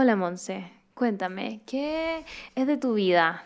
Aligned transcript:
Hola 0.00 0.14
Monse, 0.14 0.70
cuéntame, 0.94 1.60
¿qué 1.66 2.24
es 2.54 2.66
de 2.68 2.76
tu 2.76 2.94
vida? 2.94 3.42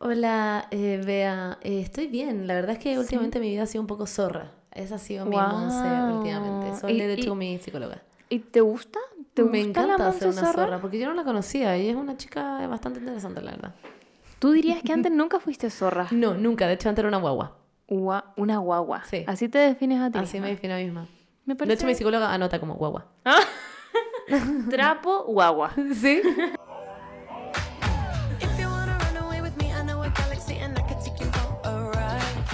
Hola, 0.00 0.66
eh, 0.72 1.00
Bea, 1.06 1.58
eh, 1.62 1.82
estoy 1.82 2.08
bien. 2.08 2.48
La 2.48 2.54
verdad 2.54 2.72
es 2.72 2.78
que 2.80 2.98
últimamente 2.98 3.38
mi 3.38 3.50
vida 3.50 3.62
ha 3.62 3.66
sido 3.66 3.80
un 3.82 3.86
poco 3.86 4.08
zorra. 4.08 4.50
Esa 4.72 4.96
ha 4.96 4.98
sido 4.98 5.24
mi 5.24 5.36
Monse 5.36 5.86
últimamente. 6.16 6.80
Soy 6.80 6.98
de 6.98 7.12
hecho 7.12 7.36
mi 7.36 7.60
psicóloga. 7.60 8.02
¿Y 8.28 8.40
te 8.40 8.60
gusta? 8.60 8.98
¿Te 9.34 9.44
Me 9.44 9.64
gusta 9.64 9.82
encanta 9.84 10.10
ser 10.14 10.30
una 10.30 10.40
zorra? 10.40 10.64
zorra 10.64 10.80
porque 10.80 10.98
yo 10.98 11.06
no 11.06 11.14
la 11.14 11.22
conocía 11.22 11.78
y 11.78 11.88
es 11.90 11.94
una 11.94 12.16
chica 12.16 12.66
bastante 12.66 12.98
interesante, 12.98 13.40
la 13.40 13.52
verdad. 13.52 13.74
Tú 14.40 14.50
dirías 14.50 14.82
que 14.82 14.92
antes 14.92 15.12
nunca 15.12 15.38
fuiste 15.38 15.70
zorra. 15.70 16.08
No, 16.10 16.34
nunca. 16.34 16.66
De 16.66 16.72
hecho, 16.72 16.88
antes 16.88 17.02
era 17.02 17.08
una 17.08 17.18
guagua. 17.18 17.56
Gua- 17.86 18.32
una 18.36 18.58
guagua. 18.58 19.04
Sí. 19.04 19.22
Así 19.28 19.48
te 19.48 19.58
defines 19.58 20.00
a 20.00 20.10
ti. 20.10 20.18
Así 20.18 20.40
me 20.40 20.48
misma. 20.48 20.56
defino 20.56 20.74
a 20.74 20.78
mí 20.78 20.84
misma. 20.86 21.06
Me 21.44 21.54
De 21.54 21.58
parece 21.58 21.74
hecho, 21.74 21.86
mi 21.86 21.94
psicóloga 21.94 22.34
anota 22.34 22.58
como 22.58 22.74
guagua. 22.74 23.06
trapo 24.70 25.24
guagua. 25.24 25.74
¿Sí? 25.94 26.22
If 28.40 28.58
you 28.58 28.68
wanna 28.68 28.98
run 28.98 29.16
away 29.18 29.40
with 29.40 29.56
me, 29.58 29.66
I 29.66 29.82
know 29.84 30.02
a 30.02 30.10
galaxy 30.10 30.58
and 30.58 30.78
I 30.78 30.82
could 30.82 30.98
take 31.04 31.22
you 31.22 31.30
for 31.30 31.60
a 31.64 31.90
ride. 31.90 32.44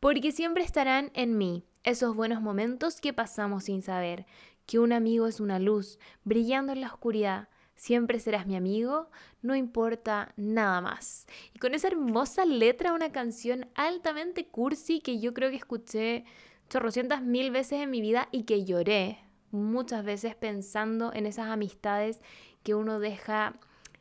Porque 0.00 0.32
siempre 0.32 0.64
estarán 0.64 1.10
en 1.14 1.38
mí 1.38 1.64
esos 1.82 2.14
buenos 2.14 2.40
momentos 2.40 3.00
que 3.00 3.12
pasamos 3.12 3.64
sin 3.64 3.82
saber 3.82 4.26
que 4.66 4.78
un 4.78 4.92
amigo 4.92 5.26
es 5.26 5.40
una 5.40 5.58
luz 5.58 5.98
brillando 6.24 6.72
en 6.72 6.80
la 6.80 6.88
oscuridad. 6.88 7.48
Siempre 7.76 8.20
serás 8.20 8.46
mi 8.46 8.56
amigo, 8.56 9.10
no 9.42 9.56
importa 9.56 10.32
nada 10.36 10.80
más. 10.80 11.26
Y 11.52 11.58
con 11.58 11.74
esa 11.74 11.88
hermosa 11.88 12.44
letra, 12.44 12.92
una 12.92 13.10
canción 13.10 13.68
altamente 13.74 14.46
cursi 14.46 15.00
que 15.00 15.18
yo 15.18 15.34
creo 15.34 15.50
que 15.50 15.56
escuché 15.56 16.24
chorrocientas 16.68 17.22
mil 17.22 17.50
veces 17.50 17.80
en 17.80 17.90
mi 17.90 18.00
vida 18.00 18.28
y 18.30 18.44
que 18.44 18.64
lloré 18.64 19.23
muchas 19.54 20.04
veces 20.04 20.34
pensando 20.34 21.12
en 21.12 21.26
esas 21.26 21.48
amistades 21.48 22.20
que 22.62 22.74
uno 22.74 22.98
deja 22.98 23.54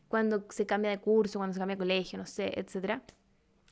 cuando 0.07 0.45
se 0.49 0.65
cambia 0.65 0.91
de 0.91 0.99
curso, 0.99 1.39
cuando 1.39 1.53
se 1.53 1.59
cambia 1.59 1.75
de 1.75 1.79
colegio, 1.79 2.19
no 2.19 2.25
sé, 2.25 2.51
etcétera. 2.59 3.03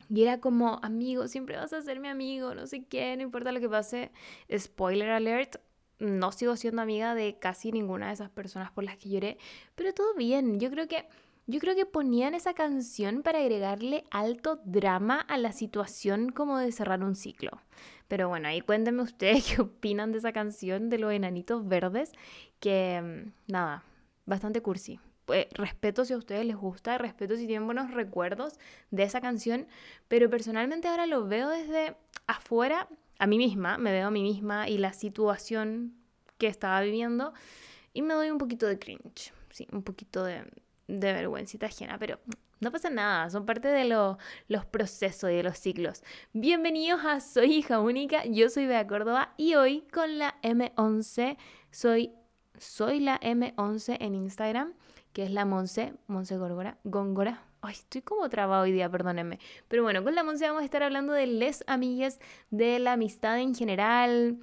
Y 0.10 0.24
era 0.24 0.40
como, 0.40 0.80
amigo, 0.84 1.28
siempre 1.28 1.56
vas 1.56 1.72
a 1.72 1.82
ser 1.82 2.00
mi 2.00 2.10
amigo, 2.10 2.54
no 2.54 2.68
sé 2.68 2.84
qué, 2.84 3.16
no 3.16 3.24
importa 3.24 3.52
lo 3.52 3.60
que 3.60 3.70
pase. 3.70 4.12
Spoiler 4.54 5.10
alert, 5.12 5.56
no 6.00 6.32
sigo 6.32 6.56
siendo 6.58 6.82
amiga 6.82 7.16
de 7.16 7.38
casi 7.40 7.72
ninguna 7.72 8.08
de 8.08 8.14
esas 8.14 8.30
personas 8.30 8.72
por 8.72 8.84
las 8.84 8.98
que 8.98 9.10
lloré, 9.10 9.38
pero 9.76 9.94
todo 9.94 10.14
bien. 10.16 10.60
Yo 10.60 10.70
creo 10.70 10.88
que 10.88 11.06
yo 11.48 11.60
creo 11.60 11.76
que 11.76 11.86
ponían 11.86 12.34
esa 12.34 12.54
canción 12.54 13.24
para 13.24 13.40
agregarle 13.40 14.06
alto 14.12 14.62
drama 14.64 15.20
a 15.20 15.38
la 15.38 15.52
situación 15.52 16.32
como 16.32 16.58
de 16.58 16.72
cerrar 16.72 17.04
un 17.04 17.16
ciclo. 17.16 17.52
Pero 18.12 18.28
bueno, 18.28 18.50
ahí 18.50 18.60
cuéntenme 18.60 19.04
ustedes 19.04 19.46
qué 19.56 19.62
opinan 19.62 20.12
de 20.12 20.18
esa 20.18 20.34
canción 20.34 20.90
de 20.90 20.98
los 20.98 21.14
enanitos 21.14 21.66
verdes, 21.66 22.12
que 22.60 23.00
mm, 23.02 23.52
nada, 23.54 23.86
bastante 24.26 24.62
cursi. 24.62 25.00
Pues, 25.24 25.48
respeto 25.54 26.04
si 26.04 26.12
a 26.12 26.18
ustedes 26.18 26.46
les 26.46 26.58
gusta, 26.58 26.98
respeto 26.98 27.38
si 27.38 27.48
tienen 27.48 27.66
buenos 27.66 27.94
recuerdos 27.94 28.60
de 28.90 29.04
esa 29.04 29.22
canción, 29.22 29.66
pero 30.10 30.30
personalmente 30.30 30.90
ahora 30.90 31.06
lo 31.06 31.26
veo 31.26 31.48
desde 31.48 31.96
afuera, 32.28 32.90
a 33.18 33.28
mí 33.28 33.38
misma, 33.38 33.78
me 33.78 33.94
veo 33.94 34.08
a 34.08 34.12
mí 34.12 34.24
misma 34.24 34.68
y 34.68 34.78
la 34.78 34.92
situación 34.92 35.94
que 36.38 36.48
estaba 36.48 36.82
viviendo 36.82 37.32
y 37.94 38.02
me 38.02 38.14
doy 38.14 38.30
un 38.30 38.40
poquito 38.40 38.68
de 38.68 38.78
cringe, 38.78 39.32
sí, 39.52 39.70
un 39.72 39.84
poquito 39.84 40.26
de, 40.26 40.44
de 40.90 41.14
vergüencita 41.14 41.68
ajena, 41.68 41.98
pero 41.98 42.20
no 42.62 42.72
pasa 42.72 42.92
nada, 42.92 43.28
son 43.32 43.46
parte 43.48 43.68
de 43.70 43.86
lo- 43.86 44.20
los 44.48 44.66
procesos 44.66 45.32
y 45.32 45.36
de 45.36 45.44
los 45.44 45.58
ciclos. 45.58 46.04
Bienvenidos 46.32 47.04
a 47.04 47.20
Soy 47.20 47.56
hija 47.56 47.80
única, 47.80 48.24
yo 48.26 48.50
soy 48.50 48.68
Bea 48.68 48.86
Córdoba 48.86 49.34
y 49.36 49.56
hoy 49.56 49.82
con 49.92 50.20
la 50.20 50.36
M11 50.44 51.38
soy, 51.72 52.12
soy 52.60 53.00
la 53.00 53.20
M11 53.20 53.98
en 54.00 54.14
Instagram, 54.14 54.74
que 55.12 55.24
es 55.24 55.32
la 55.32 55.44
Monse, 55.44 55.96
Monse 56.06 56.38
Góngora, 56.38 56.78
Góngora. 56.84 57.44
Ay, 57.64 57.74
estoy 57.74 58.04
como 58.04 58.30
trabado 58.30 58.64
hoy 58.64 58.72
día, 58.72 58.90
perdónenme. 58.90 59.40
Pero 59.68 59.82
bueno, 59.84 60.04
con 60.04 60.14
la 60.14 60.24
Monse 60.24 60.46
vamos 60.46 60.62
a 60.62 60.66
estar 60.66 60.84
hablando 60.84 61.14
de 61.14 61.26
les 61.28 61.64
amigas, 61.68 62.20
de 62.52 62.78
la 62.78 62.94
amistad 62.94 63.40
en 63.40 63.56
general, 63.56 64.38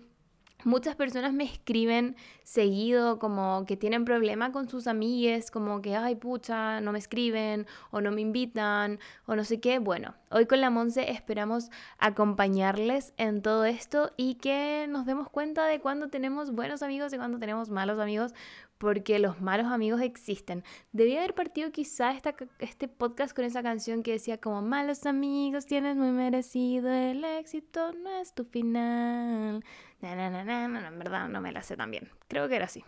Muchas 0.65 0.97
personas 0.97 1.33
me 1.33 1.45
escriben 1.45 2.17
seguido 2.43 3.21
como 3.21 3.65
que 3.65 3.77
tienen 3.77 4.05
problema 4.05 4.51
con 4.51 4.69
sus 4.69 4.89
amigues, 4.89 5.53
como 5.53 5.81
que, 5.83 5.95
ay 5.95 6.17
pucha, 6.17 6.81
no 6.81 6.91
me 6.91 6.99
escriben 6.99 7.65
o 7.93 8.01
no 8.01 8.11
me 8.11 8.23
invitan 8.23 8.99
o 9.27 9.37
no 9.37 9.45
sé 9.45 9.61
qué. 9.61 9.79
Bueno, 9.79 10.17
hoy 10.31 10.47
con 10.47 10.61
la 10.61 10.71
Monse 10.71 11.13
esperamos 11.13 11.71
acompañarles 11.99 13.15
en 13.19 13.41
todo 13.41 13.65
esto 13.65 14.11
y 14.17 14.35
que 14.35 14.87
nos 14.89 15.07
demos 15.07 15.31
cuenta 15.31 15.65
de 15.67 15.79
cuando 15.79 16.09
tenemos 16.09 16.51
buenos 16.51 16.83
amigos 16.83 17.13
y 17.13 17.19
cuando 17.19 17.39
tenemos 17.39 17.71
malos 17.71 18.01
amigos, 18.01 18.35
porque 18.79 19.19
los 19.19 19.41
malos 19.41 19.67
amigos 19.67 20.01
existen. 20.01 20.65
Debía 20.93 21.19
haber 21.19 21.35
partido 21.35 21.71
quizá 21.73 22.13
esta, 22.13 22.35
este 22.59 22.89
podcast 22.89 23.35
con 23.35 23.45
esa 23.45 23.63
canción 23.63 24.03
que 24.03 24.13
decía 24.13 24.39
como 24.39 24.63
malos 24.63 25.05
amigos 25.07 25.67
tienes 25.67 25.97
muy 25.97 26.11
merecido, 26.11 26.91
el 26.91 27.25
éxito 27.25 27.93
no 27.93 28.11
es 28.21 28.35
tu 28.35 28.45
final. 28.45 29.65
Na, 30.01 30.15
na, 30.15 30.31
na, 30.31 30.45
na, 30.45 30.69
na, 30.69 30.89
en 30.89 30.99
verdad 30.99 31.29
no 31.29 31.41
me 31.41 31.53
la 31.53 31.63
sé 31.63 31.77
tan 31.77 31.91
bien. 31.91 32.09
Creo 32.29 32.49
que 32.49 32.57
era 32.57 32.67
así. 32.67 32.85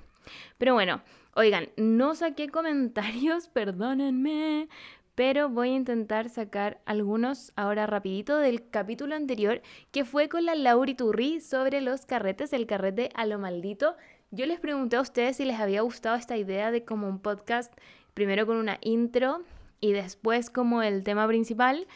Pero 0.58 0.74
bueno, 0.74 1.02
oigan, 1.34 1.68
no 1.76 2.14
saqué 2.14 2.48
comentarios, 2.48 3.48
perdónenme, 3.52 4.68
pero 5.14 5.48
voy 5.48 5.70
a 5.70 5.76
intentar 5.76 6.28
sacar 6.28 6.80
algunos 6.86 7.52
ahora 7.56 7.86
rapidito 7.86 8.38
del 8.38 8.70
capítulo 8.70 9.14
anterior 9.14 9.60
que 9.90 10.04
fue 10.04 10.28
con 10.28 10.44
la 10.44 10.54
Lauri 10.54 10.94
Turri 10.94 11.40
sobre 11.40 11.80
los 11.80 12.06
carretes, 12.06 12.52
el 12.52 12.66
carrete 12.66 13.10
a 13.14 13.26
lo 13.26 13.38
maldito. 13.38 13.96
Yo 14.32 14.46
les 14.46 14.60
pregunté 14.60 14.94
a 14.94 15.00
ustedes 15.00 15.38
si 15.38 15.44
les 15.44 15.58
había 15.58 15.82
gustado 15.82 16.14
esta 16.14 16.36
idea 16.36 16.70
de 16.70 16.84
como 16.84 17.08
un 17.08 17.18
podcast, 17.18 17.72
primero 18.14 18.46
con 18.46 18.58
una 18.58 18.78
intro 18.80 19.42
y 19.80 19.90
después 19.90 20.50
como 20.50 20.82
el 20.82 21.02
tema 21.02 21.26
principal. 21.26 21.88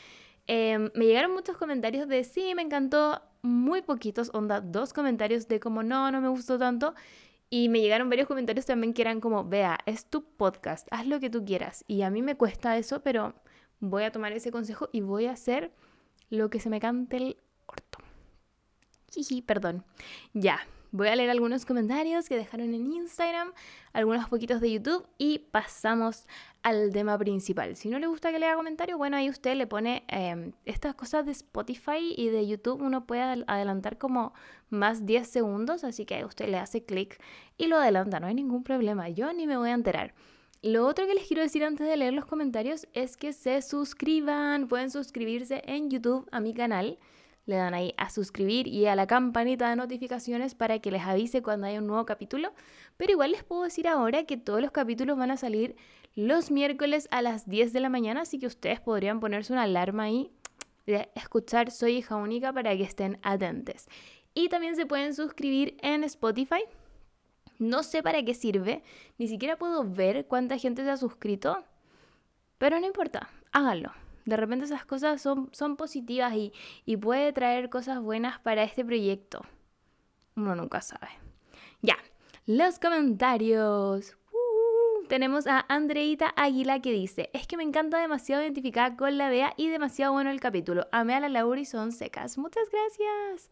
Eh, 0.49 0.91
me 0.95 1.07
llegaron 1.07 1.33
muchos 1.33 1.57
comentarios 1.57 2.09
de 2.09 2.25
sí, 2.25 2.55
me 2.57 2.63
encantó, 2.63 3.23
muy 3.43 3.83
poquitos, 3.83 4.31
onda, 4.35 4.61
dos 4.61 4.93
comentarios 4.93 5.47
de 5.47 5.61
como 5.61 5.85
no, 5.85 6.11
no 6.11 6.21
me 6.21 6.29
gustó 6.29 6.59
tanto. 6.59 6.95
Y 7.51 7.69
me 7.69 7.81
llegaron 7.81 8.11
varios 8.11 8.27
comentarios 8.27 8.67
también 8.67 8.95
que 8.95 9.03
eran 9.03 9.21
como, 9.21 9.45
vea, 9.45 9.79
es 9.87 10.07
tu 10.07 10.25
podcast, 10.25 10.89
haz 10.91 11.07
lo 11.07 11.21
que 11.21 11.31
tú 11.31 11.45
quieras. 11.45 11.85
Y 11.87 12.03
a 12.03 12.11
mí 12.11 12.21
me 12.21 12.37
cuesta 12.37 12.77
eso, 12.77 13.01
pero 13.01 13.35
voy 13.79 14.03
a 14.03 14.11
tomar 14.11 14.33
ese 14.33 14.51
consejo 14.51 14.89
y 14.91 15.03
voy 15.03 15.27
a 15.27 15.33
hacer 15.33 15.71
lo 16.31 16.51
que 16.51 16.59
se 16.59 16.69
me 16.69 16.81
cante 16.81 17.17
el 17.17 17.37
orto. 17.67 17.99
Jiji, 19.13 19.43
perdón. 19.43 19.85
Ya, 20.33 20.67
voy 20.97 21.09
a 21.09 21.17
leer 21.17 21.29
algunos 21.29 21.67
comentarios 21.67 22.29
que 22.29 22.37
dejaron 22.37 22.73
en 22.73 22.93
Instagram, 22.93 23.53
algunos 23.93 24.29
poquitos 24.29 24.61
de 24.61 24.71
YouTube 24.71 25.05
y 25.19 25.41
pasamos 25.51 26.29
al 26.63 26.93
tema 26.93 27.19
principal. 27.19 27.75
Si 27.75 27.89
no 27.89 27.99
le 27.99 28.07
gusta 28.07 28.31
que 28.31 28.39
lea 28.39 28.55
comentarios, 28.55 28.97
bueno, 28.97 29.17
ahí 29.17 29.29
usted 29.29 29.57
le 29.57 29.67
pone 29.67 30.05
eh, 30.09 30.53
estas 30.67 30.95
cosas 30.95 31.27
de 31.27 31.33
Spotify 31.33 32.15
y 32.17 32.29
de 32.29 32.47
YouTube, 32.47 32.81
uno 32.81 33.07
puede 33.07 33.23
adel- 33.23 33.45
adelantar 33.49 33.99
como 33.99 34.35
más 34.71 35.05
10 35.05 35.27
segundos, 35.29 35.83
así 35.83 36.07
que 36.07 36.25
usted 36.25 36.49
le 36.49 36.59
hace 36.59 36.85
clic 36.85 37.21
y 37.59 37.67
lo 37.67 37.77
adelanta, 37.79 38.21
no 38.21 38.29
hay 38.29 38.35
ningún 38.35 38.63
problema, 38.63 39.09
yo 39.09 39.33
ni 39.33 39.49
me 39.49 39.57
voy 39.57 39.71
a 39.71 39.75
enterar. 39.75 40.15
Lo 40.63 40.87
otro 40.87 41.07
que 41.09 41.15
les 41.15 41.27
quiero 41.27 41.43
decir 41.43 41.65
antes 41.65 41.89
de 41.89 41.97
leer 41.97 42.15
los 42.15 42.25
comentarios 42.25 42.87
es 42.93 43.17
que 43.17 43.33
se 43.33 43.61
suscriban, 43.63 44.69
pueden 44.69 44.91
suscribirse 44.93 45.61
en 45.67 45.91
YouTube 45.91 46.27
a 46.31 46.39
mi 46.41 46.55
canal. 46.55 46.99
Le 47.47 47.57
dan 47.57 47.75
ahí 47.75 47.95
a 47.99 48.09
suscribir 48.09 48.67
y 48.67 48.87
a 48.87 48.97
la 48.97 49.07
campanita 49.07 49.69
de 49.69 49.77
notificaciones 49.77 50.55
para 50.55 50.79
que 50.79 50.91
les 50.91 51.03
avise 51.03 51.43
cuando 51.43 51.67
haya 51.67 51.79
un 51.79 51.87
nuevo 51.87 52.07
capítulo. 52.07 52.53
Pero 52.97 53.13
igual 53.13 53.33
les 53.33 53.45
puedo 53.45 53.65
decir 53.65 53.87
ahora 53.87 54.25
que 54.25 54.37
todos 54.37 54.63
los 54.63 54.71
capítulos 54.71 55.19
van 55.19 55.31
a 55.31 55.37
salir 55.37 55.77
los 56.15 56.51
miércoles 56.51 57.09
a 57.11 57.23
las 57.23 57.49
10 57.49 57.73
de 57.73 57.81
la 57.81 57.89
mañana, 57.89 58.23
así 58.23 58.39
que 58.39 58.47
ustedes 58.47 58.81
podrían 58.81 59.21
ponerse 59.21 59.53
una 59.53 59.65
alarma 59.65 60.05
ahí 60.05 60.31
de 60.87 61.09
escuchar 61.15 61.71
Soy 61.71 61.97
hija 61.97 62.17
única 62.17 62.53
para 62.53 62.77
que 62.77 62.85
estén 62.85 63.19
atentos. 63.23 63.89
Y 64.33 64.49
también 64.49 64.77
se 64.77 64.87
pueden 64.87 65.15
suscribir 65.15 65.77
en 65.83 66.05
Spotify. 66.05 66.65
No 67.59 67.83
sé 67.83 68.03
para 68.03 68.25
qué 68.25 68.35
sirve, 68.35 68.83
ni 69.19 69.29
siquiera 69.29 69.57
puedo 69.57 69.85
ver 69.85 70.27
cuánta 70.27 70.59
gente 70.59 70.83
se 70.83 70.91
ha 70.91 70.97
suscrito, 70.97 71.65
pero 72.59 72.81
no 72.81 72.87
importa, 72.87 73.31
háganlo. 73.53 74.04
De 74.25 74.37
repente 74.37 74.65
esas 74.65 74.85
cosas 74.87 75.21
son, 75.21 75.51
son 75.53 75.77
positivas 75.77 76.35
y, 76.35 76.53
y 76.87 76.97
puede 76.97 77.33
traer 77.33 77.69
cosas 77.69 78.01
buenas 78.01 78.39
para 78.41 78.63
este 78.63 78.85
proyecto. 78.85 79.43
Uno 80.37 80.55
nunca 80.55 80.81
sabe. 80.81 81.09
Ya, 81.83 81.97
los 82.47 82.79
comentarios. 82.79 84.17
Uh, 84.33 85.07
tenemos 85.07 85.47
a 85.47 85.65
Andreita 85.69 86.33
Águila 86.37 86.81
que 86.81 86.93
dice, 86.93 87.31
es 87.33 87.47
que 87.47 87.57
me 87.57 87.63
encanta 87.63 87.99
demasiado 87.99 88.43
identificada 88.43 88.97
con 88.97 89.19
la 89.19 89.29
Bea 89.29 89.55
y 89.57 89.69
demasiado 89.69 90.13
bueno 90.13 90.31
el 90.31 90.41
capítulo. 90.41 90.89
Amé 90.93 91.15
a 91.15 91.21
la 91.21 91.29
Laura 91.29 91.61
y 91.61 91.65
son 91.65 91.93
secas. 91.93 92.39
Muchas 92.39 92.69
gracias. 92.71 93.51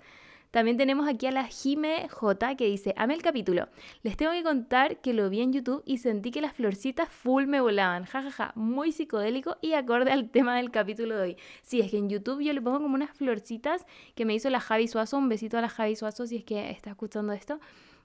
También 0.53 0.77
tenemos 0.77 1.09
aquí 1.09 1.27
a 1.27 1.33
la 1.33 1.47
Jime 1.47 2.07
J 2.11 2.57
que 2.57 2.67
dice, 2.67 2.93
amé 2.99 3.15
el 3.15 3.23
capítulo. 3.23 3.69
Les 4.03 4.19
tengo 4.19 4.33
que 4.33 4.43
contar 4.43 5.01
que 5.01 5.15
lo 5.15 5.31
vi 5.31 5.41
en 5.41 5.55
YouTube 5.55 5.83
y 5.87 5.97
sentí 5.97 6.31
que 6.31 6.43
las 6.43 6.53
florcitas 6.53 7.09
full 7.09 7.47
me 7.47 7.63
volaban. 7.63 8.05
Ja, 8.05 8.23
ja, 8.23 8.31
ja. 8.31 8.53
Muy 8.55 8.93
psicodélico 8.93 9.57
y 9.63 9.73
acorde 9.73 10.13
al 10.13 10.29
tema 10.29 10.55
del 10.59 10.71
capítulo 10.71 11.17
de 11.17 11.23
hoy. 11.23 11.37
Sí, 11.63 11.81
es 11.81 11.91
que 11.91 11.97
en 11.97 12.11
YouTube 12.11 12.43
yo 12.43 12.53
le 12.53 12.61
pongo 12.61 12.83
como 12.83 12.95
unas 12.95 13.17
florcitas 13.17 13.87
que 14.15 14.27
me 14.27 14.35
hizo 14.35 14.51
la 14.51 14.61
Javi 14.61 14.89
Suazo. 14.89 15.17
Un 15.17 15.31
besito 15.31 15.57
a 15.57 15.63
la 15.63 15.71
Javi 15.71 15.97
Suazo 15.97 16.27
si 16.27 16.37
es 16.37 16.45
que 16.45 16.71
está 16.71 16.91
escuchando 16.91 17.33
esto. 17.33 17.59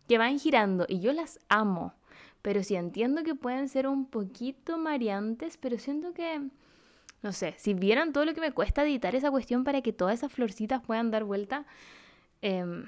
Que 0.08 0.18
van 0.18 0.40
girando 0.40 0.86
y 0.88 1.02
yo 1.02 1.12
las 1.12 1.40
amo. 1.50 1.96
Pero 2.42 2.64
sí 2.64 2.78
entiendo 2.78 3.24
que 3.24 3.36
pueden 3.36 3.68
ser 3.68 3.88
un 3.88 4.06
poquito 4.06 4.78
mareantes, 4.78 5.58
pero 5.58 5.78
siento 5.78 6.14
que, 6.14 6.48
no 7.22 7.34
sé, 7.34 7.56
si 7.58 7.74
vieran 7.74 8.14
todo 8.14 8.24
lo 8.24 8.34
que 8.34 8.40
me 8.40 8.54
cuesta 8.54 8.84
editar 8.84 9.16
esa 9.16 9.32
cuestión 9.32 9.66
para 9.66 9.82
que 9.82 9.92
todas 9.92 10.14
esas 10.14 10.32
florcitas 10.32 10.82
puedan 10.82 11.12
dar 11.12 11.26
vuelta, 11.26 11.66
em, 12.42 12.86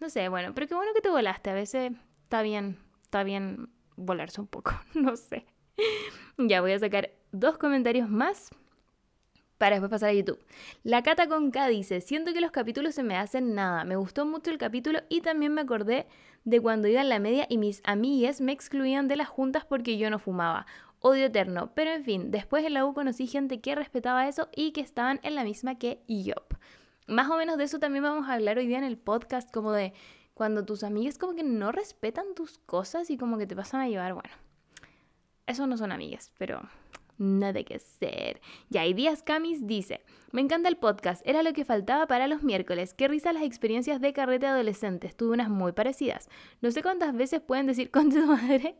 no 0.00 0.08
sé, 0.08 0.28
bueno, 0.28 0.54
pero 0.54 0.66
qué 0.66 0.74
bueno 0.74 0.92
que 0.94 1.00
te 1.00 1.10
volaste. 1.10 1.50
A 1.50 1.54
veces 1.54 1.92
está 2.22 2.42
bien, 2.42 2.78
está 3.02 3.22
bien 3.22 3.68
volarse 3.96 4.40
un 4.40 4.46
poco, 4.46 4.72
no 4.94 5.16
sé. 5.16 5.46
Ya 6.38 6.60
voy 6.60 6.72
a 6.72 6.78
sacar 6.78 7.10
dos 7.32 7.58
comentarios 7.58 8.08
más 8.08 8.50
para 9.60 9.76
después 9.76 9.90
pasar 9.90 10.08
a 10.08 10.14
YouTube. 10.14 10.42
La 10.84 11.02
Cata 11.02 11.28
con 11.28 11.50
K 11.50 11.68
dice, 11.68 12.00
siento 12.00 12.32
que 12.32 12.40
los 12.40 12.50
capítulos 12.50 12.94
se 12.94 13.02
me 13.02 13.18
hacen 13.18 13.54
nada. 13.54 13.84
Me 13.84 13.96
gustó 13.96 14.24
mucho 14.24 14.50
el 14.50 14.56
capítulo 14.56 15.00
y 15.10 15.20
también 15.20 15.52
me 15.52 15.60
acordé 15.60 16.06
de 16.44 16.60
cuando 16.60 16.88
iba 16.88 17.02
en 17.02 17.10
la 17.10 17.18
media 17.18 17.46
y 17.46 17.58
mis 17.58 17.82
amigas 17.84 18.40
me 18.40 18.52
excluían 18.52 19.06
de 19.06 19.16
las 19.16 19.28
juntas 19.28 19.66
porque 19.66 19.98
yo 19.98 20.08
no 20.08 20.18
fumaba. 20.18 20.66
Odio 21.00 21.26
eterno. 21.26 21.72
Pero 21.74 21.90
en 21.90 22.04
fin, 22.04 22.30
después 22.30 22.64
en 22.64 22.72
la 22.72 22.86
U 22.86 22.94
conocí 22.94 23.26
gente 23.26 23.60
que 23.60 23.74
respetaba 23.74 24.28
eso 24.28 24.48
y 24.56 24.72
que 24.72 24.80
estaban 24.80 25.20
en 25.22 25.34
la 25.34 25.44
misma 25.44 25.78
que 25.78 26.00
yo. 26.08 26.34
Más 27.10 27.28
o 27.28 27.36
menos 27.36 27.58
de 27.58 27.64
eso 27.64 27.80
también 27.80 28.04
vamos 28.04 28.28
a 28.28 28.34
hablar 28.34 28.56
hoy 28.56 28.68
día 28.68 28.78
en 28.78 28.84
el 28.84 28.96
podcast, 28.96 29.50
como 29.50 29.72
de 29.72 29.92
cuando 30.32 30.64
tus 30.64 30.84
amigas 30.84 31.18
como 31.18 31.34
que 31.34 31.42
no 31.42 31.72
respetan 31.72 32.36
tus 32.36 32.58
cosas 32.58 33.10
y 33.10 33.16
como 33.16 33.36
que 33.36 33.48
te 33.48 33.56
pasan 33.56 33.80
a 33.80 33.88
llevar, 33.88 34.14
bueno. 34.14 34.30
Eso 35.44 35.66
no 35.66 35.76
son 35.76 35.90
amigas, 35.90 36.32
pero 36.38 36.62
nada 37.18 37.64
que 37.64 37.74
hacer. 37.74 38.40
Ya, 38.68 38.86
y 38.86 38.94
Díaz 38.94 39.24
Camis 39.24 39.66
dice, 39.66 40.02
me 40.30 40.40
encanta 40.40 40.68
el 40.68 40.76
podcast, 40.76 41.26
era 41.26 41.42
lo 41.42 41.52
que 41.52 41.64
faltaba 41.64 42.06
para 42.06 42.28
los 42.28 42.44
miércoles. 42.44 42.94
Qué 42.94 43.08
risa 43.08 43.32
las 43.32 43.42
experiencias 43.42 44.00
de 44.00 44.12
carrete 44.12 44.46
adolescentes, 44.46 45.16
tuve 45.16 45.34
unas 45.34 45.50
muy 45.50 45.72
parecidas. 45.72 46.28
No 46.60 46.70
sé 46.70 46.80
cuántas 46.80 47.12
veces 47.16 47.40
pueden 47.40 47.66
decir 47.66 47.90
con 47.90 48.10
tu 48.10 48.24
madre 48.24 48.76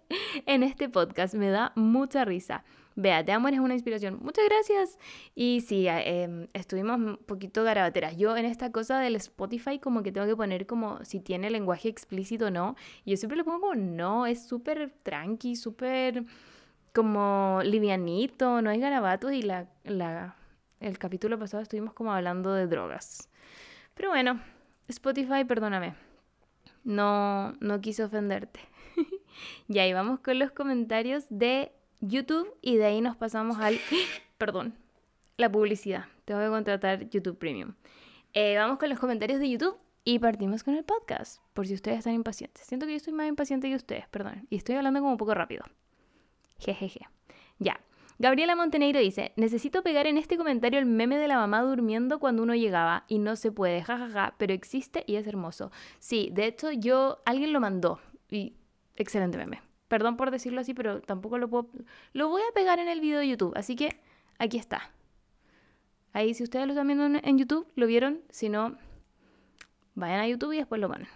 en 0.46 0.62
este 0.62 0.88
podcast, 0.88 1.34
me 1.34 1.50
da 1.50 1.72
mucha 1.74 2.24
risa. 2.24 2.62
Vea, 2.96 3.24
te 3.24 3.32
amo, 3.32 3.48
eres 3.48 3.60
una 3.60 3.74
inspiración. 3.74 4.18
Muchas 4.20 4.44
gracias. 4.46 4.98
Y 5.34 5.60
sí, 5.60 5.86
eh, 5.88 6.48
estuvimos 6.52 6.96
un 6.96 7.16
poquito 7.18 7.62
garabateras. 7.62 8.16
Yo 8.16 8.36
en 8.36 8.44
esta 8.44 8.72
cosa 8.72 8.98
del 8.98 9.16
Spotify 9.16 9.78
como 9.78 10.02
que 10.02 10.12
tengo 10.12 10.26
que 10.26 10.36
poner 10.36 10.66
como 10.66 11.04
si 11.04 11.20
tiene 11.20 11.50
lenguaje 11.50 11.88
explícito 11.88 12.46
o 12.46 12.50
no. 12.50 12.76
Yo 13.06 13.16
siempre 13.16 13.36
le 13.36 13.44
pongo 13.44 13.60
como 13.60 13.74
no, 13.74 14.26
es 14.26 14.46
súper 14.46 14.92
tranqui, 15.02 15.56
súper 15.56 16.24
como 16.92 17.60
livianito, 17.62 18.60
no 18.62 18.70
hay 18.70 18.80
garabatos 18.80 19.32
y 19.32 19.42
la, 19.42 19.68
la, 19.84 20.36
el 20.80 20.98
capítulo 20.98 21.38
pasado 21.38 21.62
estuvimos 21.62 21.94
como 21.94 22.12
hablando 22.12 22.52
de 22.52 22.66
drogas. 22.66 23.28
Pero 23.94 24.10
bueno, 24.10 24.40
Spotify, 24.88 25.44
perdóname. 25.46 25.94
No, 26.82 27.52
no 27.60 27.80
quise 27.80 28.02
ofenderte. 28.02 28.60
y 29.68 29.78
ahí 29.78 29.92
vamos 29.92 30.20
con 30.20 30.38
los 30.38 30.50
comentarios 30.50 31.26
de 31.28 31.72
YouTube 32.00 32.54
y 32.62 32.76
de 32.76 32.86
ahí 32.86 33.00
nos 33.00 33.16
pasamos 33.16 33.58
al... 33.58 33.78
Perdón, 34.38 34.74
la 35.36 35.50
publicidad. 35.50 36.06
Tengo 36.24 36.40
que 36.40 36.48
contratar 36.48 37.08
YouTube 37.08 37.38
Premium. 37.38 37.74
Eh, 38.32 38.56
vamos 38.56 38.78
con 38.78 38.88
los 38.88 38.98
comentarios 38.98 39.40
de 39.40 39.50
YouTube 39.50 39.76
y 40.04 40.18
partimos 40.18 40.64
con 40.64 40.74
el 40.74 40.84
podcast, 40.84 41.42
por 41.52 41.66
si 41.66 41.74
ustedes 41.74 41.98
están 41.98 42.14
impacientes. 42.14 42.66
Siento 42.66 42.86
que 42.86 42.92
yo 42.92 42.96
estoy 42.96 43.12
más 43.12 43.28
impaciente 43.28 43.68
que 43.68 43.74
ustedes, 43.74 44.08
perdón. 44.08 44.46
Y 44.48 44.56
estoy 44.56 44.76
hablando 44.76 45.00
como 45.00 45.12
un 45.12 45.18
poco 45.18 45.34
rápido. 45.34 45.64
Jejeje. 46.58 47.06
Ya. 47.58 47.80
Gabriela 48.18 48.54
Montenegro 48.54 49.00
dice, 49.00 49.32
necesito 49.36 49.82
pegar 49.82 50.06
en 50.06 50.18
este 50.18 50.36
comentario 50.36 50.78
el 50.78 50.86
meme 50.86 51.16
de 51.16 51.26
la 51.26 51.36
mamá 51.36 51.62
durmiendo 51.62 52.18
cuando 52.18 52.42
uno 52.42 52.54
llegaba 52.54 53.04
y 53.08 53.18
no 53.18 53.34
se 53.34 53.50
puede, 53.50 53.82
jajaja, 53.82 54.34
pero 54.36 54.52
existe 54.52 55.04
y 55.06 55.16
es 55.16 55.26
hermoso. 55.26 55.70
Sí, 55.98 56.28
de 56.32 56.46
hecho 56.46 56.70
yo, 56.70 57.22
alguien 57.24 57.52
lo 57.52 57.60
mandó 57.60 57.98
y 58.28 58.56
excelente 58.96 59.38
meme. 59.38 59.62
Perdón 59.90 60.16
por 60.16 60.30
decirlo 60.30 60.60
así, 60.60 60.72
pero 60.72 61.00
tampoco 61.00 61.36
lo 61.36 61.50
puedo... 61.50 61.68
Lo 62.12 62.28
voy 62.28 62.42
a 62.48 62.54
pegar 62.54 62.78
en 62.78 62.86
el 62.86 63.00
video 63.00 63.18
de 63.18 63.26
YouTube, 63.26 63.52
así 63.56 63.74
que 63.74 64.00
aquí 64.38 64.56
está. 64.56 64.92
Ahí 66.12 66.32
si 66.32 66.44
ustedes 66.44 66.64
lo 66.66 66.74
están 66.74 66.86
viendo 66.86 67.06
en, 67.06 67.38
YouTube, 67.38 67.66
lo 67.74 67.88
vieron, 67.88 68.20
si 68.30 68.48
no, 68.48 68.76
vayan 69.96 70.20
a 70.20 70.28
YouTube 70.28 70.52
y 70.52 70.58
después 70.58 70.80
lo 70.80 70.86
van. 70.86 71.08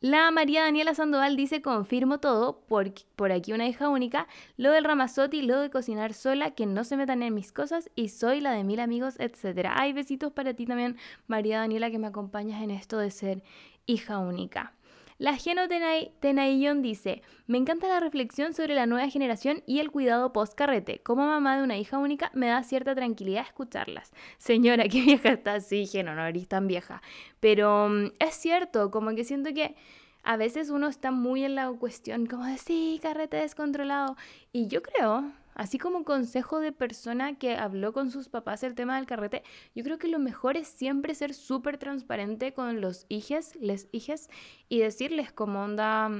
La 0.00 0.28
María 0.32 0.64
Daniela 0.64 0.92
Sandoval 0.92 1.36
dice, 1.36 1.62
confirmo 1.62 2.18
todo, 2.18 2.62
por, 2.66 2.92
por 3.14 3.30
aquí 3.30 3.52
una 3.52 3.68
hija 3.68 3.88
única, 3.88 4.26
lo 4.56 4.72
del 4.72 4.82
Ramazotti, 4.82 5.42
lo 5.42 5.60
de 5.60 5.70
cocinar 5.70 6.14
sola, 6.14 6.50
que 6.56 6.66
no 6.66 6.82
se 6.82 6.96
metan 6.96 7.22
en 7.22 7.32
mis 7.32 7.52
cosas 7.52 7.90
y 7.94 8.08
soy 8.08 8.40
la 8.40 8.50
de 8.50 8.64
mil 8.64 8.80
amigos, 8.80 9.14
etc. 9.20 9.68
Hay 9.76 9.92
besitos 9.92 10.32
para 10.32 10.54
ti 10.54 10.66
también, 10.66 10.96
María 11.28 11.60
Daniela, 11.60 11.92
que 11.92 12.00
me 12.00 12.08
acompañas 12.08 12.60
en 12.60 12.72
esto 12.72 12.98
de 12.98 13.12
ser 13.12 13.44
hija 13.86 14.18
única. 14.18 14.74
La 15.20 15.36
Geno 15.36 15.68
Tenaillón 15.68 16.80
dice, 16.80 17.20
me 17.46 17.58
encanta 17.58 17.88
la 17.88 18.00
reflexión 18.00 18.54
sobre 18.54 18.74
la 18.74 18.86
nueva 18.86 19.06
generación 19.10 19.62
y 19.66 19.80
el 19.80 19.90
cuidado 19.90 20.32
post-carrete. 20.32 21.00
Como 21.00 21.26
mamá 21.26 21.58
de 21.58 21.62
una 21.62 21.76
hija 21.76 21.98
única, 21.98 22.30
me 22.32 22.46
da 22.46 22.62
cierta 22.62 22.94
tranquilidad 22.94 23.44
escucharlas. 23.44 24.14
Señora, 24.38 24.84
qué 24.88 25.02
vieja 25.02 25.32
está, 25.32 25.60
sí, 25.60 25.86
Geno, 25.86 26.14
no 26.14 26.24
eres 26.24 26.48
tan 26.48 26.66
vieja. 26.66 27.02
Pero 27.38 27.90
mm, 27.90 28.12
es 28.18 28.34
cierto, 28.34 28.90
como 28.90 29.14
que 29.14 29.24
siento 29.24 29.52
que 29.52 29.76
a 30.22 30.38
veces 30.38 30.70
uno 30.70 30.88
está 30.88 31.10
muy 31.10 31.44
en 31.44 31.54
la 31.54 31.70
cuestión 31.70 32.24
como 32.24 32.46
de, 32.46 32.56
sí, 32.56 32.98
carrete 33.02 33.36
descontrolado. 33.36 34.16
Y 34.52 34.68
yo 34.68 34.80
creo, 34.82 35.30
así 35.60 35.76
como 35.76 36.04
consejo 36.04 36.58
de 36.58 36.72
persona 36.72 37.36
que 37.38 37.54
habló 37.54 37.92
con 37.92 38.10
sus 38.10 38.30
papás 38.30 38.62
el 38.62 38.74
tema 38.74 38.96
del 38.96 39.04
carrete, 39.04 39.42
yo 39.74 39.84
creo 39.84 39.98
que 39.98 40.08
lo 40.08 40.18
mejor 40.18 40.56
es 40.56 40.68
siempre 40.68 41.14
ser 41.14 41.34
súper 41.34 41.76
transparente 41.76 42.54
con 42.54 42.80
los 42.80 43.04
hijes, 43.10 43.54
les 43.56 43.86
hijes, 43.92 44.30
y 44.70 44.78
decirles 44.78 45.32
como 45.32 45.62
onda, 45.62 46.10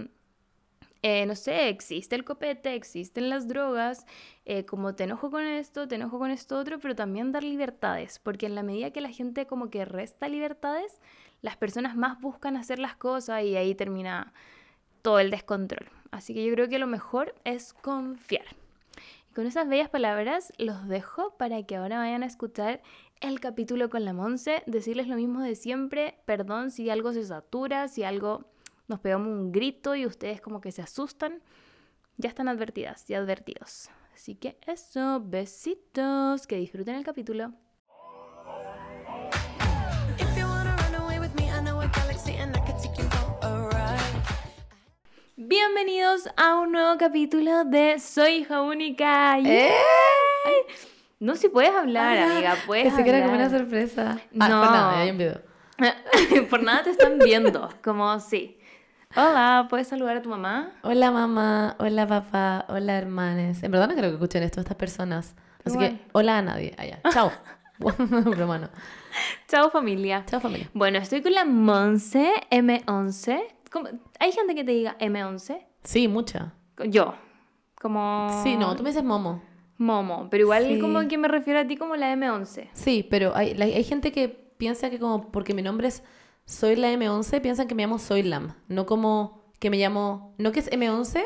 eh, 1.01 1.25
no 1.25 1.35
sé, 1.37 1.71
existe 1.71 2.17
el 2.17 2.25
copete, 2.27 2.75
existen 2.75 3.31
las 3.31 3.49
drogas, 3.49 4.05
eh, 4.45 4.67
como 4.67 4.95
te 4.95 5.05
enojo 5.05 5.31
con 5.31 5.45
esto, 5.45 5.89
te 5.89 5.95
enojo 5.95 6.19
con 6.19 6.31
esto 6.31 6.59
otro, 6.59 6.79
pero 6.79 6.95
también 6.95 7.33
dar 7.33 7.43
libertades, 7.43 8.19
porque 8.19 8.45
en 8.45 8.55
la 8.55 8.63
medida 8.63 8.91
que 8.91 9.01
la 9.01 9.09
gente 9.09 9.47
como 9.47 9.71
que 9.71 9.87
resta 9.87 10.29
libertades, 10.29 11.01
las 11.41 11.57
personas 11.57 11.97
más 11.97 12.21
buscan 12.21 12.59
hacer 12.59 12.79
las 12.79 12.95
cosas 12.95 13.43
y 13.45 13.57
ahí 13.57 13.75
termina 13.75 14.35
todo 15.01 15.19
el 15.19 15.31
descontrol. 15.31 15.89
Así 16.11 16.35
que 16.35 16.45
yo 16.45 16.53
creo 16.53 16.69
que 16.69 16.79
lo 16.79 16.87
mejor 16.87 17.35
es 17.45 17.73
confiar. 17.73 18.60
Y 19.31 19.35
con 19.35 19.47
esas 19.47 19.69
bellas 19.69 19.89
palabras 19.89 20.53
los 20.59 20.89
dejo 20.89 21.37
para 21.37 21.63
que 21.63 21.77
ahora 21.77 21.99
vayan 21.99 22.25
a 22.25 22.27
escuchar 22.27 22.83
el 23.21 23.39
capítulo 23.39 23.89
con 23.89 24.05
la 24.05 24.13
Monse, 24.13 24.65
decirles 24.67 25.07
lo 25.07 25.15
mismo 25.15 25.41
de 25.41 25.55
siempre, 25.55 26.19
perdón 26.25 26.73
si 26.73 26.91
algo 26.91 27.13
se 27.13 27.25
satura, 27.25 27.87
si 27.87 28.03
algo 28.03 28.45
nos 28.89 28.99
pegamos 28.99 29.29
un 29.29 29.53
grito 29.53 29.95
y 29.95 30.05
ustedes 30.05 30.41
como 30.41 30.61
que 30.61 30.73
se 30.73 30.83
asustan, 30.83 31.43
ya 32.17 32.29
están 32.29 32.49
advertidas 32.49 33.09
y 33.09 33.15
advertidos. 33.15 33.89
Así 34.13 34.35
que 34.35 34.59
eso, 34.67 35.23
besitos, 35.25 36.49
que 36.49 36.57
disfruten 36.57 36.97
el 36.97 37.05
capítulo. 37.05 37.53
Bienvenidos 45.43 46.29
a 46.37 46.57
un 46.57 46.71
nuevo 46.73 46.99
capítulo 46.99 47.65
de 47.65 47.99
Soy 47.99 48.41
hija 48.41 48.61
única. 48.61 49.39
¡Eh! 49.39 49.43
¡Yay! 49.45 50.55
No 51.19 51.35
si 51.35 51.49
puedes 51.49 51.75
hablar, 51.75 52.19
Ah, 52.19 52.31
amiga, 52.31 52.57
puedes 52.67 52.89
Pensé 52.89 53.05
que 53.05 53.09
era 53.09 53.23
como 53.23 53.37
una 53.37 53.49
sorpresa. 53.49 54.21
No. 54.33 54.45
Ah, 54.45 54.49
fue 54.49 54.77
nada, 54.77 54.99
hay 54.99 55.11
un 55.11 55.17
video. 55.17 55.41
Por 56.51 56.63
nada 56.63 56.83
te 56.83 56.91
están 56.91 57.19
viendo, 57.19 57.71
como 57.83 58.21
sí. 58.21 58.59
Hola, 59.17 59.67
¿puedes 59.71 59.89
saludar 59.89 60.19
a 60.19 60.21
tu 60.21 60.29
mamá? 60.29 60.73
Hola 60.83 61.11
mamá, 61.11 61.75
hola 61.79 62.07
papá, 62.07 62.67
hola 62.69 62.99
hermanes. 62.99 63.63
En 63.63 63.71
verdad 63.71 63.89
no 63.89 63.95
creo 63.95 64.11
que 64.11 64.17
escuchen 64.17 64.43
esto 64.43 64.61
estas 64.61 64.77
personas. 64.77 65.37
Así 65.65 65.75
Igual. 65.77 65.99
que, 65.99 66.05
hola 66.13 66.37
a 66.37 66.43
nadie. 66.43 66.75
Allá. 66.77 67.01
Chao. 67.15 67.33
Broma, 67.79 68.59
no. 68.59 68.69
Chao 69.49 69.71
familia. 69.71 70.23
Chao 70.27 70.39
familia. 70.39 70.69
Bueno, 70.75 70.99
estoy 70.99 71.23
con 71.23 71.33
la 71.33 71.47
Monse 71.47 72.31
M11. 72.51 73.41
¿Cómo- 73.71 73.89
¿Hay 74.19 74.33
gente 74.33 74.55
que 74.55 74.65
te 74.65 74.73
diga 74.73 74.97
M11? 74.99 75.67
Sí, 75.85 76.09
mucha. 76.09 76.55
Yo. 76.89 77.15
Como... 77.81 78.29
Sí, 78.43 78.57
no, 78.57 78.77
tú 78.77 78.83
me 78.83 78.91
dices 78.91 79.05
Momo. 79.05 79.43
Momo, 79.79 80.29
pero 80.31 80.43
igual 80.43 80.67
Sí. 80.67 80.79
como 80.79 81.07
que 81.09 81.17
me 81.17 81.29
refiero 81.29 81.59
a 81.61 81.67
ti 81.67 81.77
como 81.77 81.97
la 81.97 82.13
M11. 82.15 82.69
Sí, 82.75 83.07
pero 83.09 83.35
hay, 83.35 83.55
la- 83.55 83.65
hay 83.65 83.85
gente 83.85 84.13
que 84.13 84.29
piensa 84.29 84.91
que 84.91 84.99
como 84.99 85.31
porque 85.33 85.55
mi 85.55 85.63
nombre 85.63 85.89
es 85.89 86.03
Soy 86.45 86.77
la 86.77 86.93
M11, 86.93 87.41
piensan 87.41 87.67
que 87.69 87.75
me 87.75 87.83
llamo 87.85 87.99
Soy 87.99 88.23
Lam. 88.23 88.55
No 88.69 88.85
como 88.85 89.45
que 89.59 89.71
me 89.71 89.79
llamo, 89.79 90.35
no 90.37 90.53
que 90.53 90.61
es 90.61 90.71
M11, 90.71 91.23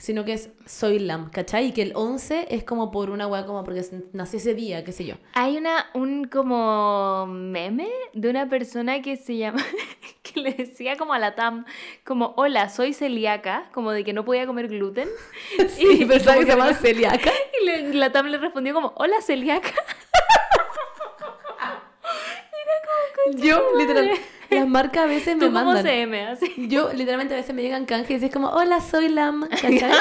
sino 0.00 0.24
que 0.24 0.32
es 0.32 0.48
Soy 0.64 0.98
Lam, 0.98 1.30
¿cachai? 1.30 1.66
Y 1.66 1.72
que 1.72 1.82
el 1.82 1.92
11 1.94 2.46
es 2.50 2.64
como 2.64 2.90
por 2.90 3.10
una 3.10 3.26
weá, 3.26 3.44
como 3.44 3.62
porque 3.64 3.84
nací 4.14 4.38
ese 4.38 4.54
día, 4.54 4.82
qué 4.82 4.92
sé 4.92 5.04
yo. 5.04 5.16
Hay 5.34 5.58
una, 5.58 5.90
un 5.92 6.24
como 6.24 7.26
meme 7.28 7.88
de 8.14 8.30
una 8.30 8.48
persona 8.48 9.02
que 9.02 9.16
se 9.18 9.36
llama, 9.36 9.62
que 10.22 10.40
le 10.40 10.52
decía 10.54 10.96
como 10.96 11.12
a 11.12 11.18
la 11.18 11.34
TAM, 11.34 11.66
como, 12.02 12.32
hola, 12.38 12.70
soy 12.70 12.94
celíaca, 12.94 13.68
como 13.74 13.92
de 13.92 14.02
que 14.02 14.14
no 14.14 14.24
podía 14.24 14.46
comer 14.46 14.68
gluten. 14.68 15.08
Sí, 15.68 16.06
pensaba 16.06 16.36
como 16.36 16.46
que 16.46 16.52
se 16.52 16.58
llama 16.58 16.68
le- 16.70 16.74
celíaca. 16.76 17.30
Y 17.60 17.64
le- 17.66 17.94
la 17.94 18.10
TAM 18.10 18.26
le 18.28 18.38
respondió 18.38 18.72
como, 18.72 18.92
hola, 18.96 19.20
celíaca. 19.20 19.70
Yo, 23.36 23.62
literal, 23.76 24.10
Las 24.50 24.68
marcas 24.68 25.04
a 25.04 25.06
veces 25.06 25.36
me 25.36 25.46
¿Tú 25.46 25.52
mandan. 25.52 25.84
CM? 25.84 26.26
Así. 26.26 26.68
Yo 26.68 26.92
literalmente 26.92 27.34
a 27.34 27.36
veces 27.36 27.54
me 27.54 27.62
llegan 27.62 27.86
canjes 27.86 28.22
y 28.22 28.26
es 28.26 28.32
como, 28.32 28.48
hola, 28.48 28.80
soy 28.80 29.08
Lam. 29.08 29.48
¿Cachai? 29.48 29.80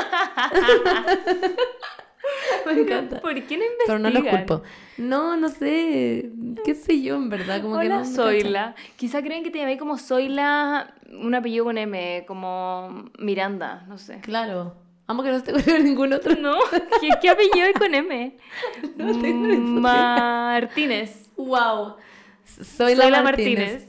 me 2.66 2.74
encanta. 2.82 3.22
¿Por 3.22 3.34
qué 3.34 3.58
no 3.58 3.64
investigan? 3.64 3.86
Pero 3.86 4.00
no 4.00 4.10
los 4.10 4.24
culpo. 4.24 4.62
No, 4.98 5.38
no 5.38 5.50
sé. 5.50 6.32
¿Qué 6.66 6.76
sé 6.76 7.02
yo, 7.02 7.16
en 7.16 7.30
verdad? 7.30 7.62
Como 7.62 7.80
que 7.80 7.86
Hola, 7.86 8.00
no 8.00 8.06
me 8.06 8.16
Zoila. 8.16 8.76
Quizá 8.96 9.22
creen 9.22 9.44
que 9.44 9.52
te 9.52 9.60
llamé 9.60 9.78
como 9.78 9.98
Zoila, 9.98 10.94
un 11.12 11.34
apellido 11.36 11.66
con 11.66 11.78
M, 11.78 12.24
como 12.28 13.06
Miranda, 13.18 13.86
no 13.88 13.98
sé. 13.98 14.20
Claro. 14.22 14.76
Amo 15.08 15.24
que 15.24 15.32
no 15.32 15.40
se 15.40 15.46
te 15.46 15.52
ocurrió 15.54 15.80
ningún 15.80 16.14
otro. 16.14 16.36
No, 16.36 16.54
¿qué, 17.02 17.10
qué 17.20 17.30
apellido 17.30 17.66
hay 17.66 17.74
con 17.74 17.96
M? 17.96 18.38
No 18.98 19.20
tengo 19.22 19.48
idea. 19.48 19.60
Martínez. 19.60 21.30
Wow. 21.36 21.96
Soy 22.78 22.96
la 22.96 23.04
Zoila 23.04 23.22
Martínez. 23.24 23.88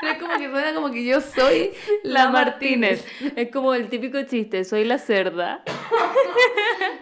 Pero 0.00 0.12
es 0.12 0.18
como 0.18 0.38
que 0.38 0.48
suena 0.50 0.74
como 0.74 0.90
que 0.90 1.04
yo 1.04 1.20
soy 1.20 1.70
La 2.04 2.28
Martínez. 2.30 3.04
Es 3.36 3.50
como 3.50 3.74
el 3.74 3.88
típico 3.88 4.22
chiste, 4.22 4.64
soy 4.64 4.84
la 4.84 4.98
cerda. 4.98 5.62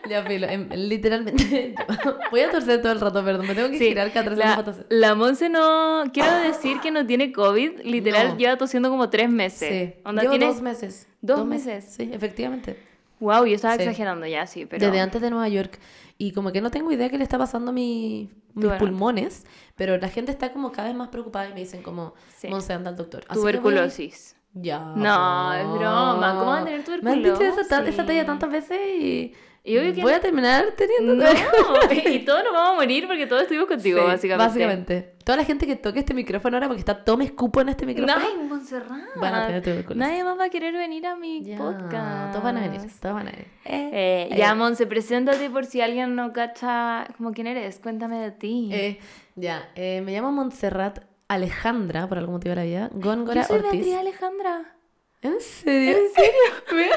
Ya, 0.09 0.23
filo, 0.23 0.47
em, 0.49 0.69
literalmente. 0.71 1.75
voy 2.31 2.41
a 2.41 2.49
torcer 2.51 2.81
todo 2.81 2.93
el 2.93 3.01
rato, 3.01 3.25
perdón, 3.25 3.49
me 3.49 3.57
tengo 3.57 3.69
que 3.71 3.79
Sí, 3.79 3.89
girar 3.89 4.13
cada 4.13 4.27
tres 4.27 4.39
la, 4.39 4.55
fotos. 4.55 4.77
la 4.89 5.17
Monse 5.17 5.49
no... 5.49 6.05
Quiero 6.13 6.33
decir 6.39 6.79
que 6.81 6.93
no 6.93 7.05
tiene 7.05 7.33
COVID. 7.33 7.81
Literal, 7.83 8.29
No. 8.29 8.37
lleva 8.39 8.57
tosiendo 8.57 8.89
como 8.89 9.11
tres 9.11 9.29
meses. 9.29 9.69
Sí, 9.69 10.01
Onda, 10.05 10.23
llevo 10.23 10.35
tiene... 10.35 10.47
dos 10.47 10.63
meses. 10.63 11.09
¿Dos 11.21 11.45
meses? 11.45 11.93
Sí, 11.97 12.09
efectivamente. 12.13 12.77
Wow, 13.19 13.47
yo 13.47 13.57
estaba 13.57 13.75
Sí. 13.75 13.83
exagerando 13.83 14.27
ya, 14.27 14.47
sí, 14.47 14.65
pero... 14.65 14.87
Desde 14.87 15.01
antes 15.01 15.21
de 15.21 15.29
Nueva 15.31 15.49
York. 15.49 15.77
Y 16.19 16.33
como 16.33 16.51
que 16.53 16.61
no 16.61 16.71
tengo 16.71 16.91
idea 16.93 17.11
qué 17.11 17.19
le 17.19 17.25
está 17.25 17.37
pasando 17.39 17.71
a 17.71 17.75
mi, 17.75 18.31
mis 18.55 18.65
Bueno. 18.67 18.79
pulmones, 18.79 19.45
pero 19.75 19.99
la 19.99 20.09
gente 20.09 20.33
está 20.33 20.53
como 20.53 20.73
cada 20.73 20.89
vez 20.89 20.97
más 20.97 21.09
preocupada 21.09 21.49
y 21.51 21.53
me 21.55 21.61
dicen 21.61 21.83
como, 21.83 22.15
Sí. 22.37 22.49
Monse, 22.49 22.73
anda 22.73 22.91
al 22.91 22.97
doctor. 22.97 23.25
Así 23.29 23.39
Tuberculosis. 23.41 24.36
Ya. 24.59 24.79
No, 24.97 25.53
es 25.53 25.67
broma. 25.69 26.35
¿Cómo 26.39 26.47
van 26.51 26.63
a 26.63 26.65
tener 26.65 27.03
Me 27.03 27.11
han 27.11 27.23
dicho 27.23 27.35
esa, 27.35 27.57
ta- 27.57 27.63
tuberculosis? 27.63 27.89
esa 27.95 28.07
talla 28.07 28.25
tantas 28.25 28.51
veces 28.51 28.79
y, 28.99 29.35
Y 29.65 29.77
obvio 29.79 29.93
que 29.95 30.01
voy 30.01 30.13
no- 30.13 30.17
a 30.17 30.21
terminar 30.21 30.65
teniendo 30.79 31.15
No, 31.15 31.25
tuberculosis. 31.31 32.07
y 32.15 32.19
todos 32.25 32.43
nos 32.45 32.53
vamos 32.55 32.71
a 32.71 32.75
morir 32.77 33.07
porque 33.07 33.27
todos 33.27 33.43
estuvimos 33.43 33.69
contigo, 33.69 33.99
Sí, 34.01 34.05
básicamente. 34.07 34.47
básicamente. 34.47 35.13
Toda 35.25 35.37
la 35.39 35.45
gente 35.45 35.67
que 35.67 35.77
toque 35.77 35.99
este 35.99 36.15
micrófono 36.15 36.57
ahora, 36.57 36.69
porque 36.69 36.79
está 36.81 37.05
todo 37.05 37.17
me 37.19 37.25
escupo 37.25 37.61
en 37.61 37.69
este 37.69 37.85
micrófono, 37.85 38.17
Ay, 38.19 38.47
Montserrat. 38.49 39.17
van 39.17 39.35
a 39.35 39.47
tener 39.47 39.63
tuberculosis. 39.63 39.97
Nadie 39.97 40.25
más 40.25 40.39
va 40.39 40.45
a 40.45 40.49
querer 40.49 40.73
venir 40.73 41.05
a 41.07 41.17
mi 41.17 41.43
Ya, 41.45 41.59
podcast. 41.59 42.31
Todos 42.31 42.45
van 42.45 42.57
a 42.57 42.61
venir, 42.61 42.81
todos 42.81 43.15
van 43.15 43.29
a 43.29 43.31
venir. 43.33 43.47
Eh, 43.65 43.91
Eh, 43.93 44.29
eh, 44.31 44.37
ya, 44.39 44.55
Monse, 44.55 44.87
preséntate 44.87 45.51
por 45.51 45.67
si 45.67 45.81
alguien 45.83 46.15
no 46.15 46.33
cacha 46.33 47.09
como 47.19 47.33
quién 47.33 47.47
eres. 47.49 47.79
Cuéntame 47.81 48.21
de 48.21 48.31
ti. 48.31 48.71
eh, 48.73 49.01
ya, 49.35 49.69
eh, 49.75 50.01
me 50.03 50.13
llamo 50.13 50.31
Montserrat 50.33 51.01
Alejandra, 51.29 52.07
por 52.07 52.19
algún 52.19 52.35
motivo 52.35 52.51
de 52.51 52.57
la 52.57 52.65
vida. 52.65 52.91
Góngora 52.93 53.43
Yo 53.43 53.47
soy 53.47 53.57
Ortiz. 53.59 53.73
Beatriz 53.73 53.97
Alejandra. 53.97 54.77
¿En 55.23 55.41
serio? 55.41 55.97
¿En 55.99 56.15
serio? 56.15 56.93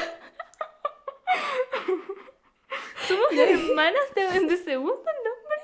Somos 3.08 3.32
hermanas 3.32 4.02
de, 4.14 4.40
de 4.46 4.56
segundo 4.56 4.94
nombre. 4.94 5.60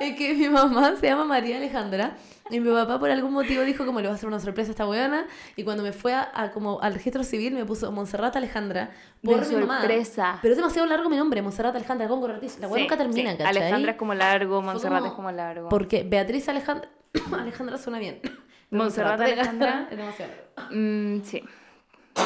Es 0.00 0.16
que 0.16 0.34
mi 0.34 0.48
mamá 0.48 0.96
se 0.96 1.06
llama 1.06 1.24
María 1.24 1.56
Alejandra 1.56 2.16
y 2.50 2.60
mi 2.60 2.70
papá 2.70 2.98
por 2.98 3.10
algún 3.10 3.32
motivo 3.32 3.62
dijo 3.62 3.84
como 3.86 4.00
le 4.00 4.06
va 4.06 4.12
a 4.12 4.16
hacer 4.16 4.28
una 4.28 4.38
sorpresa 4.40 4.70
a 4.70 4.72
esta 4.72 4.86
weona 4.86 5.26
y 5.56 5.64
cuando 5.64 5.82
me 5.82 5.92
fue 5.92 6.14
a, 6.14 6.30
a 6.34 6.50
como 6.52 6.80
al 6.80 6.94
registro 6.94 7.24
civil 7.24 7.54
me 7.54 7.64
puso 7.64 7.90
Montserrat 7.92 8.34
Alejandra 8.36 8.90
por 9.22 9.40
De 9.44 9.54
mi 9.56 9.60
mamá. 9.62 9.78
sorpresa. 9.80 10.38
Pero 10.42 10.52
es 10.52 10.56
demasiado 10.58 10.86
largo 10.88 11.08
mi 11.08 11.16
nombre, 11.16 11.42
Montserrat 11.42 11.74
Alejandra 11.76 12.06
Góngora 12.06 12.34
Ortiz. 12.34 12.58
La 12.58 12.66
weona 12.68 12.76
Sí, 12.76 12.82
nunca 12.82 12.96
termina, 12.96 13.30
sí. 13.32 13.38
¿cachai? 13.38 13.56
Alejandra 13.56 13.92
es 13.92 13.98
como 13.98 14.14
largo, 14.14 14.56
Fue 14.62 14.66
Montserrat 14.72 14.98
como- 15.00 15.10
es 15.10 15.16
como 15.16 15.30
largo. 15.32 15.68
Porque 15.68 16.04
Beatriz 16.04 16.48
Alejandra 16.48 16.88
Alejandra 17.38 17.78
suena 17.78 17.98
bien. 17.98 18.20
Pero 18.22 18.82
Montserrat 18.82 19.20
Alejandra. 19.20 19.88
es 19.90 19.96
demasiado 19.96 20.32
largo. 20.56 20.74
Mm, 20.76 21.22
sí. 21.22 21.42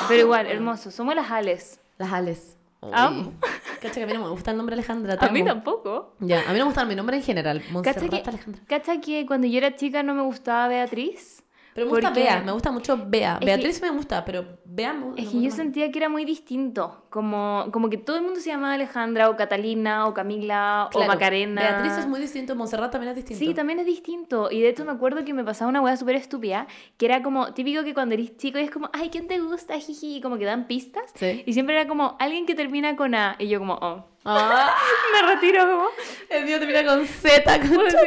Pero 0.09 0.21
igual, 0.21 0.47
hermoso. 0.47 0.91
Somos 0.91 1.15
las 1.15 1.31
Ales. 1.31 1.81
Las 1.99 2.13
Ales. 2.13 2.57
Amo. 2.83 3.29
Uy. 3.29 3.35
Cacha 3.81 3.95
que 3.95 4.03
a 4.03 4.07
mí 4.07 4.13
no 4.13 4.21
me 4.25 4.29
gusta 4.31 4.51
el 4.51 4.57
nombre 4.57 4.75
Alejandra. 4.75 5.15
A 5.21 5.29
mí 5.31 5.45
tampoco. 5.45 6.15
Ya, 6.21 6.41
a 6.49 6.53
mí 6.53 6.59
no 6.59 6.65
me 6.67 6.71
gusta 6.71 6.85
mi 6.85 6.95
nombre 6.95 7.17
en 7.17 7.23
general. 7.23 7.59
¿Cacha 7.61 7.73
Montserrat 7.73 8.11
que, 8.11 8.29
Alejandra. 8.29 8.63
cacha 8.67 9.01
que 9.01 9.27
cuando 9.27 9.47
yo 9.47 9.59
era 9.59 9.77
chica 9.77 10.03
no 10.03 10.15
me 10.15 10.23
gustaba 10.23 10.69
Beatriz? 10.69 11.43
Pero 11.75 11.87
me 11.87 11.93
gusta 11.93 12.11
Bea, 12.11 12.43
me 12.43 12.53
gusta 12.53 12.73
mucho 12.73 12.99
Bea. 13.07 13.39
que- 13.39 13.47
Beatriz 13.47 13.81
me 13.81 13.91
gusta, 13.91 14.25
pero 14.25 14.45
Bea 14.65 14.93
me, 14.93 15.21
Es 15.21 15.29
que 15.29 15.41
yo 15.41 15.51
sentía 15.51 15.91
que 15.91 15.99
era 15.99 16.09
muy 16.09 16.25
distinto. 16.25 17.05
Como, 17.11 17.67
como 17.73 17.91
que 17.91 17.97
todo 17.97 18.17
el 18.17 18.23
mundo 18.23 18.41
se 18.41 18.51
llamaba 18.51 18.75
Alejandra 18.75 19.31
o 19.31 19.37
Catalina 19.37 20.07
o 20.07 20.15
Camila 20.15 20.89
o 20.93 21.05
Macarena. 21.05 21.61
Beatriz 21.63 21.99
es 21.99 22.07
muy 22.07 22.21
distinto, 22.21 22.55
Montserrat 22.55 22.91
también 22.93 23.11
es 23.11 23.17
distinto. 23.17 23.45
Sí, 23.45 23.55
también 23.55 23.79
es 23.79 23.87
distinto. 23.87 24.51
Y 24.51 24.61
de 24.61 24.69
hecho 24.69 24.85
me 24.85 24.93
acuerdo 24.93 25.25
que 25.25 25.33
me 25.35 25.45
pasaba 25.45 25.69
una 25.69 25.81
hueá 25.81 25.97
súper 25.97 26.17
estúpida, 26.17 26.67
que 26.97 27.07
era 27.07 27.23
como 27.23 27.53
típico 27.55 27.83
que 27.85 27.95
cuando 27.95 28.15
eres 28.15 28.37
chico 28.37 28.59
es 28.59 28.71
como, 28.71 28.91
ay, 28.93 29.09
¿quién 29.11 29.27
te 29.27 29.39
gusta? 29.39 29.79
Jiji, 29.79 30.17
y 30.17 30.21
como 30.21 30.39
que 30.39 30.45
dan 30.45 30.67
pistas. 30.67 31.05
Sí. 31.15 31.43
Y 31.47 31.53
siempre 31.53 31.75
era 31.77 31.89
como, 31.89 32.17
alguien 32.19 32.47
que 32.47 32.55
termina 32.55 32.97
con 32.97 33.15
A. 33.15 33.37
Y 33.39 33.49
yo 33.49 33.59
como, 33.59 33.75
oh, 33.75 34.05
Ah, 34.25 34.75
me 35.15 35.35
retiro 35.35 35.63
como. 35.67 35.85
el 36.29 36.45
mío 36.45 36.59
termina 36.59 36.85
con 36.85 37.07
Z, 37.07 37.61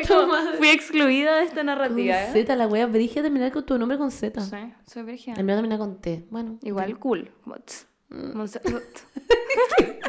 con 0.08 0.30
madre. 0.30 0.58
Fui 0.58 0.70
excluida 0.70 1.38
de 1.38 1.44
esta 1.44 1.56
Con 1.58 1.66
narrativa. 1.66 2.24
¿eh? 2.24 2.30
Z, 2.34 2.56
la 2.56 2.68
wea 2.68 2.86
brigia 2.86 3.22
terminar 3.24 3.52
con 3.52 3.66
tu 3.66 3.78
nombre 3.80 3.98
con 3.98 4.12
Z. 4.12 4.40
Sí, 4.42 4.74
soy 4.86 5.04
virgen. 5.04 5.36
El 5.38 5.44
mío 5.44 5.56
termina 5.56 5.78
con 5.78 6.00
T. 6.00 6.26
Bueno. 6.30 6.60
Igual 6.62 7.00
cool. 7.00 7.32
como, 7.44 7.56
tss, 7.58 7.88
Mm. 8.10 8.38
Montserrat. 8.38 8.84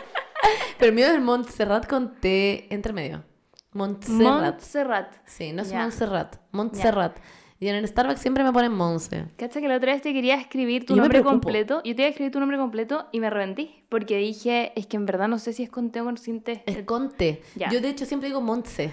Pero 0.79 0.91
el 0.91 0.93
mío 0.93 1.07
es 1.07 1.21
Montserrat 1.23 1.87
con 1.89 2.21
T 2.21 2.67
entre 2.73 2.93
medio. 2.93 3.25
Montserrat. 3.73 4.43
Montserrat. 4.43 5.15
Sí, 5.25 5.53
no 5.53 5.63
es. 5.63 5.73
Montserrat. 5.73 6.37
Montserrat. 6.53 7.17
Y 7.65 7.69
en 7.71 7.77
el 7.77 7.89
Starbucks 7.89 8.21
siempre 8.21 8.45
me 8.45 8.53
ponen 8.53 8.73
Monse. 8.73 9.25
Cacha 9.39 9.59
que 9.59 9.69
la 9.69 9.77
otra 9.77 9.95
vez 9.95 10.03
te 10.03 10.13
quería 10.13 10.35
escribir 10.35 10.85
tu 10.85 10.93
yo 10.93 10.97
me 10.97 11.09
nombre 11.09 11.23
completo. 11.23 11.77
Yo 11.83 11.95
te 11.97 12.03
iba 12.03 12.09
a 12.09 12.11
escribir 12.11 12.31
tu 12.31 12.39
nombre 12.39 12.59
completo 12.59 13.07
y 13.11 13.21
me 13.21 13.29
arrepentí. 13.29 13.87
Porque 13.89 14.19
dije, 14.19 14.79
es 14.79 14.87
que 14.87 14.99
en 14.99 15.07
verdad 15.07 15.29
no 15.29 15.39
sé 15.39 15.55
si 15.55 15.63
es 15.63 15.71
con 15.71 15.91
T 15.91 16.03
o 16.03 16.05
con 16.05 16.19
sin 16.19 16.43
T. 16.43 16.63
Es 16.67 16.83
con 16.83 17.13
T. 17.13 17.43
Yo 17.71 17.81
de 17.81 17.89
hecho 17.89 18.05
siempre 18.05 18.29
digo 18.29 18.43
Montse. 18.43 18.93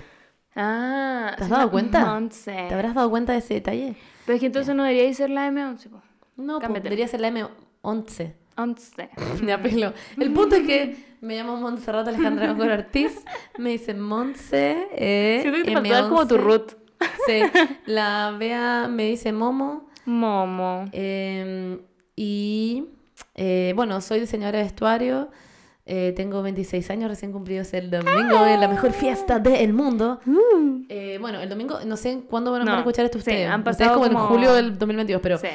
Ah, 0.56 1.34
¿Te 1.38 1.44
has 1.44 1.50
dado 1.50 1.70
cuenta? 1.70 2.06
Montse. 2.06 2.54
¿Te 2.70 2.74
habrás 2.74 2.96
dado 2.96 3.10
cuenta 3.10 3.34
de 3.34 3.40
ese 3.40 3.56
detalle? 3.56 3.96
Pero 4.25 4.36
es 4.36 4.40
que 4.40 4.46
entonces 4.46 4.74
no 4.74 4.86
debería 4.86 5.13
ser 5.13 5.32
la 5.32 5.50
M11. 5.51 5.90
po. 5.90 6.01
No, 6.38 6.60
Cámbiate. 6.60 6.84
debería 6.86 7.10
ser 7.10 7.20
la 7.20 7.30
M11. 7.30 8.34
Once. 8.56 9.10
Ya, 9.46 9.62
pelo. 9.62 9.92
El 10.18 10.32
punto 10.32 10.56
es 10.56 10.66
que 10.66 10.96
me 11.20 11.36
llamo 11.36 11.58
Montserrat 11.58 12.08
Alejandra 12.08 12.48
Góngora 12.48 12.75
Ortiz. 12.75 13.25
Me 13.58 13.72
dice 13.72 13.94
Montse. 13.94 14.88
Eh, 14.94 15.40
Siento 15.42 15.60
que 15.82 15.82
te 15.82 15.90
dar 15.90 16.08
como 16.08 16.25
tu 16.25 16.36
M11. 16.36 16.40
root. 16.40 16.80
Sí. 17.27 17.41
La 17.86 18.36
Bea 18.38 18.88
me 18.89 19.05
dice 19.05 19.31
Momo. 19.31 19.88
Momo. 20.05 20.86
eh, 20.91 21.79
y 22.15 22.86
eh, 23.36 23.74
bueno, 23.75 24.01
soy 24.01 24.20
diseñadora 24.22 24.58
de 24.60 24.63
vestuario. 24.65 25.29
eh, 25.86 26.13
tengo 26.15 26.41
26 26.43 26.89
años, 26.91 27.10
recién 27.10 27.31
cumplidos 27.31 27.74
el 27.74 27.89
domingo. 27.89 28.46
Es 28.46 28.60
la 28.60 28.67
mejor 28.67 28.91
fiesta 28.93 29.39
del 29.39 29.74
mundo. 29.74 30.20
Eh, 30.89 31.17
bueno, 31.20 31.39
el 31.41 31.50
domingo, 31.50 31.79
no 31.86 31.98
sé 31.98 32.22
cuándo 32.29 32.51
van 32.51 32.62
a 32.62 32.65
No, 32.65 32.77
escuchar 32.77 33.05
esto 33.05 33.17
sí, 33.17 33.24
ustedes. 33.24 33.50
han 33.50 33.60
Ustedes 33.62 33.77
pasado 33.77 33.93
como, 33.96 34.05
en 34.05 34.13
como- 34.13 34.27
julio 34.27 34.53
del 34.53 34.77
2022, 34.77 35.22
pero 35.22 35.38
Sí. 35.38 35.48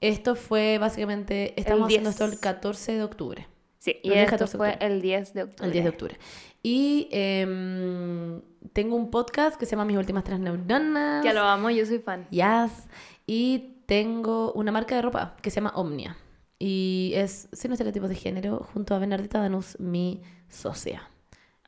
esto 0.00 0.36
fue 0.36 0.78
básicamente, 0.78 1.54
estamos 1.60 1.86
haciendo 1.86 2.10
10. 2.10 2.20
esto 2.20 2.24
el 2.32 2.38
14 2.40 2.92
de 2.92 3.02
octubre. 3.02 3.48
Sí, 3.84 4.00
y 4.02 4.08
El 4.08 4.14
10, 4.14 4.24
esto 4.24 4.30
14 4.38 4.52
de 4.52 4.58
fue 4.58 4.78
el 4.80 5.02
10 5.02 5.34
de 5.34 5.42
octubre. 5.42 5.66
El 5.66 5.72
10 5.72 5.84
de 5.84 5.90
octubre. 5.90 6.18
Y 6.62 7.08
em, 7.10 8.40
tengo 8.72 8.96
un 8.96 9.10
podcast 9.10 9.56
que 9.60 9.66
se 9.66 9.72
llama 9.72 9.84
Mis 9.84 9.98
Últimas 9.98 10.24
Tres 10.24 10.40
Neuronas. 10.40 11.22
Que 11.22 11.34
lo 11.34 11.42
amo, 11.42 11.68
yo 11.68 11.84
soy 11.84 11.98
fan. 11.98 12.26
Yes. 12.30 12.88
Y 13.26 13.82
tengo 13.84 14.54
una 14.54 14.72
marca 14.72 14.96
de 14.96 15.02
ropa 15.02 15.36
que 15.42 15.50
se 15.50 15.56
llama 15.56 15.72
Omnia. 15.74 16.16
Y 16.58 17.12
es 17.14 17.50
sin 17.52 17.72
estereotipos 17.72 18.08
de 18.08 18.14
género 18.14 18.66
junto 18.72 18.94
a 18.94 18.98
Bernardita 18.98 19.38
Danús, 19.38 19.78
mi 19.78 20.22
socia. 20.48 21.10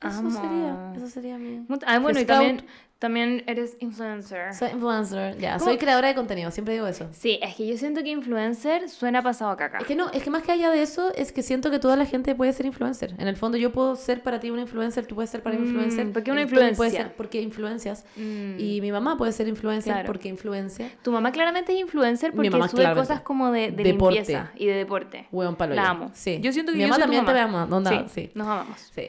Eso 0.01 0.19
Amo. 0.19 0.31
sería, 0.31 0.93
eso 0.95 1.07
sería 1.09 1.39
mi... 1.39 1.65
Ah, 1.87 1.99
bueno, 2.01 2.21
y 2.21 2.27
también, 2.27 2.63
también 2.99 3.43
eres 3.47 3.79
influencer. 3.81 4.53
Soy 4.53 4.69
influencer, 4.73 5.39
ya, 5.39 5.59
soy 5.59 5.79
creadora 5.79 6.09
de 6.09 6.15
contenido, 6.15 6.51
siempre 6.51 6.75
digo 6.75 6.87
eso. 6.87 7.09
Sí, 7.13 7.39
es 7.43 7.55
que 7.57 7.67
yo 7.67 7.79
siento 7.79 8.03
que 8.03 8.11
influencer 8.11 8.91
suena 8.91 9.23
pasado 9.23 9.53
a 9.53 9.57
caca. 9.57 9.79
Es 9.79 9.87
que 9.87 9.97
no, 9.97 10.11
es 10.11 10.23
que 10.23 10.29
más 10.29 10.43
que 10.43 10.53
allá 10.53 10.71
de 10.71 10.83
eso, 10.83 11.15
es 11.15 11.33
que 11.33 11.43
siento 11.43 11.71
que 11.71 11.79
toda 11.79 11.97
la 11.97 12.05
gente 12.05 12.35
puede 12.35 12.53
ser 12.53 12.67
influencer. 12.67 13.15
En 13.19 13.27
el 13.27 13.37
fondo 13.39 13.57
yo 13.57 13.73
puedo 13.73 13.97
ser 13.97 14.23
para 14.23 14.39
ti 14.39 14.51
una 14.51 14.61
influencer, 14.63 15.07
tú 15.07 15.15
puedes 15.15 15.31
ser 15.31 15.43
para 15.43 15.57
mí 15.57 15.63
Mm, 15.63 15.67
influencer. 15.69 16.13
¿por 16.13 16.23
qué 16.23 16.31
una 16.31 16.47
puede 16.47 16.69
influencia? 16.69 17.03
ser 17.05 17.15
porque 17.17 17.41
influencias. 17.41 18.05
Mm. 18.17 18.59
Y 18.61 18.81
mi 18.83 18.93
mamá 18.93 19.17
puede 19.17 19.33
ser 19.33 19.49
influencer 19.49 19.95
Claro. 19.95 20.07
porque 20.07 20.29
influencia. 20.29 20.91
Tu 21.03 21.11
mamá 21.11 21.33
claramente 21.33 21.73
es 21.73 21.81
influencer 21.81 22.33
porque 22.35 22.51
mamá 22.51 22.69
sube 22.69 22.93
cosas 22.93 23.23
como 23.23 23.51
de, 23.51 23.71
de 23.71 23.83
Deporte. 23.83 24.17
limpieza 24.19 24.51
y 24.57 24.67
de 24.67 24.75
deporte. 24.75 25.27
Hueón 25.33 25.57
palo 25.57 25.75
La 25.75 25.89
amo. 25.89 26.11
Sí. 26.13 26.39
Yo 26.43 26.53
siento 26.53 26.73
que 26.73 26.77
mi 26.77 26.83
yo 26.85 26.89
mamá 26.91 26.97
soy 26.97 27.03
tu 27.03 27.05
también 27.07 27.25
mamá. 27.25 27.35
te 27.35 27.41
ama. 27.41 27.77
onda, 27.77 27.91
sí, 27.91 28.05
sí. 28.27 28.31
nos 28.35 28.47
amamos. 28.47 28.79
Sí. 28.95 29.07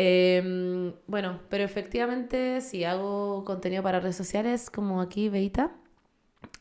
Eh, 0.00 0.94
bueno, 1.08 1.40
pero 1.48 1.64
efectivamente 1.64 2.60
sí 2.60 2.84
hago 2.84 3.44
contenido 3.44 3.82
para 3.82 3.98
redes 3.98 4.14
sociales 4.14 4.70
como 4.70 5.00
aquí, 5.00 5.28
Beita. 5.28 5.72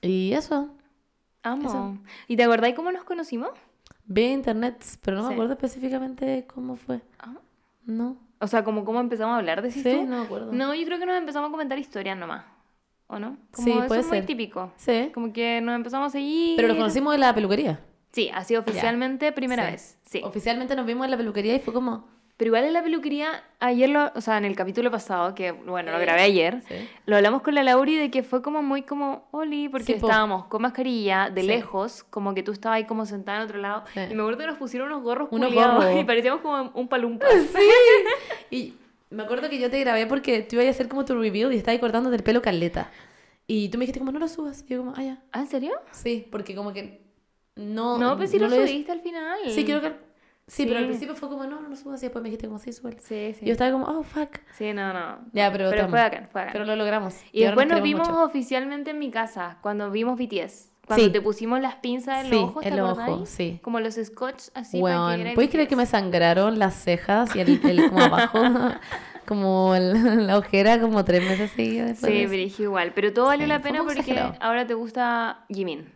Y 0.01 0.34
eso. 0.34 0.72
Amo. 1.44 1.70
Eso. 1.70 1.98
¿Y 2.27 2.36
te 2.36 2.44
acordáis 2.44 2.74
cómo 2.74 2.91
nos 2.91 3.03
conocimos? 3.03 3.51
Vi 4.06 4.24
internet, 4.25 4.84
pero 5.03 5.17
no 5.17 5.24
me 5.24 5.29
Sí. 5.29 5.34
acuerdo 5.36 5.53
específicamente 5.53 6.48
cómo 6.51 6.77
fue. 6.77 7.01
Ah. 7.20 7.36
No. 7.86 8.17
O 8.39 8.48
sea, 8.48 8.63
como 8.63 8.84
cómo 8.86 9.00
empezamos 9.00 9.36
a 9.36 9.38
hablar 9.38 9.62
de 9.62 9.70
Sí, 9.70 9.84
tú? 9.84 10.03
no 10.08 10.17
me 10.20 10.25
acuerdo. 10.25 10.51
No, 10.51 10.74
yo 10.74 10.84
creo 10.86 10.98
que 10.98 11.06
nos 11.06 11.17
empezamos 11.17 11.50
a 11.50 11.51
comentar 11.51 11.77
historias 11.77 12.17
nomás. 12.17 12.44
¿O 13.06 13.20
no? 13.20 13.38
Como 13.51 13.65
Sí, 13.65 13.72
eso 13.72 13.88
puede 13.88 14.01
es 14.01 14.08
muy 14.08 14.17
ser. 14.17 14.25
típico. 14.25 14.72
Sí. 14.77 15.12
Como 15.13 15.32
que 15.32 15.62
nos 15.62 15.75
empezamos 15.75 16.08
a 16.08 16.10
seguir. 16.10 16.56
Pero 16.56 16.70
nos 16.70 16.77
conocimos 16.77 17.13
en 17.13 17.22
la 17.22 17.34
peluquería. 17.36 17.79
Sí, 18.12 18.29
así 18.34 18.56
oficialmente 18.56 19.32
primera 19.32 19.65
Sí. 19.65 19.72
vez. 19.72 19.98
Sí. 20.03 20.22
Oficialmente 20.24 20.75
nos 20.75 20.88
vimos 20.88 21.06
en 21.06 21.12
la 21.12 21.17
peluquería 21.17 21.53
y 21.56 21.60
fue 21.60 21.72
como... 21.74 22.17
Pero 22.38 22.50
igual 22.50 22.65
en 22.65 22.74
la 22.74 22.84
peluquería, 22.84 23.44
ayer, 23.60 23.89
lo, 23.89 24.12
o 24.13 24.22
sea, 24.22 24.38
en 24.38 24.46
el 24.46 24.56
capítulo 24.56 24.91
pasado, 24.91 25.34
que 25.34 25.51
bueno, 25.51 25.91
lo 25.91 25.98
Sí. 25.98 26.03
grabé 26.06 26.22
ayer, 26.22 26.62
Sí. 26.67 26.75
lo 27.08 27.15
hablamos 27.15 27.41
con 27.41 27.56
la 27.56 27.63
Lauri 27.63 27.96
de 27.96 28.12
que 28.12 28.22
fue 28.22 28.44
como 28.44 28.62
muy 28.62 28.84
como, 28.84 29.27
Oli, 29.32 29.70
porque 29.70 29.86
Sí, 29.86 29.94
po. 29.96 30.06
estábamos 30.08 30.46
con 30.46 30.62
mascarilla, 30.62 31.32
de 31.32 31.41
Sí. 31.41 31.48
lejos, 31.48 32.03
como 32.03 32.36
que 32.36 32.44
tú 32.44 32.51
estabas 32.51 32.77
ahí 32.77 32.84
como 32.86 33.08
sentada 33.08 33.39
en 33.39 33.44
otro 33.46 33.58
lado. 33.58 33.84
Sí. 33.91 34.01
Y 34.12 34.13
me 34.13 34.22
acuerdo 34.22 34.38
que 34.38 34.46
nos 34.46 34.58
pusieron 34.58 34.89
unos 34.89 35.01
gorros 35.01 35.29
Unos 35.32 35.51
gorros. 35.51 35.84
y 36.00 36.03
parecíamos 36.03 36.41
como 36.41 36.70
un 36.75 36.88
palumpa. 36.88 37.25
Y 38.51 38.75
me 39.10 39.24
acuerdo 39.24 39.50
que 39.50 39.58
yo 39.60 39.70
te 39.72 39.79
grabé 39.79 40.06
porque 40.06 40.41
tú 40.41 40.56
ibas 40.58 40.67
a 40.67 40.70
hacer 40.70 40.88
como 40.88 41.06
tu 41.06 41.15
review 41.20 41.51
y 41.51 41.58
estabas 41.58 41.79
cortándote 41.79 42.15
el 42.17 42.24
pelo 42.24 42.41
caleta. 42.41 42.91
Y 43.48 43.70
tú 43.70 43.77
me 43.77 43.84
dijiste 43.84 44.00
como, 44.00 44.12
no 44.12 44.20
lo 44.20 44.27
subas. 44.27 44.63
Y 44.67 44.74
yo 44.74 44.79
como, 44.79 44.94
ah, 44.96 45.01
ya. 45.03 45.24
¿Ah, 45.32 45.39
en 45.39 45.48
serio? 45.48 45.72
Sí, 45.91 46.27
porque 46.32 46.53
como 46.53 46.74
que 46.74 47.01
no... 47.56 47.98
No, 47.98 48.17
pues 48.17 48.29
sí 48.32 48.38
lo 48.39 48.50
subiste 48.50 48.91
al 48.91 49.01
final. 49.01 49.39
Sí, 49.50 49.63
creo 49.65 49.82
que... 49.82 49.94
Sí, 50.48 50.66
pero 50.66 50.77
al 50.77 50.84
Sí. 50.86 50.88
principio 50.89 51.16
fue 51.16 51.27
como, 51.30 51.44
no, 51.46 51.60
no 51.62 51.68
lo 51.70 51.75
subas. 51.75 52.01
Y 52.01 52.06
después 52.06 52.24
me 52.24 52.30
dijiste 52.30 52.48
como, 52.48 52.58
sí, 52.60 52.72
súbelo. 52.72 52.98
Sí, 53.01 53.34
sí. 53.34 53.39
Y 53.44 53.48
yo 53.48 53.51
estaba 53.51 53.72
como, 53.72 53.86
oh, 53.86 54.04
fuck. 54.04 54.38
Sí, 54.58 54.72
no, 54.74 54.94
no. 54.94 55.20
Ya, 55.34 55.51
pero... 55.51 55.70
Pero 55.70 55.89
fue 55.89 56.00
bacán, 56.00 56.30
fue 56.32 56.42
bacán. 56.42 56.54
Pero 56.54 56.66
lo 56.66 56.75
logramos. 56.77 57.16
Y 57.34 57.44
ahora 57.44 57.51
después 57.51 57.68
nos 57.68 57.80
queremos 57.82 57.84
vimos 57.84 58.10
mucho. 58.10 58.24
oficialmente 58.24 58.92
en 58.92 59.00
mi 59.00 59.12
casa, 59.12 59.58
cuando 59.62 59.92
vimos 59.92 60.18
BTS. 60.18 60.72
Cuando 60.88 61.04
Sí. 61.06 61.12
te 61.12 61.20
pusimos 61.20 61.60
las 61.60 61.75
pinzas 61.75 62.24
en 62.24 62.30
Sí, 62.32 62.36
los 62.36 62.44
ojos, 62.46 62.63
¿te 62.63 62.70
en 62.70 62.77
los 62.77 62.98
ojos, 62.98 63.27
sí. 63.30 63.60
Como 63.62 63.82
los 63.82 63.96
scotch, 63.96 64.44
así 64.54 64.82
para 64.82 65.18
que 65.18 65.34
¿puedes 65.36 65.51
creer 65.51 65.68
que 65.68 65.75
me 65.75 65.86
sangraron 65.86 66.60
las 66.60 66.75
cejas 66.75 67.36
y 67.36 67.42
el, 67.42 67.60
el 67.70 67.89
como 67.89 68.01
abajo? 68.06 68.39
como 69.27 69.75
el- 69.75 70.27
la 70.27 70.38
ojera 70.38 70.80
como 70.80 71.04
tres 71.04 71.24
meses 71.27 71.51
seguidas 71.51 71.88
después 71.89 72.10
de 72.13 72.20
Sí, 72.20 72.25
pero 72.56 72.63
igual. 72.70 72.94
Pero 72.96 73.12
todo 73.12 73.25
valió 73.25 73.46
Sí, 73.46 73.50
la 73.50 73.62
pena 73.62 73.84
porque 73.84 74.00
exagerado. 74.00 74.36
ahora 74.39 74.66
te 74.66 74.75
gusta 74.75 75.44
Jimin. 75.50 75.92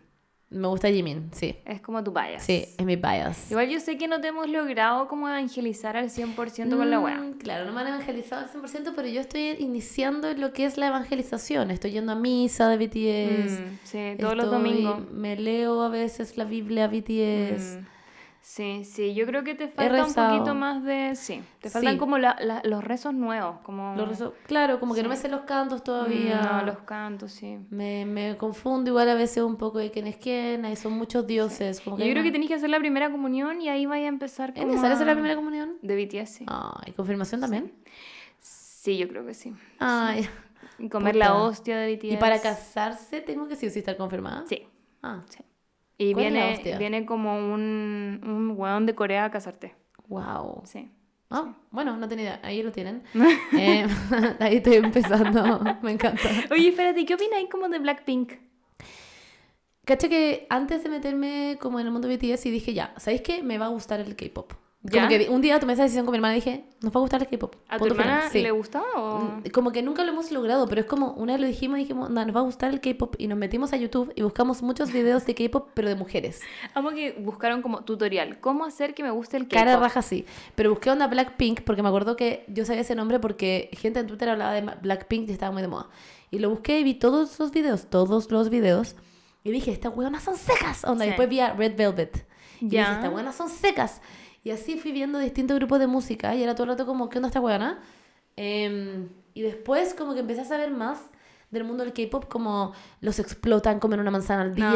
Me 0.51 0.67
gusta 0.67 0.89
Jimin, 0.89 1.29
sí. 1.31 1.55
Es 1.65 1.79
como 1.79 2.03
tu 2.03 2.11
bias. 2.11 2.43
Sí, 2.43 2.65
es 2.77 2.85
mi 2.85 2.97
bias. 2.97 3.49
Igual 3.51 3.69
yo 3.69 3.79
sé 3.79 3.97
que 3.97 4.07
no 4.09 4.19
te 4.19 4.27
hemos 4.27 4.49
logrado 4.49 5.07
como 5.07 5.29
evangelizar 5.29 5.95
al 5.95 6.09
100% 6.09 6.75
con 6.77 6.89
la 6.91 6.99
Mm, 6.99 7.03
wea. 7.03 7.21
Claro, 7.39 7.65
no 7.65 7.71
me 7.71 7.79
han 7.81 7.87
evangelizado 7.87 8.43
al 8.43 8.49
100%, 8.49 8.91
pero 8.93 9.07
yo 9.07 9.21
estoy 9.21 9.55
iniciando 9.59 10.31
lo 10.33 10.51
que 10.51 10.65
es 10.65 10.77
la 10.77 10.87
evangelización. 10.87 11.71
Estoy 11.71 11.91
yendo 11.91 12.11
a 12.11 12.15
misa 12.15 12.67
de 12.67 12.77
BTS. 12.77 13.61
Mm, 13.61 13.77
sí, 13.85 13.99
todos 14.19 14.35
los 14.35 14.51
domingos. 14.51 15.09
Me 15.11 15.37
leo 15.37 15.81
a 15.83 15.89
veces 15.89 16.35
la 16.35 16.43
Biblia 16.43 16.87
BTS. 16.87 17.77
Mm, 17.79 17.85
Sí, 18.43 18.83
sí, 18.85 19.13
yo 19.13 19.25
creo 19.27 19.43
que 19.43 19.53
te 19.53 19.67
falta 19.67 20.03
un 20.03 20.13
poquito 20.13 20.55
más 20.55 20.83
de... 20.83 21.15
Sí, 21.15 21.43
te 21.61 21.69
faltan 21.69 21.93
Sí. 21.93 21.99
como 21.99 22.17
la- 22.17 22.35
la- 22.41 22.61
los 22.65 22.83
rezos 22.83 23.13
nuevos, 23.13 23.57
como... 23.61 23.95
Los 23.95 24.09
rezo- 24.09 24.33
Claro, 24.47 24.79
como 24.79 24.95
que 24.95 25.03
no 25.03 25.09
me 25.09 25.15
sé 25.15 25.29
los 25.29 25.41
cantos 25.41 25.83
todavía. 25.83 26.41
No, 26.41 26.63
los 26.65 26.79
cantos, 26.79 27.31
sí. 27.33 27.59
Me, 27.69 28.03
me 28.05 28.37
confundo 28.37 28.89
igual 28.89 29.07
a 29.09 29.13
veces 29.13 29.43
un 29.43 29.57
poco 29.57 29.77
de 29.77 29.91
quién 29.91 30.07
es 30.07 30.17
quién, 30.17 30.65
ahí 30.65 30.75
son 30.75 30.93
muchos 30.93 31.27
dioses. 31.27 31.81
Como 31.81 31.97
que 31.97 32.05
Yo 32.07 32.11
creo 32.11 32.23
que 32.23 32.31
tenés 32.31 32.47
que 32.47 32.55
hacer 32.55 32.71
la 32.71 32.79
primera 32.79 33.11
comunión 33.11 33.61
y 33.61 33.69
ahí 33.69 33.85
vaya 33.85 34.05
a 34.05 34.09
empezar 34.09 34.49
¿Es 34.49 34.55
como 34.55 34.67
necesario 34.67 34.95
hacer 34.95 35.05
la 35.05 35.13
a- 35.13 35.15
primera 35.15 35.35
comunión? 35.35 35.77
De 35.83 35.95
BTS, 35.95 36.25
sí. 36.39 36.45
Ay, 36.47 36.93
¿confirmación 36.93 37.41
también? 37.41 37.71
Sí, 38.39 38.97
yo 38.97 39.07
creo 39.07 39.23
que 39.25 39.35
sí. 39.35 39.53
Ay. 39.77 40.27
Y 40.79 40.89
comer 40.89 41.15
la 41.15 41.35
hostia 41.35 41.77
de 41.77 41.95
BTS. 41.95 42.13
¿Y 42.13 42.17
para 42.17 42.41
casarse 42.41 43.21
tengo 43.21 43.47
que 43.47 43.55
sí 43.55 43.67
o 43.67 43.69
sí 43.69 43.79
estar 43.79 43.95
confirmada? 43.97 44.43
Sí. 44.47 44.67
Ah, 45.03 45.21
sí. 45.29 45.43
Y 46.01 46.13
¿Cuál 46.13 46.25
es 46.25 46.33
la 46.33 46.63
viene, 46.63 46.77
viene 46.79 47.05
como 47.05 47.35
un, 47.35 48.21
un 48.23 48.55
weón 48.57 48.87
de 48.87 48.95
Corea 48.95 49.25
a 49.25 49.31
casarte. 49.31 49.75
wow. 50.07 50.63
Sí. 50.65 50.89
Ah, 51.29 51.53
bueno, 51.69 51.95
no 51.95 52.09
tenía 52.09 52.23
idea. 52.23 52.39
Ahí 52.43 52.63
lo 52.63 52.71
tienen. 52.71 53.03
Eh, 53.57 53.85
ahí 54.39 54.57
estoy 54.57 54.75
empezando. 54.77 55.61
Me 55.83 55.91
encanta. 55.91 56.27
Oye, 56.49 56.69
espérate, 56.69 57.05
¿qué 57.05 57.13
opináis 57.13 57.49
como 57.49 57.69
de 57.69 57.77
Blackpink? 57.77 58.33
Cacha 59.85 60.09
que 60.09 60.47
antes 60.49 60.83
de 60.83 60.89
meterme 60.89 61.57
como 61.61 61.79
en 61.79 61.85
el 61.85 61.91
mundo 61.91 62.07
BTS 62.07 62.47
y 62.47 62.51
dije, 62.51 62.73
ya, 62.73 62.93
¿sabéis 62.97 63.21
qué? 63.21 63.43
Me 63.43 63.59
va 63.59 63.67
a 63.67 63.69
gustar 63.69 63.99
el 63.99 64.15
K-pop. 64.15 64.53
¿Ya? 64.83 65.05
Como 65.05 65.09
que 65.09 65.29
un 65.29 65.41
día 65.41 65.59
tomé 65.59 65.73
esa 65.73 65.83
decisión 65.83 66.05
con 66.07 66.13
mi 66.13 66.17
hermana 66.17 66.33
y 66.35 66.39
dije, 66.39 66.65
nos 66.81 66.91
va 66.91 66.97
a 66.97 67.01
gustar 67.01 67.21
el 67.21 67.27
K-pop. 67.27 67.55
¿A 67.69 67.77
tu 67.77 67.85
hermana 67.85 68.29
Sí. 68.31 68.41
le 68.41 68.49
gustaba 68.49 68.85
o...? 68.95 69.19
Mm, 69.19 69.43
Como 69.53 69.71
que 69.71 69.83
nunca 69.83 70.03
lo 70.03 70.11
hemos 70.11 70.31
logrado, 70.31 70.67
pero 70.67 70.81
es 70.81 70.87
como 70.87 71.11
una 71.13 71.33
vez 71.33 71.41
lo 71.41 71.45
dijimos 71.45 71.77
y 71.77 71.81
dijimos, 71.83 72.09
"No, 72.09 72.25
nos 72.25 72.35
va 72.35 72.39
a 72.39 72.43
gustar 72.43 72.71
el 72.71 72.81
K-pop 72.81 73.13
y 73.19 73.27
nos 73.27 73.37
metimos 73.37 73.73
a 73.73 73.77
YouTube 73.77 74.11
y 74.15 74.23
buscamos 74.23 74.63
muchos 74.63 74.91
videos 74.91 75.23
de 75.27 75.35
K-pop, 75.35 75.69
pero 75.75 75.87
de 75.87 75.93
mujeres. 75.95 76.39
Amo 76.73 76.89
que 76.89 77.11
buscaron 77.19 77.61
como 77.61 77.83
tutorial. 77.83 78.39
¿Cómo 78.39 78.65
hacer 78.65 78.95
que 78.95 79.03
me 79.03 79.11
guste 79.11 79.37
el 79.37 79.43
K-pop? 79.43 79.53
Cara 79.59 79.77
raja 79.77 80.01
sí. 80.01 80.25
Pero 80.55 80.71
busqué 80.71 80.89
onda 80.89 81.05
Blackpink 81.05 81.61
porque 81.61 81.83
me 81.83 81.89
acuerdo 81.89 82.15
que 82.15 82.43
yo 82.47 82.65
sabía 82.65 82.81
ese 82.81 82.95
nombre 82.95 83.19
porque 83.19 83.69
gente 83.73 83.99
en 83.99 84.07
Twitter 84.07 84.29
hablaba 84.29 84.53
de 84.53 84.61
Blackpink 84.81 85.29
y 85.29 85.31
estaba 85.31 85.51
muy 85.51 85.61
de 85.61 85.67
moda. 85.67 85.89
Y 86.31 86.39
lo 86.39 86.49
busqué 86.49 86.79
y 86.79 86.83
vi 86.83 86.95
todos 86.95 87.39
los 87.39 87.51
videos, 87.51 87.85
todos 87.87 88.31
los 88.31 88.49
videos. 88.49 88.95
Y 89.43 89.51
dije, 89.51 89.71
estas 89.71 89.95
hueonas 89.95 90.23
son 90.23 90.37
secas. 90.37 90.83
Onda, 90.85 91.05
y 91.05 91.07
Sí. 91.07 91.09
después 91.11 91.29
vi 91.29 91.39
a 91.39 91.53
Red 91.53 91.75
Velvet. 91.75 92.25
Y 92.61 92.69
Ya. 92.69 92.81
dije, 92.81 92.93
estas 92.93 93.13
hueonas 93.13 93.35
son 93.35 93.49
secas. 93.49 94.01
Y 94.43 94.51
así 94.51 94.77
fui 94.77 94.91
viendo 94.91 95.19
distintos 95.19 95.57
grupos 95.57 95.79
de 95.79 95.87
música 95.87 96.35
y 96.35 96.43
era 96.43 96.55
todo 96.55 96.63
el 96.63 96.69
rato 96.71 96.85
como, 96.85 97.09
¿qué 97.09 97.17
onda 97.19 97.27
esta 97.27 97.39
hueona? 97.41 97.79
Em, 98.35 99.09
y 99.33 99.41
después 99.41 99.93
como 99.93 100.13
que 100.13 100.21
empecé 100.21 100.41
a 100.41 100.45
saber 100.45 100.71
más 100.71 100.99
del 101.51 101.63
mundo 101.65 101.83
del 101.83 101.91
K-pop, 101.93 102.25
como 102.29 102.71
los 103.01 103.19
explotan, 103.19 103.79
comen 103.79 103.99
una 103.99 104.09
manzana 104.09 104.41
al 104.43 104.55
día, 104.55 104.67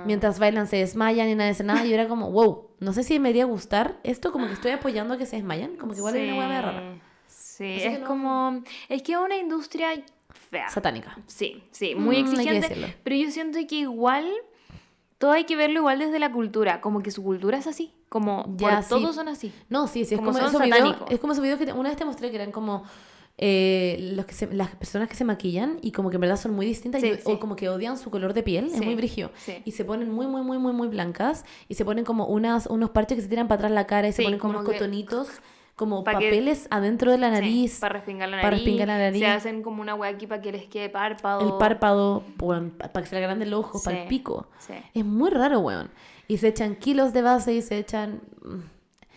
Ah. 0.00 0.02
mientras 0.06 0.38
bailan 0.38 0.66
se 0.66 0.76
desmayan 0.78 1.28
y 1.28 1.34
nadie 1.34 1.50
hace 1.50 1.64
nada. 1.64 1.84
Y 1.84 1.90
yo 1.90 1.94
era 1.94 2.08
como, 2.08 2.30
wow, 2.30 2.70
no 2.80 2.92
sé 2.94 3.02
si 3.02 3.18
me 3.18 3.30
iría 3.30 3.42
a 3.44 3.46
gustar 3.46 3.98
esto, 4.04 4.32
como 4.32 4.46
que 4.46 4.54
estoy 4.54 4.70
apoyando 4.72 5.14
a 5.14 5.18
que 5.18 5.26
se 5.26 5.36
desmayan, 5.36 5.76
como 5.76 5.92
que 5.92 5.98
igual 5.98 6.14
hay 6.14 6.30
una 6.30 6.38
hueá 6.38 6.62
rara. 6.62 6.94
Sí, 7.26 7.76
Así 7.76 7.86
es 7.88 8.00
no- 8.00 8.06
como... 8.06 8.62
Es 8.88 9.02
que 9.02 9.12
es 9.12 9.18
una 9.18 9.36
industria 9.36 9.90
fea. 10.50 10.68
Satánica. 10.70 11.18
Sí, 11.26 11.62
sí, 11.70 11.94
muy 11.94 12.22
Mm, 12.24 12.38
hay 12.38 12.46
que 12.46 12.56
exigente. 12.56 12.96
pero 13.04 13.16
yo 13.16 13.30
siento 13.30 13.58
que 13.68 13.76
igual 13.76 14.26
todo 15.18 15.32
hay 15.32 15.44
que 15.44 15.56
verlo 15.56 15.80
igual 15.80 15.98
desde 15.98 16.18
la 16.18 16.32
cultura, 16.32 16.80
como 16.80 17.02
que 17.02 17.10
su 17.10 17.22
cultura 17.22 17.58
es 17.58 17.66
así, 17.66 17.92
como 18.14 18.44
Ya, 18.56 18.76
por 18.76 18.82
sí. 18.84 18.88
todos 18.90 19.16
son 19.16 19.26
así. 19.26 19.52
No, 19.68 19.88
sí, 19.88 20.04
sí, 20.04 20.14
es 20.14 20.20
Como 20.20 20.30
esos 20.38 20.62
videos, 20.62 20.96
es 21.10 21.18
como 21.18 21.32
esos 21.32 21.42
videos 21.42 21.58
que 21.58 21.66
te- 21.66 21.72
una 21.72 21.88
vez 21.88 21.98
te 21.98 22.04
mostré 22.04 22.30
que 22.30 22.36
eran 22.36 22.52
como 22.52 22.84
eh, 23.36 24.12
los 24.14 24.26
que 24.26 24.32
se- 24.34 24.54
las 24.54 24.68
personas 24.76 25.08
que 25.08 25.16
se 25.16 25.24
maquillan 25.24 25.78
y 25.82 25.90
como 25.90 26.08
que 26.08 26.14
en 26.14 26.20
verdad 26.20 26.36
son 26.36 26.52
muy 26.54 26.64
distintas 26.66 27.00
Sí, 27.02 27.08
y- 27.08 27.14
sí. 27.16 27.22
o 27.24 27.40
como 27.40 27.56
que 27.56 27.68
odian 27.68 27.98
su 27.98 28.08
color 28.08 28.32
de 28.32 28.44
piel, 28.44 28.66
es 28.66 28.80
muy 28.80 28.94
brigio. 28.94 29.32
Y 29.64 29.72
se 29.72 29.84
ponen 29.84 30.08
muy, 30.12 30.28
muy, 30.28 30.42
muy, 30.42 30.56
muy, 30.58 30.72
muy 30.72 30.86
blancas 30.86 31.44
y 31.68 31.74
se 31.74 31.84
ponen 31.84 32.04
como 32.04 32.26
unas, 32.26 32.66
unos 32.68 32.90
parches 32.90 33.16
que 33.16 33.22
se 33.22 33.28
tiran 33.28 33.48
para 33.48 33.56
atrás 33.56 33.72
la 33.72 33.88
cara 33.88 34.06
y 34.06 34.12
se 34.12 34.22
ponen 34.22 34.38
como, 34.38 34.52
como 34.52 34.60
unos 34.60 34.72
que- 34.72 34.78
cotonitos, 34.78 35.28
como 35.74 36.04
Pa' 36.04 36.12
que- 36.20 36.26
papeles 36.26 36.68
adentro 36.70 37.10
de 37.10 37.18
la 37.18 37.26
Sí, 37.30 37.32
nariz, 37.32 37.80
para 37.80 37.94
respingar 37.94 38.28
la 38.28 38.36
nariz. 38.36 38.44
para 38.46 38.56
respingar 38.56 38.86
la 38.86 38.98
nariz. 38.98 39.18
Se 39.18 39.26
hacen 39.26 39.62
como 39.64 39.82
una 39.82 39.96
hueá 39.96 40.10
aquí 40.12 40.28
para 40.28 40.40
que 40.40 40.52
les 40.52 40.66
quede 40.66 40.88
párpado. 40.88 41.40
el 41.40 41.58
párpado, 41.58 42.22
para 42.38 43.02
que 43.02 43.06
se 43.06 43.16
le 43.16 43.24
agranden 43.24 43.50
los 43.50 43.58
ojos, 43.64 43.82
para 43.82 44.02
el 44.02 44.06
pico. 44.08 44.46
Sí, 44.60 44.74
Es 44.94 45.04
muy 45.04 45.30
raro, 45.30 45.58
weón. 45.58 45.90
Y 46.28 46.38
se 46.38 46.48
echan 46.48 46.76
kilos 46.76 47.12
de 47.12 47.22
base 47.22 47.52
y 47.54 47.62
se 47.62 47.78
echan... 47.78 48.20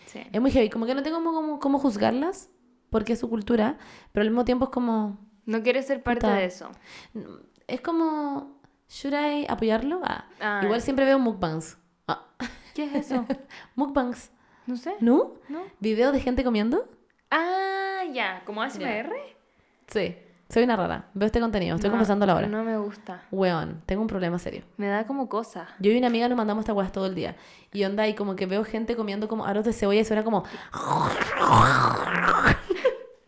sí. 0.06 0.20
Es 0.32 0.40
muy 0.40 0.50
heavy, 0.50 0.68
como 0.70 0.86
que 0.86 0.94
no 0.94 1.02
tengo 1.02 1.16
cómo, 1.18 1.32
cómo, 1.32 1.58
cómo 1.60 1.78
juzgarlas, 1.78 2.50
porque 2.90 3.14
es 3.14 3.18
su 3.20 3.28
cultura, 3.28 3.78
pero 4.12 4.22
al 4.22 4.30
mismo 4.30 4.44
tiempo 4.44 4.66
es 4.66 4.70
como, 4.70 5.18
No 5.46 5.62
quieres 5.62 5.86
ser 5.86 6.02
parte 6.02 6.20
Puta. 6.26 6.34
de 6.34 6.44
eso. 6.44 6.70
es 7.66 7.80
como, 7.80 8.60
¿should 8.88 9.14
I 9.14 9.46
apoyarlo? 9.48 10.00
Ah, 10.04 10.26
Ah. 10.40 10.60
igual 10.64 10.80
siempre 10.82 11.04
veo 11.04 11.18
mukbangs. 11.18 11.78
Ah, 12.06 12.26
¿Qué 12.74 12.84
es 12.84 12.94
eso? 12.94 13.24
mukbangs, 13.74 14.30
No 14.66 14.76
sé. 14.76 14.94
¿no? 15.00 15.34
¿No? 15.48 15.60
¿Videos 15.80 16.12
de 16.12 16.20
gente 16.20 16.44
comiendo? 16.44 16.88
Ah, 17.30 18.02
ya, 18.12 18.42
como 18.44 18.62
ASMR. 18.62 19.12
Sí, 19.86 20.16
soy 20.48 20.62
una 20.64 20.76
rara, 20.76 21.08
veo 21.14 21.26
este 21.26 21.40
contenido, 21.40 21.74
estoy 21.76 21.88
No, 21.88 21.92
conversando 21.92 22.24
ahora. 22.30 22.46
No 22.46 22.64
me 22.64 22.78
gusta. 22.78 23.22
Weón, 23.30 23.82
tengo 23.86 24.00
un 24.02 24.08
problema 24.08 24.38
serio. 24.38 24.62
Me 24.78 24.86
da 24.88 25.06
como 25.06 25.28
cosa. 25.28 25.68
Yo 25.78 25.90
y 25.92 25.98
una 25.98 26.06
amiga 26.06 26.28
nos 26.28 26.36
mandamos 26.38 26.62
esta 26.62 26.72
weas 26.72 26.90
todo 26.92 27.06
el 27.06 27.14
día. 27.14 27.36
Y 27.72 27.84
onda, 27.84 28.06
y 28.08 28.14
como 28.14 28.34
que 28.36 28.46
veo 28.46 28.64
gente 28.64 28.96
comiendo 28.96 29.28
como 29.28 29.44
aros 29.44 29.64
de 29.64 29.72
cebolla 29.74 30.00
y 30.00 30.04
suena 30.04 30.24
como. 30.24 30.44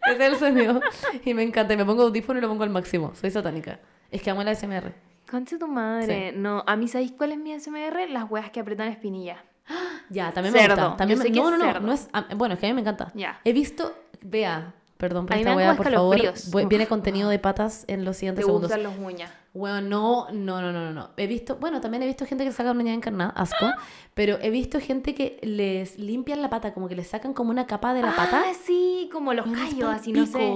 Ese 0.06 0.26
es 0.26 0.33
el 0.33 0.37
sonido. 0.38 0.80
Y 1.24 1.35
me 1.35 1.42
encanta. 1.42 1.74
Y 1.74 1.76
me 1.76 1.85
pongo 1.85 2.02
audífono 2.04 2.38
y 2.38 2.42
lo 2.42 2.48
pongo 2.48 2.64
al 2.64 2.70
máximo. 2.70 3.12
Soy 3.14 3.30
satánica. 3.30 3.80
Es 4.11 4.22
que 4.22 4.30
amo 4.30 4.42
la 4.42 4.54
SMR. 4.54 4.92
Concha 5.30 5.59
tu 5.59 5.68
madre. 5.68 6.33
No, 6.33 6.64
a 6.66 6.74
mí, 6.76 6.88
¿sabéis 6.88 7.12
cuál 7.12 7.33
es 7.33 7.38
mi 7.38 7.52
ASMR? 7.52 8.09
Las 8.11 8.28
weas 8.30 8.50
que 8.50 8.61
apretan 8.61 8.88
espinilla. 8.88 9.44
Ya, 10.12 10.33
también 10.33 10.52
me 10.52 10.59
Cerdo. 10.61 10.74
gusta. 10.74 10.96
También 10.96 11.20
me- 11.20 11.30
no, 11.30 11.50
no, 11.52 11.56
no, 11.56 11.80
no 11.80 11.92
es. 11.92 12.09
a- 12.12 12.26
bueno, 12.35 12.54
es 12.54 12.61
que 12.61 12.66
a 12.66 12.70
mí 12.70 12.74
me 12.74 12.80
encanta. 12.80 13.12
Ya. 13.14 13.40
He 13.44 13.52
visto. 13.52 13.94
Vea, 14.22 14.74
perdón 15.00 15.26
por 15.26 15.36
esta 15.36 15.54
como 15.54 15.76
por 15.76 15.90
favor. 15.90 16.16
Uf. 16.16 16.68
Viene 16.68 16.86
contenido 16.86 17.28
de 17.28 17.40
patas 17.40 17.84
en 17.88 18.04
los 18.04 18.16
Te 18.16 18.20
siguientes 18.20 18.44
segundos. 18.44 18.70
gustan 18.70 18.84
los 18.84 18.96
uñas. 18.98 19.32
Bueno, 19.52 19.80
no, 19.80 20.30
no, 20.30 20.60
no, 20.60 20.70
no, 20.70 20.84
no, 20.84 20.92
no. 20.92 21.10
He 21.16 21.26
visto, 21.26 21.56
bueno, 21.56 21.80
también 21.80 22.04
he 22.04 22.06
visto 22.06 22.24
gente 22.24 22.44
que 22.44 22.52
saca 22.52 22.70
una 22.70 22.82
uña 22.82 22.94
encarnada, 22.94 23.30
asco, 23.30 23.66
pero 24.14 24.38
he 24.40 24.50
visto 24.50 24.78
gente 24.78 25.12
que 25.14 25.40
les 25.42 25.98
limpian 25.98 26.40
la 26.40 26.50
pata, 26.50 26.72
como 26.72 26.86
que 26.88 26.94
les 26.94 27.08
sacan 27.08 27.32
como 27.34 27.50
una 27.50 27.66
capa 27.66 27.92
de 27.94 28.02
la 28.02 28.14
pata. 28.14 28.44
Ah, 28.46 28.52
sí, 28.54 29.08
como 29.12 29.34
los 29.34 29.46
Weón, 29.46 29.58
es 29.58 29.70
callos, 29.70 29.88
así, 29.90 30.12
no 30.12 30.26
sé. 30.26 30.52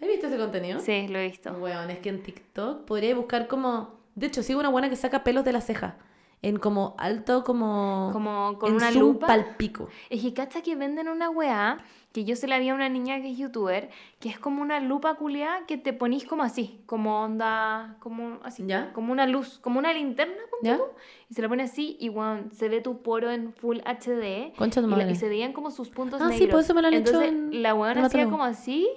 ¿Has 0.00 0.08
visto 0.08 0.28
ese 0.28 0.38
contenido? 0.38 0.80
Sí, 0.80 1.08
lo 1.08 1.18
he 1.18 1.26
visto. 1.28 1.52
Weón, 1.52 1.90
es 1.90 1.98
que 1.98 2.08
en 2.08 2.22
TikTok 2.22 2.86
podría 2.86 3.14
buscar 3.14 3.46
como... 3.48 4.00
De 4.14 4.28
hecho, 4.28 4.42
sigo 4.42 4.60
una 4.60 4.70
buena 4.70 4.88
que 4.88 4.96
saca 4.96 5.22
pelos 5.22 5.44
de 5.44 5.52
la 5.52 5.60
ceja. 5.60 5.98
en 6.42 6.56
como 6.58 6.94
alto, 6.96 7.44
como... 7.44 8.08
Como 8.12 8.58
con 8.58 8.70
en 8.70 8.76
una 8.76 8.90
lupa. 8.90 9.26
pal 9.26 9.56
pico. 9.58 9.88
Es 10.08 10.22
que 10.22 10.32
cacha 10.32 10.62
que 10.62 10.74
venden 10.74 11.08
una 11.08 11.28
weá 11.28 11.76
que 12.12 12.24
yo 12.24 12.34
se 12.34 12.48
la 12.48 12.58
vi 12.58 12.68
a 12.70 12.74
una 12.74 12.88
niña 12.88 13.20
que 13.22 13.30
es 13.30 13.38
youtuber, 13.38 13.88
que 14.18 14.28
es 14.28 14.38
como 14.38 14.62
una 14.62 14.80
lupa 14.80 15.14
culeada 15.14 15.64
que 15.66 15.78
te 15.78 15.92
ponís 15.92 16.24
como 16.24 16.42
así, 16.42 16.80
como 16.86 17.22
onda, 17.22 17.96
como 18.00 18.40
así, 18.42 18.64
¿Ya? 18.66 18.92
como 18.92 19.12
una 19.12 19.26
luz, 19.26 19.58
como 19.60 19.78
una 19.78 19.92
linterna, 19.92 20.34
¿Ya? 20.62 20.76
tú, 20.76 20.82
y 21.28 21.34
se 21.34 21.42
la 21.42 21.48
pone 21.48 21.62
así 21.62 21.96
y 22.00 22.08
weón, 22.08 22.50
se 22.52 22.68
ve 22.68 22.80
tu 22.80 23.00
poro 23.02 23.30
en 23.30 23.52
full 23.52 23.78
HD 23.84 24.52
Concha 24.56 24.80
tu 24.80 24.88
y, 24.88 24.90
la- 24.90 24.96
madre. 24.96 25.12
y 25.12 25.14
se 25.14 25.28
veían 25.28 25.52
como 25.52 25.70
sus 25.70 25.88
puntos 25.90 26.20
Ah, 26.20 26.30
sí, 26.32 26.40
negros. 26.40 26.50
por 26.50 26.60
eso 26.64 26.74
me 26.74 26.82
lo 26.82 26.88
han 26.88 26.94
hecho 26.94 27.22
en 27.22 27.62
la 27.62 27.74
weón 27.74 27.98
hacía 27.98 28.24
como 28.28 28.42
así 28.42 28.88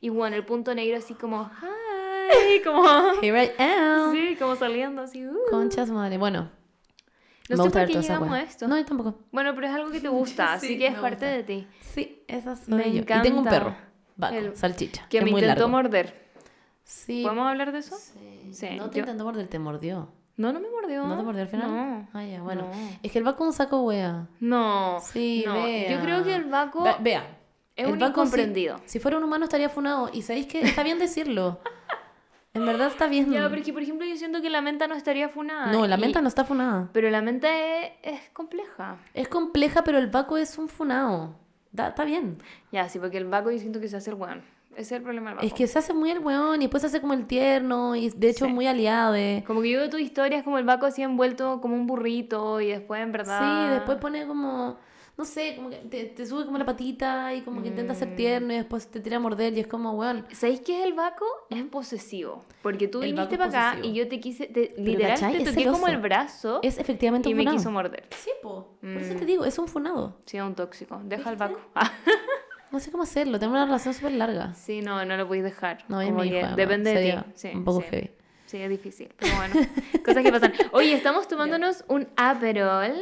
y 0.00 0.08
bueno, 0.08 0.34
el 0.36 0.44
punto 0.46 0.74
negro 0.74 0.96
así 0.96 1.12
como 1.12 1.50
hi, 1.60 2.62
como 2.64 2.82
Here 3.22 3.44
I 3.58 3.62
am. 3.62 4.12
sí, 4.12 4.34
como 4.38 4.56
saliendo 4.56 5.02
así. 5.02 5.26
uh. 5.26 5.36
Concha 5.50 5.84
su 5.86 5.92
madre. 5.92 6.16
Bueno. 6.16 6.48
No 7.56 7.64
me 7.64 7.70
sé 7.70 7.78
por 7.78 7.86
qué 7.88 8.00
llegamos 8.00 8.30
a 8.32 8.42
esto. 8.42 8.68
No, 8.68 8.78
yo 8.78 8.84
tampoco. 8.84 9.18
Bueno, 9.32 9.54
pero 9.54 9.66
es 9.66 9.72
algo 9.74 9.90
que 9.90 10.00
te 10.00 10.08
gusta, 10.08 10.46
Sí, 10.58 10.66
así 10.66 10.78
que 10.78 10.86
es 10.88 10.94
parte 10.94 11.26
gusta. 11.26 11.26
de 11.28 11.42
ti. 11.42 11.66
Sí, 11.80 12.22
esa 12.28 12.56
soy 12.56 12.74
Me 12.74 12.92
yo. 12.92 13.02
Y 13.02 13.04
tengo 13.04 13.40
un 13.40 13.46
encanta. 13.46 13.50
perro. 13.50 13.76
Vaco, 14.16 14.34
El- 14.34 14.56
salchicha. 14.56 15.06
Que 15.08 15.20
me 15.22 15.30
muy 15.30 15.40
intentó 15.40 15.60
largo. 15.62 15.68
morder. 15.76 16.22
Sí. 16.84 17.22
¿Podemos 17.22 17.46
hablar 17.48 17.72
de 17.72 17.78
eso? 17.78 17.96
Sí. 17.96 18.50
Sí, 18.52 18.68
No 18.76 18.90
te 18.90 18.96
yo- 18.96 19.00
intentó 19.00 19.24
morder, 19.24 19.46
te 19.48 19.58
mordió. 19.58 20.08
No, 20.36 20.52
no 20.52 20.60
me 20.60 20.68
mordió. 20.70 21.06
¿No 21.06 21.16
te 21.16 21.22
mordió 21.22 21.42
al 21.42 21.48
final? 21.48 21.70
No. 21.70 22.08
Ah, 22.12 22.24
ya, 22.24 22.42
bueno. 22.42 22.62
No. 22.62 22.88
Es 23.02 23.12
que 23.12 23.18
el 23.18 23.24
vaco 23.24 23.44
es 23.44 23.48
un 23.48 23.52
saco 23.54 23.82
wea. 23.82 24.28
No. 24.40 24.98
Sí, 25.02 25.44
no. 25.46 25.54
vea. 25.62 25.90
Yo 25.92 26.00
creo 26.02 26.24
que 26.24 26.34
el 26.34 26.44
Baco 26.44 26.82
Ve- 26.82 26.96
vea. 27.00 27.38
es 27.76 27.86
el 27.86 27.92
un 27.92 27.98
Baco, 27.98 28.14
si- 28.14 28.20
incomprendido. 28.26 28.80
Si, 28.86 28.98
fuera 28.98 29.18
un 29.18 29.24
humano 29.24 29.44
estaría 29.44 29.68
funado. 29.68 30.10
Y 30.12 30.22
sabéis 30.22 30.46
que 30.46 30.60
está 30.62 30.82
bien 30.82 30.98
decirlo. 30.98 31.60
En 32.54 32.66
verdad 32.66 32.88
está 32.88 33.06
bien. 33.08 33.30
Ya, 33.32 33.48
pero 33.48 33.60
es 33.60 33.66
que, 33.66 33.72
por 33.72 33.82
ejemplo, 33.82 34.06
yo 34.06 34.16
siento 34.16 34.42
que 34.42 34.50
la 34.50 34.60
menta 34.60 34.86
no 34.86 34.94
estaría 34.94 35.28
funada. 35.30 35.72
No, 35.72 35.86
la 35.86 35.96
y- 35.96 36.00
menta 36.00 36.20
no 36.20 36.28
está 36.28 36.44
funada. 36.44 36.88
Pero 36.92 37.08
la 37.10 37.22
menta 37.22 37.48
es, 37.48 37.92
es 38.02 38.20
compleja. 38.32 38.96
Es 39.14 39.28
compleja, 39.28 39.82
pero 39.84 39.98
el 39.98 40.08
Baco 40.08 40.36
es 40.36 40.58
un 40.58 40.68
funado. 40.68 41.34
Da- 41.72 41.88
está 41.88 42.04
bien. 42.04 42.38
Ya, 42.70 42.88
sí, 42.90 42.98
porque 42.98 43.16
el 43.16 43.24
Baco 43.24 43.50
yo 43.50 43.58
siento 43.58 43.80
que 43.80 43.88
se 43.88 43.96
hace 43.96 44.10
el 44.10 44.16
weón. 44.16 44.42
Ese 44.72 44.80
es 44.80 44.92
el 44.92 45.02
problema 45.02 45.30
del 45.30 45.36
Baco. 45.36 45.46
Es 45.46 45.54
que 45.54 45.66
se 45.66 45.78
hace 45.78 45.94
muy 45.94 46.10
el 46.10 46.18
weón 46.18 46.56
y 46.60 46.64
después 46.66 46.82
se 46.82 46.86
hace 46.88 47.00
como 47.00 47.14
el 47.14 47.26
tierno 47.26 47.96
y 47.96 48.10
de 48.10 48.28
hecho 48.30 48.44
Sí. 48.46 48.52
muy 48.52 48.66
aliado 48.66 49.12
de... 49.12 49.44
Como 49.46 49.62
que 49.62 49.70
yo 49.70 49.78
veo 49.80 49.88
tu 49.90 49.98
historia 49.98 50.38
es 50.38 50.44
como 50.44 50.58
el 50.58 50.64
Baco 50.64 50.86
así 50.86 51.02
envuelto 51.02 51.60
como 51.62 51.74
un 51.74 51.86
burrito 51.86 52.60
y 52.60 52.68
después 52.68 53.02
en 53.02 53.12
verdad... 53.12 53.68
Sí, 53.68 53.74
después 53.74 53.98
pone 53.98 54.26
como, 54.26 54.76
no 55.18 55.24
sé, 55.26 55.54
como 55.56 55.68
que 55.70 55.76
te, 55.76 56.04
te 56.06 56.26
sube 56.26 56.44
como 56.46 56.56
la 56.58 56.64
patita 56.64 57.34
y 57.34 57.42
como 57.42 57.62
que 57.62 57.68
intenta 57.68 57.92
Mm. 57.92 57.96
ser 57.96 58.16
tierno 58.16 58.52
y 58.52 58.56
después 58.56 58.88
te 58.88 58.98
tira 59.00 59.18
a 59.18 59.20
morder 59.20 59.52
y 59.56 59.60
es 59.60 59.66
como, 59.66 59.92
weón. 59.92 60.24
¿Sabéis 60.32 60.60
qué 60.62 60.80
es 60.80 60.86
el 60.86 60.94
Baco? 60.94 61.26
Es 61.50 61.62
posesivo. 61.64 62.44
Porque 62.62 62.88
tú 62.88 63.02
El 63.02 63.12
viniste 63.12 63.36
para 63.36 63.70
acá 63.72 63.80
y 63.86 63.92
yo 63.92 64.08
te 64.08 64.18
quise, 64.20 64.46
te- 64.46 64.68
te 64.68 65.44
toqué 65.44 65.66
como 65.66 65.86
el 65.88 65.98
brazo 65.98 66.60
Es 66.62 66.78
efectivamente 66.78 67.28
y 67.28 67.32
un 67.32 67.36
me 67.38 67.42
funado. 67.44 67.58
quiso 67.58 67.70
morder. 67.70 68.04
Sí, 68.16 68.30
po. 68.42 68.68
Por 68.80 68.90
eso 68.96 69.14
Mm. 69.14 69.18
te 69.18 69.24
digo, 69.26 69.44
es 69.44 69.58
un 69.58 69.68
funado. 69.68 70.16
Sí, 70.26 70.38
es 70.38 70.42
un 70.42 70.54
tóxico. 70.54 71.00
Deja 71.04 71.30
el 71.30 71.36
¿Viste? 71.36 71.54
Baco. 71.54 71.60
Ah, 71.74 71.90
No 72.72 72.80
sé 72.80 72.90
cómo 72.90 73.02
hacerlo, 73.02 73.38
tengo 73.38 73.52
una 73.52 73.66
relación 73.66 73.92
súper 73.92 74.12
larga. 74.12 74.54
sí, 74.54 74.80
no, 74.80 75.04
no 75.04 75.16
lo 75.18 75.26
podéis 75.26 75.44
dejar. 75.44 75.84
No, 75.88 76.02
Como 76.02 76.22
mi 76.22 76.28
hijo, 76.28 76.48
que. 76.48 76.54
Depende 76.56 76.94
de 76.94 77.12
ti. 77.12 77.18
Sí, 77.34 77.50
un 77.54 77.64
poco 77.64 77.82
sí. 77.82 77.86
heavy. 77.90 78.10
Sí, 78.46 78.56
es 78.62 78.70
difícil. 78.70 79.08
Pero 79.18 79.36
bueno, 79.36 79.54
cosas 80.04 80.22
que 80.22 80.32
pasan. 80.32 80.52
Oye, 80.72 80.94
estamos 80.94 81.28
tomándonos 81.28 81.84
un 81.88 82.08
Aperol 82.16 82.94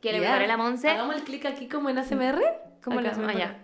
que 0.00 0.12
le 0.12 0.26
a 0.26 0.46
la 0.46 0.56
Monse. 0.56 0.88
Hagamos 0.90 1.16
el 1.16 1.22
clic 1.22 1.44
aquí 1.46 1.68
como 1.68 1.88
en 1.90 1.98
ASMR. 1.98 2.40
¿Cómo 2.82 3.00
Acá, 3.00 3.10
hacemos? 3.10 3.34
Acá. 3.34 3.56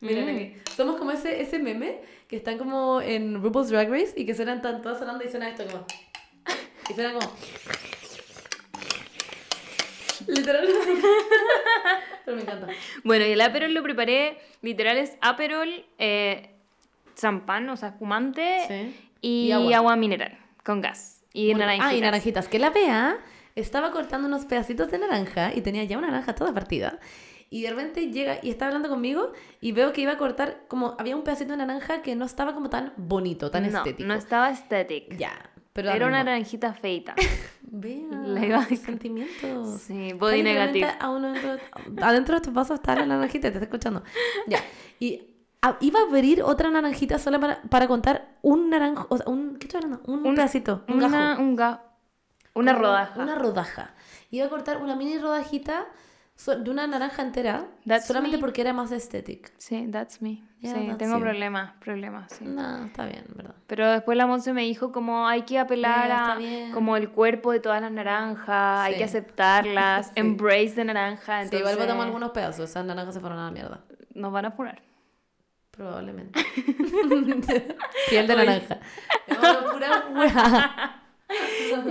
Miren 0.00 0.26
Mm. 0.26 0.28
aquí. 0.36 0.56
Somos 0.76 0.96
como 0.96 1.10
ese, 1.10 1.40
ese 1.40 1.58
meme 1.58 2.00
que 2.28 2.36
están 2.36 2.58
como 2.58 3.00
en 3.00 3.42
RuPaul's 3.42 3.70
Drag 3.70 3.90
Race 3.90 4.12
y 4.16 4.26
que 4.26 4.34
suenan 4.34 4.62
tan 4.62 4.82
todas 4.82 4.98
sonando 4.98 5.24
y 5.24 5.28
suena 5.28 5.48
esto 5.48 5.64
como. 5.66 5.86
Y 6.88 6.94
suena 6.94 7.12
como. 7.14 7.32
Literal. 10.26 10.66
Pero 12.24 12.36
me 12.36 12.42
encanta. 12.42 12.68
Bueno, 13.04 13.24
y 13.26 13.32
el 13.32 13.40
Aperol 13.40 13.72
lo 13.72 13.82
preparé, 13.82 14.38
literal 14.62 14.96
es 14.98 15.16
Aperol, 15.20 15.84
eh, 15.98 16.50
champán, 17.14 17.68
o 17.70 17.76
sea, 17.76 17.90
espumante 17.90 18.64
Sí. 18.66 19.08
y, 19.20 19.46
Y 19.48 19.52
agua. 19.52 19.76
agua. 19.76 19.96
mineral 19.96 20.36
con 20.64 20.80
gas 20.80 21.15
y 21.36 21.46
Muy- 21.50 21.60
naranjitas. 21.60 21.92
Ah, 21.92 21.94
y 21.96 22.00
naranjitas. 22.00 22.48
Que 22.48 22.58
la 22.58 22.70
vea 22.70 23.18
estaba 23.54 23.90
cortando 23.90 24.26
unos 24.28 24.44
pedacitos 24.46 24.90
de 24.90 24.98
naranja 24.98 25.52
y 25.54 25.60
tenía 25.60 25.84
ya 25.84 25.98
una 25.98 26.08
naranja 26.08 26.34
toda 26.34 26.52
partida. 26.52 26.98
Y 27.48 27.62
de 27.62 27.70
repente 27.70 28.10
llega 28.10 28.38
y 28.42 28.50
está 28.50 28.66
hablando 28.66 28.88
conmigo 28.88 29.32
y 29.60 29.70
veo 29.72 29.92
que 29.92 30.00
iba 30.00 30.12
a 30.12 30.18
cortar 30.18 30.64
como 30.68 30.96
había 30.98 31.14
un 31.14 31.22
pedacito 31.22 31.52
de 31.52 31.58
naranja 31.58 32.02
que 32.02 32.16
no 32.16 32.24
estaba 32.24 32.54
como 32.54 32.68
tan 32.70 32.92
bonito, 32.96 33.50
tan 33.50 33.70
no, 33.70 33.78
estético. 33.78 34.08
no 34.08 34.14
estaba 34.14 34.50
estético. 34.50 35.14
Ya, 35.16 35.32
pero 35.72 35.90
Era 35.90 36.06
una 36.08 36.24
naranjita 36.24 36.72
feita. 36.74 37.14
Vea, 37.62 38.08
Le 38.26 38.46
iba 38.46 38.56
a 38.58 38.60
sus 38.62 38.70
decir. 38.70 38.86
sentimientos. 38.86 39.80
Sí, 39.82 40.12
body 40.14 40.38
literalmente 40.38 40.80
negative. 40.80 40.98
a 41.00 41.10
uno 41.10 41.32
dentro, 41.32 41.56
adentro 42.02 42.34
de 42.36 42.40
tu 42.40 42.50
vaso 42.52 42.74
está 42.74 42.94
la 42.96 43.06
naranjita, 43.06 43.48
te 43.50 43.54
está 43.58 43.64
escuchando. 43.64 44.02
Ya. 44.46 44.60
Y 44.98 45.22
a- 45.70 45.76
iba 45.80 46.00
a 46.00 46.02
abrir 46.04 46.42
otra 46.42 46.70
naranjita 46.70 47.18
solo 47.18 47.40
para, 47.40 47.60
para 47.62 47.86
contar 47.88 48.26
un 48.42 48.70
naranjo, 48.70 49.06
o 49.10 49.16
sea, 49.16 49.26
un, 49.28 49.56
¿qué 49.58 49.66
estoy 49.66 49.78
hablando? 49.82 50.00
Un, 50.10 50.26
Un- 50.26 50.34
pedacito, 50.34 50.84
un 50.88 50.96
una, 50.96 51.08
gajo. 51.30 51.42
un 51.42 51.56
ga- 51.56 51.80
una 52.54 52.72
rodaja. 52.72 53.20
Una 53.22 53.34
rodaja. 53.34 53.90
Iba 54.30 54.46
a 54.46 54.48
cortar 54.48 54.78
una 54.82 54.96
mini 54.96 55.18
rodajita 55.18 55.86
so- 56.34 56.56
de 56.58 56.70
una 56.70 56.86
naranja 56.86 57.22
entera 57.22 57.66
That's 57.86 58.06
solamente 58.06 58.36
me. 58.38 58.40
porque 58.40 58.60
era 58.62 58.72
más 58.72 58.92
estético. 58.92 59.50
Sí, 59.58 59.88
that's 59.92 60.22
me. 60.22 60.42
Yeah, 60.60 60.74
sí, 60.74 60.86
that's 60.86 60.98
tengo 60.98 61.20
problemas, 61.20 61.72
problemas, 61.80 62.32
sí. 62.32 62.44
No, 62.46 62.86
está 62.86 63.04
bien, 63.04 63.24
¿verdad? 63.34 63.54
Pero 63.66 63.90
después 63.90 64.16
la 64.16 64.26
Monse 64.26 64.54
me 64.54 64.62
dijo 64.62 64.90
como 64.90 65.28
hay 65.28 65.42
que 65.42 65.58
apelar 65.58 66.06
Yeah, 66.06 66.32
a 66.32 66.36
bien. 66.36 66.72
como 66.72 66.96
el 66.96 67.10
cuerpo 67.10 67.52
de 67.52 67.60
todas 67.60 67.80
las 67.82 67.92
naranjas, 67.92 68.80
hay 68.80 68.94
Sí. 68.94 68.98
que 68.98 69.04
aceptarlas, 69.04 70.06
Sí. 70.08 70.12
embrace 70.16 70.74
de 70.76 70.84
naranja, 70.86 71.40
Sí, 71.40 71.44
entonces 71.44 71.60
igual 71.60 71.76
botamos 71.76 72.06
algunos 72.06 72.30
pedazos, 72.30 72.70
esas 72.70 72.84
naranjas 72.86 73.14
se 73.14 73.20
fueron 73.20 73.38
a 73.38 73.44
la 73.44 73.50
mierda. 73.50 73.80
nos 74.14 74.32
van 74.32 74.46
a 74.46 74.48
apurar. 74.48 74.80
Probablemente. 75.76 76.40
Piel 78.08 78.26
de 78.26 78.36
naranja. 78.36 78.78
No, 79.28 79.72
pura. 79.72 81.02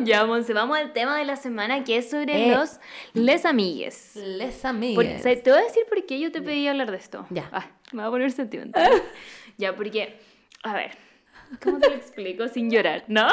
Ya, 0.05 0.25
Monse, 0.25 0.53
vamos 0.53 0.77
al 0.77 0.93
tema 0.93 1.17
de 1.17 1.25
la 1.25 1.35
semana 1.35 1.83
que 1.83 1.97
es 1.97 2.09
sobre 2.09 2.47
Eh. 2.47 2.55
los 2.55 2.79
les 3.13 3.45
amigues. 3.45 4.15
Les 4.15 4.55
Por- 4.55 5.05
sea, 5.05 5.43
te 5.43 5.51
voy 5.51 5.59
a 5.59 5.63
decir 5.63 5.83
por 5.89 6.05
qué 6.05 6.21
yo 6.21 6.31
te 6.31 6.41
pedí 6.41 6.65
hablar 6.69 6.89
de 6.89 6.95
esto. 6.97 7.27
Ya. 7.31 7.49
Ah, 7.51 7.67
me 7.91 8.01
va 8.01 8.07
a 8.07 8.11
poner 8.11 8.31
sentimental. 8.31 8.89
ya, 9.57 9.75
porque, 9.75 10.17
a 10.63 10.73
ver, 10.73 10.91
¿cómo 11.61 11.79
te 11.79 11.89
lo 11.89 11.95
explico 11.97 12.47
sin 12.47 12.71
llorar? 12.71 13.03
¿No? 13.09 13.27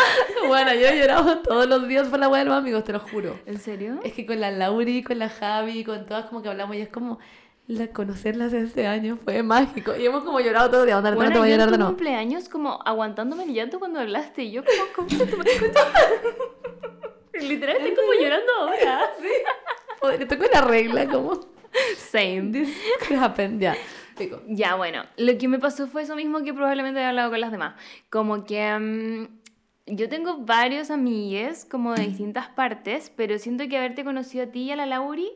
Bueno, 0.49 0.75
yo 0.75 0.89
he 0.89 0.99
llorado 0.99 1.39
todos 1.39 1.69
los 1.69 1.87
días 1.87 2.09
por 2.09 2.19
la 2.19 2.29
hueá 2.29 2.41
de 2.43 2.51
los 2.51 2.59
amigos, 2.59 2.83
te 2.83 2.93
lo 2.93 2.99
juro. 2.99 3.39
¿En 3.47 3.61
serio? 3.61 4.01
Es 4.03 4.13
que 4.13 4.27
con 4.27 4.41
la 4.41 4.51
Lauri, 4.51 5.05
con 5.05 5.21
la 5.21 5.29
Javi, 5.29 5.85
con 5.85 6.05
todas 6.05 6.25
como 6.27 6.43
que 6.43 6.49
hablamos 6.49 6.75
y 6.75 6.81
es 6.81 6.89
como 6.89 7.21
la 7.69 7.87
conocerlas 7.89 8.53
este 8.53 8.87
año 8.87 9.19
fue 9.23 9.43
mágico. 9.43 9.95
Y 9.97 10.05
hemos 10.05 10.25
como 10.25 10.41
llorado 10.41 10.71
todo 10.71 10.81
el 10.83 10.87
día, 10.87 10.99
onda, 10.99 11.11
no 11.11 11.17
te 11.17 11.25
Bueno, 11.25 11.39
voy 11.41 11.49
a 11.49 11.53
llorar 11.53 11.71
de 11.71 11.79
nuevo. 11.79 11.93
cumpleaños 11.93 12.49
como 12.49 12.81
aguantándome 12.85 13.45
el 13.45 13.55
llanto 13.55 13.79
cuando 13.79 14.01
hablaste 14.01 14.43
y 14.45 14.51
yo 14.53 14.63
como, 14.65 14.83
¿cómo 14.95 15.09
se 15.09 15.27
te 15.27 15.37
Literal 17.47 17.77
estoy 17.77 17.95
como 17.95 18.13
llorando 18.13 18.53
ahora. 18.61 19.11
Joder, 20.01 20.29
tengo 20.29 20.45
la 20.53 20.61
regla 20.63 21.09
como 21.09 21.41
Same. 21.97 22.51
this 22.53 22.69
could 23.09 23.19
happen, 23.23 23.59
ya. 23.59 23.75
Pico. 24.19 24.43
Ya, 24.49 24.75
bueno, 24.75 25.05
lo 25.17 25.39
que 25.39 25.49
me 25.49 25.59
pasó 25.59 25.87
fue 25.87 26.03
eso 26.03 26.15
mismo 26.15 26.43
que 26.43 26.53
probablemente 26.53 27.01
he 27.01 27.05
hablado 27.05 27.31
con 27.31 27.41
las 27.41 27.51
demás. 27.51 27.75
Como 28.11 28.45
que 28.45 28.79
mm, 28.79 29.27
yo 29.87 30.09
tengo 30.11 30.39
varios 30.39 30.91
amigues 30.91 31.65
como 31.65 31.95
de 31.95 32.07
distintas 32.07 32.49
partes, 32.51 33.11
pero 33.17 33.39
siento 33.39 33.67
que 33.69 33.79
haberte 33.79 34.05
conocido 34.05 34.45
a 34.45 34.49
ti 34.49 34.65
y 34.65 34.71
a 34.73 34.77
la 34.77 34.85
Lauri 34.87 35.31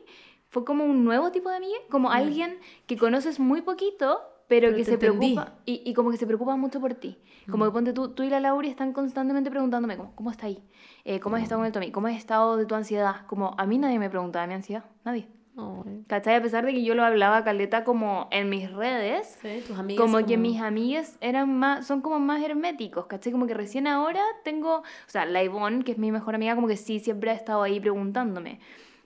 fue 0.57 0.65
como 0.65 0.85
un 0.85 1.03
nuevo 1.05 1.31
tipo 1.31 1.49
de 1.49 1.57
amiga, 1.57 1.77
como 1.89 2.09
alguien 2.11 2.57
que 2.87 2.97
conoces 2.97 3.39
muy 3.39 3.61
poquito, 3.61 4.19
pero, 4.47 4.67
Pero 4.67 4.77
que 4.77 4.85
se 4.85 4.93
entendí. 4.93 5.33
preocupa 5.35 5.57
y, 5.65 5.81
y 5.85 5.93
como 5.93 6.09
que 6.09 6.17
se 6.17 6.25
preocupa 6.25 6.55
mucho 6.55 6.79
por 6.79 6.93
ti. 6.93 7.17
Como 7.51 7.65
que 7.65 7.71
ponte 7.71 7.93
tú, 7.93 8.09
tú 8.09 8.23
y 8.23 8.29
la 8.29 8.39
Lauri 8.39 8.69
están 8.69 8.93
constantemente 8.93 9.49
preguntándome 9.51 9.97
como, 9.97 10.15
¿cómo 10.15 10.31
está 10.31 10.47
ahí? 10.47 10.63
Eh, 11.05 11.19
¿Cómo 11.19 11.35
has 11.35 11.43
estado 11.43 11.59
con 11.59 11.65
el 11.65 11.71
Tommy? 11.73 11.91
¿Cómo 11.91 12.07
has 12.07 12.15
estado 12.15 12.57
de 12.57 12.65
tu 12.65 12.73
ansiedad? 12.75 13.25
Como 13.27 13.53
a 13.57 13.65
mí 13.65 13.77
nadie 13.77 13.99
me 13.99 14.09
preguntaba 14.09 14.43
de 14.43 14.47
mi 14.47 14.53
ansiedad, 14.55 14.85
nadie. 15.05 15.27
Ay. 15.57 16.03
¿Cachai? 16.07 16.35
A 16.35 16.41
pesar 16.41 16.65
de 16.65 16.71
que 16.73 16.83
yo 16.83 16.93
lo 16.95 17.03
hablaba 17.03 17.43
caleta 17.43 17.83
como 17.83 18.27
en 18.31 18.47
mis 18.49 18.71
redes, 18.71 19.37
Sí, 19.41 19.63
tus 19.67 19.77
amigas. 19.77 19.99
como 20.05 20.23
que 20.25 20.37
mis 20.37 20.61
amigues 20.61 21.17
eran 21.19 21.57
más, 21.57 21.85
son 21.87 22.01
como 22.01 22.19
más 22.19 22.41
herméticos, 22.43 23.07
¿cachai? 23.07 23.31
Como 23.31 23.47
que 23.47 23.53
recién 23.53 23.87
ahora 23.87 24.21
tengo, 24.43 24.77
o 24.77 24.83
sea, 25.07 25.25
la 25.25 25.43
Ivonne, 25.43 25.83
que 25.83 25.93
es 25.93 25.97
mi 25.97 26.11
mejor 26.11 26.35
amiga, 26.35 26.53
como 26.55 26.67
que 26.67 26.77
sí, 26.77 26.99
siempre 26.99 27.31
ha 27.31 27.33
estado 27.33 27.63
ahí 27.63 27.79
preguntándome. 27.79 28.59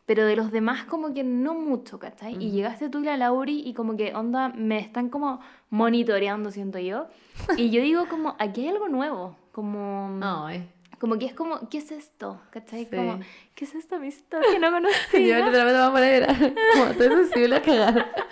Pero 0.06 0.26
de 0.26 0.36
los 0.36 0.52
demás 0.52 0.84
como 0.86 1.14
que 1.14 1.24
no 1.24 1.54
mucho, 1.54 2.00
¿cachai? 2.00 2.36
Y 2.44 2.52
llegaste 2.52 2.90
tú 2.90 3.00
y 3.00 3.06
la 3.06 3.18
Lauri 3.18 3.62
y 3.66 3.74
como 3.74 3.96
que, 3.96 4.14
onda, 4.14 4.50
me 4.50 4.80
están 4.80 5.10
como 5.10 5.40
monitoreando, 5.70 6.52
siento 6.52 6.80
yo. 6.80 7.08
Y 7.56 7.70
yo 7.70 7.82
digo 7.82 8.08
como, 8.10 8.36
aquí 8.40 8.62
hay 8.62 8.70
algo 8.70 8.90
nuevo, 8.90 9.36
como... 9.52 10.20
Ay. 10.22 10.68
Como 11.00 11.18
que 11.18 11.26
es 11.26 11.34
como, 11.34 11.68
¿qué 11.70 11.80
es 11.80 11.92
esto? 11.92 12.40
¿Cachai? 12.52 12.86
Sí. 12.86 12.96
Como, 12.96 13.20
¿qué 13.56 13.66
es 13.66 13.74
esta 13.74 13.96
amistad 13.96 14.40
que 14.42 14.60
no 14.60 14.68
Yo 14.70 14.74
conocía? 14.74 15.46
literalmente 15.46 15.64
me 15.64 15.72
voy 15.72 15.82
a 15.82 15.92
poner 15.92 16.30
a. 16.30 16.36
Como 16.74 16.86
estoy 16.92 17.08
sensible 17.08 17.56
a 17.56 17.62
cagar. 17.62 18.12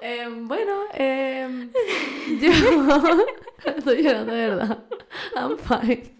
Em, 0.00 0.46
bueno, 0.46 0.82
em, 0.94 1.70
yo 2.40 2.50
estoy 3.76 4.02
llorando 4.02 4.32
de 4.32 4.48
verdad. 4.48 4.84
I'm 5.34 5.58
fine. 5.58 6.18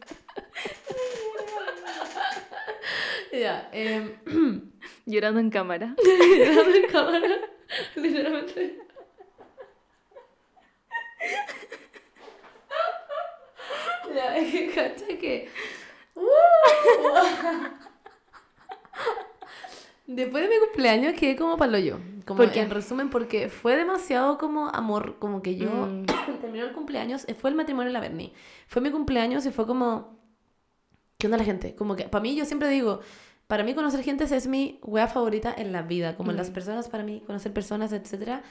Ya, 3.32 3.68
em, 3.72 4.12
Llorando 5.06 5.40
en 5.40 5.50
cámara. 5.50 5.94
grabando 6.38 6.76
en 6.76 6.86
cámara, 6.90 7.28
literalmente. 7.96 8.78
Ya, 14.14 14.36
es 14.38 14.52
que 14.52 14.70
cacha 14.70 15.06
que. 15.06 15.48
¡Uh! 16.14 16.20
Después 20.06 20.42
de 20.42 20.48
mi 20.48 20.58
cumpleaños 20.66 21.12
quedé 21.14 21.36
como 21.36 21.58
palo 21.58 21.78
yo. 21.78 21.98
Como 22.24 22.38
¿Por 22.42 22.50
qué? 22.52 22.60
en 22.60 22.70
resumen, 22.70 23.10
porque 23.10 23.48
fue 23.50 23.76
demasiado 23.76 24.38
como 24.38 24.68
amor, 24.68 25.18
como 25.18 25.42
que 25.42 25.56
yo 25.56 25.68
Mm. 25.68 26.06
terminó 26.40 26.64
el 26.64 26.72
cumpleaños, 26.72 27.26
eh, 27.28 27.34
fue 27.34 27.50
el 27.50 27.56
matrimonio 27.56 27.88
de 27.88 27.92
la 27.92 28.00
Bernie. 28.00 28.32
Fue 28.68 28.80
mi 28.80 28.90
cumpleaños 28.90 29.44
y 29.46 29.50
fue 29.50 29.66
como. 29.66 30.17
¿Qué 31.18 31.26
onda 31.26 31.36
la 31.36 31.44
gente? 31.44 31.74
Como 31.74 31.96
que 31.96 32.04
para 32.04 32.22
mí 32.22 32.36
yo 32.36 32.44
siempre 32.44 32.68
digo, 32.68 33.00
para 33.48 33.64
mí 33.64 33.74
conocer 33.74 34.04
gente 34.04 34.22
es 34.24 34.46
mi 34.46 34.78
wea 34.84 35.08
favorita 35.08 35.52
en 35.52 35.72
la 35.72 35.82
vida, 35.82 36.16
como 36.16 36.30
las 36.30 36.50
Mm. 36.50 36.52
personas 36.52 36.88
para 36.88 37.02
mí, 37.02 37.24
conocer 37.26 37.52
personas, 37.52 37.92
etcétera. 37.92 38.44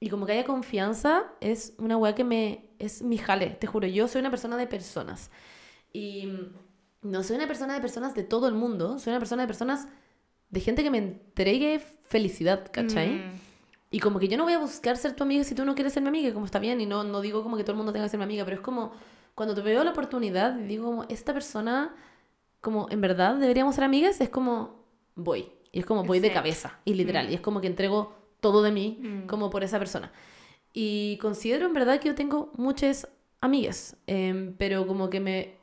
Y 0.00 0.08
como 0.10 0.26
que 0.26 0.32
haya 0.32 0.44
confianza 0.44 1.26
es 1.40 1.74
una 1.78 1.96
wea 1.96 2.16
que 2.16 2.24
me 2.24 2.68
es 2.80 3.02
mi 3.02 3.16
jale, 3.16 3.50
te 3.50 3.68
juro, 3.68 3.86
yo 3.86 4.08
soy 4.08 4.18
una 4.20 4.30
persona 4.30 4.56
de 4.56 4.66
personas. 4.66 5.30
Y 5.92 6.28
no 7.02 7.22
soy 7.22 7.36
una 7.36 7.46
persona 7.46 7.74
de 7.74 7.80
personas 7.80 8.12
de 8.16 8.24
todo 8.24 8.48
el 8.48 8.54
mundo, 8.54 8.98
soy 8.98 9.12
una 9.12 9.20
persona 9.20 9.42
de 9.42 9.46
personas 9.46 9.86
de 10.50 10.60
gente 10.60 10.82
que 10.82 10.90
me 10.90 10.98
entregue 10.98 11.78
felicidad, 11.78 12.68
¿cachai? 12.72 13.10
Mm. 13.10 13.40
Y 13.92 14.00
como 14.00 14.18
que 14.18 14.26
yo 14.26 14.36
no 14.36 14.42
voy 14.42 14.54
a 14.54 14.58
buscar 14.58 14.96
ser 14.96 15.14
tu 15.14 15.22
amiga 15.22 15.44
si 15.44 15.54
tú 15.54 15.64
no 15.64 15.76
quieres 15.76 15.92
ser 15.92 16.02
mi 16.02 16.08
amiga, 16.08 16.34
como 16.34 16.44
está 16.46 16.58
bien, 16.58 16.80
y 16.80 16.86
no, 16.86 17.04
no 17.04 17.20
digo 17.20 17.44
como 17.44 17.56
que 17.56 17.62
todo 17.62 17.72
el 17.72 17.76
mundo 17.76 17.92
tenga 17.92 18.06
que 18.06 18.10
ser 18.10 18.18
mi 18.18 18.24
amiga, 18.24 18.44
pero 18.44 18.56
es 18.56 18.62
como 18.62 18.92
cuando 19.38 19.54
te 19.54 19.62
veo 19.62 19.84
la 19.84 19.92
oportunidad 19.92 20.58
y 20.58 20.64
digo 20.64 20.84
como, 20.86 21.04
esta 21.08 21.32
persona, 21.32 21.94
como 22.60 22.88
en 22.90 23.00
verdad 23.00 23.36
deberíamos 23.36 23.74
ser 23.76 23.84
amigas, 23.84 24.20
es 24.20 24.28
como 24.28 24.84
voy. 25.14 25.50
Y 25.70 25.78
es 25.80 25.86
como 25.86 26.02
voy 26.04 26.18
de 26.18 26.32
cabeza, 26.32 26.80
y 26.84 26.94
literal, 26.94 27.28
Mm. 27.28 27.30
y 27.30 27.34
es 27.34 27.40
como 27.40 27.60
que 27.60 27.68
entrego 27.68 28.14
todo 28.40 28.62
de 28.62 28.72
mí 28.72 28.98
Mm. 29.00 29.26
como 29.28 29.48
por 29.50 29.62
esa 29.62 29.78
persona. 29.78 30.10
Y 30.72 31.18
considero 31.18 31.66
en 31.66 31.72
verdad 31.74 32.00
que 32.00 32.08
yo 32.08 32.14
tengo 32.14 32.50
muchas 32.56 33.06
amigas, 33.40 33.96
em, 34.06 34.54
pero 34.58 34.86
como 34.86 35.08
que 35.08 35.20
me, 35.20 35.57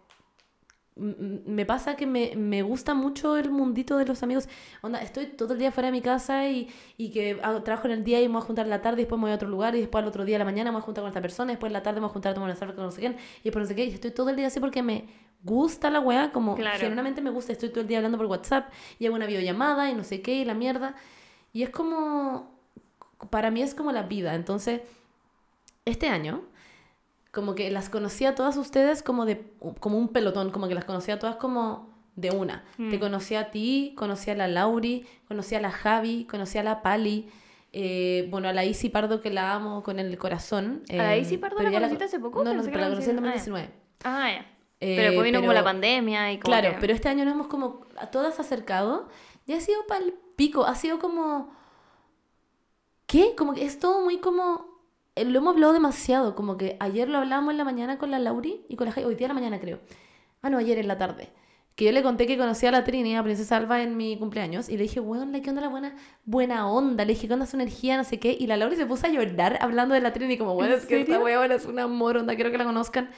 me 0.98 1.66
pasa 1.66 1.98
que 1.98 2.06
me, 2.06 2.36
me 2.38 2.62
gusta 2.62 2.94
mucho 2.94 3.36
el 3.36 3.52
mundito 3.52 3.98
de 3.98 4.06
los 4.06 4.24
amigos. 4.24 4.48
Onda, 4.82 5.02
estoy 5.02 5.26
todo 5.26 5.54
el 5.54 5.60
día 5.60 5.72
fuera 5.72 5.88
de 5.88 5.92
mi 5.92 6.02
casa 6.02 6.48
y, 6.48 6.70
y 6.98 7.12
que 7.12 7.38
hago- 7.44 7.64
trabajo 7.64 7.88
en 7.88 7.94
el 7.94 8.04
día 8.06 8.22
y 8.22 8.28
me 8.28 8.36
voy 8.36 8.42
a 8.42 8.46
juntar 8.46 8.66
en 8.66 8.70
la 8.70 8.82
tarde, 8.82 9.02
y 9.02 9.04
después 9.04 9.18
me 9.20 9.24
voy 9.24 9.32
a 9.32 9.36
otro 9.36 9.50
lugar 9.50 9.76
y 9.76 9.82
después 9.82 10.02
al 10.02 10.08
otro 10.08 10.24
día 10.24 10.36
de 10.36 10.40
la 10.40 10.46
mañana 10.46 10.72
me 10.72 10.76
voy 10.76 10.82
a 10.84 10.86
juntar 10.86 11.02
con 11.02 11.10
esta 11.10 11.22
persona, 11.22 11.52
y 11.52 11.56
después 11.56 11.70
en 11.70 11.74
la 11.74 11.84
tarde 11.84 12.00
me 12.00 12.06
voy 12.08 12.12
a 12.12 12.14
juntar 12.14 12.32
a 12.32 12.34
tomar 12.36 12.50
una 12.50 12.56
cerveza 12.56 12.76
con 12.76 12.86
no 12.86 12.92
sé 12.92 13.02
quién 13.02 13.18
y 13.42 13.44
después 13.44 13.64
no 13.64 13.68
sé 13.68 13.76
qué. 13.76 13.86
Y 13.86 13.90
estoy 13.94 14.12
todo 14.12 14.30
el 14.30 14.38
día 14.38 14.48
así 14.48 14.60
porque 14.62 14.82
me 14.82 15.06
gusta 15.44 15.90
la 15.90 16.00
weá, 16.00 16.32
como 16.32 16.56
Claro. 16.56 16.80
genuinamente 16.80 17.22
me 17.22 17.30
gusta. 17.30 17.52
Estoy 17.52 17.70
todo 17.70 17.82
el 17.82 17.88
día 17.88 17.98
hablando 17.98 18.18
por 18.18 18.28
WhatsApp 18.28 18.72
y 18.98 19.06
hago 19.06 19.16
una 19.16 19.26
videollamada 19.26 19.90
y 19.92 19.94
no 19.96 20.04
sé 20.04 20.22
qué 20.22 20.36
y 20.36 20.46
la 20.46 20.54
mierda. 20.54 20.96
Y 21.54 21.64
es 21.64 21.70
como, 21.70 22.58
para 23.30 23.52
mí 23.52 23.62
es 23.62 23.76
como 23.76 23.92
la 23.92 24.04
vida. 24.04 24.34
Entonces, 24.34 24.82
este 25.84 26.08
año, 26.08 26.42
como 27.36 27.54
que 27.54 27.70
las 27.70 27.90
conocí 27.90 28.26
a 28.26 28.34
todas 28.34 28.56
ustedes 28.56 29.04
como 29.04 29.26
de 29.26 29.46
como 29.82 29.98
un 30.00 30.08
pelotón, 30.08 30.50
como 30.52 30.70
que 30.70 30.74
las 30.74 30.86
conocí 30.86 31.12
a 31.12 31.20
todas 31.20 31.36
como 31.36 31.94
de 32.16 32.32
una. 32.32 32.64
Mm. 32.78 32.92
Te 32.92 33.00
conocí 33.00 33.36
a 33.36 33.52
ti, 33.52 33.94
conocí 33.98 34.32
a 34.32 34.36
la 34.36 34.48
Lauri, 34.48 35.06
conocí 35.28 35.54
a 35.54 35.60
la 35.60 35.70
Javi, 35.70 36.26
conocí 36.32 36.58
a 36.58 36.64
la 36.64 36.82
Pali, 36.82 37.30
eh, 37.74 38.26
bueno, 38.32 38.48
a 38.48 38.54
la 38.54 38.64
Isi 38.64 38.88
Pardo 38.88 39.20
que 39.20 39.32
la 39.32 39.54
amo 39.54 39.84
con 39.84 40.00
el 40.00 40.18
corazón. 40.18 40.84
¿A 40.90 40.94
la 40.96 41.16
eh, 41.18 41.20
Isi 41.20 41.38
Pardo 41.38 41.58
pero 41.58 41.70
la 41.70 41.76
conociste 41.78 42.06
hace 42.06 42.20
poco? 42.20 42.42
No, 42.42 42.54
no, 42.54 42.64
pero 42.64 42.80
la 42.80 42.88
conocí 42.90 43.10
en 43.10 43.18
conocías- 43.18 43.50
ah, 43.50 43.50
ya. 43.50 43.68
2019. 43.68 43.70
Ah, 44.06 44.32
ya. 44.32 44.40
Eh, 44.80 44.94
pero 44.96 45.02
después 45.10 45.26
vino 45.26 45.42
como 45.42 45.52
la 45.54 45.64
pandemia 45.66 46.32
y 46.32 46.40
como 46.40 46.54
Claro, 46.54 46.72
que- 46.76 46.78
pero 46.80 46.94
este 46.94 47.10
año 47.10 47.26
nos 47.26 47.34
hemos 47.34 47.48
como 47.48 47.86
a 47.98 48.08
todas 48.12 48.40
acercado 48.40 49.10
y 49.46 49.52
ha 49.52 49.60
sido 49.60 49.86
pal 49.88 50.14
pico, 50.38 50.66
ha 50.66 50.76
sido 50.76 51.00
como... 51.00 51.54
¿Qué? 53.08 53.36
Como 53.38 53.54
que 53.54 53.66
es 53.66 53.78
todo 53.78 54.02
muy 54.02 54.20
como... 54.20 54.75
eh, 55.16 55.26
Lo 55.26 55.40
hemos 55.40 55.54
hablado 55.56 55.74
demasiado, 55.74 56.36
como 56.36 56.58
que 56.58 56.78
ayer 56.80 57.10
lo 57.10 57.18
hablábamos 57.20 57.52
en 57.52 57.58
la 57.58 57.64
mañana 57.64 57.98
con 57.98 58.12
la 58.12 58.20
Lauri 58.20 58.66
y 58.70 58.76
con 58.76 58.88
la 58.88 58.94
Jai- 58.94 59.06
hoy 59.06 59.16
día 59.16 59.26
en 59.28 59.30
la 59.30 59.34
mañana 59.40 59.60
creo. 59.60 59.80
Ah, 60.42 60.50
no, 60.50 60.58
ayer 60.58 60.78
en 60.78 60.88
la 60.88 60.98
tarde. 60.98 61.30
Que 61.76 61.84
yo 61.86 61.92
le 61.92 62.04
conté 62.04 62.26
que 62.26 62.38
conocí 62.38 62.66
a 62.66 62.72
la 62.72 62.86
Trini, 62.86 63.18
a 63.18 63.24
Princesa 63.24 63.58
Alba, 63.58 63.82
en 63.82 63.98
mi 63.98 64.18
cumpleaños. 64.18 64.70
Y 64.70 64.78
le 64.78 64.84
dije, 64.84 65.02
bueno, 65.02 65.26
¿qué 65.44 65.50
onda 65.50 65.62
la 65.62 65.68
buena, 65.68 65.94
buena 66.24 66.70
onda? 66.72 67.04
Le 67.04 67.14
dije, 67.14 67.28
¿qué 67.28 67.34
onda 67.34 67.46
su 67.46 67.58
energía? 67.58 67.98
No 67.98 68.06
sé 68.06 68.18
qué. 68.18 68.36
Y 68.40 68.48
la 68.48 68.56
Lauri 68.56 68.78
se 68.78 68.86
puso 68.86 69.08
a 69.08 69.10
llorar 69.10 69.58
hablando 69.60 69.94
de 69.94 70.00
la 70.00 70.14
Trini. 70.14 70.38
Como, 70.38 70.54
bueno, 70.54 70.74
¿En 70.74 70.80
es 70.80 70.86
que 70.86 71.02
esta 71.02 71.20
weona 71.20 71.56
es 71.56 71.66
un 71.66 71.78
amor, 71.80 72.16
onda, 72.16 72.34
quiero 72.36 72.50
que 72.52 72.58
la 72.58 72.64
conozcan. 72.64 73.10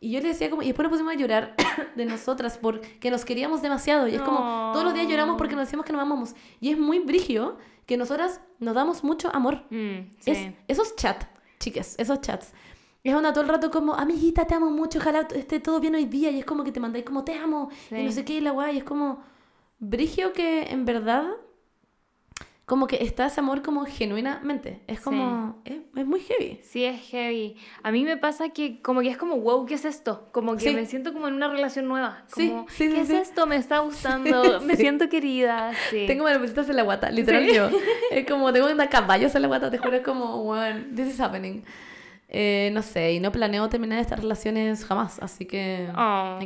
Y 0.00 0.10
yo 0.10 0.20
le 0.20 0.28
decía 0.28 0.50
como, 0.50 0.62
y 0.62 0.66
después 0.66 0.82
nos 0.82 0.90
pusimos 0.98 1.14
a 1.14 1.16
llorar 1.16 1.54
de 1.94 2.04
nosotras 2.06 2.58
porque 2.60 3.08
nos 3.08 3.24
queríamos 3.24 3.62
demasiado. 3.62 4.08
Y 4.08 4.16
es 4.16 4.22
como, 4.22 4.70
todos 4.72 4.84
los 4.84 4.94
días 4.94 5.06
lloramos 5.06 5.36
porque 5.38 5.54
nos 5.54 5.66
decimos 5.66 5.86
que 5.86 5.92
nos 5.92 6.02
amamos. 6.02 6.34
Y 6.60 6.70
es 6.70 6.78
muy 6.78 6.98
brigio 6.98 7.56
que 7.86 7.96
nosotras 7.96 8.40
nos 8.58 8.74
damos 8.74 9.04
mucho 9.04 9.34
amor. 9.34 9.64
Mm, 9.70 10.10
sí. 10.20 10.30
Es, 10.30 10.54
esos 10.68 10.96
chats, 10.96 11.26
chicas, 11.58 11.94
esos 11.98 12.20
chats. 12.20 12.52
Es 13.04 13.14
onda 13.14 13.32
todo 13.32 13.42
el 13.42 13.50
rato 13.50 13.70
como, 13.70 13.94
amiguita, 13.94 14.46
te 14.46 14.54
amo 14.54 14.70
mucho, 14.70 15.00
ojalá 15.00 15.26
esté 15.34 15.58
todo 15.58 15.80
bien 15.80 15.94
hoy 15.94 16.04
día. 16.04 16.30
Y 16.30 16.38
es 16.38 16.44
como 16.44 16.62
que 16.62 16.70
te 16.70 16.78
mandáis 16.78 17.04
como, 17.04 17.24
te 17.24 17.34
amo. 17.34 17.70
Y 17.90 18.02
no 18.04 18.12
sé 18.12 18.24
qué, 18.24 18.34
y 18.34 18.40
la 18.40 18.52
guay. 18.52 18.78
Es 18.78 18.84
como, 18.84 19.20
brigio 19.80 20.32
que 20.32 20.62
en 20.70 20.84
verdad, 20.84 21.24
como 22.72 22.86
que 22.86 23.04
está 23.04 23.26
ese 23.26 23.38
amor 23.38 23.60
como 23.60 23.84
genuinamente. 23.84 24.80
Es 24.86 24.98
como, 24.98 25.60
es, 25.66 25.74
es 25.94 26.06
muy 26.06 26.20
heavy. 26.20 26.58
Sí, 26.62 26.86
es 26.86 26.98
heavy. 27.10 27.54
A 27.82 27.92
mí 27.92 28.02
me 28.02 28.16
pasa 28.16 28.48
que 28.48 28.80
como 28.80 29.02
que 29.02 29.10
es 29.10 29.18
como, 29.18 29.36
wow, 29.36 29.66
¿qué 29.66 29.74
es 29.74 29.84
esto? 29.84 30.30
Como 30.32 30.54
que 30.54 30.60
Sí. 30.60 30.74
me 30.74 30.86
siento 30.86 31.12
como 31.12 31.28
en 31.28 31.34
una 31.34 31.48
relación 31.48 31.86
nueva. 31.86 32.24
Sí, 32.34 32.48
Como, 32.48 32.66
sí, 32.70 32.88
sí, 32.88 32.94
¿qué 32.94 33.04
sí. 33.04 33.12
es 33.14 33.28
esto? 33.28 33.46
Me 33.46 33.56
está 33.56 33.80
gustando, 33.80 34.60
me 34.62 34.76
Sí. 34.76 34.80
siento 34.84 35.10
querida. 35.10 35.72
Sí. 35.90 36.06
Tengo 36.06 36.24
maripositas 36.24 36.66
en 36.70 36.76
la 36.76 36.82
guata, 36.82 37.10
literal 37.10 37.44
Sí. 37.46 37.54
yo. 37.54 37.68
Es 38.10 38.26
como, 38.26 38.50
tengo 38.54 38.70
una 38.70 38.88
caballos 38.88 39.34
en 39.34 39.42
la 39.42 39.48
guata, 39.48 39.70
te 39.70 39.76
juro, 39.76 39.94
es 39.98 40.02
como, 40.02 40.36
one, 40.36 40.84
this 40.96 41.08
is 41.08 41.20
happening. 41.20 41.62
Eh, 42.34 42.70
no 42.72 42.80
sé, 42.80 43.12
y 43.12 43.20
no 43.20 43.30
planeo 43.30 43.68
terminar 43.68 43.98
estas 43.98 44.18
relaciones 44.18 44.86
jamás, 44.86 45.18
así 45.20 45.44
que... 45.44 45.90
Oh. 45.94 46.38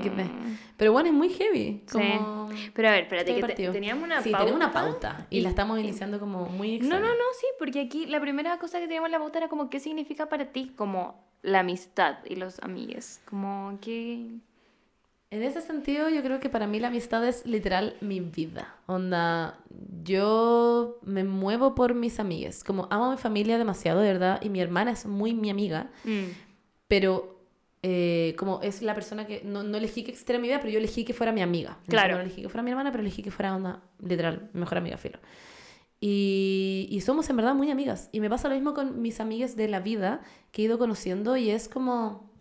Pero 0.77 0.91
bueno, 0.93 1.09
es 1.11 1.15
muy 1.15 1.29
heavy. 1.29 1.85
Como... 1.91 2.49
Pero 2.75 2.89
a 2.89 2.91
ver, 2.91 3.05
espérate, 3.05 3.35
que 3.37 3.43
te- 3.55 3.71
teníamos 3.71 4.03
una 4.03 4.21
sí, 4.21 4.31
pauta. 4.31 4.45
tenemos 4.47 4.65
una 4.67 4.73
pauta 4.73 5.27
y, 5.31 5.43
la 5.43 5.49
estamos 5.49 5.79
iniciando 5.79 6.19
como 6.19 6.47
muy 6.47 6.71
No, 6.71 6.75
extraña. 6.87 7.07
no, 7.07 7.13
no, 7.15 7.25
sí, 7.41 7.47
porque 7.61 7.81
aquí 7.83 8.07
la 8.07 8.21
primera 8.21 8.59
cosa 8.59 8.81
que 8.81 8.87
teníamos 8.87 9.07
en 9.07 9.13
la 9.13 9.19
pauta 9.21 9.39
era 9.39 9.49
como, 9.49 9.71
¿qué 9.71 9.79
significa 9.79 10.29
para 10.29 10.47
ti 10.47 10.73
como 10.77 11.25
la 11.43 11.61
amistad 11.61 12.17
y 12.29 12.35
los 12.35 12.59
amigues? 12.65 13.23
Como 13.25 13.79
que... 13.81 14.27
En 15.31 15.43
ese 15.43 15.61
sentido, 15.61 16.09
yo 16.09 16.23
creo 16.23 16.39
que 16.39 16.49
para 16.49 16.69
mí 16.69 16.79
la 16.79 16.89
amistad 16.89 17.27
es 17.27 17.45
literal 17.47 17.97
mi 18.01 18.21
vida. 18.21 18.77
Onda, 18.87 19.59
yo 20.05 21.01
me 21.03 21.25
muevo 21.25 21.75
por 21.75 21.95
mis 21.95 22.21
amigas. 22.21 22.63
Como 22.63 22.87
amo 22.91 23.07
a 23.07 23.11
mi 23.11 23.17
familia 23.17 23.59
demasiado, 23.59 24.01
de 24.01 24.13
verdad, 24.13 24.41
y 24.43 24.51
mi 24.51 24.61
hermana 24.61 24.93
es 24.93 25.05
muy 25.05 25.35
mi 25.35 25.51
amiga, 25.51 25.91
mm, 26.05 26.27
pero 26.87 27.41
eh, 27.83 28.37
como 28.39 28.61
es 28.63 28.83
la 28.83 28.95
persona 28.95 29.27
que 29.27 29.43
no, 29.45 29.65
no 29.65 29.77
elegí 29.77 30.05
que 30.05 30.13
existiera 30.13 30.37
en 30.37 30.43
mi 30.43 30.49
vida, 30.49 30.61
pero 30.61 30.71
yo 30.71 30.79
elegí 30.79 31.05
que 31.05 31.13
fuera 31.13 31.33
mi 31.33 31.43
amiga. 31.43 31.79
Claro. 31.89 32.15
No 32.15 32.21
elegí 32.21 32.43
que 32.43 32.49
fuera 32.49 32.63
mi 32.63 32.71
hermana, 32.71 32.93
pero 32.93 33.03
elegí 33.03 33.23
que 33.23 33.33
fuera 33.33 33.57
una, 33.57 33.83
literal, 33.99 34.49
mejor 34.53 34.79
amiga, 34.79 34.97
filo. 34.97 35.19
Y, 36.01 36.87
y 36.91 37.01
somos 37.01 37.29
en 37.31 37.37
verdad 37.37 37.55
muy 37.55 37.73
amigas. 37.73 38.11
Y 38.13 38.21
me 38.21 38.31
pasa 38.31 38.49
lo 38.49 38.55
mismo 38.55 38.75
con 38.75 39.03
mis 39.03 39.19
amigas 39.19 39.57
de 39.57 39.67
la 39.67 39.81
vida 39.81 40.21
que 40.53 40.63
he 40.63 40.65
ido 40.67 40.79
conociendo 40.79 41.37
y 41.37 41.51
es 41.51 41.69
como... 41.69 42.36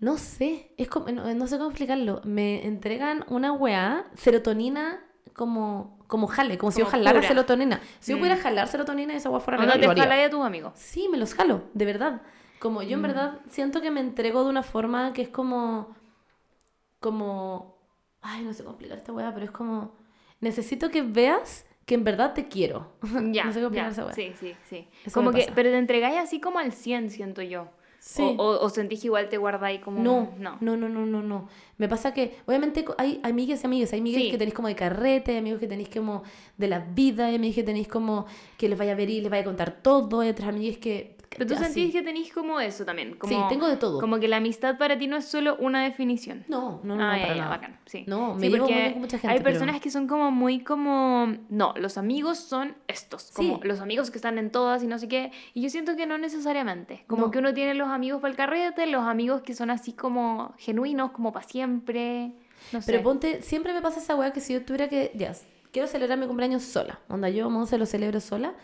No 0.00 0.16
sé, 0.16 0.72
es 0.76 0.88
como, 0.88 1.08
no, 1.10 1.32
no 1.34 1.46
sé 1.48 1.58
cómo 1.58 1.70
explicarlo. 1.70 2.20
Me 2.24 2.64
entregan 2.66 3.24
una 3.28 3.52
weá, 3.52 4.06
serotonina 4.14 5.04
como, 5.34 5.98
como 6.06 6.26
jale, 6.28 6.56
como 6.56 6.70
si 6.70 6.78
yo 6.80 6.84
Como 6.84 6.92
jalara 6.92 7.18
pura. 7.18 7.28
serotonina. 7.28 7.80
Si 8.00 8.12
yo 8.12 8.16
Mm. 8.16 8.20
pudiera 8.20 8.40
jalar 8.40 8.68
serotonina, 8.68 9.14
esa 9.14 9.28
weá 9.30 9.40
fuera 9.40 9.58
¿O 9.58 9.62
no 9.62 9.66
legal, 9.66 9.80
te 9.80 9.86
lo 9.86 9.90
haría. 9.92 10.04
jala 10.04 10.24
a 10.24 10.30
tus 10.30 10.44
amigos? 10.46 10.72
Sí, 10.76 11.08
me 11.10 11.18
los 11.18 11.34
jalo, 11.34 11.62
de 11.74 11.84
verdad. 11.84 12.22
Como 12.60 12.82
yo 12.82 12.94
en 12.94 13.00
Mm. 13.00 13.02
verdad 13.02 13.40
siento 13.50 13.80
que 13.80 13.90
me 13.90 14.00
entrego 14.00 14.44
de 14.44 14.50
una 14.50 14.62
forma 14.62 15.12
que 15.12 15.22
es 15.22 15.28
como. 15.28 15.94
Como. 17.00 17.76
Ay, 18.20 18.42
no 18.44 18.52
sé 18.52 18.62
cómo 18.64 18.74
explicar 18.74 18.98
esta 18.98 19.12
weá, 19.12 19.32
pero 19.32 19.44
es 19.46 19.50
como. 19.52 19.96
Necesito 20.40 20.90
que 20.90 21.02
veas 21.02 21.66
que 21.86 21.94
en 21.94 22.04
verdad 22.04 22.34
te 22.34 22.48
quiero. 22.48 22.92
Ya, 23.32 23.44
no 23.44 23.52
sé 23.52 23.60
cómo 23.60 23.68
explicar 23.68 23.90
esa 23.92 24.04
weá. 24.04 24.14
Sí, 24.14 24.32
sí, 24.38 24.54
sí. 24.68 24.88
Eso 25.04 25.14
como 25.14 25.32
que, 25.32 25.50
pero 25.54 25.70
te 25.70 25.78
entregáis 25.78 26.18
así 26.18 26.40
como 26.40 26.58
al 26.58 26.72
100, 26.72 27.10
siento 27.10 27.42
yo. 27.42 27.68
Sí. 28.00 28.22
O, 28.22 28.30
o, 28.42 28.64
o 28.64 28.70
sentís 28.70 29.00
que 29.00 29.08
igual 29.08 29.28
te 29.28 29.36
guardáis 29.36 29.80
como... 29.80 30.00
No, 30.02 30.30
no. 30.38 30.56
no, 30.60 30.76
no, 30.76 30.88
no, 30.88 31.04
no, 31.04 31.22
no. 31.22 31.48
Me 31.78 31.88
pasa 31.88 32.14
que, 32.14 32.36
obviamente, 32.46 32.84
hay 32.96 33.20
amigas 33.22 33.62
y 33.62 33.66
amigas. 33.66 33.92
Hay 33.92 34.00
amigas 34.00 34.22
Sí. 34.22 34.30
que 34.30 34.38
tenéis 34.38 34.54
como 34.54 34.68
de 34.68 34.76
carrete, 34.76 35.32
hay 35.32 35.38
amigos 35.38 35.60
que 35.60 35.66
tenéis 35.66 35.88
como 35.90 36.22
de 36.56 36.68
la 36.68 36.78
vida, 36.78 37.26
hay 37.26 37.34
amigos 37.34 37.56
que 37.56 37.64
tenéis 37.64 37.88
como 37.88 38.24
que 38.56 38.68
les 38.68 38.78
vaya 38.78 38.92
a 38.92 38.94
ver 38.94 39.10
y 39.10 39.20
les 39.20 39.30
vaya 39.30 39.42
a 39.42 39.44
contar 39.44 39.82
todo. 39.82 40.20
Hay 40.20 40.30
otras 40.30 40.48
amigas 40.48 40.78
que. 40.78 41.17
Pero 41.30 41.46
tú 41.46 41.54
así. 41.54 41.64
sentís 41.64 41.92
que 41.92 42.02
tenéis 42.02 42.32
como 42.32 42.58
eso 42.58 42.84
también. 42.84 43.14
Como, 43.16 43.32
Sí, 43.32 43.38
tengo 43.48 43.68
de 43.68 43.76
todo. 43.76 44.00
Como 44.00 44.18
que 44.18 44.28
la 44.28 44.38
amistad 44.38 44.78
para 44.78 44.98
ti 44.98 45.06
no 45.06 45.16
es 45.16 45.26
solo 45.26 45.56
una 45.60 45.82
definición. 45.84 46.44
No, 46.48 46.80
no, 46.82 46.96
no, 46.96 47.04
ah, 47.04 47.16
no, 47.16 47.22
para 47.22 47.28
ya, 47.28 47.34
nada. 47.34 47.48
bacán, 47.50 47.78
sí. 47.86 48.04
No, 48.06 48.34
me 48.34 48.40
Sí, 48.46 48.48
llevo 48.52 48.64
muy 48.64 48.74
bien 48.74 48.92
con 48.92 49.00
mucha 49.02 49.18
gente. 49.18 49.32
Hay 49.34 49.38
pero- 49.42 49.50
personas 49.50 49.80
que 49.80 49.90
son 49.90 50.06
como 50.08 50.30
muy 50.30 50.60
como... 50.60 51.34
No, 51.50 51.74
los 51.76 51.98
amigos 51.98 52.38
son 52.38 52.74
estos. 52.88 53.30
Como 53.34 53.56
Sí. 53.60 53.68
los 53.68 53.80
amigos 53.80 54.10
que 54.10 54.18
están 54.18 54.38
en 54.38 54.50
todas 54.50 54.82
y 54.82 54.86
no 54.86 54.98
sé 54.98 55.06
qué. 55.08 55.30
Y 55.54 55.60
yo 55.62 55.68
siento 55.70 55.96
que 55.96 56.06
no 56.06 56.16
necesariamente. 56.18 57.04
Como 57.06 57.26
No. 57.26 57.30
que 57.30 57.38
uno 57.38 57.52
tiene 57.54 57.74
los 57.74 57.88
amigos 57.88 58.20
para 58.20 58.30
el 58.30 58.36
carrete, 58.36 58.86
los 58.86 59.04
amigos 59.04 59.42
que 59.42 59.54
son 59.54 59.70
así 59.70 59.92
como 59.92 60.54
genuinos, 60.58 61.10
como 61.12 61.32
para 61.32 61.46
siempre. 61.46 62.32
No 62.72 62.80
sé. 62.80 62.90
Pero 62.90 63.02
ponte, 63.04 63.42
siempre 63.42 63.72
me 63.72 63.82
pasa 63.82 64.00
esa 64.00 64.16
weá 64.16 64.32
que 64.32 64.40
si 64.40 64.54
yo 64.54 64.64
tuviera 64.64 64.88
que, 64.88 65.12
ya, 65.14 65.32
quiero 65.72 65.86
celebrar 65.86 66.18
mi 66.18 66.26
cumpleaños 66.26 66.62
sola. 66.62 66.98
Onda, 67.08 67.28
yo, 67.28 67.48
Monse, 67.50 67.76
lo 67.78 67.86
celebro 67.86 68.20
sola. 68.20 68.54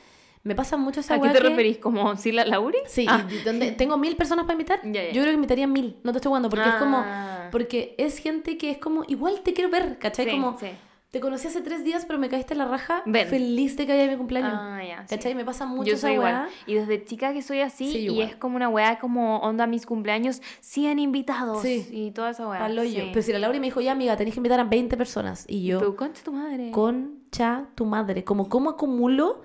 Me 0.45 0.55
pasa 0.55 0.77
mucho 0.77 1.01
esa 1.01 1.15
¿A 1.15 1.21
qué 1.21 1.29
te 1.29 1.35
que- 1.39 1.41
referís? 1.49 1.79
¿Como 1.79 2.17
Sila 2.17 2.45
Lauri? 2.45 2.79
Sí, 2.87 3.07
Ah. 3.09 3.27
donde 3.45 3.73
tengo 3.73 3.97
mil 3.97 4.15
personas 4.15 4.45
para 4.45 4.53
invitar. 4.55 4.81
Yo 4.85 4.91
creo 4.93 5.25
que 5.25 5.33
invitaría 5.33 5.67
mil, 5.67 5.97
no 6.05 6.13
te 6.13 6.19
estoy 6.19 6.29
jugando, 6.29 6.51
porque 6.51 6.69
es 6.69 6.75
como, 6.75 6.99
Ah. 6.99 7.49
porque 7.51 7.95
es 7.99 8.19
gente 8.19 8.59
que 8.59 8.71
es 8.71 8.79
como, 8.79 9.05
igual 9.09 9.41
te 9.43 9.55
quiero 9.55 9.71
ver, 9.71 9.99
¿cachai? 9.99 10.27
Sí, 10.27 10.31
como, 10.33 10.59
sí. 10.59 10.67
te 11.11 11.21
conocí 11.21 11.47
hace 11.47 11.61
tres 11.63 11.83
días, 11.85 12.05
pero 12.07 12.19
me 12.19 12.29
caíste 12.29 12.53
en 12.55 12.59
la 12.59 12.65
raja, 12.67 13.03
Ven. 13.07 13.27
feliz 13.29 13.77
de 13.79 13.87
que 13.87 13.93
haya 13.93 14.11
mi 14.11 14.17
cumpleaños. 14.19 14.53
Ah, 14.53 14.83
ya, 14.87 15.07
sí. 15.07 15.15
¿Cachai? 15.17 15.35
Me 15.37 15.45
pasa 15.47 15.65
mucho 15.65 15.91
Yo 15.91 15.95
esa 15.97 16.09
weá. 16.11 16.49
Y 16.67 16.75
desde 16.75 17.03
chica 17.05 17.33
que 17.33 17.41
soy 17.41 17.61
así, 17.61 17.91
Sí, 17.91 17.99
y 18.01 18.05
igual. 18.07 18.29
es 18.29 18.37
como 18.37 18.57
una 18.57 18.69
weá 18.69 18.99
como 18.99 19.39
onda 19.39 19.67
mis 19.67 19.87
cumpleaños, 19.87 20.43
100 20.61 20.99
invitados. 20.99 21.63
Sí. 21.63 21.87
Y 21.91 22.11
toda 22.11 22.31
esa 22.31 22.47
weá. 22.49 22.59
Palo 22.59 22.83
yo. 22.85 23.05
Pero 23.13 23.23
si 23.23 23.33
la 23.33 23.39
Laura 23.39 23.59
me 23.61 23.67
dijo, 23.69 23.81
ya 23.81 23.93
amiga, 23.93 24.15
tenés 24.19 24.35
que 24.35 24.41
invitar 24.41 24.59
a 24.61 24.65
20 24.65 24.97
personas. 24.99 25.47
Y 25.49 25.65
yo, 25.65 25.79
Tú, 25.81 25.95
concha 25.97 26.23
tu 26.23 26.33
madre. 26.33 26.71
concha 26.73 27.65
tu 27.77 27.87
madre. 27.87 28.25
Como, 28.25 28.49
¿cómo 28.49 28.71
acumulo 28.71 29.41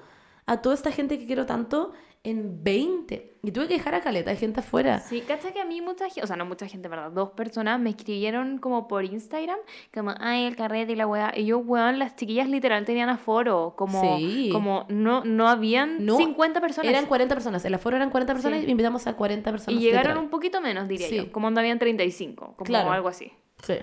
a 0.51 0.61
toda 0.61 0.75
esta 0.75 0.91
gente 0.91 1.17
que 1.19 1.25
quiero 1.25 1.45
tanto 1.45 1.91
en 2.23 2.63
20? 2.63 3.37
Y 3.41 3.51
tuve 3.51 3.67
que 3.69 3.75
dejar 3.75 3.95
a 3.95 4.01
caleta, 4.01 4.31
hay 4.31 4.35
gente 4.37 4.59
afuera. 4.59 4.99
Sí, 4.99 5.21
cacha 5.21 5.53
que 5.53 5.61
a 5.61 5.65
mí 5.65 5.79
mucha 5.79 6.05
gente, 6.05 6.23
o 6.23 6.27
sea, 6.27 6.35
no 6.35 6.45
mucha 6.45 6.67
gente, 6.67 6.89
¿verdad? 6.89 7.11
Dos 7.11 7.29
personas 7.31 7.79
me 7.79 7.91
escribieron 7.91 8.57
como 8.57 8.87
por 8.89 9.05
Instagram, 9.05 9.57
como, 9.93 10.13
ay, 10.19 10.43
el 10.43 10.57
carrete 10.57 10.91
y 10.91 10.95
la 10.97 11.07
weá. 11.07 11.31
Y 11.33 11.45
yo, 11.45 11.59
weón, 11.59 11.97
las 11.99 12.17
chiquillas 12.17 12.49
literal 12.49 12.83
tenían 12.83 13.07
aforo, 13.09 13.75
como, 13.77 14.17
Sí. 14.17 14.49
como 14.51 14.85
no, 14.89 15.23
no 15.23 15.47
habían 15.47 16.05
No, 16.05 16.17
50 16.17 16.59
personas. 16.59 16.91
Eran 16.91 17.05
40 17.05 17.33
personas. 17.35 17.63
El 17.63 17.73
aforo 17.75 17.95
eran 17.95 18.09
40 18.09 18.33
personas 18.33 18.59
Sí. 18.61 18.65
y 18.67 18.71
invitamos 18.71 19.07
a 19.07 19.13
40 19.15 19.51
personas. 19.51 19.79
y 19.79 19.83
llegaron 19.83 20.03
literal. 20.07 20.23
un 20.25 20.29
poquito 20.29 20.59
menos, 20.59 20.87
diría 20.89 21.07
Sí. 21.07 21.15
yo, 21.15 21.31
como 21.31 21.47
onda 21.47 21.61
habían 21.61 21.79
35, 21.79 22.55
como 22.57 22.65
Claro. 22.65 22.91
algo 22.91 23.07
así. 23.07 23.31
Sí. 23.63 23.75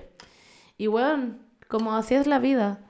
Y 0.76 0.88
bueno, 0.88 1.36
como 1.68 1.94
así 1.94 2.14
es 2.14 2.26
la 2.26 2.38
vida. 2.38 2.80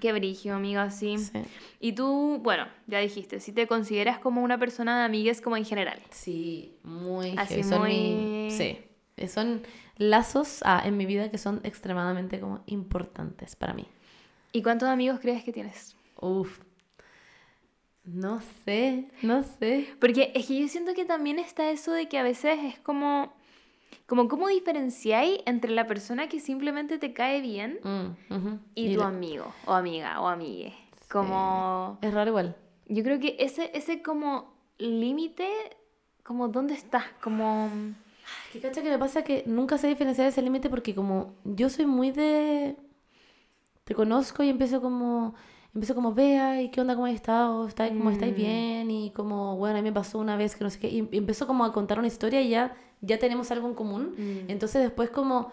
Qué 0.00 0.12
brigio, 0.12 0.54
amiga, 0.54 0.90
sí. 0.90 1.18
Sí. 1.18 1.40
Y 1.80 1.92
tú, 1.92 2.38
bueno, 2.42 2.66
ya 2.86 3.00
dijiste, 3.00 3.40
si 3.40 3.52
te 3.52 3.66
consideras 3.66 4.18
como 4.18 4.42
una 4.42 4.58
persona 4.58 4.98
de 5.00 5.04
amigues 5.06 5.40
como 5.40 5.56
en 5.56 5.64
general. 5.64 6.00
Sí, 6.10 6.76
muy 6.84 7.34
Así. 7.36 7.62
Son 7.64 7.82
mi- 7.86 8.14
muy- 8.14 8.50
Sí. 8.50 8.78
Son 9.28 9.62
lazos 9.96 10.60
ah, 10.64 10.82
en 10.84 10.96
mi 10.96 11.04
vida 11.06 11.30
que 11.30 11.38
son 11.38 11.60
extremadamente 11.64 12.38
como 12.38 12.62
importantes 12.66 13.56
para 13.56 13.74
mí. 13.74 13.86
¿Y 14.52 14.62
cuántos 14.62 14.88
amigos 14.88 15.18
crees 15.20 15.42
que 15.42 15.52
tienes? 15.52 15.96
Uf. 16.20 16.60
No 18.04 18.40
sé, 18.64 19.08
no 19.22 19.42
sé. 19.42 19.88
Porque 20.00 20.32
es 20.34 20.46
que 20.46 20.60
yo 20.60 20.68
siento 20.68 20.94
que 20.94 21.04
también 21.04 21.38
está 21.38 21.70
eso 21.70 21.92
de 21.92 22.08
que 22.08 22.16
a 22.18 22.22
veces 22.22 22.58
es 22.62 22.78
como, 22.78 23.34
como 24.06 24.28
cómo 24.28 24.48
diferenciáis 24.48 25.40
entre 25.46 25.70
la 25.72 25.86
persona 25.86 26.28
que 26.28 26.40
simplemente 26.40 26.98
te 26.98 27.12
cae 27.12 27.40
bien 27.40 27.78
Mm, 27.82 28.54
y, 28.74 28.94
tu 28.94 29.00
la- 29.00 29.08
amigo 29.08 29.52
o 29.66 29.72
amiga 29.72 30.20
o 30.20 30.28
amigue. 30.28 30.74
Como, 31.10 31.98
Es 32.02 32.12
raro 32.12 32.30
igual. 32.30 32.56
yo 32.86 33.02
creo 33.02 33.18
que 33.18 33.36
ese, 33.38 33.70
ese 33.74 34.02
como 34.02 34.52
límite, 34.78 35.48
como 36.22 36.48
dónde 36.48 36.74
está, 36.74 37.04
como... 37.22 37.70
Que 38.52 38.60
cacha 38.60 38.82
que 38.82 38.90
me 38.90 38.98
pasa 38.98 39.24
que 39.24 39.42
nunca 39.46 39.78
sé 39.78 39.88
diferenciar 39.88 40.26
ese 40.26 40.42
límite 40.42 40.68
porque 40.70 40.94
como 40.94 41.34
yo 41.44 41.68
soy 41.70 41.86
muy 41.86 42.10
de... 42.10 42.76
Te 43.84 43.94
conozco 43.94 44.42
y 44.42 44.48
empiezo 44.50 44.80
como... 44.82 45.34
Empiezo 45.78 45.94
como, 45.94 46.12
vea, 46.12 46.60
¿y 46.60 46.70
qué 46.70 46.80
onda? 46.80 46.94
¿Cómo 46.94 47.06
has 47.06 47.14
estado? 47.14 47.66
¿Está, 47.68 47.88
¿Cómo 47.88 48.10
estáis 48.10 48.32
Mm. 48.32 48.36
bien? 48.36 48.90
Y 48.90 49.10
como, 49.12 49.56
bueno, 49.56 49.78
a 49.78 49.82
mí 49.82 49.88
me 49.88 49.92
pasó 49.92 50.18
una 50.18 50.36
vez 50.36 50.56
que 50.56 50.64
no 50.64 50.70
sé 50.70 50.78
qué. 50.80 50.88
Y 50.88 51.08
y 51.12 51.16
empiezo 51.18 51.46
como 51.46 51.64
a 51.64 51.72
contar 51.72 51.98
una 51.98 52.08
historia 52.08 52.42
y 52.42 52.48
ya, 52.50 52.74
ya 53.00 53.18
tenemos 53.18 53.50
algo 53.52 53.68
en 53.68 53.74
común. 53.74 54.14
Mm. 54.18 54.50
Entonces 54.50 54.82
después 54.82 55.10
como... 55.10 55.52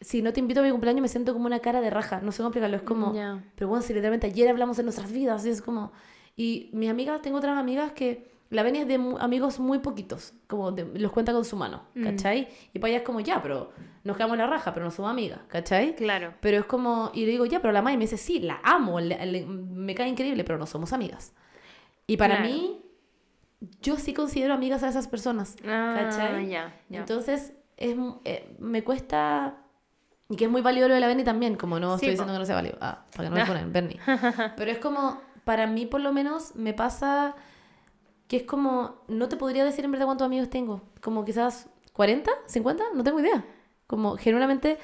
Si 0.00 0.20
no 0.20 0.32
te 0.32 0.40
invito 0.40 0.60
a 0.60 0.62
mi 0.64 0.70
cumpleaños 0.70 1.00
me 1.00 1.08
siento 1.08 1.32
como 1.32 1.46
una 1.46 1.60
cara 1.60 1.80
de 1.80 1.88
raja. 1.88 2.20
No 2.20 2.32
sé 2.32 2.38
cómo 2.38 2.48
explicarlo. 2.48 2.76
Es 2.76 2.82
como... 2.82 3.14
Ya. 3.14 3.42
Pero 3.54 3.68
bueno, 3.68 3.82
si 3.82 3.92
literalmente 3.94 4.26
ayer 4.26 4.48
hablamos 4.50 4.76
de 4.76 4.82
nuestras 4.82 5.10
vidas. 5.12 5.46
Y 5.46 5.50
es 5.50 5.62
como... 5.62 5.92
Y 6.36 6.70
mis 6.72 6.90
amigas, 6.90 7.22
tengo 7.22 7.38
otras 7.38 7.56
amigas 7.56 7.92
que... 7.92 8.31
La 8.52 8.62
Beni 8.62 8.80
es 8.80 8.86
de 8.88 8.94
amigos 9.20 9.58
muy 9.58 9.78
poquitos. 9.80 10.34
Como 10.46 10.72
de- 10.72 10.84
los 10.98 11.10
cuenta 11.12 11.32
con 11.32 11.44
su 11.44 11.56
mano. 11.56 11.82
Mm. 11.94 12.04
¿Cachai? 12.04 12.48
Y 12.72 12.78
para 12.78 12.90
ella 12.90 12.98
es 12.98 13.04
como, 13.04 13.20
ya, 13.20 13.42
pero... 13.42 13.72
Nos 14.04 14.16
quedamos 14.16 14.34
en 14.34 14.40
la 14.40 14.46
raja, 14.48 14.74
pero 14.74 14.84
no 14.84 14.90
somos 14.90 15.10
amigas. 15.12 15.40
¿Cachai? 15.48 15.94
Claro. 15.94 16.34
Pero 16.40 16.58
es 16.58 16.64
como... 16.64 17.10
Y 17.14 17.24
le 17.24 17.30
digo, 17.32 17.46
ya, 17.46 17.60
pero 17.60 17.72
la 17.72 17.82
Mai 17.82 17.96
me 17.96 18.02
dice, 18.04 18.16
sí, 18.16 18.40
la 18.40 18.60
amo. 18.64 18.98
le- 19.00 19.24
le- 19.26 19.46
me 19.46 19.94
cae 19.94 20.08
increíble, 20.08 20.42
pero 20.44 20.58
no 20.58 20.66
somos 20.66 20.92
amigas. 20.92 21.32
Y 22.06 22.16
para 22.16 22.36
Claro. 22.38 22.50
mí... 22.52 22.78
Yo 23.80 23.96
sí 23.96 24.12
considero 24.12 24.54
amigas 24.54 24.82
a 24.82 24.88
esas 24.88 25.06
personas. 25.06 25.54
Ah, 25.64 25.94
¿Cachai? 26.10 26.48
ya, 26.48 26.74
ya. 26.88 26.98
Entonces, 26.98 27.52
es, 27.76 27.96
eh, 28.24 28.54
me 28.58 28.82
cuesta... 28.82 29.56
Y 30.28 30.36
que 30.36 30.46
es 30.46 30.50
muy 30.50 30.62
válido 30.62 30.88
lo 30.88 30.94
de 30.94 31.00
la 31.00 31.06
Bernie 31.06 31.24
también, 31.24 31.54
como 31.56 31.78
no 31.78 31.90
Sí, 31.90 32.06
estoy 32.06 32.10
diciendo 32.10 32.32
que 32.32 32.38
no 32.40 32.44
sea 32.44 32.56
válido. 32.56 32.76
Ah, 32.80 33.04
para 33.14 33.28
que 33.28 33.34
no 33.34 33.40
me 33.40 33.46
ponen, 33.46 33.72
Bernie. 33.72 34.00
Pero 34.56 34.70
es 34.70 34.78
como, 34.78 35.20
para 35.44 35.66
mí 35.68 35.86
por 35.86 36.00
lo 36.00 36.12
menos, 36.12 36.56
me 36.56 36.72
pasa 36.74 37.36
que 38.32 38.38
es 38.38 38.44
como, 38.44 39.02
no 39.08 39.28
te 39.28 39.36
podría 39.36 39.62
decir 39.62 39.84
en 39.84 39.92
verdad 39.92 40.06
cuántos 40.06 40.24
amigos 40.24 40.48
tengo. 40.48 40.80
Como 41.02 41.22
quizás 41.22 41.68
40, 41.92 42.30
50, 42.46 42.82
no 42.94 43.04
tengo 43.04 43.20
idea. 43.20 43.44
Como, 43.86 44.16
generalmente, 44.16 44.78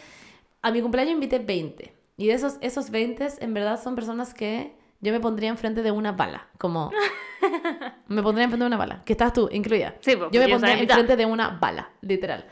a 0.61 0.71
mi 0.71 0.83
cumpleaños 0.83 1.15
invité 1.15 1.39
20. 1.39 1.95
Y 2.19 2.27
de 2.27 2.35
esos, 2.35 2.59
esos 2.61 2.91
20, 2.91 3.27
en 3.41 3.55
verdad, 3.55 3.83
son 3.83 3.95
personas 3.95 4.35
que 4.35 4.77
yo 5.01 5.13
me 5.13 5.21
pondría 5.21 5.49
enfrente 5.49 5.83
de 5.83 5.91
una 5.91 6.13
bala. 6.13 6.49
Como, 6.59 6.91
me 8.09 8.23
pondría 8.23 8.45
enfrente 8.45 8.65
de 8.65 8.67
una 8.67 8.77
bala. 8.77 9.03
Que 9.07 9.15
estás 9.15 9.33
tú, 9.33 9.49
incluida. 9.51 9.95
Sí, 10.01 10.15
po, 10.15 10.31
yo 10.31 10.43
me 10.43 10.47
yo 10.47 10.53
pondría 10.53 10.79
enfrente 10.79 11.17
de 11.17 11.25
una 11.25 11.49
bala, 11.49 11.89
literal. 12.03 12.45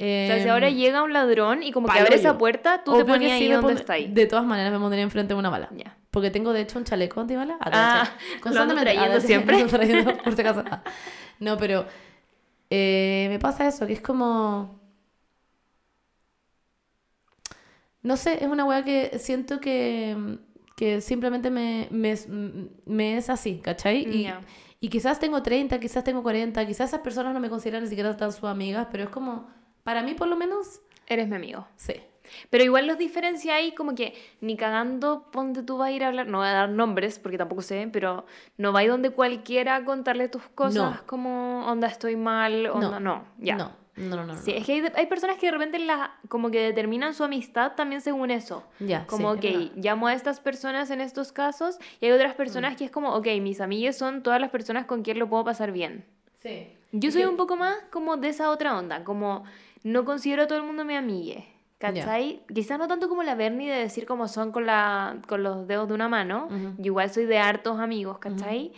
O 0.00 0.04
sea, 0.04 0.40
si 0.40 0.48
ahora 0.48 0.68
Em, 0.68 0.76
llega 0.76 1.02
un 1.02 1.12
ladrón 1.12 1.64
y 1.64 1.72
como 1.72 1.88
que 1.88 1.98
abre 1.98 2.14
esa 2.14 2.34
yo. 2.34 2.38
puerta, 2.38 2.84
tú 2.84 2.92
Obvio 2.92 3.06
te 3.06 3.10
ponías 3.10 3.38
sí 3.38 3.46
ahí 3.46 3.50
donde 3.50 3.72
está 3.72 3.94
ahí. 3.94 4.06
De 4.06 4.26
todas 4.26 4.44
maneras 4.44 4.70
me 4.70 4.78
pondría 4.78 5.02
enfrente 5.02 5.34
de 5.34 5.40
una 5.40 5.50
bala. 5.50 5.68
Ya. 5.74 5.96
Porque 6.18 6.30
tengo 6.30 6.52
de 6.52 6.62
hecho 6.62 6.78
un 6.78 6.84
chaleco 6.84 7.20
antibala. 7.20 7.56
Ah, 7.60 8.04
te 8.42 8.50
lo 8.54 8.62
ando 8.62 8.74
Constantemente. 8.74 8.92
trayendo 8.92 9.20
siempre. 9.20 9.64
trayendo, 9.64 10.22
por 10.22 10.34
si 10.34 10.40
acaso. 10.40 10.64
No, 11.38 11.56
pero 11.56 11.86
eh, 12.70 13.26
me 13.30 13.38
pasa 13.38 13.66
eso, 13.68 13.86
que 13.86 13.92
es 13.94 14.00
como... 14.00 14.78
No 18.02 18.16
sé, 18.16 18.42
es 18.44 18.48
una 18.50 18.64
weá 18.64 18.84
que 18.84 19.18
siento 19.18 19.60
que, 19.60 20.38
que 20.76 21.00
simplemente 21.00 21.50
me, 21.50 21.88
me, 21.90 22.12
es- 22.12 22.28
me 22.28 23.16
es 23.16 23.28
así, 23.28 23.58
¿cachai? 23.58 24.02
Y, 24.08 24.32
y 24.80 24.88
quizás 24.88 25.18
tengo 25.18 25.42
30, 25.42 25.80
quizás 25.80 26.04
tengo 26.04 26.22
40, 26.22 26.64
quizás 26.66 26.88
esas 26.90 27.00
personas 27.00 27.34
no 27.34 27.40
me 27.40 27.50
consideran 27.50 27.82
ni 27.82 27.88
siquiera 27.88 28.16
tan 28.16 28.32
sus 28.32 28.44
amigas, 28.44 28.86
pero 28.90 29.04
es 29.04 29.10
como, 29.10 29.48
para 29.82 30.02
mí 30.02 30.14
por 30.14 30.28
lo 30.28 30.36
menos, 30.36 30.80
Eres 31.06 31.28
mi 31.28 31.36
amigo. 31.36 31.66
sí. 31.76 31.94
Pero 32.50 32.64
igual 32.64 32.86
los 32.86 32.98
diferencia 32.98 33.54
ahí 33.54 33.72
como 33.74 33.94
que 33.94 34.14
ni 34.40 34.56
cagando, 34.56 35.30
ponte 35.30 35.62
tú 35.62 35.78
va 35.78 35.86
a 35.86 35.92
ir 35.92 36.04
a 36.04 36.08
hablar, 36.08 36.26
no 36.26 36.38
voy 36.38 36.46
a 36.48 36.52
dar 36.52 36.68
nombres 36.68 37.18
porque 37.18 37.38
tampoco 37.38 37.62
sé, 37.62 37.88
pero 37.92 38.24
no 38.56 38.72
va 38.72 38.80
a 38.80 38.84
ir 38.84 38.90
donde 38.90 39.10
cualquiera 39.10 39.76
a 39.76 39.84
contarle 39.84 40.28
tus 40.28 40.42
cosas 40.54 40.96
No. 41.00 41.06
como 41.06 41.66
onda 41.66 41.86
estoy 41.88 42.16
mal, 42.16 42.66
onda 42.66 43.00
no, 43.00 43.24
ya. 43.38 43.56
No, 43.56 43.72
no, 43.96 44.16
no, 44.16 44.26
no. 44.26 44.36
Sí, 44.36 44.52
no. 44.52 44.58
es 44.58 44.64
que 44.66 44.72
hay, 44.74 44.82
hay 44.94 45.06
personas 45.06 45.38
que 45.38 45.46
de 45.46 45.52
repente 45.52 45.78
la, 45.80 46.12
como 46.28 46.50
que 46.50 46.60
determinan 46.60 47.14
su 47.14 47.24
amistad 47.24 47.72
también 47.74 48.00
según 48.00 48.30
eso. 48.30 48.64
Ya, 48.78 49.06
Como, 49.06 49.34
sí, 49.36 49.70
ok, 49.74 49.76
llamo 49.82 50.06
a 50.06 50.14
estas 50.14 50.38
personas 50.40 50.90
en 50.90 51.00
estos 51.00 51.32
casos 51.32 51.78
y 52.00 52.06
hay 52.06 52.12
otras 52.12 52.34
personas 52.34 52.74
Mm. 52.74 52.76
que 52.76 52.84
es 52.84 52.90
como, 52.90 53.14
ok, 53.14 53.26
mis 53.40 53.60
amigas 53.60 53.96
son 53.96 54.22
todas 54.22 54.40
las 54.40 54.50
personas 54.50 54.86
con 54.86 55.02
quien 55.02 55.18
lo 55.18 55.28
puedo 55.28 55.44
pasar 55.44 55.72
bien. 55.72 56.04
Sí. 56.40 56.68
Yo 56.92 57.10
soy 57.10 57.24
un 57.24 57.36
poco 57.36 57.56
más 57.56 57.76
como 57.90 58.16
de 58.16 58.28
esa 58.28 58.50
otra 58.50 58.78
onda, 58.78 59.02
como 59.04 59.44
no 59.82 60.04
considero 60.04 60.44
a 60.44 60.46
todo 60.46 60.58
el 60.58 60.64
mundo 60.64 60.84
mi 60.84 60.94
amigue. 60.94 61.46
¿Cachai? 61.78 62.42
Quizás 62.52 62.78
no 62.78 62.88
tanto 62.88 63.08
como 63.08 63.22
la 63.22 63.34
Bernie 63.36 63.70
de 63.70 63.78
decir 63.78 64.04
como 64.04 64.26
son 64.28 64.50
con, 64.50 64.66
la, 64.66 65.18
con 65.28 65.42
los 65.44 65.66
dedos 65.68 65.86
de 65.88 65.94
una 65.94 66.08
mano. 66.08 66.46
Ujú. 66.46 66.74
Yo 66.78 66.84
igual 66.86 67.10
soy 67.10 67.24
de 67.26 67.38
hartos 67.38 67.78
amigos, 67.78 68.18
¿cachai? 68.18 68.72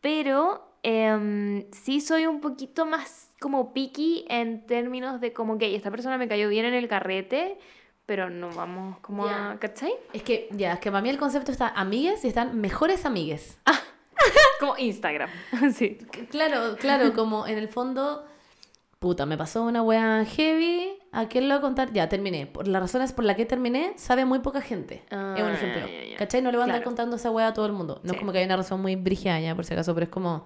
Pero 0.00 0.68
em, 0.82 1.64
sí 1.72 2.00
soy 2.00 2.26
un 2.26 2.40
poquito 2.40 2.84
más 2.86 3.30
como 3.40 3.72
picky 3.72 4.24
en 4.28 4.66
términos 4.66 5.20
de 5.20 5.32
como 5.32 5.58
que 5.58 5.74
esta 5.74 5.90
persona 5.90 6.18
me 6.18 6.28
cayó 6.28 6.48
bien 6.48 6.64
en 6.64 6.74
el 6.74 6.88
carrete, 6.88 7.58
pero 8.06 8.30
no 8.30 8.50
vamos 8.50 8.98
como 9.00 9.26
Ya. 9.26 9.52
a... 9.52 9.58
¿Cachai? 9.58 9.92
Es 10.12 10.22
que, 10.22 10.48
ya, 10.52 10.74
es 10.74 10.80
que 10.80 10.90
para 10.90 11.02
mí 11.02 11.08
el 11.10 11.18
concepto 11.18 11.50
está 11.52 11.68
amigues 11.68 12.24
y 12.24 12.28
están 12.28 12.60
mejores 12.60 13.04
amigues. 13.06 13.58
Como 14.60 14.76
Instagram. 14.78 15.28
sí. 15.74 15.98
Claro, 16.30 16.76
claro, 16.80 17.12
como 17.12 17.46
en 17.46 17.58
el 17.58 17.68
fondo, 17.68 18.24
puta, 18.98 19.26
me 19.26 19.36
pasó 19.36 19.62
una 19.64 19.82
wea 19.82 20.24
heavy, 20.24 20.98
¿a 21.18 21.28
quién 21.28 21.48
lo 21.48 21.54
voy 21.54 21.58
a 21.58 21.62
contar? 21.62 21.92
Ya, 21.92 22.08
terminé. 22.08 22.46
Por 22.46 22.68
las 22.68 22.80
razones 22.82 23.12
por 23.12 23.24
las 23.24 23.36
que 23.36 23.46
terminé, 23.46 23.92
sabe 23.96 24.24
muy 24.24 24.38
poca 24.40 24.60
gente. 24.60 25.02
es 25.10 25.12
un 25.12 25.18
Ah, 25.18 25.52
ejemplo. 25.54 25.86
ya, 25.86 26.10
ya. 26.12 26.16
¿Cachai? 26.16 26.42
No 26.42 26.50
le 26.50 26.56
voy 26.56 26.62
a 26.62 26.64
andar 26.64 26.78
Claro. 26.80 26.84
contando 26.90 27.16
esa 27.16 27.30
wea 27.30 27.48
a 27.48 27.52
todo 27.54 27.66
el 27.66 27.72
mundo. 27.72 28.00
No 28.02 28.10
Sí. 28.10 28.14
es 28.16 28.20
como 28.20 28.32
que 28.32 28.38
hay 28.38 28.44
una 28.44 28.56
razón 28.56 28.80
muy 28.82 28.96
brígida 28.96 29.38
ya, 29.40 29.54
por 29.54 29.64
si 29.64 29.72
acaso, 29.74 29.94
pero 29.94 30.04
es 30.04 30.10
como... 30.10 30.44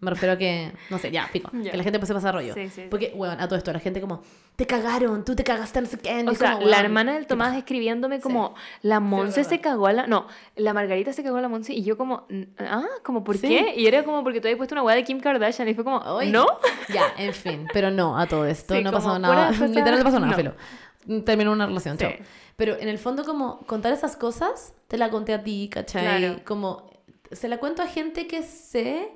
Me 0.00 0.10
refiero 0.10 0.34
a 0.34 0.38
que, 0.38 0.70
no 0.90 0.98
sé, 0.98 1.10
ya, 1.10 1.28
pico. 1.32 1.50
Ya. 1.52 1.72
Que 1.72 1.76
la 1.76 1.82
gente 1.82 1.98
pues 1.98 2.06
se 2.06 2.14
pasa 2.14 2.30
rollo. 2.30 2.54
Sí, 2.54 2.68
sí. 2.68 2.84
Porque, 2.88 3.12
weón, 3.16 3.40
a 3.40 3.48
todo 3.48 3.58
esto, 3.58 3.72
la 3.72 3.80
gente 3.80 4.00
como, 4.00 4.22
te 4.54 4.64
cagaron, 4.64 5.24
tú 5.24 5.34
te 5.34 5.42
cagaste, 5.42 5.80
no 5.80 5.88
sé 5.88 5.98
qué. 5.98 6.24
O 6.28 6.34
sea, 6.36 6.52
como, 6.54 6.66
la 6.66 6.78
hermana 6.78 7.14
del 7.14 7.22
¿qué 7.22 7.28
Tomás 7.30 7.56
escribiéndome 7.56 8.20
como, 8.20 8.54
la 8.82 9.00
Monse 9.00 9.42
se 9.42 9.60
cagó 9.60 9.88
a 9.88 9.92
la... 9.92 10.06
No, 10.06 10.28
la 10.54 10.72
Margarita 10.72 11.12
se 11.12 11.24
cagó 11.24 11.38
a 11.38 11.40
la 11.40 11.48
Monse 11.48 11.72
y 11.74 11.82
yo 11.82 11.96
como, 11.96 12.26
"N- 12.28 12.46
ah, 12.60 12.84
como, 13.02 13.24
¿por 13.24 13.40
qué? 13.40 13.74
Y 13.76 13.86
era 13.88 14.04
como 14.04 14.22
porque 14.22 14.40
tú 14.40 14.46
habías 14.46 14.56
puesto 14.58 14.76
una 14.76 14.82
weá 14.84 14.94
de 14.94 15.02
Kim 15.02 15.18
Kardashian 15.18 15.68
y 15.68 15.74
fue 15.74 15.82
como, 15.82 16.00
Ay, 16.18 16.30
¿no? 16.30 16.46
Ya, 16.94 17.12
en 17.18 17.34
fin, 17.34 17.66
pero 17.72 17.90
no 17.90 18.16
a 18.16 18.26
todo 18.28 18.46
esto, 18.46 18.74
no 18.80 18.92
como 18.92 19.04
pasó 19.04 19.18
nada, 19.18 19.48
cosas- 19.48 19.70
literal 19.70 19.98
no 19.98 20.04
pasó 20.04 20.20
nada, 20.20 20.30
no. 20.30 20.36
filo. 20.36 21.24
terminó 21.24 21.50
una 21.50 21.66
relación, 21.66 21.98
chao. 21.98 22.12
Pero 22.54 22.76
en 22.78 22.88
el 22.88 22.98
fondo 22.98 23.24
como 23.24 23.58
contar 23.66 23.92
esas 23.92 24.16
cosas, 24.16 24.74
te 24.86 24.96
la 24.96 25.10
conté 25.10 25.34
a 25.34 25.42
ti, 25.42 25.68
¿cachai? 25.72 26.18
Claro. 26.20 26.40
Como 26.44 26.88
se 27.32 27.48
la 27.48 27.58
cuento 27.58 27.82
a 27.82 27.86
gente 27.88 28.26
que 28.28 28.42
sé 28.44 29.10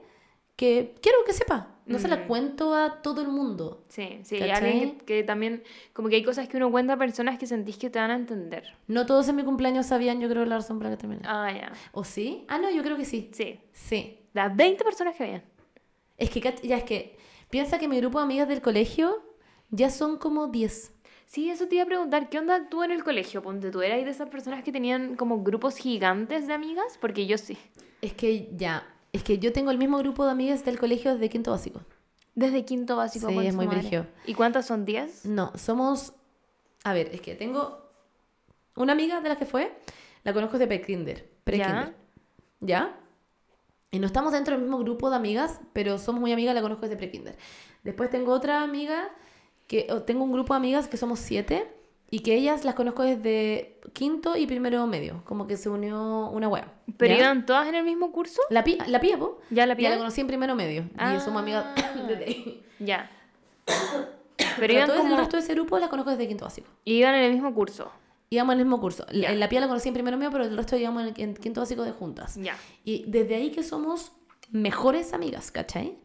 que 0.63 0.95
quiero 1.03 1.19
que 1.27 1.33
sepa. 1.33 1.69
No 1.87 1.99
se 1.99 2.07
la 2.07 2.19
Mm. 2.19 2.27
cuento 2.29 2.75
a 2.77 3.03
todo 3.03 3.21
el 3.23 3.27
mundo. 3.29 3.85
Sí, 3.89 4.21
sí, 4.23 4.39
¿Cachai? 4.39 4.53
alguien 4.53 4.99
que, 4.99 5.05
que 5.05 5.23
también, 5.25 5.65
como 5.93 6.09
que 6.09 6.15
hay 6.15 6.23
cosas 6.23 6.47
que 6.49 6.57
uno 6.57 6.71
cuenta 6.71 6.93
a 6.93 6.97
personas 6.97 7.37
que 7.39 7.49
sentís 7.49 7.77
que 7.77 7.91
te 7.91 7.99
van 7.99 8.13
a 8.13 8.15
entender. 8.15 8.77
No 8.87 9.05
todos 9.05 9.29
en 9.29 9.35
mi 9.35 9.43
cumpleaños 9.43 9.87
sabían, 9.87 10.21
yo 10.21 10.29
creo, 10.29 10.45
la 10.45 10.57
razón 10.59 10.79
por 10.79 10.85
la 10.87 10.93
que 10.93 10.99
terminé. 10.99 11.23
Ah, 11.25 11.51
ya. 11.53 11.73
¿O 11.91 12.05
sí? 12.05 12.45
Ah, 12.47 12.59
no, 12.59 12.71
yo 12.71 12.85
creo 12.85 12.97
que 12.97 13.05
sí. 13.05 13.31
Sí. 13.33 13.59
Sí. 13.73 14.21
Las 14.33 14.55
20 14.55 14.85
personas 14.85 15.17
que 15.17 15.25
veían. 15.25 15.43
Es 16.17 16.31
que, 16.31 16.41
ya 16.63 16.77
es 16.77 16.85
que, 16.85 17.17
piensa 17.51 17.81
que 17.81 17.89
mi 17.89 17.99
grupo 17.99 18.19
de 18.19 18.25
amigas 18.27 18.47
del 18.49 18.61
colegio 18.63 19.21
ya 19.71 19.91
son 19.91 20.19
como 20.19 20.47
10. 20.47 20.93
Sí, 21.27 21.51
eso 21.51 21.67
te 21.67 21.75
iba 21.75 21.83
a 21.85 21.87
preguntar, 21.89 22.29
¿qué 22.29 22.39
onda 22.39 22.69
tú 22.69 22.85
en 22.85 22.93
el 22.93 23.03
colegio? 23.03 23.43
Ponte, 23.43 23.73
¿tú 23.73 23.83
eras 23.83 24.05
de 24.05 24.11
esas 24.11 24.29
personas 24.29 24.63
que 24.63 24.71
tenían 24.71 25.17
como 25.17 25.43
grupos 25.43 25.77
gigantes 25.79 26.47
de 26.47 26.53
amigas? 26.53 26.97
Porque 27.01 27.27
yo 27.27 27.39
sí. 27.39 27.59
Es 28.03 28.13
que 28.13 28.51
ya, 28.55 28.87
es 29.13 29.23
que 29.23 29.39
yo 29.39 29.53
tengo 29.53 29.71
el 29.71 29.79
mismo 29.79 29.99
grupo 29.99 30.25
de 30.25 30.33
amigas 30.33 30.65
del 30.65 30.79
colegio 30.79 31.13
desde 31.13 31.29
quinto 31.29 31.51
básico. 31.51 31.81
Desde 32.35 32.65
quinto 32.65 32.97
básico. 32.97 33.29
Sí, 33.29 33.39
es 33.47 33.55
muy 33.55 33.67
brigio. 33.67 34.07
¿Y 34.27 34.35
cuántas 34.35 34.67
son? 34.67 34.87
¿10? 34.87 35.25
No, 35.25 35.53
somos, 35.57 36.15
a 36.83 36.95
ver, 36.95 37.11
es 37.13 37.21
que 37.21 37.35
tengo 37.35 37.79
una 38.75 38.93
amiga 38.93 39.21
de 39.21 39.29
las 39.29 39.39
que 39.39 39.45
fue, 39.45 39.73
la 40.25 40.33
conozco 40.33 40.57
desde 40.57 40.67
pre-kinder, 40.69 41.29
pre-kinder, 41.45 41.95
¿ya? 42.61 42.99
Y 43.91 43.99
no 43.99 44.07
estamos 44.07 44.33
dentro 44.33 44.55
del 44.55 44.63
mismo 44.63 44.79
grupo 44.79 45.11
de 45.11 45.17
amigas, 45.17 45.61
pero 45.75 45.99
somos 45.99 46.23
muy 46.23 46.33
amigas, 46.33 46.55
la 46.55 46.63
conozco 46.63 46.83
desde 46.83 46.97
pre-kinder. 46.97 47.37
Después 47.85 48.09
tengo 48.09 48.33
otra 48.33 48.63
amiga, 48.63 49.11
que 49.67 49.87
tengo 50.07 50.25
un 50.25 50.33
grupo 50.33 50.55
de 50.55 50.59
amigas 50.59 50.89
que 50.89 50.97
somos 50.97 51.19
siete, 51.19 51.71
y 52.13 52.21
que 52.21 52.35
ellas 52.37 52.65
las 52.65 52.75
conozco 52.75 53.03
desde 53.03 53.81
quinto 53.95 54.37
y 54.37 54.47
primero 54.47 54.87
medio, 54.87 55.23
como 55.25 55.47
que 55.47 55.57
se 55.57 55.69
unió 55.71 56.29
una 56.31 56.47
wea. 56.47 56.71
¿Pero 56.99 57.15
¿ya? 57.15 57.21
iban 57.21 57.47
todas 57.47 57.67
en 57.67 57.75
el 57.75 57.85
mismo 57.85 58.13
curso? 58.13 58.41
La 58.51 58.63
pía, 58.63 58.85
la 58.87 59.01
pía, 59.01 59.19
po. 59.19 59.41
¿Ya 59.51 59.65
la 59.67 59.75
Ya 59.75 59.89
la 59.89 59.95
pía? 59.95 59.99
conocí 59.99 60.21
en 60.21 60.27
primero 60.27 60.55
medio, 60.55 60.83
y 60.95 61.21
somos 61.21 61.43
amigas 61.43 61.65
Ah. 61.77 61.95
desde 62.09 62.25
ahí. 62.27 62.63
Ya. 62.79 63.11
Pero 64.59 64.73
iban 64.73 64.89
todo 64.89 64.99
como... 64.99 65.13
el 65.15 65.19
resto 65.19 65.37
de 65.37 65.43
ese 65.43 65.55
grupo 65.55 65.79
las 65.79 65.89
conozco 65.89 66.11
desde 66.11 66.29
quinto 66.29 66.45
básico. 66.45 66.69
Iban 66.85 67.15
en 67.15 67.23
el 67.25 67.33
mismo 67.33 67.55
curso. 67.55 67.91
Íbamos 68.31 68.55
en 68.55 68.61
el 68.61 68.65
mismo 68.67 68.81
curso. 68.81 69.07
En 69.11 69.41
la 69.41 69.49
pía 69.49 69.61
la 69.61 69.69
conocí 69.69 69.89
en 69.89 69.95
primero 69.95 70.17
medio, 70.17 70.31
pero 70.31 70.45
el 70.45 70.57
resto 70.57 70.77
íbamos 70.77 71.03
en, 71.03 71.09
el- 71.09 71.21
en 71.21 71.35
quinto 71.35 71.61
básico 71.61 71.83
de 71.83 71.93
juntas. 71.93 72.37
Ya. 72.37 72.57
Y 72.85 73.05
desde 73.09 73.35
ahí 73.37 73.51
que 73.51 73.63
somos 73.63 74.13
mejores 74.51 75.13
amigas, 75.13 75.51
¿cachai? 75.51 75.97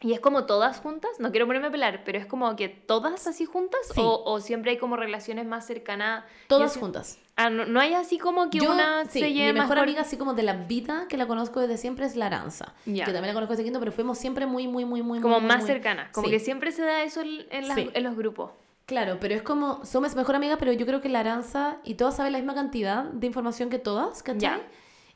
¿Y 0.00 0.12
es 0.12 0.20
como 0.20 0.44
todas 0.44 0.78
juntas? 0.80 1.10
No 1.18 1.30
quiero 1.30 1.46
ponerme 1.46 1.68
a 1.68 1.70
pelar, 1.70 2.02
pero 2.04 2.18
es 2.18 2.26
como 2.26 2.54
que 2.56 2.68
todas 2.68 3.26
así 3.26 3.46
juntas 3.46 3.80
Sí. 3.94 4.00
o, 4.02 4.22
o 4.24 4.40
siempre 4.40 4.72
hay 4.72 4.76
como 4.78 4.96
relaciones 4.96 5.46
más 5.46 5.66
cercanas. 5.66 6.24
Todas 6.46 6.72
así- 6.72 6.80
juntas. 6.80 7.18
Ah, 7.36 7.50
no, 7.50 7.64
no 7.66 7.80
hay 7.80 7.94
así 7.94 8.18
como 8.18 8.48
que 8.50 8.58
Yo, 8.58 8.70
una 8.72 9.06
sí, 9.06 9.18
se 9.20 9.32
lleve 9.32 9.52
mi 9.52 9.60
mejor 9.60 9.76
por- 9.76 9.84
amiga, 9.84 10.02
así 10.02 10.16
como 10.16 10.34
de 10.34 10.42
la 10.44 10.52
vida, 10.52 11.06
que 11.08 11.16
la 11.16 11.26
conozco 11.26 11.58
desde 11.60 11.78
siempre, 11.78 12.06
es 12.06 12.14
la 12.16 12.26
Aranza. 12.26 12.74
Ya. 12.86 13.04
Que 13.06 13.12
también 13.12 13.28
la 13.28 13.34
conozco 13.34 13.52
desde 13.54 13.64
quinto, 13.64 13.80
pero 13.80 13.90
fuimos 13.92 14.18
siempre 14.18 14.46
muy, 14.46 14.68
muy, 14.68 14.84
muy, 14.84 15.02
muy, 15.02 15.20
como 15.20 15.40
muy, 15.40 15.48
más 15.48 15.58
muy- 15.58 15.66
cercanas. 15.66 16.10
Como 16.12 16.26
Sí. 16.26 16.32
que 16.32 16.38
siempre 16.38 16.70
se 16.70 16.82
da 16.82 17.02
eso 17.02 17.22
en, 17.22 17.66
las- 17.68 17.78
en 17.78 18.02
los 18.04 18.14
grupos. 18.16 18.50
Claro, 18.86 19.16
pero 19.18 19.34
es 19.34 19.42
como, 19.42 19.84
somos 19.86 20.14
mejor 20.14 20.36
amigas, 20.36 20.58
pero 20.60 20.70
yo 20.72 20.84
creo 20.84 21.00
que 21.00 21.08
la 21.08 21.20
Aranza 21.20 21.78
y 21.84 21.94
todas 21.94 22.16
saben 22.16 22.32
la 22.32 22.38
misma 22.38 22.54
cantidad 22.54 23.04
de 23.04 23.26
información 23.26 23.70
que 23.70 23.78
todas, 23.78 24.22
¿cachai? 24.22 24.40
Ya. 24.40 24.60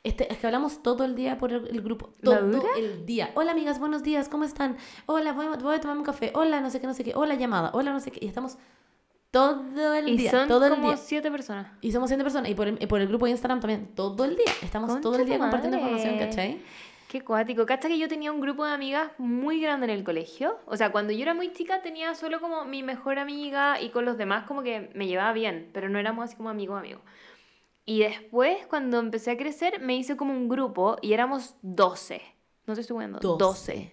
Este, 0.03 0.31
es 0.31 0.39
que 0.39 0.47
hablamos 0.47 0.81
todo 0.81 1.03
el 1.03 1.15
día 1.15 1.37
por 1.37 1.51
el, 1.51 1.67
el 1.67 1.81
grupo, 1.81 2.13
¿La 2.21 2.39
todo 2.39 2.63
el 2.77 3.05
día. 3.05 3.31
Hola 3.35 3.51
amigas, 3.51 3.79
buenos 3.79 4.01
días, 4.01 4.29
¿cómo 4.29 4.45
están? 4.45 4.77
Hola, 5.07 5.33
voy, 5.33 5.47
a- 5.47 5.57
voy 5.57 5.75
a 5.75 5.81
tomar 5.81 5.97
un 5.97 6.03
café. 6.05 6.31
Hola, 6.35 6.61
no 6.61 6.69
sé 6.69 6.79
qué, 6.79 6.87
no 6.87 6.93
sé 6.93 7.03
qué. 7.03 7.13
Hola, 7.15 7.35
llamada. 7.35 7.71
Hola, 7.73 7.91
no 7.91 7.99
sé 7.99 8.09
qué. 8.11 8.19
Y 8.23 8.27
estamos 8.27 8.57
todo 9.31 9.93
el 9.93 10.07
Y 10.07 10.17
día, 10.17 10.31
son 10.31 10.47
todo 10.47 10.65
el 10.67 10.71
como 10.75 10.87
día. 10.87 10.97
siete 10.97 11.29
personas. 11.29 11.67
Y 11.81 11.91
somos 11.91 12.09
100 12.09 12.21
personas. 12.23 12.49
Y 12.49 12.55
por 12.55 12.67
el, 12.67 12.77
por 12.87 13.01
el 13.01 13.07
grupo 13.07 13.25
de 13.25 13.31
Instagram 13.31 13.59
también, 13.59 13.93
todo 13.93 14.23
el 14.23 14.35
día. 14.37 14.45
Estamos 14.63 14.89
todo 15.01 15.11
Concha 15.11 15.21
el 15.21 15.27
día 15.27 15.35
tu 15.37 15.41
compartiendo 15.41 15.77
madre. 15.79 15.91
información, 15.91 16.27
¿cachai? 16.29 16.61
Qué 17.09 17.21
cuático. 17.21 17.65
¿Cacha 17.65 17.87
que 17.89 17.97
yo 17.97 18.07
tenía 18.07 18.31
un 18.31 18.39
grupo 18.39 18.65
de 18.65 18.71
amigas 18.71 19.11
muy 19.17 19.59
grande 19.59 19.85
en 19.85 19.89
el 19.91 20.03
colegio? 20.03 20.57
O 20.67 20.77
sea, 20.77 20.91
cuando 20.91 21.11
yo 21.11 21.23
era 21.23 21.33
muy 21.33 21.51
chica 21.51 21.81
tenía 21.81 22.13
solo 22.15 22.39
como 22.39 22.65
mi 22.65 22.83
mejor 22.83 23.17
amiga 23.19 23.81
y 23.81 23.89
con 23.89 24.05
los 24.05 24.17
demás 24.17 24.45
como 24.45 24.61
que 24.63 24.91
me 24.93 25.07
llevaba 25.07 25.33
bien, 25.33 25.69
pero 25.73 25.89
no 25.89 25.97
éramos 25.99 26.25
así 26.25 26.35
como 26.35 26.49
amigos 26.49 26.77
amigos. 26.79 27.01
Y 27.89 28.01
después, 28.01 28.67
cuando 28.67 28.99
empecé 28.99 29.31
a 29.31 29.37
crecer, 29.37 29.81
me 29.81 29.95
hice 29.95 30.15
como 30.15 30.31
un 30.31 30.47
grupo 30.47 30.97
y 31.01 31.13
éramos 31.13 31.55
12. 31.63 32.21
No 32.67 32.75
te 32.75 32.81
estoy 32.81 32.93
jugando. 32.93 33.17
12. 33.17 33.91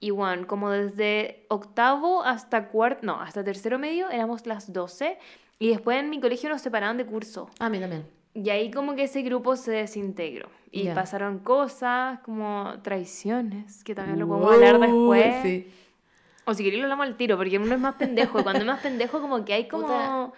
Y 0.00 0.10
bueno, 0.12 0.46
como 0.46 0.70
desde 0.70 1.44
octavo 1.50 2.22
hasta 2.24 2.68
cuarto, 2.68 3.00
no, 3.04 3.20
hasta 3.20 3.44
tercero 3.44 3.78
medio 3.78 4.08
éramos 4.08 4.46
las 4.46 4.72
12. 4.72 5.18
Y 5.58 5.68
después 5.68 5.98
en 6.00 6.08
mi 6.08 6.20
colegio 6.20 6.48
nos 6.48 6.62
separaban 6.62 6.96
de 6.96 7.04
curso. 7.04 7.50
A 7.58 7.68
mí 7.68 7.78
también. 7.78 8.06
Y 8.32 8.48
ahí 8.48 8.70
como 8.70 8.94
que 8.94 9.02
ese 9.02 9.20
grupo 9.20 9.56
se 9.56 9.72
desintegró. 9.72 10.48
Y 10.70 10.84
Ya. 10.84 10.94
pasaron 10.94 11.40
cosas 11.40 12.20
como 12.20 12.76
traiciones, 12.82 13.84
que 13.84 13.94
también 13.94 14.20
lo 14.20 14.26
podemos 14.26 14.54
hablar 14.54 14.80
después. 14.80 15.42
Sí. 15.42 15.70
O 16.46 16.54
si 16.54 16.64
queréis 16.64 16.80
lo 16.80 16.86
hablamos 16.86 17.06
al 17.08 17.16
tiro, 17.18 17.36
porque 17.36 17.58
uno 17.58 17.74
es 17.74 17.80
más 17.80 17.96
pendejo. 17.96 18.40
Y 18.40 18.42
cuando 18.42 18.60
es 18.60 18.66
más 18.66 18.80
pendejo 18.80 19.20
como 19.20 19.44
que 19.44 19.52
hay 19.52 19.68
como... 19.68 19.82
Puta. 19.86 20.32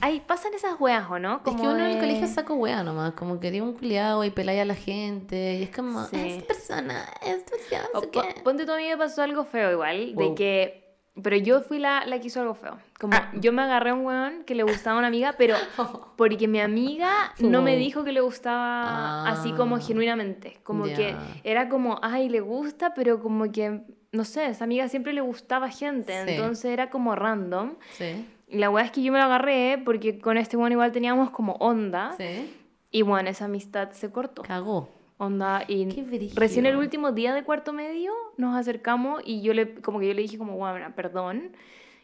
Hay, 0.00 0.20
pasan 0.20 0.54
esas 0.54 0.80
weas, 0.80 1.08
¿o 1.10 1.18
no? 1.18 1.36
Es 1.36 1.42
Como 1.42 1.60
que 1.62 1.68
uno 1.68 1.78
en 1.78 1.86
el 1.86 1.94
de- 1.94 2.00
colegio 2.00 2.26
saco 2.26 2.54
wea 2.54 2.82
nomás, 2.82 3.12
como 3.14 3.40
quería 3.40 3.62
un 3.62 3.72
culiado 3.74 4.24
y 4.24 4.30
pelaya 4.30 4.62
a 4.62 4.66
la 4.66 4.74
gente, 4.74 5.54
y 5.60 5.62
es 5.64 5.70
como, 5.74 6.04
Sí. 6.06 6.16
esta 6.16 6.46
persona, 6.46 7.04
esta 7.22 7.50
persona, 7.50 7.84
O 7.94 8.42
ponte 8.44 8.64
tú 8.66 8.72
a 8.72 8.76
mí 8.76 8.88
me 8.88 8.96
pasó 8.96 9.22
algo 9.22 9.44
feo 9.44 9.72
igual, 9.72 10.14
de 10.14 10.24
Wow. 10.24 10.34
que... 10.34 10.82
Pero 11.22 11.34
yo 11.38 11.62
fui 11.62 11.78
la, 11.78 12.04
la 12.04 12.20
que 12.20 12.26
hizo 12.26 12.42
algo 12.42 12.54
feo. 12.54 12.76
Como 13.00 13.14
Ah. 13.16 13.30
yo 13.32 13.50
me 13.50 13.62
agarré 13.62 13.88
a 13.88 13.94
un 13.94 14.04
weón 14.04 14.44
que 14.44 14.54
le 14.54 14.64
gustaba 14.64 14.96
a 14.96 14.98
una 14.98 15.08
amiga, 15.08 15.34
pero 15.38 15.54
porque 16.18 16.46
mi 16.46 16.60
amiga 16.60 17.32
no 17.38 17.62
me 17.62 17.74
dijo 17.76 18.04
que 18.04 18.12
le 18.12 18.20
gustaba 18.20 19.26
así 19.26 19.52
como 19.52 19.76
Ah. 19.76 19.80
genuinamente. 19.80 20.58
Como 20.62 20.84
que 20.84 21.12
Ya. 21.12 21.18
era 21.42 21.70
como, 21.70 21.98
ay, 22.02 22.28
le 22.28 22.40
gusta, 22.40 22.92
pero 22.92 23.20
como 23.22 23.50
que, 23.50 23.80
no 24.12 24.24
sé, 24.24 24.44
esa 24.46 24.64
amiga 24.64 24.88
siempre 24.88 25.14
le 25.14 25.22
gustaba 25.22 25.70
gente. 25.70 26.12
Sí. 26.26 26.32
Entonces 26.34 26.66
era 26.66 26.90
como 26.90 27.14
random. 27.14 27.76
Sí, 27.92 28.26
la 28.48 28.70
weá 28.70 28.84
es 28.84 28.90
que 28.92 29.02
yo 29.02 29.12
me 29.12 29.18
lo 29.18 29.24
agarré 29.24 29.80
porque 29.84 30.18
con 30.18 30.36
este 30.36 30.56
weón 30.56 30.72
igual 30.72 30.92
teníamos 30.92 31.30
como 31.30 31.52
onda. 31.54 32.14
sí. 32.16 32.52
Y 32.92 33.02
bueno, 33.02 33.28
esa 33.28 33.44
amistad 33.46 33.90
se 33.90 34.10
cortó. 34.10 34.42
Cagó. 34.42 34.88
Onda, 35.18 35.64
y 35.68 35.86
recién 36.34 36.66
el 36.66 36.76
último 36.76 37.12
día 37.12 37.34
de 37.34 37.42
cuarto 37.42 37.72
medio 37.72 38.12
nos 38.36 38.54
acercamos 38.56 39.22
y 39.24 39.42
yo 39.42 39.52
le, 39.54 39.74
como 39.82 39.98
que 39.98 40.06
yo 40.08 40.14
le 40.14 40.22
dije 40.22 40.38
como, 40.38 40.56
bueno, 40.56 40.92
perdón. 40.94 41.52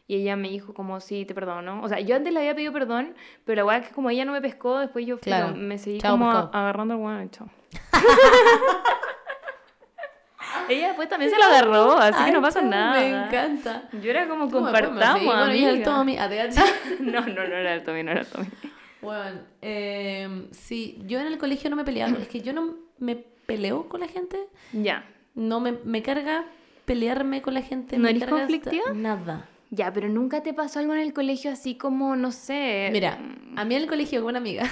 Y 0.09 0.17
ella 0.17 0.35
me 0.37 0.49
dijo 0.51 0.75
como, 0.75 1.01
sí, 1.01 1.25
te 1.25 1.35
perdono. 1.35 1.83
O 1.83 1.89
sea, 1.89 2.01
yo 2.01 2.17
antes 2.17 2.33
le 2.33 2.41
había 2.41 2.55
pedido 2.55 2.73
perdón, 2.73 3.15
pero 3.45 3.57
la 3.57 3.65
weá 3.65 3.79
es 3.79 3.89
que 3.89 3.95
como 3.95 4.11
ella 4.11 4.25
no 4.25 4.33
me 4.33 4.41
pescó, 4.43 4.79
después 4.81 5.07
yo 5.07 5.19
Claro. 5.19 5.55
me 5.55 5.79
seguí 5.79 5.99
Chao, 5.99 6.13
como 6.19 6.27
pescado. 6.31 6.51
agarrando 6.53 6.95
al 6.95 7.01
weón 7.01 7.25
y 7.25 7.29
chao. 7.31 7.49
ella 10.73 10.89
después 10.89 11.09
también 11.09 11.31
se 11.31 11.39
lo 11.39 11.45
agarró, 11.45 11.99
así 11.99 12.19
que 12.19 12.25
Ay, 12.25 12.33
no 12.33 12.43
pasa 12.43 12.63
nada. 12.63 13.01
Me 13.01 13.09
encanta. 13.09 13.89
Yo 14.03 14.11
era 14.11 14.29
como 14.29 14.51
¿Cómo 14.51 14.71
me 14.71 14.73
compartamos? 14.81 15.25
Bueno, 15.25 15.55
y 15.55 15.65
es 15.65 15.69
el 15.69 15.89
amiga. 15.89 15.95
Tommy. 15.95 16.17
No, 17.01 17.21
no, 17.21 17.35
no 17.49 17.57
era 17.57 17.75
el 17.75 17.83
Tommy, 17.85 18.03
no 18.03 18.11
era 18.13 18.21
el 18.21 18.27
Tommy. 18.27 18.47
Bueno, 19.01 19.41
eh, 19.61 20.49
sí, 20.53 21.03
yo 21.07 21.21
en 21.21 21.27
el 21.27 21.39
colegio 21.39 21.71
no 21.71 21.77
me 21.77 21.85
peleaba. 21.85 22.17
Es 22.19 22.29
que 22.29 22.41
yo 22.41 22.53
no 22.53 22.77
me 22.99 23.17
peleo 23.17 23.89
con 23.89 24.01
la 24.01 24.09
gente. 24.09 24.39
Ya. 24.73 25.05
No 25.35 25.61
me, 25.61 25.73
me 25.85 26.03
carga 26.03 26.45
pelearme 26.85 27.43
con 27.43 27.55
la 27.55 27.63
gente. 27.63 27.97
¿No 27.97 28.05
me 28.05 28.11
eres 28.11 28.27
conflictiva? 28.27 28.93
Nada. 28.95 29.49
Ya, 29.71 29.91
pero 29.93 30.09
nunca 30.09 30.43
te 30.43 30.53
pasó 30.53 30.81
algo 30.81 30.93
en 30.93 31.01
el 31.01 31.15
colegio 31.15 31.51
así 31.51 31.77
como, 31.77 32.15
no 32.15 32.31
sé. 32.31 32.91
Mira, 32.93 33.19
a 33.57 33.65
mí 33.65 33.75
en 33.75 33.83
el 33.83 33.89
colegio 33.89 34.21
con 34.21 34.31
una 34.31 34.39
amiga, 34.39 34.65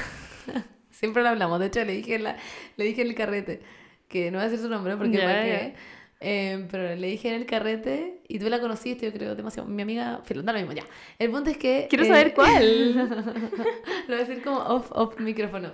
siempre 0.90 1.22
lo 1.22 1.30
hablamos, 1.30 1.58
de 1.58 1.66
hecho 1.66 1.82
le 1.84 1.92
dije, 1.94 2.18
la, 2.18 2.36
le 2.76 2.84
dije 2.84 3.00
en 3.00 3.08
el 3.08 3.14
carrete, 3.14 3.62
que 4.10 4.30
no 4.30 4.38
voy 4.38 4.46
a 4.46 4.50
decir 4.50 4.62
su 4.62 4.68
nombre 4.68 4.96
porque 4.96 5.16
Ya, 5.16 5.24
para 5.24 5.46
ya. 5.46 5.58
qué, 5.58 5.74
eh, 6.22 6.66
pero 6.70 6.94
le 6.94 7.06
dije 7.06 7.28
en 7.28 7.34
el 7.36 7.46
carrete, 7.46 8.20
y 8.28 8.38
tú 8.38 8.50
la 8.50 8.60
conociste, 8.60 9.06
yo 9.06 9.12
creo, 9.12 9.34
demasiado, 9.34 9.66
mi 9.66 9.80
amiga, 9.80 10.20
filo, 10.24 10.42
da 10.42 10.52
lo 10.52 10.58
mismo, 10.58 10.74
ya. 10.74 10.84
El 11.18 11.30
punto 11.30 11.48
es 11.48 11.56
que... 11.56 11.86
Quiero 11.88 12.04
eh, 12.04 12.08
saber 12.08 12.34
cuál. 12.34 12.94
lo 12.94 13.06
voy 14.08 14.16
a 14.16 14.18
decir 14.18 14.42
como 14.42 14.58
off, 14.58 14.90
off 14.92 15.18
micrófono. 15.18 15.72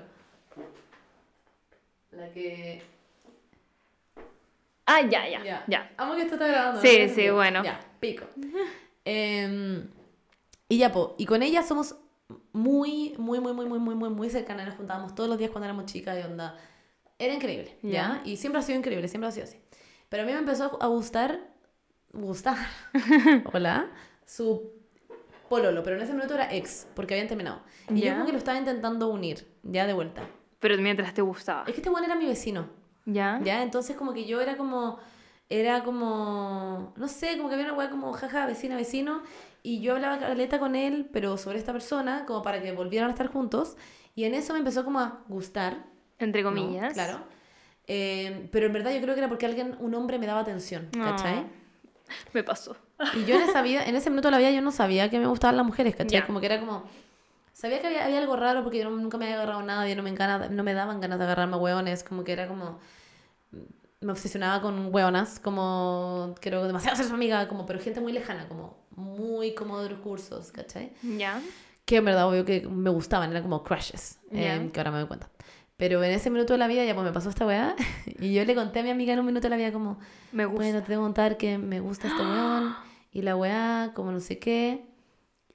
La 2.13 2.31
que... 2.31 2.81
ah, 4.87 5.01
ya, 5.03 5.29
ya, 5.29 5.65
ya. 5.67 5.91
Amo 5.97 6.15
que 6.15 6.23
esto 6.23 6.35
está 6.35 6.47
grabando. 6.47 6.81
Sí, 6.81 6.89
no 6.89 6.93
sí, 6.93 7.09
sentido. 7.09 7.35
bueno. 7.35 7.65
Ya, 7.65 7.81
pico. 7.99 8.27
Em, 9.05 9.89
y 10.69 10.79
ya, 10.79 10.93
po, 10.93 11.17
y 11.19 11.27
con 11.27 11.43
ella 11.43 11.63
somos 11.65 11.97
muy, 12.53 13.15
muy, 13.19 13.41
muy, 13.41 13.53
muy, 13.53 13.67
muy, 13.67 13.79
muy, 13.81 13.95
muy, 13.97 14.11
muy 14.11 14.31
cercanas. 14.31 14.67
Nos 14.67 14.77
juntábamos 14.77 15.15
todos 15.15 15.29
los 15.29 15.39
días 15.39 15.51
cuando 15.51 15.65
éramos 15.65 15.87
chicas 15.87 16.17
y 16.21 16.23
onda. 16.23 16.57
Era 17.19 17.33
increíble, 17.35 17.79
¿ya? 17.83 18.21
Y 18.25 18.37
siempre 18.37 18.61
ha 18.61 18.63
sido 18.63 18.79
increíble, 18.79 19.09
siempre 19.09 19.29
ha 19.29 19.33
sido 19.33 19.45
así. 19.45 19.59
Pero 20.09 20.23
a 20.23 20.27
mí 20.27 20.33
me 20.33 20.39
empezó 20.39 20.79
a 20.83 20.87
gustar, 20.87 21.41
gustar, 22.13 22.59
hola, 23.53 23.91
su 24.25 24.73
pololo, 25.49 25.83
pero 25.83 25.97
en 25.97 26.03
ese 26.03 26.13
minuto 26.13 26.35
era 26.35 26.53
ex, 26.55 26.87
porque 26.95 27.15
habían 27.15 27.29
terminado. 27.29 27.63
Y 27.89 28.03
yo 28.03 28.13
como 28.13 28.27
que 28.27 28.33
lo 28.33 28.39
estaba 28.39 28.59
intentando 28.59 29.09
unir, 29.09 29.47
ya 29.63 29.87
de 29.87 29.95
vuelta. 29.95 30.23
Pero 30.61 30.77
mientras 30.79 31.15
te 31.15 31.23
gustaba. 31.23 31.63
Es 31.63 31.73
que 31.73 31.81
este 31.81 31.91
bueno 31.91 32.07
era 32.07 32.17
mi 32.17 32.27
vecino. 32.27 32.69
¿Ya? 33.07 33.41
¿Ya? 33.43 33.63
Entonces 33.63 33.97
como 33.97 34.13
que 34.13 34.27
yo 34.27 34.41
era 34.41 34.57
como... 34.57 34.99
era 35.49 35.85
como, 35.85 36.93
no 36.97 37.09
sé, 37.09 37.37
como 37.37 37.49
que 37.49 37.55
había 37.55 37.67
una 37.67 37.75
weá 37.75 37.89
como 37.89 38.13
jaja, 38.13 38.47
vecina, 38.47 38.77
vecino, 38.77 39.23
y 39.63 39.81
yo 39.81 39.95
hablaba 39.95 40.19
caleta 40.19 40.59
con 40.59 40.77
él, 40.77 41.09
pero 41.13 41.39
sobre 41.39 41.59
esta 41.59 41.73
persona, 41.73 42.25
como 42.27 42.43
para 42.43 42.61
que 42.61 42.73
volvieran 42.73 43.09
a 43.09 43.13
estar 43.13 43.29
juntos, 43.29 43.77
y 44.15 44.25
en 44.25 44.35
eso 44.35 44.53
me 44.53 44.59
empezó 44.59 44.85
como 44.85 45.01
a 45.01 45.25
gustar, 45.29 45.87
Entre 46.19 46.43
¿no? 46.43 46.49
comillas. 46.51 46.93
Claro. 46.95 47.21
Eh, 47.87 48.49
pero 48.51 48.67
en 48.67 48.73
verdad 48.73 48.93
yo 48.93 49.01
creo 49.01 49.15
que 49.15 49.21
era 49.21 49.29
porque 49.29 49.47
alguien, 49.47 49.77
un 49.79 49.95
hombre 49.95 50.19
me 50.19 50.27
daba 50.27 50.41
atención, 50.41 50.89
¿cachai? 50.93 51.37
Ah. 51.39 51.45
Me 52.33 52.43
pasó. 52.43 52.77
Y 53.15 53.25
yo 53.25 53.37
en 53.37 53.43
esa 53.43 53.63
vida, 53.63 53.85
en 53.85 53.95
ese 53.97 54.11
minuto 54.11 54.29
de 54.29 54.33
la 54.33 54.39
vida 54.39 54.51
yo 54.51 54.61
no 54.63 54.73
sabía 54.73 55.11
que 55.11 55.19
me 55.19 55.27
gustaban 55.27 55.57
las 55.57 55.67
mujeres, 55.67 55.95
¿cachai? 55.97 56.21
Ya. 56.21 56.27
Como 56.27 56.41
que 56.41 56.47
era 56.47 56.59
como... 56.61 56.85
Sabía 57.53 57.81
que 57.81 57.87
había, 57.87 58.05
había 58.05 58.19
algo 58.19 58.37
raro 58.37 58.63
porque 58.63 58.79
yo 58.79 58.91
no- 58.91 58.97
nunca 58.97 59.17
me 59.19 59.25
había 59.27 59.37
agarrado 59.37 59.61
a 59.61 59.65
nadie, 59.65 59.97
no 59.97 60.03
me, 60.03 60.11
encana- 60.15 60.49
no 60.51 60.63
me 60.63 60.75
daban 60.75 61.01
ganas 61.01 61.19
de 61.19 61.25
agarrarme 61.25 61.55
a 61.55 61.59
hueones, 61.59 62.03
como 62.05 62.23
que 62.25 62.33
era 62.33 62.49
como... 62.49 62.79
Me 64.01 64.13
obsesionaba 64.13 64.61
con 64.61 64.95
hueonas, 64.95 65.39
como 65.41 66.35
quiero 66.41 66.65
demasiado 66.67 66.97
ser 66.97 67.07
su 67.07 67.15
amiga, 67.15 67.49
como, 67.49 67.65
pero 67.67 67.79
gente 67.81 68.01
muy 68.01 68.13
lejana, 68.13 68.47
como 68.47 68.77
muy 68.91 69.55
como 69.55 69.81
de 69.81 69.89
recursos, 69.89 70.53
¿cachai? 70.53 70.93
Ya. 71.03 71.41
Que 71.87 71.97
en 71.97 72.05
verdad, 72.05 72.29
obvio 72.29 72.45
que 72.45 72.67
me 72.69 72.91
gustaban, 72.91 73.31
eran 73.31 73.43
como 73.43 73.63
crushes, 73.65 74.19
eh, 74.33 74.43
Ya. 74.43 74.73
que 74.73 74.81
ahora 74.81 74.91
me 74.91 74.99
doy 74.99 75.07
cuenta. 75.07 75.31
Pero 75.77 76.03
en 76.03 76.11
ese 76.13 76.31
minuto 76.31 76.55
de 76.55 76.59
la 76.59 76.67
vida 76.69 76.85
ya 76.85 76.95
pues 76.95 77.05
me 77.05 77.13
pasó 77.13 77.29
esta 77.29 77.47
weá 77.47 77.75
y 78.19 78.33
yo 78.33 78.45
le 78.45 78.55
conté 78.55 78.81
a 78.81 78.83
mi 78.83 78.91
amiga 78.91 79.13
en 79.13 79.19
un 79.21 79.27
minuto 79.27 79.45
de 79.47 79.51
la 79.51 79.57
vida 79.57 79.73
como, 79.73 79.99
Me 80.33 80.47
gusta. 80.47 80.63
bueno, 80.63 80.81
te 80.81 80.87
tengo 80.87 81.03
que 81.03 81.05
contar 81.07 81.37
que 81.37 81.59
me 81.59 81.81
gusta 81.81 82.09
este 82.09 82.23
weón 82.23 82.75
y 83.13 83.23
la 83.23 83.37
weá, 83.37 83.93
como 83.95 84.11
no 84.13 84.21
sé 84.21 84.39
qué. 84.39 84.87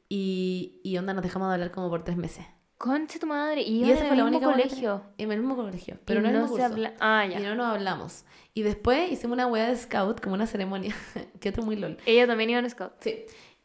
Y, 0.10 0.82
y 0.84 0.98
onda, 0.98 1.14
nos 1.14 1.24
dejamos 1.24 1.48
de 1.50 1.54
hablar 1.54 1.72
como 1.72 1.90
por 1.90 2.04
tres 2.04 2.18
meses. 2.18 2.46
Concha 2.78 3.20
tu 3.20 3.28
madre. 3.28 3.62
Y, 3.62 3.84
Y 3.86 3.92
en 3.92 3.98
fue 3.98 4.10
el 4.10 4.24
mismo 4.24 4.42
colegio. 4.42 5.04
En 5.18 5.32
el 5.32 5.40
mismo 5.40 5.56
colegio, 5.56 5.94
Y 5.96 6.00
pero 6.06 6.22
no 6.22 6.30
en 6.30 6.36
el 6.36 6.42
mismo 6.42 6.58
se 6.58 6.64
curso. 6.64 6.74
habla. 6.76 6.94
Ah, 7.00 7.26
ya. 7.26 7.40
Y 7.40 7.44
no 7.44 7.56
nos 7.56 7.68
hablamos. 7.68 8.26
Y 8.54 8.64
después 8.64 9.12
hicimos 9.12 9.36
una 9.36 9.48
weá 9.48 9.68
de 9.70 9.78
scout, 9.78 10.20
como 10.20 10.34
una 10.36 10.48
ceremonia, 10.48 10.94
que 11.40 11.50
esto 11.50 11.62
es 11.62 11.66
muy 11.66 11.76
lol. 11.76 11.98
Ella 12.06 12.28
también 12.28 12.50
iba 12.50 12.60
en 12.60 12.70
scout. 12.70 12.94
Sí. 13.00 13.24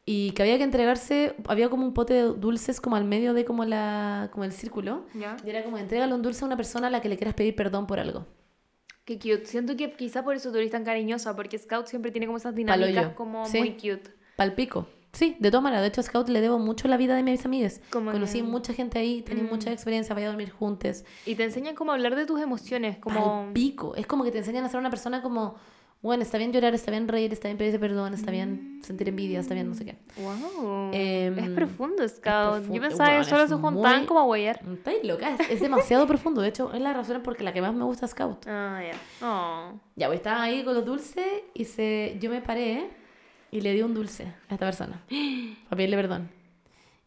Y 0.09 0.31
que 0.31 0.43
había 0.43 0.57
que 0.57 0.63
entregarse, 0.63 1.35
había 1.49 1.69
como 1.69 1.85
un 1.85 1.93
pote 1.93 2.15
de 2.15 2.23
dulces 2.23 2.81
como 2.81 2.95
al 2.95 3.05
medio 3.05 3.35
de 3.35 3.45
como 3.45 3.65
la 3.65 4.29
como 4.33 4.45
el 4.45 4.53
círculo. 4.53 5.05
Ya. 5.15 5.37
Y 5.45 5.51
era 5.51 5.65
como, 5.65 5.79
entrégale 5.79 6.15
un 6.15 6.23
dulce 6.23 6.45
a 6.45 6.47
una 6.47 6.57
persona 6.57 6.87
a 6.87 6.91
la 6.91 7.01
que 7.01 7.09
le 7.09 7.17
quieras 7.17 7.35
pedir 7.35 7.57
perdón 7.57 7.89
por 7.89 7.99
algo. 7.99 8.25
Qué 9.05 9.19
cute. 9.19 9.47
Siento 9.47 9.77
que 9.77 9.93
quizá 9.93 10.23
por 10.25 10.37
eso 10.37 10.51
tú 10.53 10.59
eres 10.59 10.71
tan 10.71 10.85
cariñosa, 10.85 11.35
porque 11.35 11.59
Scout 11.59 11.87
siempre 11.89 12.13
tiene 12.13 12.27
como 12.27 12.39
esas 12.39 12.55
dinámicas 12.55 13.15
como 13.15 13.47
Sí. 13.47 13.59
muy 13.59 13.73
cute. 13.73 14.11
Palpico. 14.37 14.87
Sí, 15.13 15.37
de 15.41 15.51
todas 15.51 15.63
maneras. 15.65 15.83
De 15.83 15.89
hecho, 15.89 16.01
a 16.03 16.05
Scout 16.05 16.29
le 16.29 16.41
debo 16.41 16.59
mucho 16.59 16.89
la 16.89 16.97
vida 16.97 17.17
de 17.17 17.23
mis 17.23 17.45
amigas. 17.47 17.81
Como 17.91 18.13
Conocí 18.13 18.39
que- 18.39 18.45
mucha 18.45 18.75
gente 18.75 18.99
ahí, 18.99 19.23
tenía 19.23 19.45
Mm. 19.45 19.49
mucha 19.49 19.73
experiencia, 19.73 20.15
vaya 20.15 20.27
a 20.27 20.31
dormir 20.31 20.51
juntos. 20.51 21.05
Y 21.25 21.35
te 21.37 21.45
enseñan 21.45 21.75
cómo 21.75 21.93
hablar 21.93 22.15
de 22.17 22.27
tus 22.27 22.41
emociones, 22.41 22.99
como... 22.99 23.45
Palpico. 23.47 23.95
Es 23.97 24.07
como 24.07 24.25
que 24.25 24.31
te 24.31 24.39
enseñan 24.39 24.65
a 24.65 24.69
ser 24.69 24.79
una 24.79 24.91
persona 24.91 25.23
como, 25.23 25.55
bueno, 26.03 26.23
está 26.23 26.39
bien 26.39 26.53
llorar, 26.53 26.73
está 26.75 26.91
bien 26.93 27.09
reír, 27.09 27.33
está 27.33 27.49
bien 27.49 27.59
pedirse 27.59 27.79
perdón, 27.81 28.15
está 28.15 28.31
Mm. 28.31 28.35
bien 28.35 28.79
sentir 28.83 29.09
envidia, 29.09 29.41
está 29.41 29.55
bien 29.55 29.69
no 29.69 29.75
sé 29.75 29.85
qué. 29.85 29.97
Wow. 30.21 30.91
Em, 30.93 31.39
es 31.39 31.51
profundo, 31.51 32.09
Scout. 32.09 32.23
profundo. 32.55 32.75
Yo 32.75 32.81
pensaba 32.81 33.19
que 33.19 33.25
solo 33.25 33.49
se 33.49 33.55
juntaban 33.57 33.99
muy- 33.99 34.07
como 34.07 34.21
a 34.21 34.25
huellar. 34.25 34.61
Estáis 34.73 35.03
loca, 35.05 35.35
es, 35.35 35.51
es 35.51 35.61
demasiado 35.61 36.07
profundo. 36.07 36.41
De 36.43 36.49
hecho, 36.49 36.73
es 36.73 36.81
la 36.81 36.93
razón 36.93 37.23
por 37.23 37.41
la 37.43 37.53
que 37.53 37.61
más 37.61 37.75
me 37.75 37.85
gusta 37.85 38.07
Scout. 38.07 38.47
Ah, 38.47 38.81
ya. 38.83 39.27
Oh. 39.27 39.73
Ya, 39.97 40.07
pues 40.07 40.19
estaba 40.21 40.43
ahí 40.43 40.63
con 40.65 40.75
los 40.75 40.85
dulces 40.85 41.27
y 41.55 41.65
se, 41.65 42.17
yo 42.21 42.31
me 42.31 42.41
paré 42.41 42.89
y 43.51 43.61
le 43.61 43.73
di 43.73 43.83
un 43.83 43.95
dulce 43.95 44.25
a 44.49 44.55
esta 44.55 44.67
persona 44.67 45.01
para 45.69 45.77
pedirle 45.77 45.97
perdón. 45.97 46.31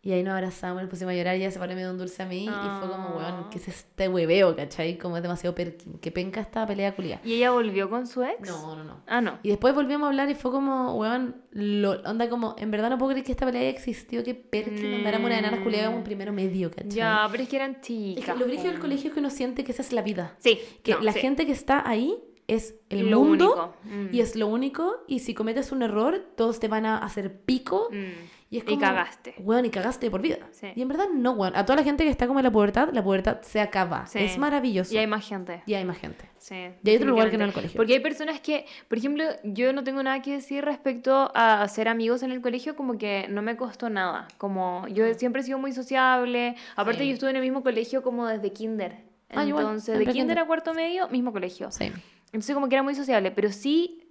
Y 0.02 0.14
ahí 0.14 0.24
nos 0.24 0.34
abrazamos, 0.34 0.82
nos 0.82 0.90
pusimos 0.90 1.12
a 1.12 1.16
llorar 1.18 1.36
y 1.36 1.42
ella 1.42 1.52
se 1.52 1.60
paró 1.60 1.74
y 1.74 1.76
me 1.76 1.82
dio 1.82 1.92
un 1.92 1.98
dulce 1.98 2.24
a 2.24 2.26
mí 2.26 2.46
y 2.46 2.48
fue 2.80 2.90
como, 2.90 3.18
weón, 3.18 3.50
¿qué 3.50 3.58
es 3.58 3.68
este 3.68 4.08
hueveo, 4.08 4.56
cachai? 4.56 4.98
Como 4.98 5.18
es 5.18 5.24
demasiado 5.24 5.54
perkin, 5.54 6.00
que 6.00 6.10
penca 6.10 6.40
esta 6.40 6.66
pelea 6.66 6.96
culia. 6.96 7.20
¿Y 7.26 7.34
ella 7.34 7.52
volvió 7.52 7.90
con 7.90 8.08
su 8.08 8.24
ex? 8.24 8.48
No, 8.48 8.78
no, 8.78 8.86
no. 8.86 9.02
Ah, 9.08 9.20
no. 9.20 9.40
Y 9.44 9.50
después 9.50 9.76
volvimos 9.76 10.06
a 10.06 10.08
hablar 10.08 10.30
y 10.30 10.36
fue 10.36 10.52
como, 10.52 10.96
weón, 10.96 11.36
lo, 11.52 12.00
onda 12.10 12.30
como, 12.30 12.56
en 12.58 12.72
verdad 12.72 12.90
no 12.92 12.98
puedo 12.98 13.12
creer 13.12 13.26
que 13.26 13.34
esta 13.34 13.46
pelea 13.46 13.60
haya 13.62 13.72
existido, 13.72 14.24
que 14.24 14.36
perkin, 14.36 14.94
andáramos 14.94 15.26
una 15.26 15.40
enana 15.40 15.62
culiada 15.62 15.88
como 15.88 15.98
en 15.98 16.04
primero 16.06 16.32
medio, 16.32 16.72
cachai? 16.72 16.92
Ya, 16.92 17.28
pero 17.30 17.44
es 17.44 17.50
que 17.50 17.56
eran 17.58 17.72
Es 17.72 17.82
chicas. 17.82 18.36
que 18.36 18.40
lo 18.40 18.46
brígido 18.46 18.72
del 18.72 18.80
colegio 18.80 19.10
es 19.10 19.14
que 19.14 19.20
uno 19.20 19.30
siente 19.30 19.66
que 19.66 19.74
esa 19.74 19.82
es 19.82 19.92
la 19.92 20.02
vida. 20.02 20.34
Sí. 20.40 20.60
Que 20.82 20.94
no, 20.94 21.02
la 21.02 21.12
sí. 21.12 21.20
gente 21.20 21.46
que 21.46 21.52
está 21.52 21.84
ahí 21.86 22.16
es 22.48 22.76
el 22.90 23.10
Lo 23.12 23.20
mundo 23.20 23.52
único. 23.52 23.74
Mm. 23.84 24.16
y 24.16 24.22
es 24.22 24.38
lo 24.38 24.48
único. 24.48 25.04
Y 25.08 25.20
si 25.20 25.34
cometes 25.34 25.74
un 25.74 25.82
error, 25.84 26.26
todos 26.38 26.60
te 26.62 26.70
van 26.70 26.86
a 26.86 26.98
hacer 27.00 27.42
pico. 27.42 27.90
Mm. 27.92 28.39
Y, 28.52 28.58
es 28.58 28.64
Y 28.64 28.66
como, 28.66 28.80
cagaste. 28.80 29.36
Weón, 29.40 29.66
y 29.66 29.70
cagaste 29.70 30.10
por 30.10 30.22
vida. 30.22 30.38
Sí. 30.52 30.68
Y 30.76 30.82
en 30.82 30.88
verdad 30.88 31.08
no, 31.14 31.32
weón. 31.34 31.56
A 31.56 31.66
toda 31.66 31.78
la 31.78 31.84
gente 31.84 32.04
que 32.04 32.10
está 32.10 32.26
como 32.26 32.40
en 32.40 32.46
la 32.46 32.52
pubertad, 32.52 32.90
la 32.92 33.04
pubertad 33.04 33.42
se 33.42 33.62
acaba. 33.62 34.08
Sí. 34.08 34.20
Es 34.20 34.38
maravilloso. 34.38 34.94
Y 34.94 34.98
hay 34.98 35.08
más 35.08 35.28
gente. 35.28 35.62
Y 35.68 35.76
hay 35.76 35.86
más 35.86 35.98
gente. 35.98 36.26
Sí. 36.38 36.56
Y 36.84 36.90
hay 36.90 36.96
otro 36.96 37.10
lugar 37.10 37.30
que 37.30 37.38
no 37.38 37.44
en 37.44 37.50
el 37.50 37.54
colegio. 37.54 37.78
Porque 37.78 37.94
hay 37.94 38.00
personas 38.00 38.40
que, 38.40 38.66
por 38.88 38.98
ejemplo, 38.98 39.24
yo 39.44 39.72
no 39.72 39.84
tengo 39.84 40.02
nada 40.02 40.22
que 40.22 40.34
decir 40.34 40.66
respecto 40.66 41.32
a 41.36 41.62
hacer 41.62 41.88
amigos 41.88 42.24
en 42.24 42.32
el 42.32 42.42
colegio, 42.42 42.76
como 42.76 42.98
que 42.98 43.28
no 43.30 43.42
me 43.44 43.56
costó 43.56 43.90
nada. 43.90 44.28
Como 44.38 44.88
yo 44.88 45.14
siempre 45.14 45.42
he 45.42 45.46
sido 45.46 45.60
muy 45.60 45.72
sociable. 45.72 46.56
Aparte, 46.76 47.06
yo 47.06 47.14
estuve 47.14 47.30
en 47.30 47.36
el 47.36 47.44
mismo 47.44 47.62
colegio 47.62 48.02
como 48.02 48.26
desde 48.26 48.52
kinder. 48.52 49.10
Ah, 49.30 49.46
igual, 49.46 49.66
Entonces, 49.66 49.94
de 49.94 49.94
siempre 49.98 50.14
kinder 50.14 50.40
a 50.40 50.48
cuarto 50.48 50.74
medio, 50.74 51.08
mismo 51.10 51.32
colegio. 51.32 51.72
Sí. 51.72 51.92
Entonces 52.32 52.54
como 52.54 52.70
que 52.70 52.76
era 52.76 52.84
muy 52.84 52.96
sociable, 52.96 53.32
pero 53.32 53.52
sí 53.52 54.09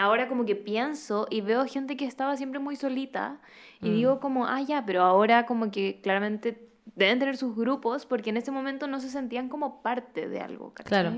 ahora 0.00 0.28
como 0.28 0.44
que 0.44 0.54
pienso 0.56 1.26
y 1.30 1.40
veo 1.40 1.64
gente 1.66 1.96
que 1.96 2.04
estaba 2.04 2.36
siempre 2.36 2.58
muy 2.60 2.76
solita 2.76 3.40
y 3.80 3.88
Mm. 3.90 3.94
digo 3.94 4.20
como, 4.20 4.46
ah, 4.46 4.60
ya, 4.60 4.84
pero 4.84 5.02
ahora 5.02 5.46
como 5.46 5.70
que 5.70 6.00
claramente 6.02 6.68
deben 6.94 7.18
tener 7.18 7.36
sus 7.36 7.54
grupos 7.56 8.06
porque 8.06 8.30
en 8.30 8.36
ese 8.36 8.50
momento 8.50 8.86
no 8.86 9.00
se 9.00 9.08
sentían 9.08 9.48
como 9.48 9.82
parte 9.82 10.28
de 10.28 10.40
algo, 10.40 10.72
¿cachai? 10.74 10.88
Claro. 10.88 11.16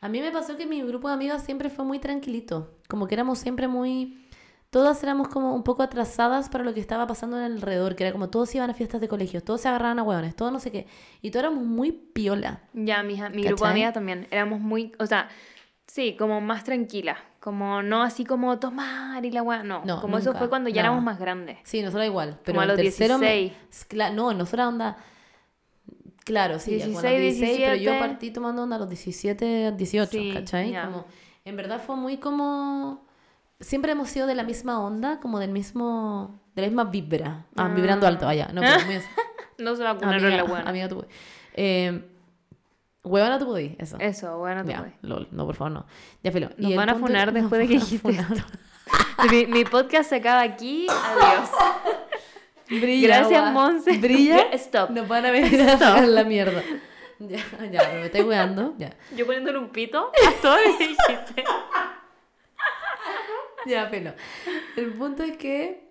A 0.00 0.08
mí 0.08 0.20
me 0.20 0.30
pasó 0.32 0.56
que 0.56 0.66
mi 0.66 0.82
grupo 0.82 1.08
de 1.08 1.14
amigas 1.14 1.44
siempre 1.44 1.70
fue 1.70 1.84
muy 1.84 1.98
tranquilito. 1.98 2.74
Como 2.88 3.06
que 3.06 3.14
éramos 3.14 3.38
siempre 3.38 3.68
muy... 3.68 4.18
Todas 4.70 5.02
éramos 5.02 5.28
como 5.28 5.54
un 5.54 5.62
poco 5.64 5.82
atrasadas 5.82 6.48
para 6.48 6.64
lo 6.64 6.72
que 6.72 6.80
estaba 6.80 7.06
pasando 7.06 7.36
en 7.38 7.44
el 7.44 7.52
alrededor, 7.52 7.94
que 7.94 8.04
era 8.04 8.12
como 8.12 8.30
todos 8.30 8.54
iban 8.54 8.70
a 8.70 8.74
fiestas 8.74 9.02
de 9.02 9.06
colegios, 9.08 9.44
todos 9.44 9.60
se 9.60 9.68
agarraban 9.68 9.98
a 9.98 10.02
hueones, 10.02 10.34
todos 10.34 10.50
no 10.50 10.58
sé 10.60 10.72
qué. 10.72 10.86
Y 11.20 11.30
todos 11.30 11.44
éramos 11.44 11.64
muy 11.64 11.92
piola. 11.92 12.62
Ya, 12.72 13.02
mi, 13.02 13.20
mi 13.34 13.42
grupo 13.44 13.64
de 13.66 13.70
amigas 13.70 13.92
también, 13.92 14.26
éramos 14.30 14.60
muy, 14.60 14.92
o 14.98 15.04
sea, 15.06 15.28
sí, 15.86 16.16
como 16.18 16.40
más 16.40 16.64
tranquila, 16.64 17.18
como 17.42 17.82
no 17.82 18.02
así 18.02 18.24
como 18.24 18.58
tomar 18.60 19.24
y 19.24 19.30
la 19.32 19.42
weá, 19.42 19.62
no, 19.64 19.82
No, 19.84 20.00
como 20.00 20.16
eso 20.18 20.26
nunca, 20.30 20.38
fue 20.38 20.48
cuando 20.48 20.70
ya 20.70 20.82
no. 20.82 20.88
éramos 20.90 21.02
más 21.04 21.18
grandes. 21.18 21.58
Sí, 21.64 21.82
nosotros 21.82 22.06
igual. 22.06 22.38
Pero 22.44 22.60
a 22.60 22.62
en 22.62 22.68
los 22.68 22.76
tercero 22.76 23.18
me- 23.18 23.26
16. 23.34 23.52
S- 23.70 23.86
cla- 23.88 24.12
no, 24.14 24.32
nosotros 24.32 24.68
onda... 24.68 24.96
Claro, 26.24 26.60
sí, 26.60 26.78
ya 26.78 26.86
como 26.86 27.00
a 27.00 27.02
los 27.02 27.10
16, 27.10 27.38
16, 27.40 27.58
pero 27.58 27.74
yo 27.74 27.90
17. 27.90 27.98
partí 28.08 28.30
tomando 28.30 28.62
onda 28.62 28.76
a 28.76 28.78
los 28.78 28.88
17, 28.88 29.72
18, 29.72 30.10
Sí, 30.10 30.30
¿cachai? 30.32 30.70
ya. 30.70 30.84
Como, 30.86 31.04
en 31.44 31.56
verdad 31.56 31.82
fue 31.84 31.96
muy 31.96 32.18
como... 32.18 33.04
Siempre 33.58 33.92
hemos 33.92 34.08
sido 34.08 34.26
de 34.28 34.34
la 34.36 34.44
misma 34.44 34.80
onda, 34.80 35.18
como 35.20 35.38
del 35.40 35.50
mismo... 35.50 36.40
De 36.54 36.62
la 36.62 36.68
misma 36.68 36.84
vibra. 36.84 37.46
Ah, 37.56 37.64
Ah. 37.64 37.68
vibrando 37.74 38.06
alto, 38.06 38.26
vaya. 38.26 38.48
No, 38.52 38.60
pero 38.60 38.84
muy... 38.86 38.96
No 39.58 39.74
se 39.76 39.82
vacunaron 39.82 40.22
la 40.22 40.28
amiga, 40.42 40.44
weá. 40.44 40.62
amiga, 40.62 40.88
tú... 40.88 41.04
Eh, 41.54 42.08
huevona, 43.04 43.38
tú 43.38 43.46
podís, 43.46 43.72
eso. 43.78 43.96
Eso, 43.98 44.38
bueno, 44.38 44.64
te 44.64 44.72
ya, 44.72 44.78
puedes. 44.78 44.94
lol, 45.02 45.28
no, 45.30 45.46
por 45.46 45.54
favor, 45.54 45.72
no. 45.72 45.86
Ya, 46.22 46.32
filo. 46.32 46.50
Nos 46.56 46.74
van 46.74 46.88
a 46.90 46.94
funar 46.94 47.32
después 47.34 47.60
de 47.60 47.68
que 47.68 47.74
dijiste 47.74 48.10
esto. 48.10 48.34
Mi, 49.30 49.46
mi 49.46 49.64
podcast 49.64 50.10
se 50.10 50.16
acaba 50.16 50.42
aquí. 50.42 50.86
Adiós. 50.90 51.48
Brilla, 52.68 53.08
Gracias. 53.18 53.52
Monse. 53.52 53.92
Brilla. 53.98 54.50
Stop. 54.52 54.90
Nos 54.90 55.06
van 55.06 55.26
a 55.26 55.30
venir 55.30 55.60
a 55.62 55.78
sacar 55.78 56.08
la 56.08 56.24
mierda. 56.24 56.62
Ya, 57.18 57.36
ya, 57.70 57.80
pero 57.80 58.00
me 58.00 58.06
estoy 58.06 58.22
weando. 58.22 58.74
Ya. 58.78 58.96
Yo 59.16 59.24
poniéndole 59.26 59.58
un 59.58 59.68
pito 59.68 60.10
a 60.26 60.42
todo 60.42 60.56
lo 60.56 60.76
que 60.78 60.88
dijiste. 60.88 61.44
Ya, 63.66 63.88
pero. 63.90 64.14
El 64.76 64.92
punto 64.94 65.22
es 65.22 65.36
que 65.36 65.88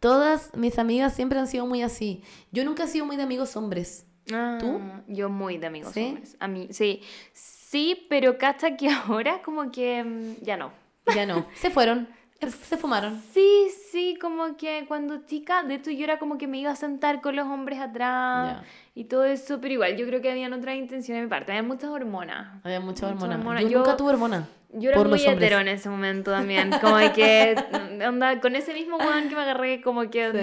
todas 0.00 0.50
mis 0.56 0.78
amigas 0.78 1.14
siempre 1.14 1.38
han 1.38 1.46
sido 1.46 1.66
muy 1.66 1.82
así. 1.82 2.24
Yo 2.50 2.64
nunca 2.64 2.84
he 2.84 2.88
sido 2.88 3.06
muy 3.06 3.16
de 3.16 3.22
amigos 3.22 3.56
hombres. 3.56 4.06
¿Tú? 4.26 4.34
Ah, 4.34 5.00
Yo 5.08 5.28
muy 5.28 5.58
de 5.58 5.66
amigos 5.66 5.92
¿Sí? 5.92 6.04
hombres. 6.06 6.36
A 6.40 6.48
mí, 6.48 6.68
sí. 6.70 7.00
Sí, 7.32 8.06
pero 8.08 8.36
hasta 8.40 8.76
que 8.76 8.88
ahora 9.06 9.42
como 9.42 9.70
que 9.70 10.02
mm, 10.04 10.44
ya 10.44 10.56
no. 10.56 10.72
Ya 11.14 11.26
no. 11.26 11.46
Se 11.54 11.70
fueron. 11.70 12.08
Se 12.40 12.76
fumaron. 12.76 13.22
Sí, 13.32 13.68
sí, 13.92 14.18
como 14.20 14.56
que 14.56 14.84
cuando 14.88 15.24
chica, 15.26 15.62
de 15.62 15.74
hecho 15.76 15.92
yo 15.92 16.02
era 16.02 16.18
como 16.18 16.38
que 16.38 16.48
me 16.48 16.58
iba 16.58 16.72
a 16.72 16.76
sentar 16.76 17.20
con 17.20 17.36
los 17.36 17.46
hombres 17.46 17.78
atrás 17.78 18.64
y 18.96 19.04
todo 19.04 19.24
eso, 19.24 19.60
pero 19.60 19.74
igual 19.74 19.96
yo 19.96 20.04
creo 20.08 20.20
que 20.20 20.28
habían 20.32 20.52
otras 20.52 20.74
intenciones 20.74 21.20
de 21.20 21.26
mi 21.26 21.30
parte, 21.30 21.52
había 21.52 21.62
muchas 21.62 21.90
hormonas. 21.90 22.60
Había 22.64 22.80
mucha 22.80 23.06
Mucha 23.12 23.26
hormona. 23.26 23.36
hormona. 23.38 23.62
Yo, 23.62 23.68
Yo- 23.68 23.78
nunca 23.78 23.96
tuve 23.96 24.10
hormona. 24.10 24.48
Yo 24.72 24.88
era 24.90 24.98
por 24.98 25.08
muy 25.08 25.18
los 25.18 25.28
hetero 25.28 25.60
en 25.60 25.68
ese 25.68 25.88
momento 25.88 26.32
también, 26.32 26.70
como 26.80 26.96
que, 27.12 27.54
onda, 28.08 28.40
con 28.40 28.56
ese 28.56 28.74
mismo 28.74 28.96
weón 28.96 29.28
que 29.28 29.36
me 29.36 29.42
agarré, 29.42 29.80
como 29.80 30.10
que, 30.10 30.32
Sí. 30.32 30.38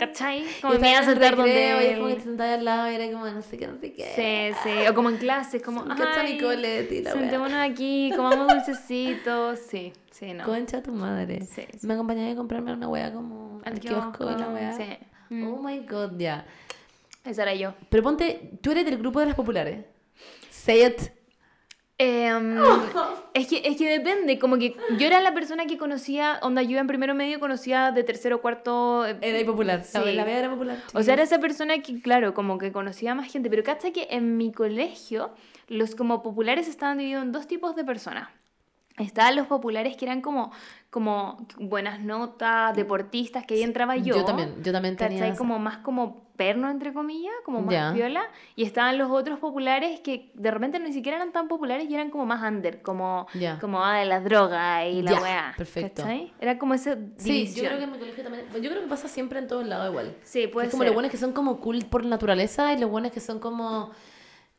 ¿Cachai? 0.00 0.46
Como 0.62 0.78
me 0.78 0.90
iba 0.90 1.00
a 1.00 1.04
sentar 1.04 1.36
donde 1.36 1.90
es 1.92 1.96
como 1.96 2.06
que 2.06 2.12
él. 2.12 2.18
te 2.18 2.24
sentabas 2.24 2.58
al 2.58 2.64
lado 2.64 2.90
y 2.90 2.94
era 2.94 3.12
como 3.12 3.26
no 3.26 3.42
sé 3.42 3.58
qué, 3.58 3.66
no 3.66 3.78
sé 3.78 3.92
qué. 3.92 4.54
Sí, 4.54 4.58
sí, 4.62 4.88
o 4.88 4.94
como 4.94 5.10
en 5.10 5.18
clases, 5.18 5.62
como, 5.62 5.84
ay, 5.88 6.38
colete 6.38 6.94
y 6.96 7.02
la 7.02 7.12
sentémonos 7.12 7.58
aquí, 7.58 8.10
comamos 8.16 8.48
dulcecitos, 8.48 9.58
sí, 9.58 9.92
sí, 10.10 10.32
no. 10.32 10.44
Concha 10.44 10.82
tu 10.82 10.92
madre. 10.92 11.42
Sí, 11.42 11.66
sí. 11.78 11.86
Me 11.86 11.94
acompañaba 11.94 12.32
a 12.32 12.34
comprarme 12.34 12.72
una 12.72 12.88
wea 12.88 13.12
como 13.12 13.60
al 13.64 13.78
kiosco 13.78 14.24
la 14.24 14.48
wea. 14.48 14.72
Sí. 14.72 14.84
Mm. 15.28 15.46
Oh 15.46 15.62
my 15.62 15.80
god, 15.80 16.16
ya. 16.18 16.46
Esa 17.24 17.42
era 17.42 17.54
yo. 17.54 17.74
Pero 17.90 18.02
ponte, 18.02 18.52
tú 18.62 18.72
eres 18.72 18.86
del 18.86 18.96
grupo 18.96 19.20
de 19.20 19.26
las 19.26 19.34
populares. 19.34 19.84
Say 20.50 20.84
it. 20.86 21.19
Em, 22.02 22.56
es, 23.34 23.46
que, 23.46 23.60
es 23.62 23.76
que 23.76 23.86
depende, 23.90 24.38
como 24.38 24.56
que 24.56 24.74
yo 24.98 25.06
era 25.06 25.20
la 25.20 25.34
persona 25.34 25.66
que 25.66 25.76
conocía, 25.76 26.38
onda, 26.40 26.62
yo 26.62 26.78
en 26.78 26.86
primero 26.86 27.14
medio 27.14 27.38
conocía 27.38 27.92
de 27.92 28.02
tercero 28.04 28.40
cuarto. 28.40 29.06
eh, 29.06 29.18
Era 29.20 29.44
popular. 29.44 29.84
Sí. 29.84 29.98
La, 30.14 30.24
Bea 30.24 30.38
era 30.38 30.50
popular. 30.50 30.78
O 30.94 31.02
sea, 31.02 31.12
era 31.12 31.24
esa 31.24 31.40
persona 31.40 31.80
que, 31.80 32.00
claro, 32.00 32.32
como 32.32 32.56
que 32.56 32.72
conocía 32.72 33.14
más 33.14 33.30
gente. 33.30 33.50
Pero 33.50 33.62
cacha 33.64 33.90
que 33.92 34.08
en 34.10 34.38
mi 34.38 34.50
colegio, 34.50 35.30
los 35.68 35.94
como 35.94 36.22
populares 36.22 36.68
estaban 36.68 36.96
divididos 36.96 37.22
en 37.22 37.32
dos 37.32 37.46
tipos 37.46 37.76
de 37.76 37.84
personas. 37.84 38.30
Estaban 38.98 39.34
los 39.36 39.46
populares 39.46 39.96
que 39.96 40.04
eran 40.04 40.20
como, 40.20 40.52
como 40.90 41.46
buenas 41.58 42.00
notas, 42.00 42.76
deportistas, 42.76 43.46
que 43.46 43.54
ahí 43.54 43.62
entraba 43.62 43.96
yo. 43.96 44.14
Yo 44.16 44.24
también, 44.24 44.62
yo 44.62 44.72
también 44.72 44.96
tenía 44.96 45.34
Como 45.36 45.58
más 45.58 45.78
como 45.78 46.24
perno, 46.36 46.70
entre 46.70 46.92
comillas, 46.92 47.32
como 47.44 47.60
más 47.62 47.94
viola. 47.94 48.22
Y 48.56 48.64
estaban 48.64 48.98
los 48.98 49.10
otros 49.10 49.38
populares 49.38 50.00
que 50.00 50.30
de 50.34 50.50
repente 50.50 50.78
ni 50.80 50.92
siquiera 50.92 51.16
eran 51.16 51.32
tan 51.32 51.48
populares 51.48 51.88
y 51.88 51.94
eran 51.94 52.10
como 52.10 52.26
más 52.26 52.42
under, 52.42 52.82
como, 52.82 53.26
Ya. 53.34 53.58
como 53.58 53.82
ah, 53.84 53.98
de 53.98 54.04
la 54.06 54.20
droga 54.20 54.86
y 54.86 55.00
la 55.02 55.12
Ya, 55.12 55.20
weá. 55.22 55.54
perfecto. 55.56 56.02
¿cachai? 56.02 56.32
Era 56.40 56.58
como 56.58 56.74
esa 56.74 56.96
Sí, 57.16 57.46
yo 57.54 57.64
creo 57.64 57.78
que 57.78 57.84
en 57.84 57.92
mi 57.92 57.98
colegio 57.98 58.22
también. 58.24 58.44
Yo 58.60 58.70
creo 58.70 58.82
que 58.82 58.88
pasa 58.88 59.08
siempre 59.08 59.38
en 59.38 59.48
todos 59.48 59.66
lados 59.66 59.88
igual. 59.90 60.14
Sí, 60.24 60.46
puede 60.46 60.66
es 60.66 60.70
como 60.72 60.82
ser. 60.82 60.88
los 60.88 60.94
buenos 60.94 61.10
que 61.10 61.16
son 61.18 61.32
como 61.32 61.58
cool 61.60 61.84
por 61.88 62.04
naturaleza 62.04 62.72
y 62.74 62.78
los 62.78 62.90
buenos 62.90 63.12
que 63.12 63.20
son 63.20 63.38
como 63.38 63.92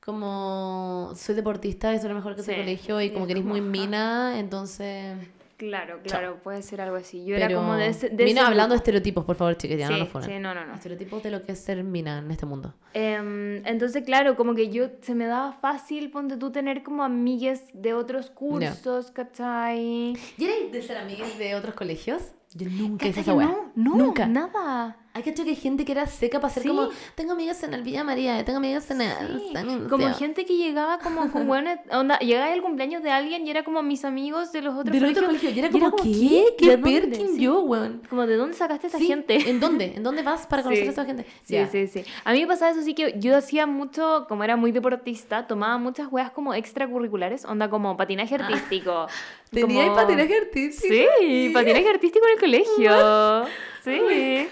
como 0.03 1.11
soy 1.15 1.35
deportista 1.35 1.97
soy 1.99 2.09
lo 2.09 2.15
mejor 2.15 2.35
que 2.35 2.43
Sí, 2.43 2.51
tu 2.51 2.57
colegio 2.57 3.01
y 3.01 3.11
como 3.11 3.25
que 3.25 3.33
eres 3.33 3.45
muy 3.45 3.61
mina, 3.61 4.39
entonces 4.39 5.15
Claro, 5.57 5.99
claro, 6.03 6.39
puede 6.41 6.63
ser 6.63 6.81
algo 6.81 6.95
así. 6.95 7.19
Yo 7.23 7.35
pero 7.35 7.45
era 7.45 7.55
como 7.55 7.75
de 7.75 7.85
ese. 7.89 8.09
De 8.09 8.25
mina 8.25 8.41
ese 8.41 8.49
hablando 8.49 8.73
de 8.73 8.77
estereotipos, 8.77 9.23
por 9.25 9.35
favor, 9.35 9.55
chicas, 9.57 9.77
ya 9.77 9.89
no 9.89 9.93
Sí, 9.93 9.99
nos 9.99 10.09
funen. 10.09 10.27
sí, 10.27 10.39
no, 10.39 10.55
no, 10.55 10.65
no. 10.65 10.73
Estereotipos 10.73 11.21
de 11.21 11.29
lo 11.29 11.43
que 11.43 11.51
es 11.51 11.59
ser 11.59 11.83
mina 11.83 12.17
en 12.17 12.31
este 12.31 12.47
mundo. 12.47 12.73
Em, 12.95 13.63
entonces, 13.67 14.03
claro, 14.03 14.35
como 14.35 14.55
que 14.55 14.69
yo 14.71 14.87
se 15.01 15.13
me 15.13 15.27
daba 15.27 15.53
fácil, 15.53 16.09
ponte 16.09 16.35
tú, 16.37 16.51
tener 16.51 16.81
como 16.81 17.03
amigues 17.03 17.65
de 17.73 17.93
otros 17.93 18.31
cursos, 18.31 19.11
¿cachai? 19.11 20.13
¿Y 20.35 20.43
eres 20.43 20.71
de 20.71 20.81
ser 20.81 20.97
amigas 20.97 21.37
de 21.37 21.53
otros 21.53 21.75
colegios? 21.75 22.23
Yo 22.55 22.67
nunca 22.67 23.05
hice 23.07 23.19
¿Cachai 23.23 23.37
esa 23.37 23.45
no, 23.45 23.71
no, 23.75 23.97
Nunca. 23.97 24.25
nada. 24.25 24.97
Hay 25.13 25.23
que 25.23 25.33
que 25.33 25.55
gente 25.55 25.83
que 25.83 25.91
era 25.91 26.05
seca 26.07 26.39
para 26.39 26.53
ser 26.53 26.63
Sí. 26.63 26.69
como, 26.69 26.87
tengo 27.15 27.33
amigas 27.33 27.61
en 27.63 27.73
el 27.73 27.81
Villa 27.83 28.03
María, 28.03 28.45
tengo 28.45 28.59
amigas 28.59 28.89
en 28.91 29.01
el... 29.01 29.39
Sí, 29.39 29.49
San 29.51 29.65
Como 29.89 30.03
Ignacio". 30.03 30.25
gente 30.25 30.45
que 30.45 30.55
llegaba 30.55 30.99
como 30.99 31.29
con 31.31 31.47
buenas, 31.47 31.79
onda, 31.91 32.17
llegaba 32.19 32.53
el 32.53 32.61
cumpleaños 32.61 33.03
de 33.03 33.09
alguien 33.11 33.45
y 33.45 33.49
era 33.49 33.63
como 33.63 33.81
mis 33.83 34.05
amigos 34.05 34.51
de 34.53 34.61
los 34.61 34.73
otros 34.75 34.95
otro 34.95 34.99
colegios. 35.01 35.25
colegio. 35.25 35.49
Y 35.49 35.59
era 35.59 35.69
como, 35.69 35.95
¿qué? 35.97 36.03
¿De 36.09 36.55
¿Qué 36.57 36.77
dónde? 36.77 37.01
perkin 37.01 37.27
Sí. 37.35 37.41
yo, 37.41 37.61
weón? 37.61 38.01
Como, 38.09 38.25
¿de 38.25 38.35
dónde 38.37 38.55
sacaste 38.55 38.87
esa 38.87 38.99
Sí, 38.99 39.07
gente? 39.07 39.49
¿En 39.49 39.59
dónde? 39.59 39.93
¿En 39.95 40.03
dónde 40.03 40.21
vas 40.23 40.47
para 40.47 40.63
conocer 40.63 40.87
a 40.87 40.91
esa 40.91 41.03
gente? 41.05 41.25
Sí, 41.43 41.57
sí, 41.71 41.87
sí. 41.87 42.03
A 42.23 42.31
mí 42.31 42.39
me 42.41 42.47
pasaba 42.47 42.71
eso 42.71 42.81
sí 42.81 42.93
que 42.93 43.15
yo 43.19 43.35
hacía 43.35 43.65
mucho, 43.67 44.25
como 44.29 44.43
era 44.45 44.55
muy 44.55 44.71
deportista, 44.71 45.45
tomaba 45.47 45.77
muchas 45.77 46.07
weas 46.11 46.31
como 46.31 46.53
extracurriculares, 46.53 47.43
onda 47.45 47.69
como 47.69 47.97
patinaje 47.97 48.35
artístico. 48.35 49.07
¿Tenía 49.51 49.83
como- 49.85 49.95
patinaje 49.97 50.37
artístico? 50.37 50.93
Sí, 51.19 51.51
patinaje 51.53 51.89
artístico 51.89 52.25
en 52.27 52.33
el 52.33 52.39
colegio. 52.39 53.45
Sí. 53.83 54.47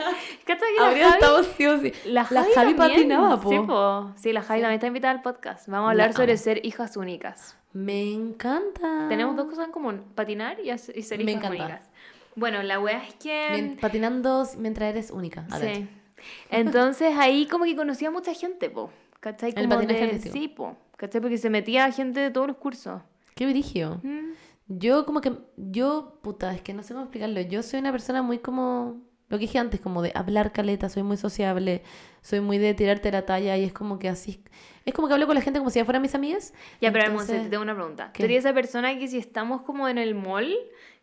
¿Cachai 0.45 0.73
que 0.73 0.79
la 0.81 0.87
Habría 0.87 1.07
Javi- 1.09 1.13
estado 1.13 1.43
sí 1.43 1.65
o 1.67 1.79
sí. 1.79 1.93
La 2.05 2.27
La 2.31 2.43
Javi, 2.43 2.53
también, 2.53 2.77
patinaba, 2.77 3.39
po. 3.39 3.49
Sí, 3.49 3.59
po. 3.59 4.11
Sí, 4.15 4.33
la 4.33 4.41
Javi 4.41 4.59
Sí. 4.59 4.61
también 4.63 4.75
está 4.77 4.87
invitada 4.87 5.13
al 5.13 5.21
podcast. 5.21 5.67
Vamos 5.67 5.91
a 5.91 5.93
La 5.93 6.03
hablar 6.03 6.13
sobre 6.15 6.31
amo. 6.33 6.41
ser 6.41 6.65
hijas 6.65 6.97
únicas. 6.97 7.55
Me 7.73 8.11
encanta. 8.11 9.05
Tenemos 9.09 9.35
dos 9.35 9.47
cosas 9.47 9.65
en 9.67 9.71
común, 9.71 10.03
patinar 10.15 10.59
y, 10.59 10.69
hacer- 10.71 10.97
y 10.97 11.03
ser 11.03 11.23
Me 11.23 11.31
hijas 11.31 11.43
encanta. 11.45 11.63
únicas. 11.65 11.89
Bueno, 12.35 12.63
la 12.63 12.79
wea 12.79 13.03
es 13.05 13.13
que... 13.15 13.49
Mien- 13.51 13.77
patinando 13.79 14.47
mientras 14.57 14.89
eres 14.89 15.11
única. 15.11 15.45
Adelante. 15.51 15.87
Sí. 16.17 16.23
Entonces 16.51 17.15
ahí 17.17 17.45
como 17.47 17.65
que 17.65 17.75
conocía 17.75 18.07
a 18.07 18.11
mucha 18.11 18.33
gente, 18.33 18.69
po. 18.69 18.89
¿Cachai? 19.19 19.49
El 19.55 19.67
Como 19.67 19.75
patinaje 19.75 20.07
de-. 20.07 20.19
Sí, 20.31 20.47
po. 20.47 20.75
¿Cachai? 20.97 21.21
Porque 21.21 21.37
se 21.37 21.49
metía 21.49 21.91
gente 21.91 22.19
de 22.19 22.31
todos 22.31 22.47
los 22.47 22.57
cursos. 22.57 23.01
Qué 23.35 23.45
virigio. 23.45 23.99
Mm. 24.03 24.31
Yo 24.67 25.05
como 25.05 25.19
que, 25.21 25.33
yo, 25.57 26.19
puta, 26.21 26.53
es 26.53 26.61
que 26.61 26.73
no 26.73 26.83
sé 26.83 26.93
cómo 26.93 27.05
explicarlo. 27.05 27.41
Yo 27.41 27.63
soy 27.63 27.79
una 27.79 27.91
persona 27.91 28.21
muy 28.21 28.37
como, 28.39 28.97
lo 29.29 29.37
que 29.37 29.41
dije 29.41 29.59
antes, 29.59 29.79
como 29.79 30.01
de 30.01 30.11
hablar 30.15 30.51
caleta, 30.51 30.89
soy 30.89 31.03
muy 31.03 31.17
sociable, 31.17 31.83
soy 32.21 32.41
muy 32.41 32.57
de 32.57 32.73
tirarte 32.73 33.11
la 33.11 33.25
talla 33.25 33.55
y 33.57 33.63
es 33.63 33.73
como 33.73 33.99
que 33.99 34.09
así, 34.09 34.43
es 34.85 34.93
como 34.93 35.07
que 35.07 35.13
hablo 35.13 35.27
con 35.27 35.35
la 35.35 35.41
gente 35.41 35.59
como 35.59 35.69
si 35.69 35.79
ya 35.79 35.85
fueran 35.85 36.01
mis 36.01 36.15
amigas. 36.15 36.53
Ya, 36.81 36.91
pero 36.91 37.05
Entonces- 37.05 37.29
Monse, 37.29 37.43
te 37.45 37.49
tengo 37.51 37.63
una 37.63 37.75
pregunta. 37.75 38.11
¿Qué? 38.13 38.23
¿Tú 38.23 38.25
eres 38.25 38.39
esa 38.45 38.53
persona 38.53 38.97
que 38.97 39.07
si 39.07 39.17
estamos 39.17 39.61
como 39.61 39.87
en 39.87 39.97
el 39.99 40.15
mall, 40.15 40.53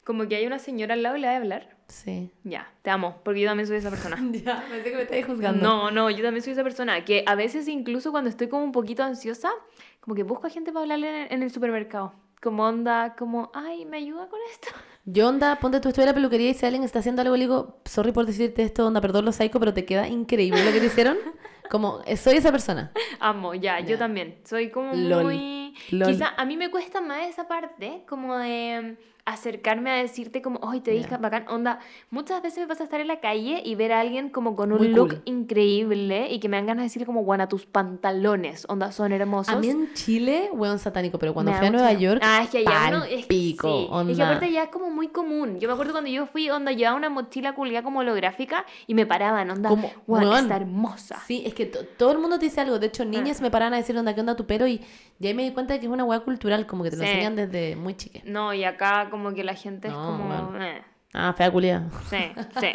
como 0.05 0.27
que 0.29 0.37
hay 0.37 0.47
una 0.47 0.59
señora 0.59 0.95
al 0.95 1.03
lado 1.03 1.17
y 1.17 1.21
le 1.21 1.27
va 1.29 1.33
a 1.35 1.37
hablar? 1.37 1.77
Sí. 1.89 2.33
Ya, 2.43 2.69
te 2.83 2.91
amo, 2.91 3.21
porque 3.25 3.41
yo 3.43 3.49
también 3.49 3.67
soy 3.69 3.77
esa 3.77 3.91
persona. 3.91 4.17
Ya, 4.45 4.65
pensé 4.69 4.91
que 4.91 4.97
me 4.97 5.03
estabas 5.03 5.25
juzgando. 5.27 5.63
No, 5.63 5.91
no, 5.93 6.11
yo 6.11 6.25
también 6.25 6.43
soy 6.43 6.53
esa 6.53 6.65
persona 6.65 7.05
que 7.05 7.23
a 7.27 7.37
veces 7.37 7.69
incluso 7.69 8.11
cuando 8.11 8.29
estoy 8.29 8.49
como 8.49 8.65
un 8.65 8.73
poquito 8.73 9.05
ansiosa, 9.05 9.51
como 10.01 10.17
que 10.17 10.25
busco 10.25 10.49
a 10.49 10.51
gente 10.51 10.73
para 10.73 10.83
hablarle 10.83 11.33
en 11.33 11.43
el 11.45 11.51
supermercado. 11.53 12.13
Como 12.43 12.65
onda, 12.65 13.15
como, 13.17 13.51
ay, 13.55 13.85
¿me 13.87 13.99
ayuda 13.99 14.29
con 14.29 14.41
esto? 14.51 14.69
Yo 15.09 15.29
onda, 15.29 15.57
ponte 15.61 15.79
tú, 15.81 15.89
estoy 15.89 16.03
en 16.03 16.09
la 16.09 16.15
peluquería 16.15 16.51
y 16.51 16.55
si 16.55 16.67
alguien 16.67 16.83
está 16.83 16.99
haciendo 16.99 17.23
algo, 17.23 17.37
le 17.37 17.43
digo, 17.45 17.79
sorry 17.85 18.11
por 18.11 18.27
decirte 18.27 18.63
esto, 18.65 18.87
onda, 18.87 19.01
perdón 19.01 19.25
lo 19.25 19.31
psycho, 19.33 19.61
pero 19.61 19.73
te 19.73 19.85
queda 19.85 20.09
increíble 20.09 20.65
lo 20.65 20.73
que 20.73 20.81
te 20.81 20.87
hicieron. 20.87 21.17
Como, 21.71 22.01
eh, 22.07 22.17
soy 22.17 22.37
esa 22.37 22.53
persona. 22.53 22.93
Amo, 23.19 23.55
ya, 23.55 23.81
yo 23.81 23.91
Ya. 23.91 23.99
también. 23.99 24.39
Soy 24.45 24.71
como 24.71 24.95
Lol, 24.95 25.25
muy... 25.25 25.75
lol. 25.91 26.13
Quizá 26.13 26.29
a 26.37 26.45
mí 26.45 26.57
me 26.57 26.71
cuesta 26.71 27.01
más 27.01 27.27
esa 27.27 27.49
parte, 27.49 28.05
como 28.09 28.37
de 28.37 28.97
acercarme 29.27 29.91
a 29.91 29.95
decirte 29.97 30.41
como, 30.41 30.61
ay, 30.69 30.81
te 30.81 30.93
Ya. 30.95 31.03
dije 31.03 31.17
bacán. 31.19 31.47
Onda, 31.49 31.81
muchas 32.11 32.41
veces 32.43 32.61
me 32.61 32.67
pasa 32.69 32.85
estar 32.85 33.01
en 33.01 33.09
la 33.09 33.21
calle 33.21 33.61
y 33.65 33.75
ver 33.75 33.93
a 33.93 34.01
alguien 34.01 34.31
como 34.31 34.55
con 34.57 34.73
un 34.73 34.79
Muy 34.79 34.89
look 34.89 35.09
cool. 35.11 35.23
increíble 35.25 36.29
y 36.31 36.39
que 36.39 36.49
me 36.49 36.57
dan 36.57 36.67
ganas 36.67 36.83
de 36.83 36.87
decirle 36.87 37.07
como, 37.07 37.23
guana, 37.25 37.49
tus 37.49 37.67
pantalones, 37.67 38.67
onda, 38.69 38.93
son 38.93 39.13
hermosos. 39.13 39.53
A 39.55 39.59
mí 39.59 39.69
en 39.69 39.93
Chile, 39.95 40.49
weón 40.53 40.79
satánico, 40.79 41.19
pero 41.19 41.35
cuando 41.35 41.51
Me 41.53 41.59
fui 41.59 41.67
a 41.67 41.71
Nueva 41.71 41.93
York, 41.93 42.21
Ah, 42.25 42.43
es 42.45 42.51
que 42.51 42.59
allá 42.59 42.89
uno. 42.97 43.05
Es, 43.05 43.27
pico, 43.27 43.69
sí, 43.69 43.87
onda. 43.91 44.13
es 44.13 44.17
que 44.19 44.23
aparte 44.25 44.53
ya 44.53 44.63
es 44.65 44.69
como 44.69 44.91
muy 44.91 45.09
común. 45.09 45.59
Yo 45.59 45.69
me 45.69 45.75
acuerdo 45.75 45.93
cuando 45.93 46.09
yo 46.11 46.27
fui, 46.27 46.49
onda, 46.49 46.71
llevaba 46.73 46.97
una 46.97 47.11
mochila 47.11 47.55
culiada 47.55 47.83
como 47.83 48.01
holográfica 48.01 48.65
y 48.87 48.95
me 48.95 49.07
paraban, 49.07 49.51
onda, 49.51 49.69
Como, 49.71 49.91
"Guau, 50.07 50.23
weón, 50.23 50.37
está 50.45 50.57
hermosa. 50.57 51.19
Sí, 51.27 51.43
es 51.45 51.55
que 51.55 51.67
to- 51.67 51.85
todo 51.99 52.13
el 52.13 52.19
mundo 52.19 52.39
te 52.39 52.45
dice 52.45 52.61
algo. 52.61 52.79
De 52.79 52.87
hecho, 52.87 53.03
Ah. 53.03 53.07
niñas 53.07 53.41
me 53.41 53.51
paran 53.51 53.75
a 53.75 53.77
decir, 53.79 53.97
onda, 53.99 54.15
¿qué 54.15 54.21
onda 54.21 54.37
tu 54.37 54.47
pelo? 54.47 54.67
Y, 54.69 54.81
y 55.19 55.27
ahí 55.27 55.35
me 55.35 55.43
di 55.43 55.51
cuenta 55.51 55.75
de 55.75 55.81
que 55.81 55.87
es 55.87 55.93
una 55.93 56.05
weá 56.05 56.21
cultural, 56.21 56.67
como 56.67 56.85
que 56.85 56.91
te 56.91 56.97
lo 56.97 57.03
Sí. 57.03 57.09
enseñan 57.09 57.35
desde 57.37 57.75
muy 57.77 57.95
chique. 57.97 58.23
No, 58.25 58.53
y 58.55 58.63
acá 58.65 59.09
como 59.11 59.16
que 59.35 59.45
la 59.45 59.55
gente 59.55 59.89
es 59.89 59.95
No, 59.95 60.07
como. 60.07 60.25
bueno. 60.49 60.65
eh. 60.65 60.83
Ah, 61.15 61.33
fea 61.33 61.51
culia. 61.51 61.89
Sí, 62.11 62.19
sí, 62.61 62.69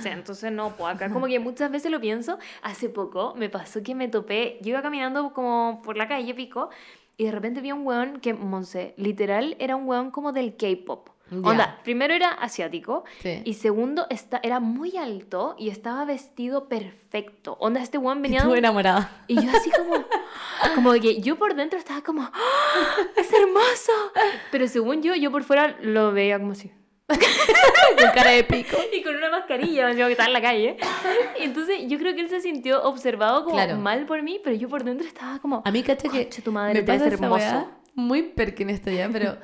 sí, 0.00 0.08
entonces 0.08 0.50
no, 0.50 0.70
pues 0.70 0.94
acá 0.96 1.10
como 1.10 1.26
que 1.26 1.38
muchas 1.38 1.70
veces 1.70 1.92
lo 1.92 2.00
pienso. 2.00 2.38
Hace 2.62 2.88
poco 2.88 3.34
me 3.36 3.48
pasó 3.48 3.82
que 3.84 3.94
me 3.94 4.08
topé, 4.08 4.58
yo 4.62 4.70
iba 4.70 4.82
caminando 4.82 5.32
como 5.32 5.80
por 5.84 5.96
la 5.96 6.08
calle 6.08 6.34
Pico 6.34 6.70
y 7.16 7.24
de 7.26 7.30
repente 7.30 7.60
vi 7.60 7.70
a 7.70 7.74
un 7.76 7.86
weón 7.86 8.20
que, 8.20 8.34
Monse, 8.34 8.94
literal 8.96 9.54
era 9.60 9.76
un 9.76 9.86
weón 9.88 10.10
como 10.10 10.32
del 10.32 10.56
K-pop. 10.56 11.08
Ya. 11.30 11.36
Onda, 11.48 11.78
primero 11.84 12.14
era 12.14 12.30
asiático 12.30 13.04
Sí. 13.20 13.42
y 13.44 13.54
segundo 13.54 14.06
esta, 14.10 14.40
era 14.42 14.60
muy 14.60 14.96
alto 14.96 15.54
y 15.58 15.68
estaba 15.68 16.04
vestido 16.04 16.68
perfecto. 16.68 17.56
Onda, 17.60 17.82
este 17.82 17.98
weón 17.98 18.22
venía... 18.22 18.38
Estuve 18.40 18.58
enamorada. 18.58 19.10
y 19.26 19.34
yo 19.34 19.50
así 19.54 19.70
como, 19.70 19.94
como 20.74 20.92
que 20.94 21.20
yo 21.20 21.36
por 21.36 21.54
dentro 21.54 21.78
estaba 21.78 22.02
como, 22.02 22.22
¡Ah! 22.22 22.96
¡es 23.16 23.32
hermoso! 23.32 23.92
Pero 24.50 24.68
según 24.68 25.02
yo, 25.02 25.14
yo 25.14 25.30
por 25.30 25.44
fuera 25.44 25.76
lo 25.80 26.12
veía 26.12 26.38
como 26.38 26.52
así. 26.52 26.72
Con 27.08 28.10
cara 28.14 28.30
de 28.30 28.44
pico. 28.44 28.76
Y 28.92 29.02
con 29.02 29.16
una 29.16 29.30
mascarilla, 29.30 29.86
me 29.86 29.94
que 29.96 30.10
estaba 30.10 30.26
en 30.28 30.32
la 30.32 30.42
calle. 30.42 30.76
Y 31.40 31.44
entonces 31.44 31.78
yo 31.86 31.98
creo 31.98 32.14
que 32.14 32.20
él 32.20 32.28
se 32.28 32.40
sintió 32.40 32.82
observado 32.82 33.44
como 33.44 33.56
Claro. 33.56 33.76
mal 33.78 34.04
por 34.06 34.22
mí, 34.22 34.40
pero 34.42 34.56
yo 34.56 34.68
por 34.68 34.84
dentro 34.84 35.06
estaba 35.06 35.38
como, 35.38 35.62
A 35.64 35.70
mí, 35.70 35.82
cacha 35.82 36.08
que. 36.08 36.26
Tu 36.26 36.52
madre, 36.52 36.74
me 36.74 36.82
pasa 36.82 37.06
hermoso. 37.06 37.70
Muy 37.94 38.22
perkin 38.22 38.70
esto 38.70 38.90
ya, 38.90 39.08
pero 39.10 39.38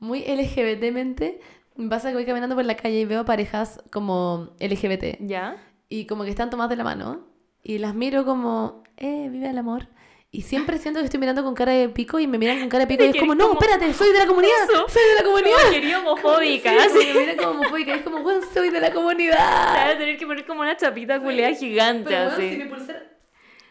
muy 0.00 0.20
LGBT-mente. 0.24 1.40
Me 1.76 1.88
pasa 1.88 2.08
que 2.08 2.14
voy 2.16 2.26
caminando 2.26 2.56
por 2.56 2.64
la 2.64 2.76
calle 2.76 3.00
y 3.00 3.04
veo 3.04 3.24
parejas 3.24 3.80
como 3.92 4.50
LGBT. 4.58 5.18
¿ya? 5.20 5.56
Y 5.88 6.06
como 6.06 6.24
que 6.24 6.30
están 6.30 6.50
tomadas 6.50 6.70
de 6.70 6.76
la 6.76 6.84
mano. 6.84 7.26
Y 7.62 7.78
las 7.78 7.94
miro 7.94 8.24
como, 8.24 8.82
eh, 8.96 9.28
vive 9.30 9.48
el 9.50 9.58
amor. 9.58 9.86
Y 10.32 10.42
siempre 10.42 10.78
siento 10.78 11.00
que 11.00 11.06
estoy 11.06 11.18
mirando 11.18 11.42
con 11.42 11.54
cara 11.54 11.72
de 11.72 11.88
pico 11.88 12.20
y 12.20 12.26
me 12.28 12.38
miran 12.38 12.60
con 12.60 12.68
cara 12.68 12.84
de 12.84 12.88
pico 12.88 13.04
y 13.04 13.08
es 13.14 13.16
como, 13.16 13.34
no, 13.34 13.48
como- 13.48 13.60
espérate, 13.60 13.92
soy 13.94 14.12
de 14.12 14.18
la 14.18 14.26
comunidad. 14.28 14.54
Eso. 14.64 14.88
Soy 14.88 15.02
de 15.08 15.14
la 15.16 15.22
comunidad. 15.24 15.56
Como 15.60 15.72
quería 15.72 15.98
homofóbica. 15.98 16.70
Sí, 16.70 16.88
como 16.88 17.00
que 17.00 17.12
me 17.14 17.20
miran 17.20 17.36
como 17.36 17.50
homofóbica. 17.60 17.94
Es 17.94 18.02
como, 18.02 18.18
weón, 18.20 18.42
soy 18.54 18.70
de 18.70 18.80
la 18.80 18.92
comunidad. 18.92 19.90
a 19.90 19.98
tener 19.98 20.16
que 20.18 20.26
poner 20.26 20.46
como 20.46 20.60
una 20.60 20.76
chapita 20.76 21.18
culeada 21.20 21.54
gigante 21.54 22.10
Pero 22.10 22.30
así. 22.30 22.56
si 22.56 22.64
pulsera... 22.66 23.02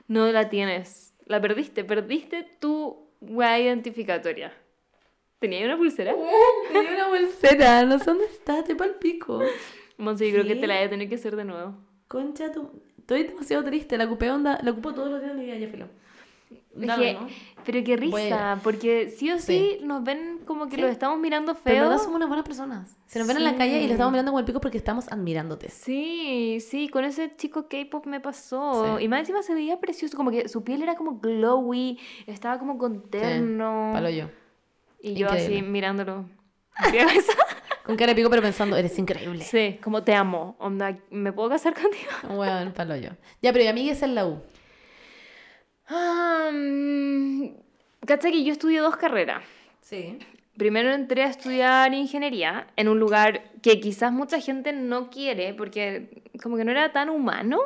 No 0.07 0.31
la 0.31 0.49
tienes. 0.49 1.13
La 1.25 1.39
perdiste. 1.39 1.83
Perdiste 1.83 2.43
tu 2.59 3.07
weá 3.21 3.59
identificatoria. 3.59 4.51
¿Tenía 5.39 5.65
una 5.65 5.77
pulsera? 5.77 6.13
Tenía 6.73 6.95
una 6.95 7.07
pulsera, 7.07 7.83
no 7.85 7.97
sé 7.99 8.05
dónde 8.05 8.25
está, 8.25 8.63
te 8.63 8.75
pa'l 8.75 8.95
pico. 8.95 9.39
Monse, 9.97 10.27
yo 10.27 10.33
creo 10.33 10.45
que 10.45 10.55
te 10.55 10.67
la 10.67 10.75
voy 10.75 10.83
a 10.85 10.89
tener 10.89 11.09
que 11.09 11.15
hacer 11.15 11.35
de 11.35 11.45
nuevo. 11.45 11.75
Concha, 12.07 12.51
tu... 12.51 12.69
estoy 12.97 13.23
demasiado 13.23 13.63
triste, 13.63 13.97
la 13.97 14.05
ocupé 14.05 14.31
onda, 14.31 14.59
la 14.63 14.71
ocupo 14.71 14.93
todos 14.93 15.09
los 15.11 15.21
días 15.21 15.33
de 15.33 15.39
mi 15.39 15.45
vida, 15.45 15.57
ya 15.57 15.67
filo. 15.67 15.87
Que- 16.79 17.13
¿no? 17.13 17.27
Pero 17.65 17.83
qué 17.83 17.97
risa, 17.97 18.59
porque 18.63 19.09
sí 19.09 19.29
o 19.31 19.37
sí, 19.39 19.77
Sí. 19.79 19.85
nos 19.85 20.03
ven 20.03 20.39
como 20.45 20.67
que 20.69 20.75
Sí. 20.75 20.81
los 20.81 20.89
estamos 20.91 21.19
mirando 21.19 21.53
Pero 21.55 21.75
en 21.75 21.81
feo. 21.81 21.89
verdad 21.89 22.01
somos 22.03 22.15
unas 22.15 22.27
buenas 22.29 22.45
personas. 22.45 22.97
Se 23.07 23.19
nos 23.19 23.27
ven 23.27 23.37
en 23.37 23.43
la 23.43 23.55
calle 23.57 23.79
y 23.79 23.83
los 23.83 23.91
estamos 23.91 24.11
mirando 24.11 24.31
con 24.31 24.39
el 24.39 24.45
pico 24.45 24.61
porque 24.61 24.77
estamos 24.77 25.11
admirándote. 25.11 25.69
Sí, 25.69 26.59
sí, 26.61 26.87
con 26.89 27.03
ese 27.03 27.35
chico 27.35 27.67
K-pop 27.67 28.05
me 28.05 28.19
pasó. 28.21 28.97
Sí. 28.97 29.03
Y 29.03 29.07
más 29.07 29.19
encima 29.21 29.43
se 29.43 29.53
veía 29.53 29.79
precioso, 29.79 30.15
como 30.15 30.31
que 30.31 30.47
su 30.47 30.63
piel 30.63 30.81
era 30.81 30.95
como 30.95 31.19
glowy, 31.19 31.99
estaba 32.27 32.57
como 32.59 32.77
con 32.77 33.01
terno. 33.09 33.89
Palo 33.93 34.09
yo. 34.09 34.25
Y 35.01 35.13
yo 35.15 35.27
así 35.29 35.43
Increíble. 35.43 35.69
mirándolo. 35.69 36.29
Con 37.85 37.95
cara 37.95 38.11
de 38.11 38.15
pico, 38.15 38.29
pero 38.29 38.41
pensando, 38.41 38.77
eres 38.77 38.97
increíble. 38.99 39.43
sí, 39.43 39.79
como 39.83 40.03
te 40.03 40.13
amo. 40.13 40.55
Onda, 40.59 40.97
¿me 41.09 41.33
puedo 41.33 41.49
casar 41.49 41.73
contigo? 41.73 42.11
Bueno, 42.35 42.71
palo 42.73 42.95
yo. 42.95 43.09
Ya, 43.41 43.51
pero 43.51 43.65
y 43.65 43.67
amigues 43.67 44.01
en 44.03 44.13
la 44.15 44.27
U. 44.27 44.41
Mm, 45.89 47.47
Cacha 48.05 48.29
que 48.31 48.43
yo 48.43 48.51
estudié 48.51 48.79
dos 48.79 48.95
carreras. 48.97 49.43
Sí. 49.81 50.19
Primero 50.57 50.91
entré 50.93 51.23
a 51.23 51.27
estudiar 51.27 51.93
ingeniería 51.93 52.67
en 52.75 52.89
un 52.89 52.99
lugar 52.99 53.51
que 53.61 53.79
quizás 53.79 54.11
mucha 54.11 54.39
gente 54.39 54.73
no 54.73 55.09
quiere 55.09 55.53
porque 55.53 56.21
como 56.43 56.57
que 56.57 56.65
no 56.65 56.71
era 56.71 56.91
tan 56.91 57.09
humano, 57.09 57.59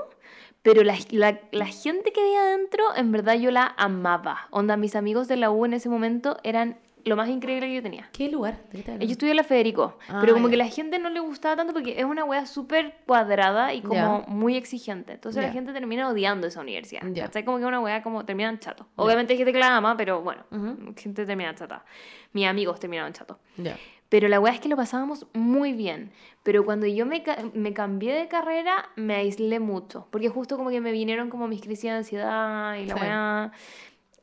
pero 0.62 0.84
la, 0.84 0.96
la- 1.12 1.40
la 1.52 1.66
gente 1.66 2.12
que 2.14 2.22
había 2.22 2.42
adentro 2.42 2.84
en 2.96 3.12
verdad 3.12 3.36
yo 3.36 3.52
la 3.52 3.74
amaba. 3.78 4.48
Onda, 4.52 4.78
mis 4.78 4.96
amigos 4.96 5.28
de 5.28 5.38
la 5.38 5.50
U 5.52 5.66
en 5.66 5.74
ese 5.74 5.90
momento 5.90 6.38
eran 6.44 6.78
lo 7.06 7.16
más 7.16 7.30
increíble 7.30 7.68
que 7.68 7.76
yo 7.76 7.82
tenía. 7.82 8.10
¿Qué 8.14 8.30
lugar? 8.30 8.60
¿De 8.72 8.82
qué? 8.84 8.98
Yo 9.00 9.12
estudié 9.12 9.32
en 9.32 9.38
la 9.38 9.44
Federico, 9.44 9.98
Ah, 10.08 10.20
pero 10.22 10.34
como 10.34 10.50
que 10.50 10.58
la 10.58 10.68
gente 10.68 11.00
no 11.00 11.10
le 11.10 11.20
gustaba 11.20 11.56
tanto 11.56 11.74
porque 11.74 12.00
es 12.00 12.06
una 12.06 12.24
wea 12.24 12.46
súper 12.46 12.96
cuadrada 13.06 13.74
y 13.74 13.82
como 13.82 14.24
muy 14.28 14.56
exigente. 14.56 15.14
Entonces 15.14 15.44
la 15.44 15.52
gente 15.52 15.74
termina 15.74 16.08
odiando 16.10 16.48
esa 16.48 16.62
universidad. 16.62 17.02
Ya. 17.12 17.26
¿Cachai? 17.26 17.44
Como 17.46 17.58
que 17.58 17.64
es 17.64 17.68
una 17.68 17.80
wea 17.80 18.02
como 18.04 18.26
terminan 18.26 18.60
chato. 18.60 18.88
Obviamente 18.96 19.34
hay 19.34 19.38
gente 19.38 19.54
que 19.54 19.60
la 19.60 19.76
ama, 19.78 19.98
pero 19.98 20.22
bueno, 20.22 20.44
Ujú. 20.52 20.94
gente 20.98 21.26
termina 21.26 21.54
chata. 21.56 21.84
Mis 22.34 22.48
amigos 22.48 22.80
terminaron 22.80 23.14
chatos. 23.14 23.38
Ya. 23.58 23.78
Pero 24.10 24.28
la 24.28 24.40
weá 24.40 24.54
es 24.54 24.60
que 24.60 24.70
lo 24.70 24.76
pasábamos 24.76 25.26
muy 25.34 25.74
bien. 25.74 26.12
Pero 26.44 26.64
cuando 26.66 26.86
yo 26.86 27.04
me, 27.08 27.24
ca- 27.24 27.38
me 27.56 27.74
cambié 27.74 28.14
de 28.14 28.28
carrera, 28.28 28.90
me 28.96 29.16
aislé 29.16 29.60
mucho. 29.60 30.08
Porque 30.12 30.30
justo 30.30 30.56
como 30.56 30.70
que 30.70 30.82
me 30.82 30.92
vinieron 30.92 31.32
como 31.32 31.48
mis 31.48 31.62
crisis 31.62 31.86
de 31.86 31.90
ansiedad 31.90 32.76
y 32.76 32.86
la 32.86 32.94
Sí. 32.94 33.00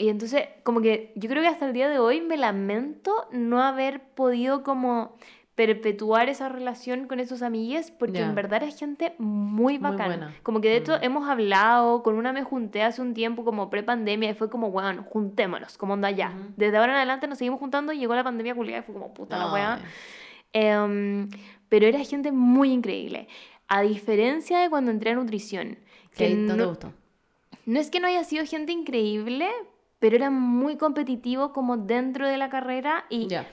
Y 0.01 0.09
entonces, 0.09 0.45
como 0.63 0.81
que 0.81 1.13
yo 1.15 1.29
creo 1.29 1.43
que 1.43 1.49
hasta 1.49 1.67
el 1.67 1.75
día 1.75 1.89
de 1.89 1.99
hoy 1.99 2.23
me 2.23 2.39
lamento 2.39 3.13
no 3.33 3.63
haber 3.63 4.01
podido 4.15 4.63
como 4.63 5.15
perpetuar 5.55 6.31
esa 6.31 6.49
relación 6.49 7.07
con 7.07 7.21
esos 7.21 7.43
amigues 7.43 7.91
porque 7.91 8.21
en 8.21 8.35
verdad 8.35 8.63
era 8.63 8.73
gente 8.73 9.15
muy 9.19 9.75
Muy 9.75 9.79
bacana. 9.79 10.07
buena. 10.07 10.35
Como 10.43 10.63
que 10.63 10.69
de 10.71 10.77
hecho 10.79 10.95
Mm. 10.97 11.03
hemos 11.05 11.29
hablado, 11.29 12.03
con 12.03 12.15
una 12.15 12.33
me 12.33 12.43
junté 12.45 12.83
hace 12.83 13.03
un 13.03 13.13
tiempo 13.13 13.45
como 13.45 13.69
pre-pandemia 13.69 14.31
y 14.31 14.35
fue 14.35 14.49
como, 14.49 14.69
weón, 14.69 15.03
juntémonos, 15.05 15.77
como 15.77 15.93
onda 15.93 16.11
ya. 16.11 16.33
Desde 16.57 16.79
ahora 16.79 16.93
en 16.93 16.97
adelante 16.97 17.27
nos 17.29 17.37
seguimos 17.37 17.61
juntando 17.61 17.93
y 17.93 17.99
llegó 17.99 18.15
la 18.15 18.25
pandemia 18.25 18.55
culiada 18.55 18.81
y 18.81 18.85
fue 18.85 18.95
como, 18.95 19.13
puta 19.13 19.37
la 19.37 19.53
weá. 19.53 19.81
Em, 20.55 21.29
pero 21.69 21.87
era 21.87 21.99
gente 22.05 22.33
muy 22.33 22.73
increíble. 22.73 23.29
A 23.69 23.83
diferencia 23.83 24.61
de 24.61 24.71
cuando 24.71 24.91
entré 24.91 25.11
a 25.11 25.15
nutrición, 25.15 25.79
Que 26.17 26.31
no 26.35 26.55
te 26.55 26.59
no, 26.59 26.69
gustó. 26.69 26.93
no 27.67 27.79
es 27.79 27.91
que 27.91 28.01
no 28.01 28.07
haya 28.09 28.25
sido 28.25 28.47
gente 28.47 28.73
increíble, 28.73 29.47
pero 30.01 30.17
era 30.17 30.31
muy 30.31 30.77
competitivo 30.77 31.53
como 31.53 31.77
dentro 31.77 32.27
de 32.27 32.37
la 32.37 32.51
carrera 32.51 33.05
y 33.09 33.29
Ya. 33.29 33.47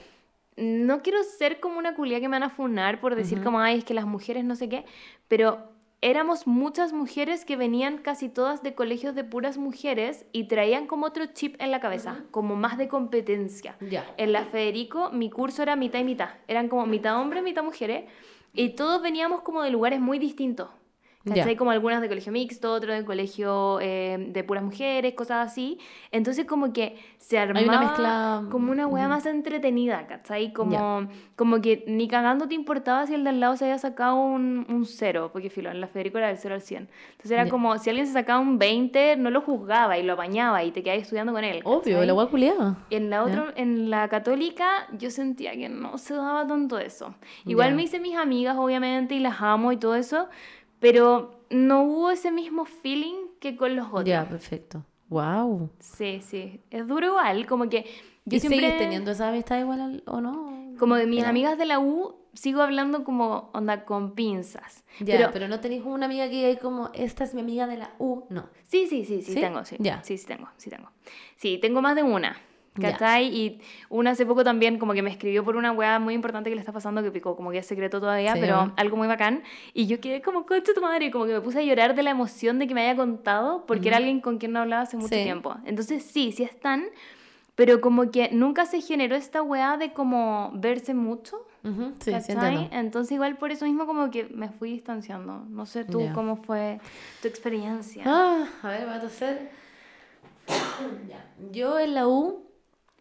no 0.56 1.02
quiero 1.02 1.22
ser 1.22 1.60
como 1.60 1.78
una 1.78 1.94
culia 1.94 2.18
que 2.18 2.26
me 2.28 2.34
van 2.34 2.42
a 2.42 2.50
funar 2.50 3.00
por 3.00 3.14
decir 3.14 3.42
como, 3.44 3.60
ay, 3.60 3.78
es 3.78 3.84
que 3.84 3.94
las 3.94 4.06
mujeres 4.06 4.44
no 4.44 4.56
sé 4.56 4.68
qué, 4.68 4.84
pero 5.28 5.68
éramos 6.00 6.46
muchas 6.46 6.92
mujeres 6.92 7.44
que 7.44 7.56
venían 7.56 7.98
casi 7.98 8.28
todas 8.28 8.62
de 8.62 8.74
colegios 8.74 9.14
de 9.14 9.24
puras 9.24 9.58
mujeres 9.58 10.26
y 10.32 10.44
traían 10.44 10.86
como 10.86 11.06
otro 11.06 11.26
chip 11.26 11.56
en 11.60 11.70
la 11.70 11.80
cabeza, 11.80 12.20
como 12.30 12.56
más 12.56 12.78
de 12.78 12.88
competencia. 12.88 13.76
Ya. 13.80 14.04
En 14.16 14.32
la 14.32 14.44
Federico 14.44 15.10
mi 15.10 15.28
curso 15.30 15.62
era 15.62 15.76
mitad 15.76 15.98
y 16.00 16.04
mitad. 16.04 16.30
Eran 16.48 16.68
como 16.68 16.86
mitad 16.86 17.20
hombres, 17.20 17.42
mitad 17.42 17.62
mujeres. 17.64 18.04
Y 18.54 18.70
todos 18.70 19.02
veníamos 19.02 19.42
como 19.42 19.62
de 19.62 19.70
lugares 19.70 20.00
muy 20.00 20.18
distintos. 20.18 20.68
¿Cachai? 21.28 21.56
Como 21.56 21.70
algunas 21.70 22.00
de 22.00 22.08
colegio 22.08 22.32
mixto, 22.32 22.72
otros 22.72 22.96
de 22.96 23.04
colegio 23.04 23.78
eh, 23.80 24.16
de 24.30 24.44
puras 24.44 24.64
mujeres, 24.64 25.14
cosas 25.14 25.46
así. 25.50 25.78
Entonces 26.10 26.46
como 26.46 26.72
que 26.72 26.96
se 27.18 27.38
armaba 27.38 27.66
una 27.66 27.78
mezcla, 27.78 28.42
como 28.50 28.72
una 28.72 28.86
wea 28.86 29.04
ujú. 29.04 29.14
más 29.14 29.26
entretenida, 29.26 30.06
¿cachai? 30.06 30.52
Como, 30.52 30.72
Ya. 30.72 31.08
como 31.36 31.60
que 31.60 31.84
ni 31.86 32.08
cagando 32.08 32.48
te 32.48 32.54
importaba 32.54 33.06
si 33.06 33.14
el 33.14 33.24
de 33.24 33.30
al 33.30 33.40
lado 33.40 33.56
se 33.56 33.64
había 33.64 33.78
sacado 33.78 34.16
un, 34.16 34.66
un 34.68 34.84
cero, 34.86 35.30
porque 35.32 35.50
filo, 35.50 35.70
en 35.70 35.80
la 35.80 35.86
Federico 35.88 36.18
era 36.18 36.28
del 36.28 36.38
0 36.38 36.54
al 36.54 36.62
100. 36.62 36.88
Entonces 37.10 37.30
era 37.30 37.44
Ya. 37.44 37.50
como 37.50 37.76
si 37.78 37.90
alguien 37.90 38.06
se 38.06 38.12
sacaba 38.12 38.40
un 38.40 38.58
20, 38.58 39.16
no 39.16 39.30
lo 39.30 39.40
juzgaba 39.42 39.98
y 39.98 40.02
lo 40.02 40.14
apañaba 40.14 40.64
y 40.64 40.70
te 40.70 40.82
quedabas 40.82 41.02
estudiando 41.02 41.32
con 41.32 41.44
él. 41.44 41.60
Obvio, 41.64 41.94
¿cachai? 41.94 42.06
la 42.06 42.14
hueá 42.14 42.26
culiada. 42.26 42.76
Y 42.90 42.96
en 42.96 43.10
la 43.10 43.24
otra, 43.24 43.52
en 43.56 43.90
la 43.90 44.08
católica, 44.08 44.86
yo 44.98 45.10
sentía 45.10 45.52
que 45.52 45.68
no 45.68 45.98
se 45.98 46.14
daba 46.14 46.46
tanto 46.46 46.78
eso. 46.78 47.14
Igual 47.46 47.74
me 47.74 47.82
hice 47.82 48.00
mis 48.00 48.16
amigas, 48.16 48.56
obviamente, 48.56 49.14
y 49.14 49.20
las 49.20 49.40
amo 49.40 49.72
y 49.72 49.76
todo 49.76 49.94
eso, 49.94 50.28
pero 50.80 51.42
no 51.50 51.82
hubo 51.82 52.10
ese 52.10 52.30
mismo 52.30 52.64
feeling 52.64 53.14
que 53.40 53.56
con 53.56 53.76
los 53.76 53.86
otros. 53.88 54.04
Ya, 54.06 54.28
perfecto. 54.28 54.84
Wow. 55.08 55.70
Sí, 55.78 56.20
sí. 56.22 56.60
Es 56.70 56.86
duro 56.86 57.06
igual, 57.06 57.46
como 57.46 57.68
que 57.68 57.84
yo 58.24 58.36
¿Y 58.36 58.40
siempre... 58.40 58.60
sigues 58.60 58.78
teniendo 58.78 59.10
esa 59.12 59.28
amistad 59.30 59.58
igual 59.58 59.80
al- 59.80 60.02
o 60.06 60.20
no? 60.20 60.74
Como 60.78 60.96
de 60.96 61.06
mis 61.06 61.24
amigas 61.24 61.56
de 61.58 61.64
la 61.66 61.80
U, 61.80 62.14
sigo 62.34 62.60
hablando 62.62 63.02
como 63.04 63.50
onda 63.54 63.84
con 63.84 64.14
pinzas. 64.14 64.84
Ya, 65.00 65.16
pero, 65.16 65.30
pero, 65.32 65.48
no 65.48 65.60
tenéis 65.60 65.82
una 65.84 66.06
amiga 66.06 66.28
que 66.28 66.44
hay 66.44 66.56
como, 66.56 66.90
esta 66.94 67.24
es 67.24 67.34
mi 67.34 67.40
amiga 67.40 67.66
de 67.66 67.78
la 67.78 67.94
U. 67.98 68.24
No. 68.28 68.48
sí, 68.64 68.86
sí, 68.86 69.04
sí, 69.04 69.22
sí, 69.22 69.32
¿Sí? 69.32 69.40
tengo, 69.40 69.64
sí. 69.64 69.76
Ya. 69.80 70.02
Sí, 70.04 70.18
sí 70.18 70.26
tengo, 70.26 70.48
sí 70.56 70.70
tengo. 70.70 70.90
Sí, 71.36 71.58
tengo 71.58 71.80
más 71.82 71.96
de 71.96 72.02
una. 72.04 72.36
¿Cachai? 72.80 73.26
Y 73.34 73.60
una 73.88 74.10
hace 74.10 74.24
poco 74.26 74.44
también 74.44 74.78
como 74.78 74.92
que 74.92 75.02
me 75.02 75.10
escribió 75.10 75.44
por 75.44 75.56
una 75.56 75.72
weá 75.72 75.98
muy 75.98 76.14
importante 76.14 76.50
que 76.50 76.54
le 76.56 76.60
está 76.60 76.72
pasando 76.72 77.02
que 77.02 77.10
picó, 77.10 77.36
como 77.36 77.50
que 77.50 77.58
es 77.58 77.66
secreto 77.66 78.00
todavía, 78.00 78.34
Sí, 78.34 78.40
pero 78.40 78.72
algo 78.76 78.96
muy 78.96 79.08
bacán. 79.08 79.42
Y 79.74 79.86
yo 79.86 80.00
quedé 80.00 80.22
como, 80.22 80.46
coche 80.46 80.72
tu 80.74 80.80
madre, 80.80 81.06
y 81.06 81.10
como 81.10 81.26
que 81.26 81.32
me 81.32 81.40
puse 81.40 81.58
a 81.58 81.62
llorar 81.62 81.94
de 81.94 82.02
la 82.02 82.10
emoción 82.10 82.58
de 82.58 82.66
que 82.66 82.74
me 82.74 82.82
haya 82.82 82.96
contado, 82.96 83.64
porque 83.66 83.88
era 83.88 83.96
Ujú. 83.98 84.04
alguien 84.04 84.20
con 84.20 84.38
quien 84.38 84.52
no 84.52 84.60
hablaba 84.60 84.82
hace 84.82 84.96
mucho 84.96 85.14
Sí. 85.14 85.22
tiempo. 85.22 85.54
Entonces 85.64 86.02
sí, 86.04 86.32
sí 86.32 86.42
están, 86.42 86.84
pero 87.54 87.80
como 87.80 88.10
que 88.10 88.30
nunca 88.32 88.66
se 88.66 88.80
generó 88.80 89.16
esta 89.16 89.42
weá 89.42 89.76
de 89.76 89.92
como 89.92 90.50
verse 90.54 90.94
mucho. 90.94 91.44
Ujú, 91.64 91.92
Sí, 92.00 92.12
sí. 92.20 92.32
Entonces 92.70 93.12
igual 93.12 93.36
por 93.36 93.50
eso 93.50 93.64
mismo 93.64 93.84
como 93.84 94.10
que 94.10 94.24
me 94.24 94.48
fui 94.48 94.70
distanciando. 94.70 95.44
No 95.50 95.66
sé 95.66 95.84
tú 95.84 96.00
Ya. 96.04 96.12
cómo 96.12 96.36
fue 96.36 96.78
tu 97.20 97.26
experiencia. 97.28 98.04
Ah, 98.06 98.46
a 98.62 98.68
ver, 98.68 98.86
voy 98.86 98.94
a 98.94 99.00
toser. 99.00 99.50
Yo 101.52 101.78
en 101.78 101.94
la 101.94 102.06
U, 102.08 102.47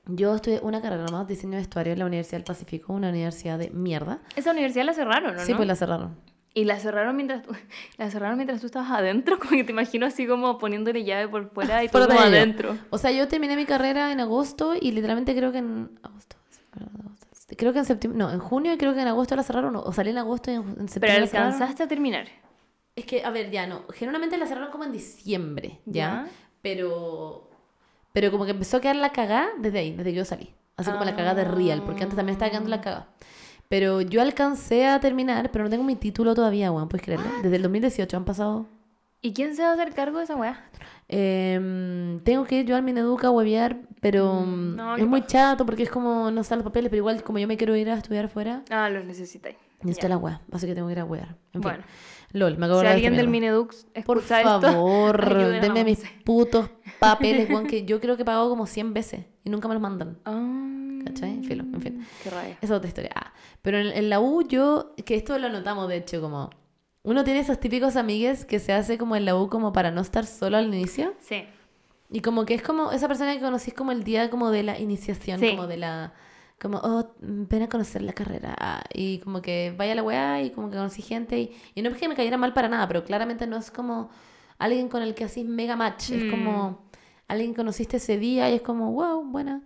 yo 0.07 0.35
estudié 0.35 0.59
una 0.61 0.81
carrera 0.81 1.05
más, 1.11 1.27
diseño 1.27 1.51
de 1.51 1.57
vestuario 1.57 1.93
en 1.93 1.99
la 1.99 2.05
Universidad 2.05 2.37
del 2.37 2.45
Pacífico, 2.45 2.93
una 2.93 3.09
universidad 3.09 3.59
de 3.59 3.69
mierda. 3.69 4.19
Esa 4.35 4.51
universidad 4.51 4.85
la 4.85 4.93
cerraron, 4.93 5.35
¿no? 5.35 5.43
Sí, 5.43 5.53
pues 5.53 5.67
la 5.67 5.75
cerraron. 5.75 6.15
Y 6.53 6.63
la 6.63 6.79
cerraron 6.79 7.15
mientras 7.15 7.43
tú, 7.43 7.51
la 7.97 8.09
cerraron 8.09 8.37
mientras 8.37 8.61
tú 8.61 8.67
estabas 8.67 8.91
adentro, 8.91 9.37
como 9.39 9.51
que 9.51 9.63
te 9.63 9.71
imagino 9.71 10.05
así 10.05 10.25
como 10.25 10.57
poniéndole 10.57 11.03
llave 11.03 11.27
por 11.27 11.49
fuera 11.51 11.83
y 11.83 11.89
Por 11.89 12.07
todo 12.07 12.17
adentro. 12.17 12.77
O 12.89 12.97
sea, 12.97 13.11
yo 13.11 13.27
terminé 13.27 13.55
mi 13.55 13.65
carrera 13.65 14.11
en 14.11 14.19
agosto 14.19 14.73
y 14.79 14.91
literalmente 14.91 15.35
creo 15.35 15.51
que 15.51 15.59
en 15.59 15.99
agosto. 16.01 16.35
Creo 17.55 17.73
que 17.73 17.79
en 17.79 17.85
septiembre, 17.85 18.19
no, 18.19 18.31
en 18.31 18.39
junio 18.39 18.73
y 18.73 18.77
creo 18.77 18.93
que 18.93 19.01
en 19.01 19.07
agosto 19.07 19.35
la 19.35 19.43
cerraron, 19.43 19.75
o 19.75 19.93
salí 19.93 20.09
en 20.09 20.17
agosto 20.17 20.51
y 20.51 20.55
en, 20.55 20.63
Pero 20.63 20.87
septiembre 20.87 21.21
la 21.21 21.27
cerraron. 21.27 21.53
alcanzaste 21.53 21.83
a 21.83 21.87
terminar. 21.87 22.27
Es 22.95 23.05
que, 23.05 23.23
a 23.23 23.29
ver, 23.29 23.51
ya 23.51 23.67
no. 23.67 23.83
Generalmente 23.93 24.37
la 24.37 24.47
cerraron 24.47 24.71
como 24.71 24.83
en 24.83 24.91
diciembre, 24.91 25.79
¿ya? 25.85 26.25
Ya. 26.25 26.27
Pero. 26.61 27.46
Pero 28.17 28.31
como 28.31 28.45
que 28.45 28.51
empezó 28.51 28.77
a 28.77 28.81
quedar 28.81 28.95
la 28.95 29.11
cagada 29.11 29.49
desde 29.59 29.77
ahí, 29.77 29.91
desde 29.91 30.09
que 30.09 30.15
yo 30.17 30.25
salí. 30.25 30.51
Así 30.75 30.89
como 30.89 31.05
la 31.05 31.15
cagada 31.15 31.35
de 31.35 31.43
real, 31.43 31.83
porque 31.85 32.01
antes 32.01 32.15
también 32.15 32.33
estaba 32.33 32.49
quedando 32.49 32.67
la 32.71 32.81
cagada. 32.81 33.09
Pero 33.69 34.01
yo 34.01 34.23
alcancé 34.23 34.87
a 34.87 34.99
terminar, 34.99 35.51
pero 35.51 35.65
no 35.65 35.69
tengo 35.69 35.83
mi 35.83 35.95
título 35.95 36.33
todavía, 36.33 36.71
weón, 36.71 36.89
¿puedes 36.89 37.05
creerlo? 37.05 37.27
Desde 37.43 37.57
el 37.57 37.61
2018 37.61 38.17
han 38.17 38.25
pasado. 38.25 38.65
¿Y 39.21 39.33
quién 39.33 39.55
se 39.55 39.61
va 39.61 39.69
a 39.69 39.73
hacer 39.73 39.93
cargo 39.93 40.17
de 40.17 40.23
esa 40.23 40.35
weá? 40.35 40.59
Em, 41.09 42.19
tengo 42.21 42.45
que 42.45 42.59
ir 42.61 42.65
yo 42.65 42.75
al 42.75 42.81
Mineduca 42.81 43.27
a 43.27 43.31
huevear, 43.31 43.77
pero 44.01 44.33
Mm, 44.45 44.75
no, 44.75 44.95
es 44.95 45.05
muy 45.05 45.21
chato 45.27 45.63
porque 45.65 45.83
es 45.83 45.89
como 45.91 46.31
no 46.31 46.41
están 46.41 46.57
los 46.57 46.63
papeles, 46.65 46.89
pero 46.89 46.97
igual 47.01 47.21
como 47.23 47.37
yo 47.37 47.47
me 47.47 47.55
quiero 47.55 47.75
ir 47.75 47.87
a 47.91 47.95
estudiar 47.97 48.25
afuera, 48.25 48.63
Ah, 48.71 48.89
los 48.89 49.05
necesitáis. 49.05 49.57
necesito 49.83 50.07
Ya. 50.07 50.09
la 50.09 50.17
weá, 50.17 50.41
así 50.51 50.65
que 50.65 50.73
tengo 50.73 50.87
que 50.87 50.93
ir 50.93 50.99
a 50.99 51.05
huear. 51.05 51.27
En 51.29 51.35
fin. 51.53 51.61
Bueno, 51.61 51.83
LOL, 52.33 52.57
me 52.57 52.65
acabo 52.65 52.81
si 52.81 52.85
de 52.87 52.91
alguien 52.93 53.15
del. 53.15 53.27
Minedux 53.29 53.87
Por 54.05 54.17
escucha 54.17 54.39
esto, 54.41 54.61
favor, 54.61 55.21
a 55.33 55.59
denme 55.61 55.83
mis 55.83 56.03
putos 56.25 56.69
papeles, 56.99 57.49
Juan, 57.49 57.67
que 57.67 57.85
yo 57.85 57.99
creo 58.01 58.15
que 58.15 58.23
he 58.23 58.25
pagado 58.25 58.49
como 58.49 58.65
100 58.65 58.93
veces 58.93 59.25
y 59.43 59.49
nunca 59.49 59.67
me 59.67 59.73
los 59.75 59.81
mandan. 59.81 60.17
Ah, 60.25 61.03
¿Cachai? 61.05 61.41
Filo, 61.43 61.63
en 61.63 61.81
fin. 61.81 62.07
Qué 62.23 62.29
rabia. 62.29 62.57
Esa 62.61 62.65
es 62.65 62.71
otra 62.71 62.87
historia. 62.87 63.11
Ah, 63.15 63.33
pero 63.61 63.79
en, 63.79 63.87
en 63.87 64.09
la 64.09 64.19
U 64.19 64.45
yo, 64.47 64.93
que 65.05 65.15
esto 65.15 65.37
lo 65.39 65.49
notamos 65.49 65.87
de 65.87 65.97
hecho, 65.97 66.19
como 66.21 66.49
uno 67.03 67.23
tiene 67.23 67.39
esos 67.39 67.59
típicos 67.59 67.95
amigues 67.95 68.43
que 68.45 68.59
se 68.59 68.73
hace 68.73 68.97
como 68.97 69.15
en 69.15 69.23
la 69.23 69.37
U 69.37 69.49
como 69.49 69.71
para 69.71 69.91
no 69.91 70.01
estar 70.01 70.25
solo 70.25 70.57
al 70.57 70.67
inicio. 70.67 71.13
Sí. 71.21 71.45
Y 72.11 72.19
como 72.19 72.45
que 72.45 72.53
es 72.55 72.61
como 72.61 72.91
esa 72.91 73.07
persona 73.07 73.33
que 73.33 73.39
conocís 73.41 73.73
como 73.73 73.93
el 73.93 74.03
día 74.03 74.29
como 74.29 74.49
de 74.51 74.63
la 74.63 74.77
iniciación, 74.79 75.39
Sí. 75.39 75.51
como 75.51 75.67
de 75.67 75.77
la... 75.77 76.13
Como, 76.59 76.79
oh, 76.83 77.13
ven 77.21 77.63
a 77.63 77.69
conocer 77.69 78.01
la 78.01 78.13
carrera. 78.13 78.55
ah, 78.59 78.83
Y 78.93 79.19
como 79.19 79.41
que 79.41 79.73
vaya 79.77 79.91
a 79.93 79.95
la 79.95 80.03
weá 80.03 80.41
y 80.41 80.51
como 80.51 80.69
que 80.69 80.77
conocí 80.77 81.01
gente. 81.03 81.39
Y, 81.39 81.55
y 81.75 81.81
no 81.83 81.89
es 81.89 81.97
que 81.97 82.07
me 82.09 82.15
cayera 82.15 82.37
mal 82.37 82.53
para 82.53 82.69
nada, 82.69 82.87
pero 82.87 83.03
claramente 83.05 83.45
no 83.47 83.57
es 83.57 83.71
como 83.71 84.09
alguien 84.57 84.89
con 84.89 85.03
el 85.03 85.13
que 85.15 85.23
hacís 85.25 85.45
mega 85.45 85.75
match. 85.75 86.11
Es 86.11 86.23
Mm. 86.23 86.29
como 86.31 86.89
alguien 87.27 87.51
que 87.51 87.57
conociste 87.57 87.97
ese 87.97 88.17
día 88.17 88.49
y 88.49 88.55
es 88.55 88.61
como, 88.61 88.91
wow, 88.93 89.23
buena. 89.25 89.61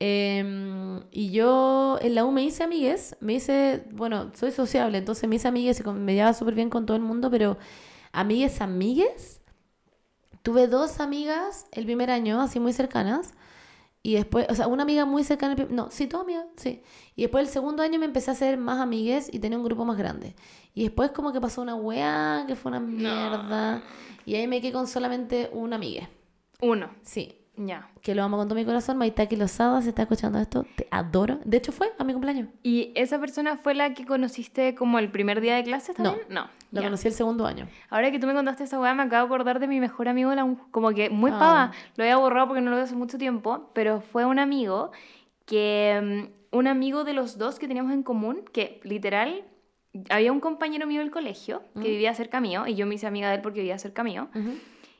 Em, 0.00 1.00
y 1.12 1.30
yo 1.30 1.98
en 2.02 2.14
la 2.16 2.24
U 2.24 2.32
me 2.32 2.42
hice 2.44 2.64
amigues, 2.64 3.16
me 3.20 3.34
hice, 3.34 3.84
bueno, 3.92 4.32
soy 4.34 4.50
sociable, 4.50 4.98
entonces 4.98 5.28
me 5.28 5.36
hice 5.36 5.48
amigues 5.48 5.80
y 5.80 5.84
me 5.90 6.14
llevaba 6.14 6.34
súper 6.34 6.54
bien 6.54 6.70
con 6.70 6.86
todo 6.86 6.96
el 6.96 7.02
mundo, 7.04 7.30
pero 7.30 7.56
amigues, 8.12 8.60
amigues, 8.60 9.40
tuve 10.42 10.66
dos 10.66 11.00
amigas 11.00 11.66
el 11.72 11.84
primer 11.84 12.10
año, 12.10 12.40
así 12.40 12.60
muy 12.60 12.72
cercanas, 12.72 13.34
Y 14.04 14.14
después, 14.14 14.46
o 14.50 14.54
sea, 14.54 14.66
una 14.66 14.82
amiga 14.82 15.04
muy 15.04 15.22
cercana. 15.22 15.54
No, 15.70 15.90
sí, 15.90 16.06
toda 16.06 16.24
amiga, 16.24 16.44
sí. 16.56 16.82
Y 17.14 17.22
después 17.22 17.46
el 17.46 17.52
segundo 17.52 17.82
año 17.82 18.00
me 18.00 18.06
empecé 18.06 18.30
a 18.30 18.34
hacer 18.34 18.58
más 18.58 18.80
amigues 18.80 19.32
y 19.32 19.38
tenía 19.38 19.58
un 19.58 19.64
grupo 19.64 19.84
más 19.84 19.96
grande. 19.96 20.34
Y 20.74 20.84
después 20.84 21.12
como 21.12 21.32
que 21.32 21.40
pasó 21.40 21.62
una 21.62 21.76
weá 21.76 22.44
que 22.48 22.56
fue 22.56 22.70
una 22.70 22.80
mierda. 22.80 23.82
Y 24.26 24.34
ahí 24.34 24.48
me 24.48 24.60
quedé 24.60 24.72
con 24.72 24.86
solamente 24.88 25.50
una 25.52 25.76
amiga. 25.76 26.08
Uno. 26.60 26.90
Sí. 27.02 27.41
Ya. 27.56 27.88
Que 28.00 28.14
lo 28.14 28.22
amo 28.22 28.38
con 28.38 28.48
todo 28.48 28.58
mi 28.58 28.64
corazón. 28.64 28.96
Maitaki 28.96 29.36
Lozada, 29.36 29.82
si 29.82 29.90
está 29.90 30.02
escuchando 30.02 30.38
esto, 30.38 30.64
te 30.74 30.88
adoro. 30.90 31.38
De 31.44 31.58
hecho 31.58 31.70
fue 31.70 31.92
a 31.98 32.04
mi 32.04 32.12
cumpleaños. 32.14 32.48
¿Y 32.62 32.92
esa 32.94 33.18
persona 33.20 33.56
fue 33.58 33.74
la 33.74 33.92
que 33.92 34.06
conociste 34.06 34.74
como 34.74 34.98
el 34.98 35.10
primer 35.10 35.40
día 35.42 35.56
de 35.56 35.64
clases 35.64 35.98
No. 35.98 36.04
también? 36.12 36.26
No. 36.30 36.46
Lo 36.72 36.80
ya. 36.80 36.86
conocí 36.86 37.08
el 37.08 37.14
segundo 37.14 37.46
año. 37.46 37.68
Ahora 37.90 38.10
que 38.10 38.18
tú 38.18 38.26
me 38.26 38.32
contaste 38.32 38.64
esa 38.64 38.80
weá, 38.80 38.94
me 38.94 39.02
acabo 39.02 39.26
de 39.28 39.34
acordar 39.34 39.60
de 39.60 39.66
mi 39.68 39.80
mejor 39.80 40.08
amigo 40.08 40.34
la. 40.34 40.48
Como 40.70 40.90
que 40.92 41.10
muy 41.10 41.30
Ah. 41.30 41.38
pava. 41.38 41.72
Lo 41.96 42.04
había 42.04 42.16
borrado 42.16 42.46
porque 42.48 42.62
no 42.62 42.70
lo 42.70 42.76
veo 42.76 42.84
hace 42.86 42.94
mucho 42.96 43.18
tiempo, 43.18 43.70
pero 43.74 44.00
fue 44.00 44.24
un 44.24 44.38
amigo 44.38 44.90
que. 45.46 46.28
mm, 46.30 46.42
Un 46.56 46.66
amigo 46.66 47.04
de 47.04 47.14
los 47.14 47.38
dos 47.38 47.58
que 47.58 47.66
teníamos 47.66 47.92
en 47.94 48.02
común, 48.02 48.44
que 48.52 48.78
literal. 48.84 49.42
Había 50.10 50.32
un 50.32 50.40
compañero 50.40 50.86
mío 50.86 51.00
del 51.00 51.10
colegio 51.10 51.62
que 51.74 51.88
vivía 51.88 52.14
cerca 52.14 52.40
mío 52.42 52.66
y 52.66 52.74
yo 52.74 52.86
me 52.86 52.94
hice 52.96 53.06
amiga 53.06 53.28
de 53.30 53.36
él 53.36 53.40
porque 53.42 53.60
vivía 53.60 53.78
cerca 53.78 54.02
mío. 54.04 54.28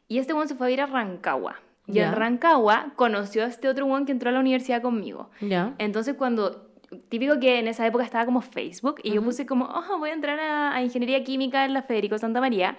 Y 0.08 0.16
este 0.18 0.32
one 0.32 0.48
se 0.48 0.54
fue 0.54 0.66
a 0.68 0.70
ir 0.70 0.80
a 0.80 0.86
Rancagua. 0.86 1.56
Y 1.86 1.98
en 1.98 2.12
Rancagua 2.12 2.92
conoció 2.96 3.42
a 3.44 3.46
este 3.46 3.68
otro 3.68 3.86
one 3.86 4.04
que 4.06 4.12
entró 4.12 4.30
a 4.30 4.32
la 4.32 4.40
universidad 4.40 4.82
conmigo. 4.82 5.30
Entonces 5.78 6.14
cuando, 6.14 6.68
típico 7.08 7.38
que 7.40 7.58
en 7.58 7.68
esa 7.68 7.86
época 7.86 8.04
estaba 8.04 8.24
como 8.24 8.40
Facebook 8.40 8.96
y 9.02 9.12
yo 9.12 9.22
puse 9.22 9.46
como, 9.46 9.64
oh, 9.66 9.98
voy 9.98 10.10
a 10.10 10.12
entrar 10.14 10.38
a, 10.38 10.74
a 10.74 10.82
Ingeniería 10.82 11.22
Química 11.24 11.64
en 11.64 11.74
la 11.74 11.82
Federico 11.82 12.18
Santa 12.18 12.40
María. 12.40 12.76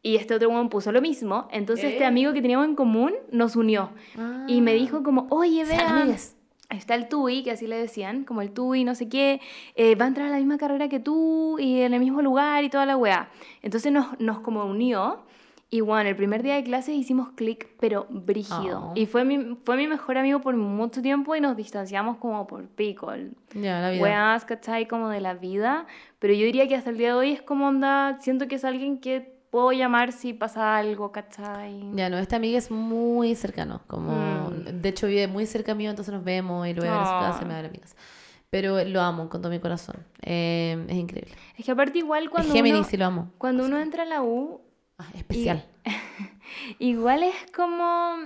Y 0.00 0.14
este 0.16 0.34
otro 0.34 0.48
one 0.50 0.68
puso 0.68 0.92
lo 0.92 1.00
mismo. 1.02 1.48
Entonces 1.50 1.86
este 1.92 2.04
Eh. 2.04 2.06
amigo 2.06 2.32
que 2.32 2.40
teníamos 2.40 2.66
en 2.66 2.76
común 2.76 3.12
nos 3.32 3.56
unió. 3.56 3.90
Y 4.46 4.60
me 4.60 4.72
dijo 4.74 5.02
como, 5.02 5.26
oye, 5.30 5.66
Sean 5.66 5.78
vea, 5.78 6.02
amigues. 6.02 6.36
ahí 6.68 6.78
está 6.78 6.94
el 6.94 7.08
TUI, 7.08 7.42
que 7.42 7.50
así 7.50 7.66
le 7.66 7.76
decían, 7.76 8.24
como 8.24 8.40
el 8.40 8.52
TUI, 8.52 8.84
no 8.84 8.94
sé 8.94 9.08
qué, 9.08 9.40
eh, 9.74 9.96
va 9.96 10.04
a 10.04 10.08
entrar 10.08 10.28
a 10.28 10.30
la 10.30 10.36
misma 10.36 10.56
carrera 10.58 10.88
que 10.88 11.00
tú 11.00 11.58
y 11.58 11.80
en 11.80 11.94
el 11.94 12.00
mismo 12.00 12.22
lugar 12.22 12.62
y 12.62 12.68
toda 12.70 12.86
la 12.86 12.96
weá. 12.96 13.28
Entonces 13.62 13.90
nos, 13.90 14.18
nos 14.20 14.38
como 14.40 14.64
unió. 14.64 15.18
Y 15.70 15.82
bueno, 15.82 16.08
el 16.08 16.16
primer 16.16 16.42
día 16.42 16.54
de 16.54 16.64
clases 16.64 16.94
hicimos 16.94 17.28
clic, 17.34 17.68
pero 17.78 18.06
brígido. 18.08 18.90
Oh. 18.90 18.92
Y 18.94 19.04
fue 19.04 19.24
mi, 19.24 19.58
fue 19.64 19.76
mi 19.76 19.86
mejor 19.86 20.16
amigo 20.16 20.40
por 20.40 20.56
mucho 20.56 21.02
tiempo 21.02 21.36
y 21.36 21.42
nos 21.42 21.56
distanciamos 21.58 22.16
como 22.16 22.46
por 22.46 22.66
pico. 22.68 23.12
Ya, 23.54 23.80
la 23.82 23.90
vida. 23.90 24.02
Weas, 24.02 24.44
¿cachai? 24.46 24.88
Como 24.88 25.10
de 25.10 25.20
la 25.20 25.34
vida. 25.34 25.86
Pero 26.20 26.32
yo 26.32 26.46
diría 26.46 26.66
que 26.68 26.74
hasta 26.74 26.88
el 26.88 26.96
día 26.96 27.08
de 27.08 27.14
hoy 27.14 27.32
es 27.32 27.42
como 27.42 27.66
onda, 27.68 28.16
siento 28.20 28.48
que 28.48 28.54
es 28.54 28.64
alguien 28.64 28.98
que 28.98 29.36
puedo 29.50 29.72
llamar 29.72 30.12
si 30.12 30.32
pasa 30.32 30.76
algo, 30.76 31.12
¿cachai? 31.12 31.82
Ya, 31.94 32.08
no, 32.08 32.16
esta 32.18 32.36
amiga 32.36 32.56
es 32.56 32.70
muy 32.70 33.34
cercano, 33.34 33.82
como, 33.86 34.12
Mm. 34.50 34.80
de 34.80 34.88
hecho 34.88 35.06
vive 35.06 35.26
muy 35.26 35.44
cerca 35.46 35.74
mío, 35.74 35.90
entonces 35.90 36.12
nos 36.14 36.24
vemos 36.24 36.66
y 36.66 36.72
lo 36.74 36.80
voy 36.82 36.90
a 36.90 37.04
su 37.04 37.10
casa 37.10 37.40
y 37.42 37.44
me 37.46 37.54
Ah. 37.54 37.62
da 37.62 37.68
amigas. 37.68 37.94
Pero 38.50 38.82
lo 38.84 39.00
amo 39.02 39.28
con 39.28 39.40
todo 39.42 39.50
mi 39.50 39.58
corazón, 39.58 39.96
eh, 40.22 40.82
es 40.88 40.96
increíble. 40.96 41.32
Es 41.56 41.64
que 41.64 41.70
aparte 41.72 41.98
igual 41.98 42.28
cuando 42.30 42.48
es 42.48 42.54
Géminis 42.54 42.80
uno, 42.80 42.88
y 42.92 42.96
lo 42.96 43.04
amo. 43.06 43.30
cuando 43.38 43.64
uno 43.66 43.78
entra 43.78 44.02
a 44.04 44.06
la 44.06 44.22
U, 44.22 44.60
Ah, 44.98 45.06
especial. 45.14 45.64
igual 46.78 47.22
es 47.22 47.34
como... 47.54 48.16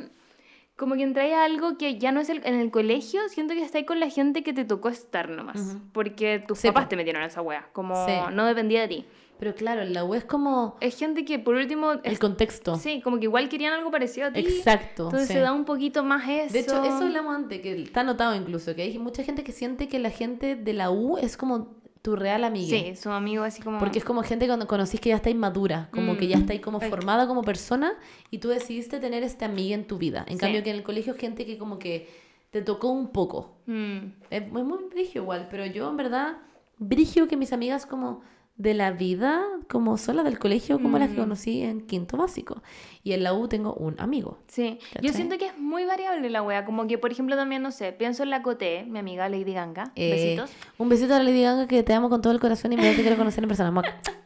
Como 0.76 0.96
que 0.96 1.02
entráis 1.02 1.34
a 1.34 1.44
algo 1.44 1.76
que 1.78 1.98
ya 1.98 2.10
no 2.10 2.20
es 2.20 2.28
el, 2.28 2.44
en 2.44 2.54
el 2.54 2.70
colegio, 2.72 3.20
siento 3.28 3.54
que 3.54 3.62
estáis 3.62 3.86
con 3.86 4.00
la 4.00 4.08
gente 4.08 4.42
que 4.42 4.52
te 4.52 4.64
tocó 4.64 4.88
estar 4.88 5.28
nomás. 5.28 5.76
Porque 5.92 6.42
tus 6.48 6.58
Sí, 6.58 6.68
papás 6.68 6.88
te 6.88 6.96
metieron 6.96 7.22
a 7.22 7.26
esa 7.26 7.40
wea. 7.42 7.68
Como 7.72 7.94
Sí. 8.06 8.12
no 8.32 8.46
dependía 8.46 8.80
de 8.80 8.88
ti. 8.88 9.04
Pero 9.38 9.54
claro, 9.54 9.84
la 9.84 10.02
U 10.04 10.14
es 10.14 10.24
como 10.24 10.76
Es 10.80 10.98
gente 10.98 11.24
que 11.24 11.38
por 11.38 11.54
último... 11.56 11.92
el 11.92 12.00
es- 12.14 12.18
contexto. 12.18 12.76
sí, 12.76 13.00
como 13.02 13.18
que 13.18 13.24
igual 13.24 13.48
querían 13.48 13.74
algo 13.74 13.90
parecido 13.92 14.28
a 14.28 14.32
ti. 14.32 14.40
Exacto. 14.40 15.04
Entonces 15.04 15.28
sí. 15.28 15.34
se 15.34 15.40
da 15.40 15.52
un 15.52 15.64
poquito 15.66 16.02
más 16.04 16.28
eso. 16.28 16.52
De 16.52 16.60
hecho, 16.60 16.82
eso 16.82 17.04
hablamos 17.04 17.34
antes, 17.36 17.60
que 17.60 17.82
está 17.82 18.00
anotado 18.00 18.34
incluso, 18.34 18.74
que 18.74 18.82
hay 18.82 18.98
mucha 18.98 19.22
gente 19.22 19.44
que 19.44 19.52
siente 19.52 19.88
que 19.88 19.98
la 20.00 20.10
gente 20.10 20.56
de 20.56 20.72
la 20.72 20.90
U 20.90 21.18
es 21.18 21.36
como 21.36 21.76
tu 22.03 22.16
real 22.16 22.42
amiga. 22.44 22.76
Sí, 22.76 22.96
su 22.96 23.11
amigo 23.11 23.44
así 23.44 23.62
como... 23.62 23.78
Porque 23.78 23.98
es 24.00 24.05
como 24.05 24.22
gente 24.24 24.46
cuando 24.48 24.66
conocís 24.66 25.00
que 25.00 25.11
ya 25.11 25.16
estáis 25.16 25.36
madura, 25.36 25.88
como 25.92 26.16
que 26.16 26.26
ya 26.26 26.36
estáis 26.36 26.61
como 26.61 26.78
Ay. 26.82 26.90
formada 26.90 27.28
como 27.28 27.42
persona 27.42 27.94
y 28.30 28.38
tú 28.38 28.48
decidiste 28.48 28.98
tener 28.98 29.22
esta 29.22 29.46
amiga 29.46 29.74
en 29.76 29.86
tu 29.86 29.98
vida. 29.98 30.24
En 30.26 30.34
Sí. 30.34 30.40
cambio 30.40 30.62
que 30.64 30.70
en 30.70 30.76
el 30.76 30.82
colegio 30.82 31.12
es 31.14 31.18
gente 31.20 31.46
que 31.46 31.59
como 31.59 31.78
que 31.78 32.09
te 32.50 32.61
tocó 32.61 32.88
un 32.88 33.09
poco. 33.12 33.53
Mm. 33.66 33.98
Es, 34.30 34.42
es 34.42 34.50
muy 34.50 34.78
brigio 34.90 35.22
igual, 35.22 35.46
pero 35.50 35.64
yo 35.64 35.88
en 35.88 35.96
verdad 35.96 36.38
brigio 36.78 37.28
que 37.28 37.36
mis 37.36 37.53
amigas 37.53 37.86
como 37.86 38.22
de 38.62 38.74
la 38.74 38.92
vida, 38.92 39.42
como 39.68 39.96
son 39.98 40.16
las 40.16 40.24
del 40.24 40.38
colegio, 40.38 40.80
como 40.80 40.98
las 40.98 41.08
que 41.08 41.14
Mm. 41.16 41.20
conocí 41.20 41.62
en 41.62 41.80
quinto 41.80 42.16
básico. 42.16 42.62
Y 43.02 43.12
en 43.12 43.24
la 43.24 43.34
U 43.34 43.48
tengo 43.48 43.74
un 43.74 43.98
amigo. 44.00 44.38
Sí, 44.46 44.78
yo 44.80 44.86
¿Cachai? 44.94 45.12
siento 45.14 45.36
que 45.38 45.46
es 45.46 45.58
muy 45.58 45.84
variable 45.84 46.30
la 46.30 46.42
wea. 46.42 46.64
Como 46.64 46.86
que, 46.86 46.96
por 46.98 47.10
ejemplo, 47.10 47.34
también, 47.36 47.60
no 47.62 47.72
sé, 47.72 47.92
pienso 47.92 48.22
en 48.22 48.30
la 48.30 48.42
Coté, 48.42 48.84
mi 48.84 49.00
amiga 49.00 49.28
Lady 49.28 49.52
Ganga. 49.52 49.90
Eh, 49.96 50.10
Besitos. 50.12 50.50
Un 50.78 50.88
besito 50.88 51.14
a 51.14 51.18
la 51.18 51.24
Lady 51.24 51.42
Gaga 51.42 51.66
que 51.66 51.82
te 51.82 51.92
amo 51.92 52.08
con 52.08 52.22
todo 52.22 52.32
el 52.32 52.38
corazón 52.40 52.72
y 52.72 52.76
me 52.76 52.94
te 52.94 53.02
quiero 53.02 53.16
conocer 53.16 53.42
en 53.42 53.48
persona. 53.48 53.82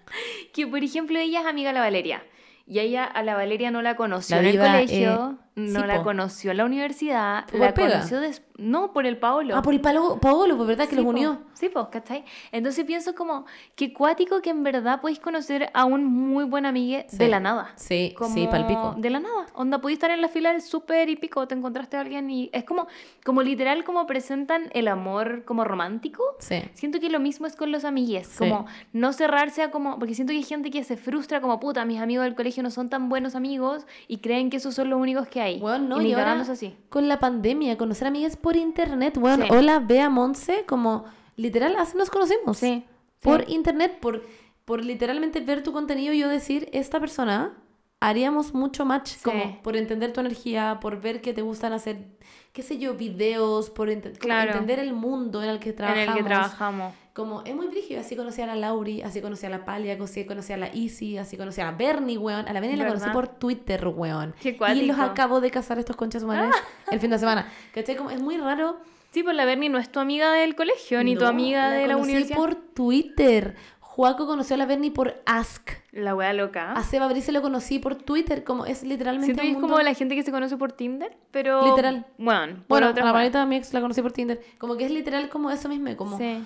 Que, 0.52 0.66
por 0.66 0.82
ejemplo, 0.82 1.18
ella 1.18 1.40
es 1.40 1.46
amiga 1.46 1.70
de 1.70 1.74
la 1.74 1.80
Valeria. 1.80 2.22
Y 2.66 2.80
ella 2.80 3.04
a 3.04 3.22
la 3.22 3.34
Valeria 3.36 3.70
no 3.70 3.80
la 3.82 3.94
conoció 3.96 4.36
La 4.36 4.42
en 4.42 4.48
el 4.48 4.58
colegio, 4.58 5.38
eh, 5.54 5.60
no 5.60 5.80
sí, 5.82 5.86
la 5.86 6.02
conoció 6.02 6.50
en 6.50 6.56
la 6.56 6.64
universidad, 6.64 7.44
¿Fue 7.48 7.60
la 7.60 7.72
pega? 7.74 7.90
conoció 7.92 8.18
des- 8.20 8.42
No, 8.58 8.92
por 8.92 9.06
el 9.06 9.18
Paolo. 9.18 9.54
Ah, 9.56 9.62
por 9.62 9.74
el 9.74 9.80
Paolo, 9.80 10.18
Paolo, 10.20 10.56
pues 10.56 10.68
verdad 10.68 10.84
que 10.84 10.90
Sí, 10.90 10.96
los 10.96 11.04
po. 11.04 11.10
unió. 11.10 11.38
Sí, 11.54 11.68
pues, 11.68 11.86
¿cachai? 11.90 12.24
Entonces 12.52 12.84
pienso 12.84 13.14
como 13.14 13.44
que 13.74 13.92
cuático 13.92 14.40
que 14.40 14.50
en 14.50 14.62
verdad 14.62 15.00
podéis 15.00 15.18
conocer 15.20 15.70
a 15.74 15.84
un 15.84 16.04
muy 16.04 16.44
buen 16.44 16.64
amigo 16.66 17.02
Sí. 17.08 17.16
de 17.18 17.28
la 17.28 17.40
nada. 17.40 17.72
Sí, 17.76 18.14
Como 18.16 18.32
sí, 18.34 18.46
palpico. 18.50 18.94
De 18.98 19.10
la 19.10 19.20
nada. 19.20 19.46
Onda, 19.54 19.78
pudiste 19.80 20.06
estar 20.06 20.10
en 20.10 20.20
la 20.22 20.28
fila 20.28 20.52
del 20.52 20.62
súper 20.62 21.08
y 21.08 21.16
pico, 21.16 21.46
te 21.48 21.54
encontraste 21.54 21.96
a 21.96 22.00
alguien 22.00 22.30
y 22.30 22.50
es 22.52 22.64
como, 22.64 22.86
como 23.24 23.42
literal 23.42 23.84
como 23.84 24.06
presentan 24.06 24.70
el 24.72 24.88
amor 24.88 25.44
como 25.44 25.64
romántico. 25.64 26.22
Sí. 26.38 26.62
Siento 26.74 27.00
que 27.00 27.08
lo 27.10 27.20
mismo 27.20 27.46
es 27.46 27.56
con 27.56 27.72
los 27.72 27.84
amigues, 27.84 28.26
Sí. 28.26 28.38
como 28.38 28.66
no 28.92 29.12
cerrarse 29.12 29.62
a 29.62 29.70
como, 29.70 29.98
porque 29.98 30.14
siento 30.14 30.32
que 30.32 30.38
hay 30.38 30.42
gente 30.44 30.70
que 30.70 30.84
se 30.84 30.96
frustra 30.96 31.40
como, 31.40 31.58
puta, 31.60 31.84
mis 31.84 32.00
amigos 32.00 32.24
del 32.24 32.34
colegio 32.34 32.62
no 32.62 32.70
son 32.70 32.88
tan 32.90 33.08
buenos 33.08 33.34
amigos 33.34 33.86
y 34.08 34.18
creen 34.18 34.50
que 34.50 34.56
esos 34.58 34.74
son 34.74 34.90
los 34.90 35.00
únicos 35.00 35.28
que 35.28 35.40
hay. 35.40 35.58
Bueno, 35.60 35.96
no, 35.96 36.02
y 36.02 36.08
y 36.08 36.12
ahora 36.12 36.40
así. 36.40 36.74
con 36.88 37.08
la 37.08 37.18
pandemia, 37.18 37.76
conocer 37.76 38.06
amigas 38.06 38.36
por 38.46 38.56
internet. 38.56 39.18
Bueno, 39.18 39.44
Sí. 39.46 39.50
hola, 39.52 39.80
Bea 39.80 40.08
Monse, 40.08 40.64
como 40.68 41.04
literal, 41.34 41.74
así 41.80 41.96
nos 41.98 42.10
conocemos. 42.10 42.58
Sí. 42.58 42.84
Por 43.20 43.50
internet, 43.50 43.98
por, 43.98 44.22
por 44.64 44.84
literalmente 44.84 45.40
ver 45.40 45.64
tu 45.64 45.72
contenido 45.72 46.12
y 46.14 46.20
yo 46.20 46.28
decir, 46.28 46.68
esta 46.72 47.00
persona 47.00 47.54
haríamos 47.98 48.54
mucho 48.54 48.84
match, 48.84 49.08
Sí. 49.08 49.18
como 49.24 49.60
por 49.64 49.76
entender 49.76 50.12
tu 50.12 50.20
energía, 50.20 50.78
por 50.80 51.00
ver 51.00 51.22
que 51.22 51.34
te 51.34 51.42
gustan 51.42 51.72
hacer, 51.72 51.96
qué 52.52 52.62
sé 52.62 52.78
yo, 52.78 52.94
videos, 52.94 53.68
por 53.70 53.88
como 53.92 54.12
Claro. 54.20 54.52
entender 54.52 54.78
el 54.78 54.92
mundo 54.92 55.42
en 55.42 55.50
el 55.50 55.58
que 55.58 55.72
trabajamos. 55.72 56.04
En 56.06 56.10
el 56.12 56.16
que 56.22 56.28
trabajamos. 56.28 56.94
Como 57.16 57.40
es 57.46 57.56
muy 57.56 57.68
brígido, 57.68 57.98
así 57.98 58.14
conocí 58.14 58.42
a 58.42 58.46
la 58.46 58.54
Lauri, 58.54 59.00
así 59.00 59.22
conocí 59.22 59.46
a 59.46 59.48
la 59.48 59.64
Palia, 59.64 59.96
así 59.98 60.26
conocí 60.26 60.52
a 60.52 60.58
la 60.58 60.66
Easy, 60.66 61.16
así 61.16 61.38
conocí 61.38 61.62
a 61.62 61.64
la 61.64 61.72
Bernie, 61.72 62.18
weón. 62.18 62.46
A 62.46 62.52
la 62.52 62.60
Bernie 62.60 62.76
la 62.76 62.86
conocí 62.86 63.08
por 63.08 63.26
Twitter, 63.26 63.88
weón. 63.88 64.34
Qué 64.38 64.54
y 64.74 64.82
los 64.82 64.98
acabo 64.98 65.40
de 65.40 65.50
casar 65.50 65.78
estos 65.78 65.96
conchas 65.96 66.22
humanas 66.24 66.54
el 66.92 67.00
fin 67.00 67.08
de 67.08 67.18
semana. 67.18 67.50
¿Cachai? 67.72 67.96
Como 67.96 68.10
es 68.10 68.20
muy 68.20 68.36
raro. 68.36 68.76
Sí, 69.12 69.22
pues 69.22 69.34
la 69.34 69.46
Bernie 69.46 69.70
no 69.70 69.78
es 69.78 69.90
tu 69.90 69.98
amiga 69.98 70.30
del 70.30 70.54
colegio, 70.54 71.02
ni 71.02 71.16
tu 71.16 71.24
amiga 71.24 71.70
de 71.70 71.86
la 71.86 71.96
universidad. 71.96 72.36
por 72.36 72.54
Twitter. 72.54 73.56
Juaco 73.80 74.26
conoció 74.26 74.52
a 74.52 74.58
la 74.58 74.66
Bernie 74.66 74.90
por 74.90 75.14
Ask. 75.24 75.70
La 75.92 76.14
wea 76.14 76.34
loca. 76.34 76.72
A 76.72 76.82
Seba 76.82 77.08
Brice 77.08 77.32
lo 77.32 77.40
conocí 77.40 77.78
por 77.78 77.94
Twitter. 77.94 78.44
Como 78.44 78.66
es 78.66 78.82
literalmente 78.82 79.32
Siento 79.32 79.40
que 79.40 79.52
es 79.52 79.56
como 79.56 79.80
la 79.80 79.94
gente 79.94 80.16
que 80.16 80.22
se 80.22 80.30
conoce 80.30 80.58
por 80.58 80.72
Tinder, 80.72 81.16
pero... 81.30 81.66
Literal. 81.66 82.04
Bueno, 82.18 82.62
Bueno, 82.68 82.88
a 82.88 82.92
la 82.92 83.12
manita 83.14 83.40
de 83.40 83.46
mi 83.46 83.56
ex 83.56 83.72
la 83.72 83.80
conocí 83.80 84.02
por 84.02 84.12
Tinder. 84.12 84.38
Como 84.58 84.76
que 84.76 84.84
es 84.84 84.90
literal 84.90 85.30
como 85.30 85.50
eso 85.50 85.70
mismo. 85.70 85.96
Como, 85.96 86.18
Sí. 86.18 86.44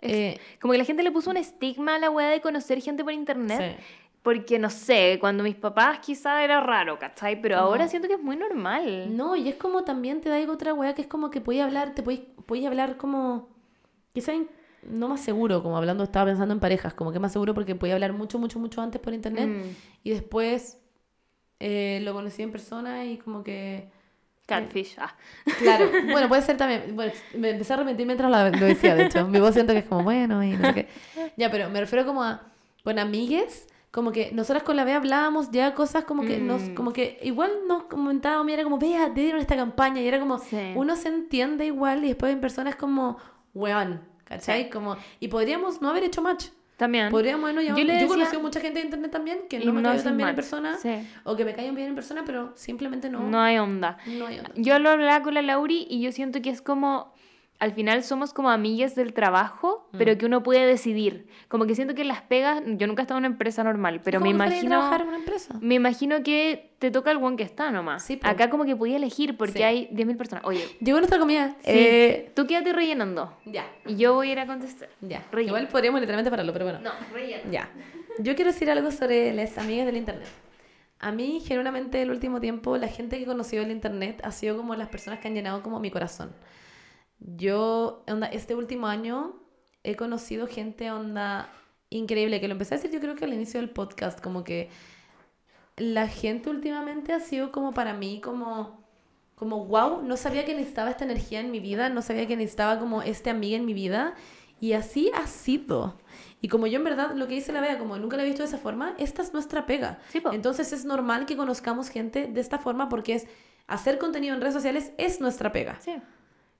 Eh, 0.00 0.38
Como 0.60 0.72
que 0.72 0.78
la 0.78 0.84
gente 0.84 1.02
le 1.02 1.10
puso 1.10 1.30
un 1.30 1.36
estigma 1.36 1.96
a 1.96 1.98
la 1.98 2.10
wea 2.10 2.28
de 2.28 2.40
conocer 2.40 2.80
gente 2.80 3.02
por 3.04 3.12
internet. 3.12 3.76
sí. 3.78 3.84
Porque, 4.22 4.58
no 4.58 4.68
sé, 4.68 5.16
cuando 5.20 5.42
mis 5.44 5.54
papás 5.54 6.00
quizá 6.00 6.42
era 6.44 6.60
raro, 6.60 6.98
¿cachai? 6.98 7.40
Pero 7.40 7.56
No. 7.56 7.62
ahora 7.62 7.88
siento 7.88 8.08
que 8.08 8.14
es 8.14 8.20
muy 8.22 8.36
normal. 8.36 9.16
No, 9.16 9.36
y 9.36 9.48
es 9.48 9.54
como 9.54 9.84
también 9.84 10.20
te 10.20 10.28
da 10.28 10.36
algo 10.36 10.52
otra 10.52 10.74
weá 10.74 10.94
que 10.94 11.02
es 11.02 11.08
como 11.08 11.30
que 11.30 11.40
podéis 11.40 11.62
hablar, 11.64 11.94
te 11.94 12.02
podéis 12.02 12.66
hablar 12.66 12.96
como. 12.98 13.48
Quizá 14.12 14.32
no 14.82 15.08
más 15.08 15.20
seguro, 15.20 15.62
como 15.62 15.76
hablando, 15.78 16.02
estaba 16.04 16.26
pensando 16.26 16.52
en 16.52 16.60
parejas, 16.60 16.94
como 16.94 17.12
que 17.12 17.18
más 17.20 17.32
seguro 17.32 17.54
porque 17.54 17.74
podía 17.74 17.94
hablar 17.94 18.12
mucho, 18.12 18.38
mucho, 18.38 18.58
mucho 18.58 18.82
antes 18.82 19.00
por 19.00 19.14
internet 19.14 19.48
Mm. 19.48 19.70
y 20.04 20.10
después 20.10 20.78
eh, 21.60 22.00
lo 22.02 22.12
conocí 22.12 22.42
en 22.42 22.50
persona 22.52 23.04
y 23.06 23.18
como 23.18 23.42
que. 23.42 23.90
Catfish. 24.48 24.96
Ah. 24.98 25.14
Claro, 25.58 25.90
bueno, 26.10 26.26
puede 26.26 26.40
ser 26.40 26.56
también. 26.56 26.96
Bueno, 26.96 27.12
me 27.34 27.50
empecé 27.50 27.74
a 27.74 27.76
arrepentir 27.76 28.06
mientras 28.06 28.30
lo 28.30 28.66
decía, 28.66 28.94
de 28.94 29.04
hecho. 29.04 29.28
Mi 29.28 29.40
voz 29.40 29.52
siento 29.52 29.74
que 29.74 29.80
es 29.80 29.84
como 29.84 30.02
bueno 30.02 30.42
y 30.42 30.56
no 30.56 30.68
sé 30.68 30.74
qué. 30.74 30.88
Ya, 31.36 31.50
pero 31.50 31.68
me 31.68 31.78
refiero 31.80 32.06
como 32.06 32.24
a. 32.24 32.42
Con 32.82 32.98
amigues, 32.98 33.66
como 33.90 34.12
que 34.12 34.30
nosotras 34.32 34.62
con 34.62 34.76
la 34.76 34.84
Bea 34.84 34.96
hablábamos 34.96 35.50
ya 35.50 35.74
cosas 35.74 36.04
como 36.04 36.22
que 36.22 36.38
nos. 36.38 36.62
Mm. 36.62 36.74
Como 36.74 36.94
que 36.94 37.18
igual 37.22 37.50
nos 37.68 37.82
comentaba, 37.84 38.42
mira, 38.42 38.64
como 38.64 38.78
Bea, 38.78 39.12
te 39.12 39.20
dieron 39.20 39.40
esta 39.40 39.54
campaña 39.54 40.00
y 40.00 40.08
era 40.08 40.18
como. 40.18 40.38
Sí. 40.38 40.72
Uno 40.74 40.96
se 40.96 41.08
entiende 41.08 41.66
igual 41.66 42.02
y 42.04 42.08
después 42.08 42.32
en 42.32 42.40
persona 42.40 42.70
es 42.70 42.76
como, 42.76 43.18
weón, 43.52 44.00
¿cachai? 44.24 44.64
Sí. 44.64 44.70
Como, 44.70 44.96
y 45.20 45.28
podríamos 45.28 45.82
no 45.82 45.90
haber 45.90 46.04
hecho 46.04 46.22
match. 46.22 46.46
También. 46.78 47.10
Podríamos 47.10 47.42
habernos 47.42 47.64
llamado. 47.64 47.78
Yo 47.80 47.84
Yo, 47.84 47.86
le 47.86 47.92
he 47.92 48.02
decía- 48.02 48.08
conocido 48.16 48.40
mucha 48.40 48.60
gente 48.60 48.78
de 48.78 48.84
internet 48.86 49.10
también 49.10 49.38
que 49.50 49.58
no 49.58 49.72
me 49.74 49.82
no 49.82 49.90
cayó 49.90 50.02
tan 50.02 50.16
bien 50.16 50.28
en 50.30 50.34
persona. 50.36 50.76
Sí. 50.78 50.90
O 51.24 51.36
que 51.36 51.44
me 51.44 51.52
caen 51.52 51.74
bien 51.74 51.88
en 51.88 51.94
persona, 51.96 52.22
pero 52.24 52.52
simplemente 52.54 53.10
no. 53.10 53.20
No 53.20 53.40
hay 53.40 53.58
onda. 53.58 53.98
no 54.06 54.26
hay 54.28 54.38
onda. 54.38 54.52
Yo 54.54 54.78
lo 54.78 54.88
hablaba 54.90 55.22
con 55.22 55.34
la 55.34 55.42
Lauri 55.42 55.86
y 55.90 56.00
yo 56.00 56.12
siento 56.12 56.40
que 56.40 56.50
es 56.50 56.62
como, 56.62 57.12
al 57.60 57.72
final 57.72 58.04
somos 58.04 58.32
como 58.32 58.50
amigas 58.50 58.94
del 58.94 59.12
trabajo, 59.12 59.88
Mm. 59.92 59.98
pero 59.98 60.16
que 60.16 60.26
uno 60.26 60.42
puede 60.44 60.64
decidir. 60.66 61.26
Como 61.48 61.66
que 61.66 61.74
siento 61.74 61.94
que 61.94 62.04
las 62.04 62.22
pegas, 62.22 62.62
yo 62.64 62.86
nunca 62.86 63.02
he 63.02 63.04
estado 63.04 63.18
en 63.18 63.22
una 63.24 63.32
empresa 63.34 63.64
normal, 63.64 64.00
pero 64.04 64.20
me 64.20 64.26
¿Cómo 64.28 64.38
preferís 64.38 64.62
imagino, 64.64 64.78
trabajar 64.80 65.00
en 65.02 65.08
una 65.08 65.16
empresa? 65.18 65.54
me 65.60 65.74
imagino 65.74 66.22
que 66.22 66.70
te 66.78 66.90
toca 66.92 67.10
el 67.10 67.16
one 67.16 67.36
que 67.36 67.42
está 67.42 67.70
nomás. 67.72 68.04
Sí, 68.04 68.16
po. 68.16 68.28
Acá 68.28 68.48
como 68.48 68.64
que 68.64 68.76
podía 68.76 68.96
elegir 68.96 69.36
porque 69.36 69.58
Sí. 69.58 69.62
hay 69.64 69.88
10.000 69.92 70.16
personas. 70.16 70.44
Oye, 70.44 70.64
Llegó 70.80 70.98
nuestra 70.98 71.18
comida. 71.18 71.56
sí, 71.60 71.70
Eh, 71.74 72.30
tú 72.36 72.46
quédate 72.46 72.72
rellenando 72.72 73.36
ya, 73.44 73.66
y 73.86 73.96
yo 73.96 74.14
voy 74.14 74.28
a 74.28 74.32
ir 74.32 74.38
a 74.38 74.46
contestar. 74.46 74.88
ya. 75.00 75.24
Rellena. 75.32 75.48
Igual 75.58 75.68
podríamos 75.68 76.00
literalmente 76.00 76.30
pararlo, 76.30 76.52
pero 76.52 76.64
bueno. 76.66 76.80
No, 76.80 76.90
rellena. 77.12 77.42
Ya. 77.50 77.68
Yo 78.20 78.34
quiero 78.36 78.52
decir 78.52 78.70
algo 78.70 78.90
sobre 78.92 79.32
las 79.34 79.58
amigas 79.58 79.86
del 79.86 79.96
internet. 79.96 80.28
A 81.00 81.12
mí, 81.12 81.40
genuinamente, 81.46 82.02
el 82.02 82.10
último 82.10 82.40
tiempo, 82.40 82.76
la 82.76 82.88
gente 82.88 83.16
que 83.16 83.22
he 83.22 83.26
conocido 83.26 83.62
en 83.62 83.70
el 83.70 83.74
internet 83.76 84.20
ha 84.24 84.32
sido 84.32 84.56
como 84.56 84.74
las 84.74 84.88
personas 84.88 85.20
que 85.20 85.28
han 85.28 85.34
llenado 85.34 85.62
como 85.62 85.78
mi 85.80 85.90
corazón. 85.90 86.32
Yo, 87.20 88.04
onda, 88.08 88.26
este 88.28 88.54
último 88.54 88.86
año 88.86 89.36
he 89.82 89.96
conocido 89.96 90.46
gente, 90.46 90.90
onda, 90.90 91.50
increíble, 91.90 92.40
que 92.40 92.48
lo 92.48 92.52
empecé 92.52 92.74
a 92.74 92.78
decir 92.78 92.90
yo 92.90 93.00
creo 93.00 93.16
que 93.16 93.24
al 93.24 93.34
inicio 93.34 93.60
del 93.60 93.70
podcast, 93.70 94.20
como 94.20 94.44
que 94.44 94.70
la 95.76 96.08
gente 96.08 96.50
últimamente 96.50 97.12
ha 97.12 97.20
sido 97.20 97.52
como 97.52 97.72
para 97.72 97.94
mí, 97.94 98.20
como, 98.20 98.84
como, 99.34 99.64
wow, 99.66 100.02
no 100.02 100.16
sabía 100.16 100.44
que 100.44 100.54
necesitaba 100.54 100.90
esta 100.90 101.04
energía 101.04 101.40
en 101.40 101.50
mi 101.50 101.60
vida, 101.60 101.88
no 101.88 102.02
sabía 102.02 102.26
que 102.26 102.36
necesitaba 102.36 102.78
como 102.78 103.02
este 103.02 103.30
amiga 103.30 103.56
en 103.56 103.64
mi 103.64 103.74
vida, 103.74 104.14
y 104.60 104.72
así 104.72 105.10
ha 105.14 105.26
sido. 105.26 105.96
Y 106.40 106.48
como 106.48 106.66
yo 106.66 106.78
en 106.78 106.84
verdad 106.84 107.14
lo 107.14 107.28
que 107.28 107.34
dice 107.34 107.52
la 107.52 107.60
Bea, 107.60 107.78
como 107.78 107.96
nunca 107.96 108.16
la 108.16 108.24
he 108.24 108.26
visto 108.26 108.42
de 108.42 108.48
esa 108.48 108.58
forma, 108.58 108.94
esta 108.98 109.22
es 109.22 109.32
nuestra 109.32 109.66
pega. 109.66 109.98
Sí. 110.08 110.22
Entonces 110.32 110.72
es 110.72 110.84
normal 110.84 111.26
que 111.26 111.36
conozcamos 111.36 111.88
gente 111.88 112.26
de 112.26 112.40
esta 112.40 112.58
forma 112.58 112.88
porque 112.88 113.14
es 113.14 113.26
hacer 113.66 113.98
contenido 113.98 114.34
en 114.34 114.40
redes 114.40 114.54
sociales 114.54 114.92
es 114.98 115.20
nuestra 115.20 115.52
pega. 115.52 115.80
Sí. 115.80 115.94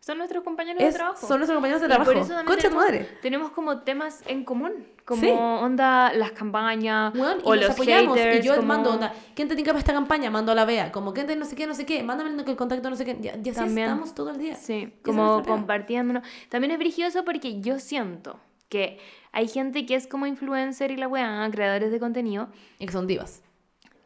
Son 0.08 0.16
nuestros 0.16 0.42
compañeros 0.42 0.82
Es- 0.82 0.94
de 0.94 0.98
trabajo. 0.98 1.26
son 1.26 1.38
nuestros 1.38 1.54
compañeros 1.54 1.82
de 1.82 1.86
Y 1.86 1.90
trabajo. 1.90 2.10
por 2.10 2.16
eso 2.22 2.34
Concha 2.46 2.54
tu 2.54 2.56
tenemos, 2.62 2.82
madre. 2.82 3.08
tenemos 3.20 3.50
como 3.50 3.80
temas 3.80 4.22
en 4.26 4.42
común, 4.42 4.72
como 5.04 5.20
Sí. 5.20 5.28
onda 5.30 6.14
las 6.14 6.32
campañas 6.32 7.14
y 7.14 7.18
o 7.20 7.24
nos 7.26 7.44
los 7.44 7.70
apoyamos. 7.72 8.16
haters, 8.16 8.42
y 8.42 8.48
yo 8.48 8.56
como- 8.56 8.68
mando 8.68 8.90
onda. 8.94 9.12
¿Quién 9.34 9.48
te 9.48 9.54
tinca 9.54 9.72
para 9.72 9.80
esta 9.80 9.92
campaña? 9.92 10.30
Mando 10.30 10.52
a 10.52 10.54
la 10.54 10.64
Bea. 10.64 10.90
Como, 10.92 11.12
¿quién 11.12 11.26
te 11.26 11.36
no 11.36 11.44
sé 11.44 11.54
qué, 11.56 11.66
no 11.66 11.74
sé 11.74 11.84
qué? 11.84 12.02
Mándame 12.02 12.30
el, 12.30 12.40
el 12.48 12.56
contacto, 12.56 12.88
no 12.88 12.96
sé 12.96 13.04
qué. 13.04 13.18
Y, 13.22 13.26
y 13.26 13.50
así 13.50 13.52
También. 13.52 13.88
estamos 13.88 14.14
todo 14.14 14.30
el 14.30 14.38
día. 14.38 14.54
Sí, 14.54 14.94
Y 14.98 15.02
como 15.02 15.42
compartiéndonos. 15.42 16.22
También 16.48 16.70
es 16.70 16.78
brilloso 16.78 17.22
porque 17.26 17.60
yo 17.60 17.78
siento 17.78 18.40
que 18.70 18.98
hay 19.32 19.46
gente 19.46 19.84
que 19.84 19.94
es 19.94 20.06
como 20.06 20.26
influencer 20.26 20.90
y 20.90 20.96
la 20.96 21.06
weá, 21.06 21.46
creadores 21.52 21.90
de 21.92 22.00
contenido, 22.00 22.48
Y 22.78 22.86
que 22.86 22.92
son 22.92 23.06
divas. 23.06 23.42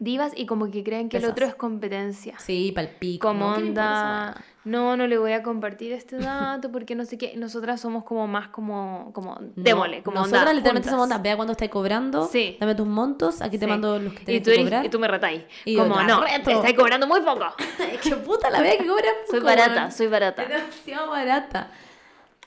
divas 0.00 0.32
y 0.34 0.46
como 0.46 0.68
que 0.68 0.82
creen 0.82 1.08
que 1.08 1.18
el 1.18 1.22
Pesas. 1.22 1.32
otro 1.32 1.46
es 1.46 1.54
competencia. 1.54 2.36
Sí, 2.40 2.72
palpico. 2.74 3.28
Como 3.28 3.50
¿no? 3.50 3.54
¿Qué 3.54 3.60
me 3.62 3.68
importa 3.68 3.92
esa 3.92 4.02
onda? 4.30 4.44
No, 4.64 4.96
no 4.96 5.06
le 5.08 5.18
voy 5.18 5.32
a 5.32 5.42
compartir 5.42 5.92
este 5.92 6.16
dato 6.18 6.70
porque 6.70 6.94
no 6.94 7.04
sé 7.04 7.18
qué. 7.18 7.34
Nosotras 7.36 7.80
somos 7.80 8.04
como 8.04 8.26
más 8.28 8.48
como, 8.48 9.10
como, 9.12 9.34
No, 9.34 9.50
démosle, 9.56 10.02
como 10.02 10.18
Nosotras 10.18 10.42
onda, 10.42 10.52
literalmente 10.54 10.88
juntas. 10.88 10.90
somos 10.92 11.04
onda. 11.04 11.18
Vea 11.18 11.34
cuando 11.36 11.52
estáis 11.52 11.70
cobrando. 11.70 12.26
Sí. 12.26 12.56
Dame 12.60 12.74
tus 12.74 12.86
montos. 12.86 13.42
Aquí 13.42 13.58
te 13.58 13.64
Sí. 13.64 13.70
mando 13.70 13.98
los 13.98 14.12
que 14.14 14.22
y 14.22 14.24
tenés 14.24 14.42
tú, 14.42 14.46
que 14.50 14.54
eres- 14.54 14.64
cobrar. 14.66 14.86
y 14.86 14.88
tú 14.88 14.98
me 15.00 15.08
retáis. 15.08 15.42
Y 15.64 15.76
Como, 15.76 15.96
"La 15.96 16.02
no, 16.04 16.20
reto". 16.22 16.50
estáis 16.50 16.76
cobrando 16.76 17.06
muy 17.06 17.20
poco. 17.22 17.44
Es 17.92 18.00
que 18.00 18.14
puta 18.16 18.50
la 18.50 18.60
Bea 18.62 18.78
que 18.78 18.86
cobra 18.86 19.08
Soy 19.28 19.40
poco, 19.40 19.46
barata, 19.50 19.74
weón. 19.74 19.92
soy 19.92 20.06
barata. 20.06 20.44
Demasiado 20.44 21.10
barata. 21.10 21.70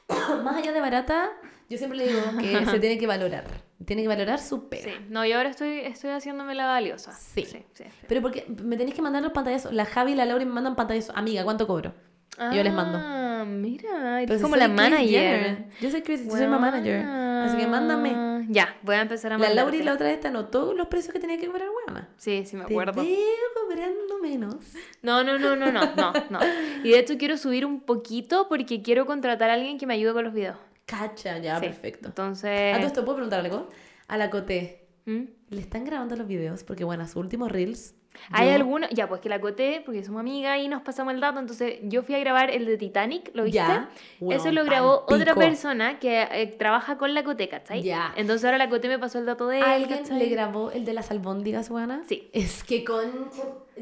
Más 0.44 0.56
allá 0.58 0.72
de 0.72 0.80
barata, 0.82 1.32
yo 1.70 1.78
siempre 1.78 1.98
le 1.98 2.08
digo 2.08 2.22
que 2.40 2.66
se 2.72 2.80
tiene 2.80 2.98
que 2.98 3.08
valorar. 3.08 3.46
Tiene 3.86 4.02
que 4.04 4.08
valorar 4.08 4.40
su 4.40 4.70
pega. 4.70 4.86
Sí, 4.86 4.92
no, 5.10 5.26
yo 5.26 5.38
ahora 5.38 5.50
estoy, 5.50 5.80
estoy 5.80 6.12
haciéndome 6.12 6.56
la 6.56 6.66
valiosa. 6.66 7.12
Sí. 7.14 7.46
sí, 7.46 7.66
sí. 7.74 7.84
Pero 8.08 8.22
porque 8.22 8.46
me 8.64 8.78
tenéis 8.78 8.96
que 8.96 9.02
mandar 9.02 9.22
los 9.22 9.32
pantallazos. 9.34 9.74
La 9.74 9.86
Javi 9.86 10.14
y 10.14 10.16
la 10.16 10.26
Laura 10.26 10.46
me 10.46 10.52
mandan 10.52 10.76
pantallazos. 10.76 11.16
Amiga, 11.16 11.44
¿cuánto 11.44 11.68
cobro? 11.68 11.94
Y 12.52 12.56
yo 12.56 12.64
les 12.64 12.74
mando. 12.74 12.98
Ah, 13.02 13.46
mira, 13.48 14.22
Pero 14.26 14.38
si 14.38 14.44
como 14.44 14.56
la 14.56 14.68
manager. 14.68 15.66
Yo 15.80 15.90
soy 15.90 16.02
Chris, 16.02 16.26
yo 16.26 16.32
soy 16.32 16.48
manager. 16.48 17.06
Así 17.06 17.58
que 17.58 17.68
mándame. 17.68 18.46
Ya, 18.50 18.76
voy 18.84 18.96
a 18.96 19.02
empezar 19.02 19.32
a 19.34 19.36
La 19.36 19.40
mandarte. 19.40 19.62
Laura 19.62 19.78
y 19.78 19.84
la 19.84 19.94
otra 19.94 20.08
vez 20.08 20.20
te 20.20 20.28
anotó 20.28 20.74
los 20.74 20.88
precios 20.88 21.14
que 21.14 21.20
tenía 21.20 21.38
que 21.38 21.48
cobrar, 21.48 21.68
weona. 21.70 22.10
Sí, 22.18 22.44
sí, 22.46 22.56
me 22.56 22.66
Te 22.66 22.74
acuerdo. 22.74 23.02
veo 23.04 23.18
cobrando 23.64 24.20
menos. 24.22 24.56
No, 25.02 25.24
no, 25.24 25.38
no, 25.40 25.56
no, 25.56 25.72
no, 25.72 25.82
no, 25.96 26.14
no. 26.30 26.40
Y 26.84 26.92
de 26.92 27.00
hecho 27.00 27.18
quiero 27.18 27.38
subir 27.38 27.66
un 27.66 27.82
poquito 27.82 28.48
porque 28.50 28.82
quiero 28.82 29.06
contratar 29.06 29.50
a 29.50 29.54
alguien 29.54 29.78
que 29.78 29.86
me 29.88 29.94
ayude 29.96 30.14
con 30.14 30.24
los 30.26 30.34
videos. 30.34 30.58
Cacha, 30.86 31.38
ya, 31.40 31.60
Sí. 31.60 31.66
perfecto. 31.66 32.08
Entonces... 32.10 32.74
A 32.74 32.78
todo 32.78 32.88
esto, 32.88 33.04
¿puedo 33.06 33.16
preguntar 33.18 33.40
algo? 33.40 33.70
A 34.08 34.18
la 34.18 34.30
Coté, 34.30 34.88
¿Mm? 35.06 35.24
¿le 35.50 35.62
están 35.62 35.84
grabando 35.86 36.16
los 36.16 36.28
videos? 36.28 36.64
Porque, 36.64 36.84
bueno, 36.84 37.06
sus 37.08 37.16
últimos 37.18 37.52
reels. 37.52 37.96
Hay 38.32 38.50
yo- 38.50 38.56
algunos, 38.56 38.90
ya 38.92 39.08
pues 39.08 39.22
que 39.22 39.30
la 39.30 39.40
coté, 39.42 39.82
porque 39.86 40.04
somos 40.04 40.20
amigas 40.22 40.60
y 40.60 40.68
nos 40.68 40.82
pasamos 40.82 41.14
el 41.14 41.20
dato, 41.22 41.40
entonces 41.40 41.80
yo 41.84 42.04
fui 42.04 42.16
a 42.16 42.20
grabar 42.20 42.50
el 42.50 42.66
de 42.66 42.78
Titanic, 42.78 43.32
¿lo 43.34 43.44
viste? 43.44 43.58
Ya. 43.58 43.90
Eso 44.30 44.52
lo 44.52 44.64
grabó 44.66 45.04
otra 45.08 45.34
pico. 45.34 45.40
persona 45.40 46.00
que 46.00 46.24
eh, 46.32 46.48
trabaja 46.58 46.98
con 46.98 47.14
la 47.14 47.24
coté, 47.24 47.50
¿cachai? 47.50 47.82
Ya. 47.84 48.14
Entonces 48.16 48.46
ahora 48.46 48.58
la 48.58 48.70
coté 48.70 48.88
me 48.88 49.00
pasó 49.00 49.20
el 49.20 49.26
dato 49.26 49.48
de 49.48 49.60
él, 49.60 49.64
¿Alguien 49.64 50.00
¿cachai? 50.00 50.20
le 50.20 50.26
grabó 50.30 50.72
el 50.72 50.86
de 50.86 50.94
las 50.94 51.12
albóndigas, 51.12 51.70
weona? 51.70 52.04
Sí. 52.08 52.30
Es 52.34 52.64
que 52.64 52.84
con... 52.84 53.02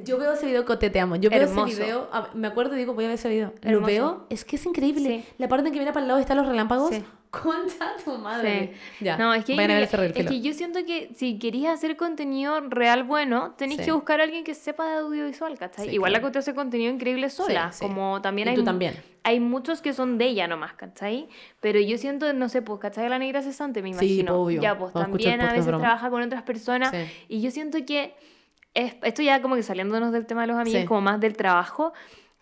Yo 0.04 0.18
veo 0.18 0.34
ese 0.34 0.48
video, 0.48 0.66
Coté, 0.66 0.90
te 0.90 1.00
amo. 1.00 1.16
Yo 1.18 1.30
veo 1.30 1.44
Hermoso. 1.44 1.68
ese 1.68 1.84
video, 1.84 2.10
a- 2.12 2.30
me 2.34 2.48
acuerdo 2.48 2.74
y 2.76 2.80
digo, 2.80 2.96
voy 2.96 3.06
a 3.06 3.10
ver 3.10 3.16
ese 3.16 3.30
video. 3.30 3.54
Lo 3.62 3.82
veo, 3.82 4.26
es 4.32 4.44
que 4.44 4.56
es 4.56 4.66
increíble. 4.66 5.08
Sí. 5.08 5.26
La 5.38 5.48
parte 5.48 5.68
en 5.68 5.74
que 5.74 5.80
mira 5.80 5.94
para 5.94 6.04
el 6.04 6.08
lado 6.08 6.20
están 6.20 6.38
los 6.38 6.48
relámpagos. 6.48 6.90
Sí. 6.90 7.04
Concha 7.42 7.96
tu 8.06 8.16
madre. 8.20 8.74
Sí. 9.00 9.06
Ya. 9.06 9.18
No, 9.18 9.34
es 9.34 9.44
que, 9.44 9.56
es 9.56 10.28
que 10.28 10.42
yo 10.42 10.54
siento 10.54 10.86
que 10.86 11.10
si 11.16 11.40
querías 11.40 11.74
hacer 11.74 11.98
contenido 11.98 12.60
real 12.70 13.04
bueno, 13.04 13.56
tenéis 13.58 13.80
Sí. 13.80 13.86
que 13.86 13.92
buscar 13.92 14.20
a 14.20 14.24
alguien 14.26 14.44
que 14.44 14.54
sepa 14.54 14.86
de 14.88 14.98
audiovisual, 15.00 15.58
¿cachai? 15.58 15.86
Sí, 15.90 15.96
Igual 15.96 16.12
claro. 16.12 16.22
la 16.22 16.28
Coté 16.28 16.40
hace 16.40 16.54
contenido 16.54 16.94
increíble 16.94 17.32
sola, 17.32 17.72
como 17.80 18.22
también 18.22 18.50
Y 18.50 18.52
hay... 18.52 18.56
tú 18.56 18.64
también. 18.64 18.94
Hay 19.24 19.40
muchos 19.40 19.82
que 19.82 19.94
son 19.94 20.20
de 20.20 20.26
ella 20.26 20.48
nomás, 20.48 20.74
¿cachai? 20.74 21.28
Pero 21.60 21.80
yo 21.80 21.98
siento, 21.98 22.32
no 22.34 22.50
sé, 22.50 22.62
pues, 22.62 22.80
¿cachai? 22.80 23.10
La 23.10 23.18
negra 23.18 23.42
cesante, 23.42 23.82
me 23.82 23.90
Sí, 23.94 24.18
imagino. 24.20 24.36
obvio. 24.40 24.62
Ya, 24.62 24.78
pues 24.78 24.94
también 24.94 25.42
a 25.42 25.50
veces 25.54 25.66
broma. 25.66 25.82
trabaja 25.86 26.10
con 26.12 26.22
otras 26.22 26.44
personas. 26.44 26.92
Sí. 26.92 26.98
Y 27.30 27.42
yo 27.42 27.50
siento 27.50 27.80
que, 27.84 28.14
es, 28.76 28.96
esto 29.02 29.24
ya 29.24 29.42
como 29.42 29.56
que 29.56 29.64
saliéndonos 29.64 30.12
del 30.12 30.28
tema 30.28 30.42
de 30.42 30.48
los 30.48 30.58
amigos, 30.58 30.84
como 30.86 31.02
más 31.02 31.20
del 31.20 31.36
trabajo, 31.36 31.94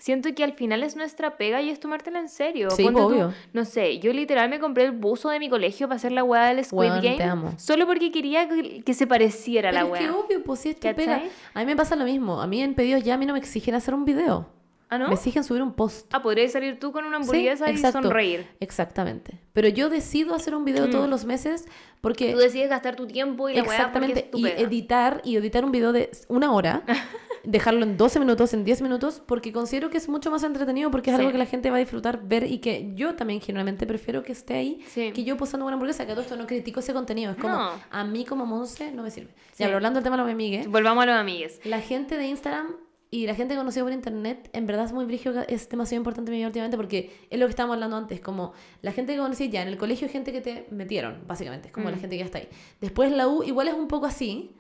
siento 0.02 0.34
que 0.34 0.44
al 0.44 0.54
final 0.54 0.82
es 0.82 0.96
nuestra 0.96 1.38
pega 1.38 1.62
y 1.62 1.70
es 1.70 1.80
tomártela 1.80 2.20
en 2.20 2.28
serio. 2.28 2.72
Sí, 2.72 2.84
Ponte 2.84 3.00
tú, 3.00 3.06
obvio. 3.08 3.34
no 3.54 3.66
sé, 3.66 4.00
yo 4.00 4.12
literal 4.12 4.50
me 4.50 4.60
compré 4.60 4.86
el 4.86 4.92
buzo 4.92 5.30
de 5.30 5.40
mi 5.40 5.48
colegio 5.48 5.88
para 5.88 5.98
hacer 5.98 6.12
la 6.12 6.24
weá 6.24 6.54
del 6.54 6.66
Squid 6.66 6.80
Weón, 6.90 7.02
Game. 7.02 7.18
te 7.18 7.24
amo. 7.24 7.54
Solo 7.58 7.86
porque 7.86 8.12
quería 8.12 8.50
que, 8.50 8.94
se 8.94 9.06
pareciera 9.08 9.70
a 9.70 9.72
la 9.72 9.84
Pero 9.84 9.96
es 9.96 10.00
que 10.02 10.12
weá. 10.12 10.18
obvio, 10.18 10.44
pues 10.44 10.60
sí, 10.60 10.70
es 10.70 10.80
tu 10.80 10.94
pega. 10.96 11.22
A 11.54 11.60
mí 11.60 11.66
me 11.66 11.76
pasa 11.76 11.96
lo 11.96 12.04
mismo. 12.06 12.42
A 12.42 12.48
mí 12.48 12.62
en 12.62 12.74
pedidos 12.74 13.04
ya 13.04 13.14
a 13.14 13.18
mí 13.18 13.26
no 13.26 13.34
me 13.34 13.40
exigen 13.40 13.76
hacer 13.76 13.94
un 13.94 14.04
video. 14.04 14.48
¿Ah, 14.92 14.98
no? 14.98 15.08
Me 15.08 15.14
exigen 15.16 15.44
subir 15.44 15.62
un 15.64 15.74
post. 15.74 16.08
Ah, 16.14 16.22
podrías 16.22 16.52
salir 16.52 16.78
tú 16.80 16.92
con 16.92 17.06
una 17.06 17.18
Sí, 17.18 17.24
hamburguesa 17.24 17.70
y 17.70 17.72
exacto. 17.76 18.02
sonreír. 18.04 18.46
Exactamente. 18.60 19.40
Pero 19.54 19.70
yo 19.70 19.90
decido 19.90 20.36
hacer 20.36 20.54
un 20.54 20.66
video 20.66 20.88
Mm. 20.88 20.92
todos 20.92 21.10
los 21.10 21.26
meses 21.26 21.66
porque 22.02 22.34
Tú 22.34 22.40
decides 22.40 22.70
gastar 22.70 22.96
tu 22.98 23.08
tiempo 23.08 23.48
y 23.50 23.54
la 23.56 23.62
exactamente 23.62 24.30
es 24.34 24.40
y 24.40 24.46
editar 24.48 25.22
y 25.24 25.36
editar 25.38 25.64
un 25.66 25.72
video 25.72 25.92
de 25.94 26.10
una 26.28 26.52
hora, 26.52 26.84
dejarlo 27.44 27.84
en 27.84 27.96
12 27.98 28.20
minutos, 28.20 28.54
en 28.54 28.64
10 28.66 28.82
minutos, 28.82 29.22
porque 29.26 29.52
considero 29.54 29.90
que 29.90 29.98
es 29.98 30.10
mucho 30.10 30.30
más 30.30 30.44
entretenido 30.44 30.92
porque 30.92 31.10
es 31.10 31.16
Sí. 31.16 31.22
algo 31.22 31.32
que 31.32 31.38
la 31.38 31.46
gente 31.46 31.70
va 31.72 31.78
a 31.78 31.80
disfrutar 31.80 32.22
ver 32.24 32.44
y 32.44 32.58
que 32.60 32.92
yo 32.94 33.16
también 33.16 33.40
generalmente 33.42 33.88
prefiero 33.88 34.24
que 34.24 34.34
esté 34.34 34.56
ahí 34.56 34.82
Sí. 34.88 35.12
que 35.14 35.24
yo 35.24 35.38
posando 35.38 35.66
una 35.66 35.76
hamburguesa, 35.76 36.06
que 36.06 36.12
a 36.12 36.16
todo 36.16 36.24
esto 36.24 36.36
no 36.36 36.46
critico 36.48 36.82
ese 36.82 36.92
contenido, 36.94 37.32
es 37.32 37.38
como 37.38 37.56
No. 37.56 37.72
a 37.90 38.04
mí 38.04 38.26
como 38.26 38.46
Monse 38.46 38.92
no 38.92 39.04
me 39.04 39.10
sirve. 39.12 39.32
Sí. 39.54 39.60
Ya, 39.60 39.68
pero 39.68 39.78
hablando 39.78 39.98
del 40.00 40.04
tema 40.04 40.18
de 40.18 40.24
los 40.24 40.32
amigues, 40.32 40.68
Volvamos 40.68 41.04
a 41.04 41.06
los 41.08 41.16
amigues. 41.16 41.62
la 41.64 41.80
gente 41.80 42.18
de 42.18 42.28
Instagram 42.28 42.76
y 43.14 43.28
la 43.28 43.36
gente 43.36 43.56
conocida 43.58 43.84
por 43.84 43.92
internet, 43.92 44.50
en 44.54 44.66
verdad 44.66 44.86
es 44.86 44.94
muy 44.94 45.04
brígido, 45.06 45.44
es 45.48 45.68
demasiado 45.68 46.00
importante 46.00 46.30
en 46.30 46.34
mi 46.34 46.38
vida 46.38 46.48
últimamente 46.48 46.78
porque 46.78 47.12
es 47.30 47.38
lo 47.38 47.46
que 47.46 47.50
estábamos 47.50 47.74
hablando 47.76 47.98
antes, 47.98 48.22
como 48.22 48.54
la 48.82 48.94
gente 48.94 49.14
que 49.14 49.20
conocí 49.20 49.50
ya 49.50 49.62
en 49.62 49.68
el 49.68 49.78
colegio, 49.78 50.08
gente 50.08 50.32
que 50.32 50.40
te 50.40 50.66
metieron, 50.72 51.22
básicamente, 51.28 51.68
es 51.68 51.74
como 51.74 51.90
la 51.90 51.98
Mm. 51.98 52.00
gente 52.00 52.16
que 52.16 52.20
ya 52.20 52.26
está 52.26 52.38
ahí. 52.38 52.48
Después 52.80 53.12
la 53.12 53.28
U 53.28 53.44
igual 53.44 53.68
es 53.68 53.74
un 53.74 53.90
poco 53.90 54.06
así, 54.06 54.56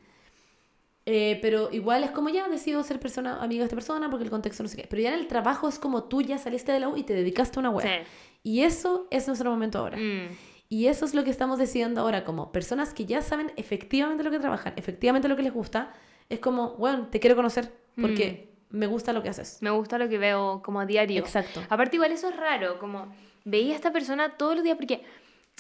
eh, 1.06 1.39
pero 1.41 1.70
igual 1.72 2.04
es 2.04 2.12
como 2.12 2.30
ya 2.30 2.47
decido 2.47 2.84
ser 2.84 2.99
persona, 2.99 3.41
amiga 3.41 3.62
de 3.62 3.66
esta 3.66 3.76
persona 3.76 4.10
porque 4.10 4.24
el 4.26 4.30
contexto 4.30 4.62
no 4.64 4.70
sé 4.70 4.78
qué. 4.78 4.88
Pero 4.89 5.02
ya 5.02 5.14
en 5.14 5.20
el 5.20 5.28
trabajo 5.28 5.68
es 5.68 5.80
como 5.80 6.04
tú 6.04 6.22
ya 6.22 6.38
saliste 6.38 6.72
de 6.72 6.80
la 6.80 6.89
U 6.89 6.97
y 6.97 7.04
te 7.04 7.14
dedicaste 7.14 7.58
a 7.58 7.62
una 7.62 7.70
web. 7.72 7.86
Sí. 7.88 8.08
Y 8.43 8.62
eso 8.64 9.08
es 9.12 9.28
nuestro 9.28 9.49
momento 9.49 9.80
ahora. 9.80 9.97
Mm. 9.97 10.28
Y 10.70 10.88
eso 10.88 11.06
es 11.06 11.14
lo 11.14 11.24
que 11.24 11.30
estamos 11.32 11.58
decidiendo 11.58 12.02
ahora, 12.02 12.24
como 12.24 12.52
personas 12.52 12.93
que 12.93 13.06
ya 13.06 13.22
saben 13.22 13.52
efectivamente 13.58 14.24
lo 14.24 14.32
que 14.32 14.39
trabajan, 14.39 14.74
efectivamente 14.78 15.28
lo 15.28 15.36
que 15.36 15.43
les 15.43 15.54
gusta. 15.54 15.91
Es 16.30 16.39
como, 16.39 16.76
bueno, 16.78 17.08
te 17.10 17.20
quiero 17.20 17.36
conocer 17.36 17.74
porque 18.00 18.50
me 18.70 18.88
gusta 18.88 19.14
lo 19.14 19.22
que 19.24 19.30
haces. 19.30 19.58
Me 19.62 19.70
gusta 19.70 19.98
lo 19.98 20.10
que 20.10 20.18
veo 20.18 20.62
como 20.64 20.80
a 20.80 20.86
diario. 20.86 21.20
Exacto. 21.20 21.62
Aparte, 21.70 21.98
igual 21.98 22.12
eso 22.12 22.30
es 22.30 22.38
raro, 22.38 22.80
como 22.80 23.14
veía 23.44 23.74
a 23.74 23.76
esta 23.76 23.92
persona 23.92 24.38
todos 24.38 24.56
los 24.56 24.64
días, 24.64 24.78
porque 24.78 25.04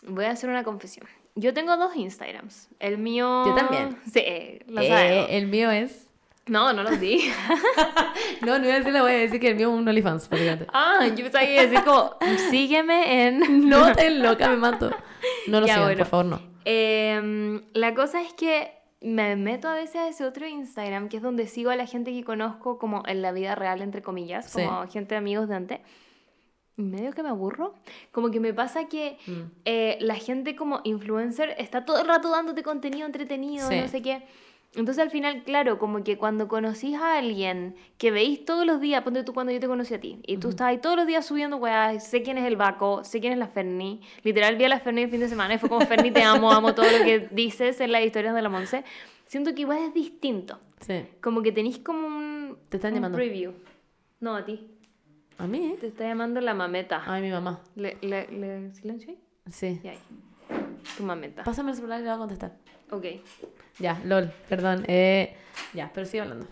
voy 0.07 0.25
a 0.25 0.31
hacer 0.31 0.49
una 0.49 0.63
confesión. 0.63 1.07
Yo 1.35 1.53
tengo 1.53 1.77
dos 1.77 1.95
Instagrams. 1.95 2.69
El 2.79 2.97
mío. 2.97 3.45
Yo 3.45 3.55
también. 3.55 3.97
Sí, 4.11 4.59
lo 4.67 4.83
sabemos. 4.83 5.27
el 5.29 5.47
mío 5.47 5.71
es. 5.71 6.07
No, 6.47 6.73
no 6.73 6.83
los 6.83 6.99
di. 6.99 7.31
No, 8.41 8.57
no 8.57 8.65
iba 8.65 8.73
a 8.73 8.77
decir 8.79 8.91
la 8.91 9.03
voy 9.03 9.11
a 9.11 9.17
decir 9.17 9.39
que 9.39 9.49
el 9.49 9.55
mío 9.55 9.69
es 9.69 9.79
un 9.79 9.87
OnlyFans, 9.87 10.29
ah, 10.73 11.05
yo 11.15 11.23
pensaba 11.23 11.45
que 11.45 11.53
iba 11.53 11.61
a 11.61 11.65
decir 11.67 11.83
como, 11.83 12.17
sígueme 12.49 13.27
en. 13.27 13.69
No 13.69 13.93
te 13.93 14.09
loca, 14.09 14.49
me 14.49 14.57
mato. 14.57 14.89
No 15.47 15.59
lo 15.59 15.67
sigan, 15.67 15.83
bueno. 15.83 15.97
por 15.99 16.07
favor, 16.07 16.25
no. 16.25 16.41
Em, 16.65 17.61
la 17.73 17.93
cosa 17.93 18.21
es 18.21 18.33
que 18.33 18.71
me 19.01 19.35
meto 19.35 19.67
a 19.67 19.73
veces 19.75 19.95
a 19.95 20.07
ese 20.07 20.25
otro 20.25 20.47
Instagram, 20.47 21.09
que 21.09 21.17
es 21.17 21.23
donde 21.23 21.47
sigo 21.47 21.71
a 21.71 21.75
la 21.75 21.85
gente 21.87 22.11
que 22.11 22.23
conozco 22.23 22.77
como 22.77 23.03
en 23.07 23.21
la 23.21 23.31
vida 23.31 23.55
real, 23.55 23.81
entre 23.81 24.01
comillas, 24.01 24.49
Sí. 24.51 24.63
como 24.63 24.87
gente 24.87 25.15
de 25.15 25.17
amigos 25.17 25.47
de 25.49 25.55
antes. 25.55 25.79
Y 26.77 26.83
medio 26.83 27.11
que 27.11 27.21
me 27.23 27.29
aburro. 27.29 27.73
Como 28.11 28.31
que 28.31 28.39
me 28.39 28.53
pasa 28.53 28.87
que 28.87 29.17
Mm. 29.27 29.31
eh, 29.65 29.97
la 30.01 30.15
gente 30.15 30.55
como 30.55 30.81
influencer 30.83 31.55
está 31.57 31.83
todo 31.85 31.99
el 32.01 32.07
rato 32.07 32.29
dándote 32.29 32.63
contenido 32.63 33.05
entretenido, 33.05 33.67
Sí. 33.67 33.79
no 33.81 33.87
sé 33.87 34.01
qué. 34.01 34.23
Entonces 34.73 35.03
al 35.03 35.09
final, 35.11 35.43
claro, 35.43 35.77
como 35.77 36.01
que 36.03 36.17
cuando 36.17 36.47
conocís 36.47 36.95
a 36.95 37.17
alguien 37.17 37.75
que 37.97 38.09
veis 38.09 38.45
todos 38.45 38.65
los 38.65 38.79
días, 38.79 39.03
ponte 39.03 39.23
tú 39.25 39.33
cuando 39.33 39.51
yo 39.51 39.59
te 39.59 39.67
conocí 39.67 39.93
a 39.93 39.99
ti, 39.99 40.19
y 40.25 40.37
tú 40.37 40.49
estás 40.49 40.67
ahí 40.67 40.77
todos 40.77 40.95
los 40.95 41.05
días 41.05 41.25
subiendo 41.25 41.57
weas, 41.57 42.07
sé 42.07 42.21
quién 42.23 42.37
es 42.37 42.45
el 42.45 42.55
Baco, 42.55 43.03
sé 43.03 43.19
quién 43.19 43.33
es 43.33 43.39
la 43.39 43.47
Ferni, 43.47 43.99
literal 44.23 44.55
vi 44.55 44.63
a 44.63 44.69
la 44.69 44.79
Ferni 44.79 45.01
el 45.01 45.09
fin 45.09 45.19
de 45.19 45.27
semana 45.27 45.55
y 45.55 45.57
fue 45.57 45.67
como 45.67 45.85
Ferni 45.85 46.11
te 46.11 46.23
amo, 46.23 46.49
amo 46.51 46.73
todo 46.73 46.85
lo 46.89 47.03
que 47.03 47.27
dices 47.31 47.81
en 47.81 47.91
las 47.91 48.01
historias 48.05 48.33
de 48.33 48.41
la 48.41 48.47
Monse. 48.47 48.85
Siento 49.25 49.53
que 49.53 49.61
igual 49.61 49.79
es 49.79 49.93
distinto, 49.93 50.57
Sí. 50.79 51.05
como 51.21 51.41
que 51.41 51.51
tenéis 51.51 51.79
como 51.79 52.07
un, 52.07 52.57
Te 52.69 52.77
están 52.77 52.91
un 52.93 52.95
llamando. 52.99 53.17
preview. 53.17 53.51
No, 54.21 54.35
a 54.37 54.45
ti. 54.45 54.67
A 55.37 55.47
mí, 55.47 55.65
¿eh? 55.73 55.77
Te 55.81 55.87
está 55.87 56.05
llamando 56.05 56.39
la 56.39 56.53
mameta. 56.53 57.03
Ay, 57.05 57.21
mi 57.21 57.29
mamá. 57.31 57.61
¿Le, 57.75 57.97
le, 58.01 58.27
le 58.31 58.73
silencio 58.73 59.09
ahí? 59.11 59.19
Sí. 59.51 59.79
Y 59.83 59.87
ahí. 59.89 59.97
Tu 60.97 61.03
mameta. 61.03 61.43
Pásame 61.43 61.71
el 61.71 61.77
celular 61.77 61.99
y 61.99 62.03
le 62.03 62.09
voy 62.09 62.15
a 62.15 62.19
contestar. 62.19 62.51
Ok. 62.91 63.05
Ya, 63.79 63.99
lol, 64.05 64.31
perdón. 64.49 64.83
Eh, 64.87 65.35
ya, 65.73 65.91
pero 65.93 66.05
sigue 66.05 66.21
hablando. 66.21 66.47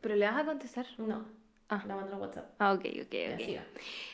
¿Pero 0.00 0.16
le 0.16 0.26
vas 0.26 0.36
a 0.38 0.44
contestar? 0.44 0.86
No. 0.98 1.24
Ah. 1.70 1.84
La 1.86 1.96
mando 1.96 2.14
en 2.14 2.20
WhatsApp. 2.20 2.50
Ah, 2.58 2.72
ok, 2.72 2.84
ok, 3.02 3.14
ok. 3.34 3.60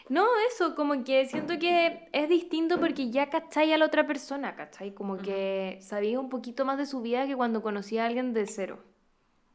No, 0.08 0.26
eso, 0.52 0.74
como 0.74 1.04
que 1.04 1.24
siento 1.26 1.56
que 1.58 2.08
es 2.12 2.28
distinto 2.28 2.80
porque 2.80 3.10
ya 3.10 3.30
cachai 3.30 3.72
a 3.72 3.78
la 3.78 3.86
otra 3.86 4.06
persona, 4.06 4.56
¿cachai? 4.56 4.92
Como 4.92 5.18
que 5.18 5.78
sabía 5.80 6.18
un 6.18 6.30
poquito 6.30 6.64
más 6.64 6.78
de 6.78 6.86
su 6.86 7.00
vida 7.00 7.26
que 7.28 7.36
cuando 7.36 7.62
conocí 7.62 7.96
a 7.98 8.06
alguien 8.06 8.32
de 8.34 8.46
cero. 8.46 8.80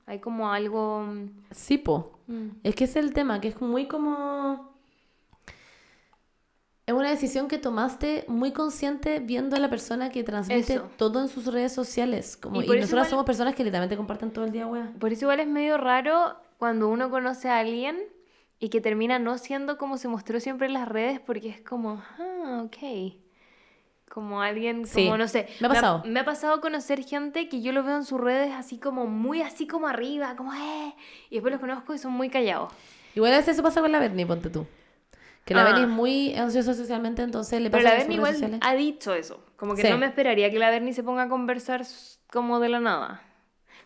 Hay 0.05 0.19
como 0.19 0.51
algo... 0.51 1.05
Sí, 1.51 1.77
po. 1.77 2.19
mm, 2.27 2.47
Es 2.63 2.73
que 2.75 2.85
es 2.85 2.95
el 2.95 3.11
tema, 3.13 3.41
que 3.41 3.49
es 3.49 3.59
muy 3.61 3.87
como... 3.87 4.68
Es 6.89 6.93
una 6.95 7.11
decisión 7.11 7.47
que 7.47 7.59
tomaste 7.59 8.25
muy 8.27 8.51
consciente 8.51 9.19
viendo 9.19 9.55
a 9.55 9.59
la 9.59 9.69
persona 9.69 10.09
que 10.09 10.23
transmite 10.23 10.73
Eso. 10.73 10.89
todo 10.97 11.21
en 11.21 11.27
sus 11.27 11.45
redes 11.45 11.71
sociales. 11.71 12.35
Como, 12.35 12.55
Y 12.55 12.65
y 12.65 12.67
nosotras 12.67 12.89
igual- 12.89 13.09
somos 13.09 13.25
personas 13.25 13.53
que 13.53 13.63
literalmente 13.63 13.95
comparten 13.95 14.31
todo 14.31 14.45
el 14.45 14.51
día, 14.51 14.65
wea. 14.65 14.91
Por 14.99 15.13
eso 15.13 15.25
igual 15.25 15.39
es 15.39 15.45
medio 15.47 15.77
raro 15.77 16.35
cuando 16.57 16.87
uno 16.89 17.11
conoce 17.11 17.47
a 17.47 17.59
alguien 17.59 17.99
y 18.57 18.69
que 18.69 18.81
termina 18.81 19.19
no 19.19 19.37
siendo 19.37 19.77
como 19.77 19.97
se 19.99 20.07
mostró 20.07 20.39
siempre 20.39 20.65
en 20.65 20.73
las 20.73 20.87
redes 20.87 21.19
porque 21.19 21.49
es 21.49 21.61
como, 21.61 22.01
ah, 22.17 22.63
ok. 22.65 23.13
Como 24.11 24.41
alguien, 24.41 24.87
Sí, 24.87 25.03
como 25.05 25.15
no 25.19 25.27
sé. 25.27 25.47
me 25.59 25.67
ha 25.67 25.69
pasado. 25.69 26.01
Me 26.07 26.19
ha, 26.21 26.25
pasado 26.25 26.59
conocer 26.59 27.03
gente 27.03 27.49
que 27.49 27.61
yo 27.61 27.71
lo 27.71 27.83
veo 27.83 27.97
en 27.97 28.03
sus 28.03 28.19
redes 28.19 28.51
así 28.55 28.79
como 28.79 29.05
muy 29.05 29.43
así 29.43 29.67
como 29.67 29.87
arriba, 29.87 30.35
como 30.35 30.51
eh. 30.55 30.95
Y 31.29 31.35
después 31.35 31.51
los 31.51 31.61
conozco 31.61 31.93
y 31.93 31.99
son 31.99 32.13
muy 32.13 32.29
callados. 32.31 32.73
Igual 33.13 33.33
a 33.33 33.37
veces 33.37 33.53
eso 33.53 33.61
pasa 33.61 33.79
con 33.79 33.91
la 33.91 33.99
Bernie, 33.99 34.25
ponte 34.25 34.49
tú. 34.49 34.65
Que 35.49 35.55
la 35.55 35.61
Ah. 35.61 35.65
Bernie 35.65 35.83
es 35.85 35.89
muy 35.89 36.35
ansiosa 36.35 36.75
socialmente, 36.75 37.23
entonces 37.23 37.59
le 37.59 37.71
Pero 37.71 37.83
pasa 37.83 37.95
la 37.95 38.01
en 38.03 38.07
Berni 38.07 38.15
sus 38.17 38.23
redes 38.23 38.37
igual 38.39 38.51
sociales. 38.53 38.59
ha 38.63 38.75
dicho 38.77 39.13
eso. 39.15 39.43
Como 39.55 39.73
que 39.73 39.81
Sí. 39.81 39.89
no 39.89 39.97
me 39.97 40.05
esperaría 40.05 40.51
que 40.51 40.59
la 40.59 40.69
Berni 40.69 40.93
se 40.93 41.01
ponga 41.03 41.23
a 41.23 41.27
conversar 41.27 41.81
como 42.31 42.59
de 42.59 42.69
la 42.69 42.79
nada. 42.79 43.23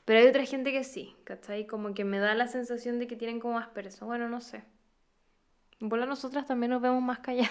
Pero 0.03 0.19
hay 0.19 0.27
otra 0.27 0.43
gente 0.43 0.73
que 0.73 0.83
sí, 0.83 1.15
¿cachai? 1.23 1.65
Como 1.65 1.93
que 1.93 2.03
me 2.03 2.19
da 2.19 2.35
la 2.35 2.47
sensación 2.47 2.99
de 2.99 3.07
que 3.07 3.15
tienen 3.15 3.39
como 3.39 3.53
más 3.53 3.69
peso. 3.69 4.05
Bueno, 4.05 4.27
no 4.27 4.41
sé. 4.41 4.65
Bueno, 5.79 6.05
nosotras 6.05 6.45
también 6.45 6.71
nos 6.71 6.81
vemos 6.81 7.01
más 7.01 7.19
calladas, 7.19 7.49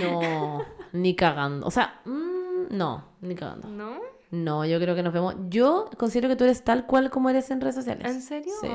No, 0.00 0.64
ni 0.92 1.16
cagando. 1.16 1.66
O 1.66 1.70
sea, 1.72 2.00
mm, 2.04 2.66
no, 2.70 3.04
ni 3.20 3.34
cagando. 3.34 3.68
¿no? 3.68 3.98
No, 4.30 4.64
yo 4.64 4.78
creo 4.80 4.94
que 4.94 5.02
nos 5.02 5.12
vemos. 5.12 5.34
Yo 5.48 5.90
considero 5.98 6.28
que 6.28 6.36
tú 6.36 6.44
eres 6.44 6.62
tal 6.62 6.86
cual 6.86 7.10
como 7.10 7.30
eres 7.30 7.50
en 7.50 7.60
redes 7.60 7.74
sociales. 7.74 8.06
¿En 8.08 8.22
serio? 8.22 8.52
Sí. 8.60 8.68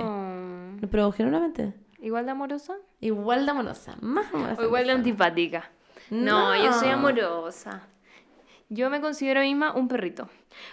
Pero 0.92 1.12
genuinamente. 1.14 1.74
¿Igual 2.02 2.26
de 2.26 2.32
amorosa? 2.32 2.76
Igual 3.02 3.46
de 3.46 3.52
amorosa. 3.52 3.96
Más 4.02 4.34
amorosa. 4.34 4.62
¿O 4.62 4.66
igual 4.66 4.86
de 4.88 4.92
antipática? 4.94 5.70
No, 6.10 6.56
yo 6.56 6.72
soy 6.74 6.90
amorosa. 6.90 7.84
Yo 8.70 8.90
me 8.90 9.02
considero 9.02 9.42
misma 9.42 9.74
un 9.74 9.88
perrito. 9.88 10.30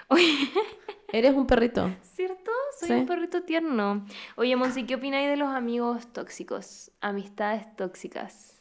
Oye, 0.09 0.25
Eres 1.13 1.35
un 1.35 1.47
perrito. 1.47 1.91
¿cierto? 2.03 2.51
Soy 2.79 2.89
Sí. 2.89 2.95
un 2.95 3.07
perrito 3.07 3.43
tierno. 3.43 4.05
Oye, 4.37 4.55
Monsi, 4.57 4.85
¿qué 4.85 4.97
opináis 4.97 5.29
de 5.29 5.37
los 5.37 5.49
amigos 5.49 6.07
tóxicos? 6.13 6.91
Amistades 7.01 7.75
tóxicas. 7.77 8.59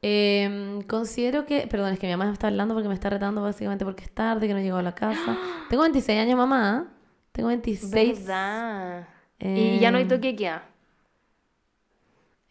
Eh, 0.00 0.80
considero 0.88 1.44
que. 1.46 1.66
Perdón, 1.68 1.92
es 1.92 1.98
que 1.98 2.06
mi 2.06 2.12
mamá 2.12 2.26
me 2.26 2.32
está 2.32 2.48
hablando 2.48 2.74
porque 2.74 2.88
me 2.88 2.94
está 2.94 3.10
retando 3.10 3.42
básicamente 3.42 3.84
porque 3.84 4.04
es 4.04 4.10
tarde, 4.10 4.48
que 4.48 4.54
no 4.54 4.60
llegó 4.60 4.78
a 4.78 4.82
la 4.82 4.94
casa. 4.94 5.36
Tengo 5.70 5.82
26 5.82 6.18
años, 6.20 6.36
mamá. 6.36 6.88
Tengo 7.32 7.48
26. 7.48 8.24
¿Verdad? 8.24 9.08
Y 9.38 9.78
ya 9.80 9.90
no 9.90 9.98
hay 9.98 10.04
Eh, 10.04 10.08
toque 10.08 10.34
queda. 10.36 10.64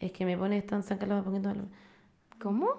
Es 0.02 0.10
que 0.10 0.24
me 0.24 0.36
pone 0.36 0.60
tan 0.62 0.82
San 0.82 0.98
Carlos, 0.98 1.24
todo- 1.24 1.68
¿Cómo? 2.40 2.74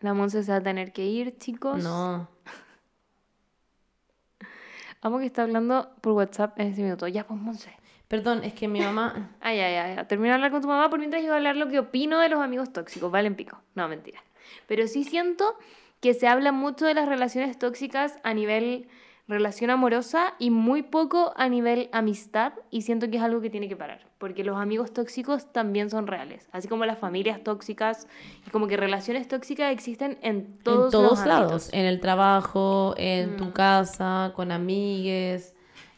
La 0.00 0.12
Monse 0.12 0.42
se 0.42 0.52
va 0.52 0.58
a 0.58 0.62
tener 0.62 0.92
que 0.92 1.06
ir, 1.06 1.38
chicos. 1.38 1.82
No. 1.82 2.28
Amo 5.00 5.18
que 5.18 5.24
está 5.26 5.44
hablando 5.44 5.94
por 6.02 6.12
WhatsApp 6.12 6.60
en 6.60 6.68
este 6.68 6.82
minuto. 6.82 7.08
Ya, 7.08 7.26
pues, 7.26 7.40
Monse. 7.40 7.70
Perdón, 8.06 8.44
es 8.44 8.52
que 8.52 8.68
mi 8.68 8.80
mamá. 8.80 9.30
Ay, 9.40 9.60
ay, 9.60 9.96
ay. 9.96 10.04
Termina 10.06 10.32
de 10.32 10.34
hablar 10.34 10.50
con 10.50 10.60
tu 10.60 10.68
mamá 10.68 10.90
por 10.90 10.98
mientras 10.98 11.22
yo 11.22 11.28
voy 11.28 11.34
a 11.34 11.36
hablar 11.38 11.56
lo 11.56 11.68
que 11.68 11.78
opino 11.78 12.20
de 12.20 12.28
los 12.28 12.40
amigos 12.40 12.70
tóxicos. 12.70 13.10
Valen 13.10 13.36
pico. 13.36 13.58
No, 13.74 13.88
mentira. 13.88 14.22
Pero 14.66 14.86
sí 14.88 15.04
siento 15.04 15.56
que 16.00 16.12
se 16.12 16.28
habla 16.28 16.52
mucho 16.52 16.84
de 16.84 16.92
las 16.92 17.08
relaciones 17.08 17.58
tóxicas 17.58 18.18
a 18.24 18.34
nivel 18.34 18.88
relación 19.26 19.70
amorosa 19.70 20.34
y 20.38 20.50
muy 20.50 20.82
poco 20.82 21.32
a 21.36 21.48
nivel 21.48 21.88
amistad. 21.92 22.52
Y 22.70 22.82
siento 22.82 23.10
que 23.10 23.16
es 23.16 23.22
algo 23.22 23.40
que 23.40 23.50
tiene 23.50 23.68
que 23.68 23.76
parar. 23.76 24.06
Porque 24.18 24.44
los 24.44 24.56
amigos 24.58 24.92
tóxicos 24.92 25.50
también 25.52 25.88
son 25.90 26.06
reales. 26.06 26.48
Así 26.52 26.68
como 26.68 26.84
las 26.84 26.98
familias 26.98 27.42
tóxicas 27.42 28.06
y 28.46 28.50
como 28.50 28.66
que 28.66 28.76
relaciones 28.76 29.26
tóxicas 29.28 29.72
existen 29.72 30.18
en 30.22 30.58
todos, 30.58 30.86
en 30.86 30.90
todos 30.92 31.18
los 31.18 31.26
lados. 31.26 31.52
ámbitos. 31.52 31.72
En 31.74 31.86
el 31.86 32.00
trabajo, 32.00 32.94
en 32.98 33.36
tu 33.36 33.46
Mm. 33.46 33.52
casa, 33.52 34.32
con 34.36 34.52
amigues, 34.52 35.54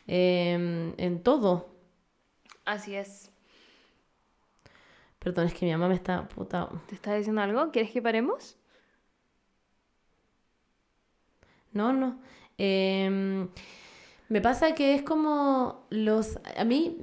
em, 0.07 0.93
en 0.97 1.22
todo. 1.22 1.68
Así 2.64 2.95
es. 2.95 3.31
Perdón, 5.18 5.47
es 5.47 5.55
que 5.55 5.66
mi 5.66 5.72
mamá 5.72 5.89
me 5.89 5.95
está 5.97 6.29
puta. 6.29 6.68
¿Te 6.87 6.95
está 6.95 7.14
diciendo 7.14 7.43
algo? 7.43 7.72
¿Quieres 7.72 7.91
que 7.91 8.01
paremos? 8.01 8.57
No, 11.72 11.93
no. 11.93 12.18
Em, 12.59 13.48
me 14.28 14.40
pasa 14.40 14.74
que 14.74 14.94
es 14.94 15.02
como 15.02 15.86
los... 15.90 16.38
A 16.57 16.64
mí, 16.64 16.96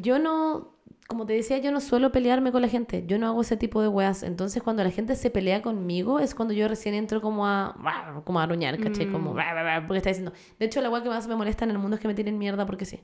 yo 0.00 0.18
no... 0.18 0.78
Como 1.08 1.26
te 1.26 1.32
decía, 1.32 1.58
yo 1.58 1.72
no 1.72 1.80
suelo 1.80 2.12
pelearme 2.12 2.52
con 2.52 2.62
la 2.62 2.68
gente. 2.68 3.04
Yo 3.04 3.18
no 3.18 3.26
hago 3.26 3.40
ese 3.40 3.56
tipo 3.56 3.82
de 3.82 3.88
weas. 3.88 4.22
Entonces, 4.22 4.62
cuando 4.62 4.84
la 4.84 4.90
gente 4.90 5.16
se 5.16 5.28
pelea 5.28 5.60
conmigo, 5.60 6.20
es 6.20 6.36
cuando 6.36 6.54
yo 6.54 6.68
recién 6.68 6.94
entro 6.94 7.20
como 7.20 7.46
a... 7.48 7.74
Como 8.24 8.38
a 8.38 8.44
aruñar, 8.44 8.78
¿caché? 8.78 9.10
Como... 9.10 9.34
Mm. 9.34 9.38
Porque 9.88 9.98
está 9.98 10.10
diciendo... 10.10 10.32
De 10.58 10.66
hecho, 10.66 10.80
la 10.80 10.88
wea 10.88 11.02
que 11.02 11.08
más 11.08 11.26
me 11.26 11.34
molesta 11.34 11.64
en 11.64 11.72
el 11.72 11.78
mundo 11.78 11.96
es 11.96 12.00
que 12.00 12.06
me 12.06 12.14
tiren 12.14 12.38
mierda 12.38 12.64
porque 12.64 12.84
sí. 12.84 13.00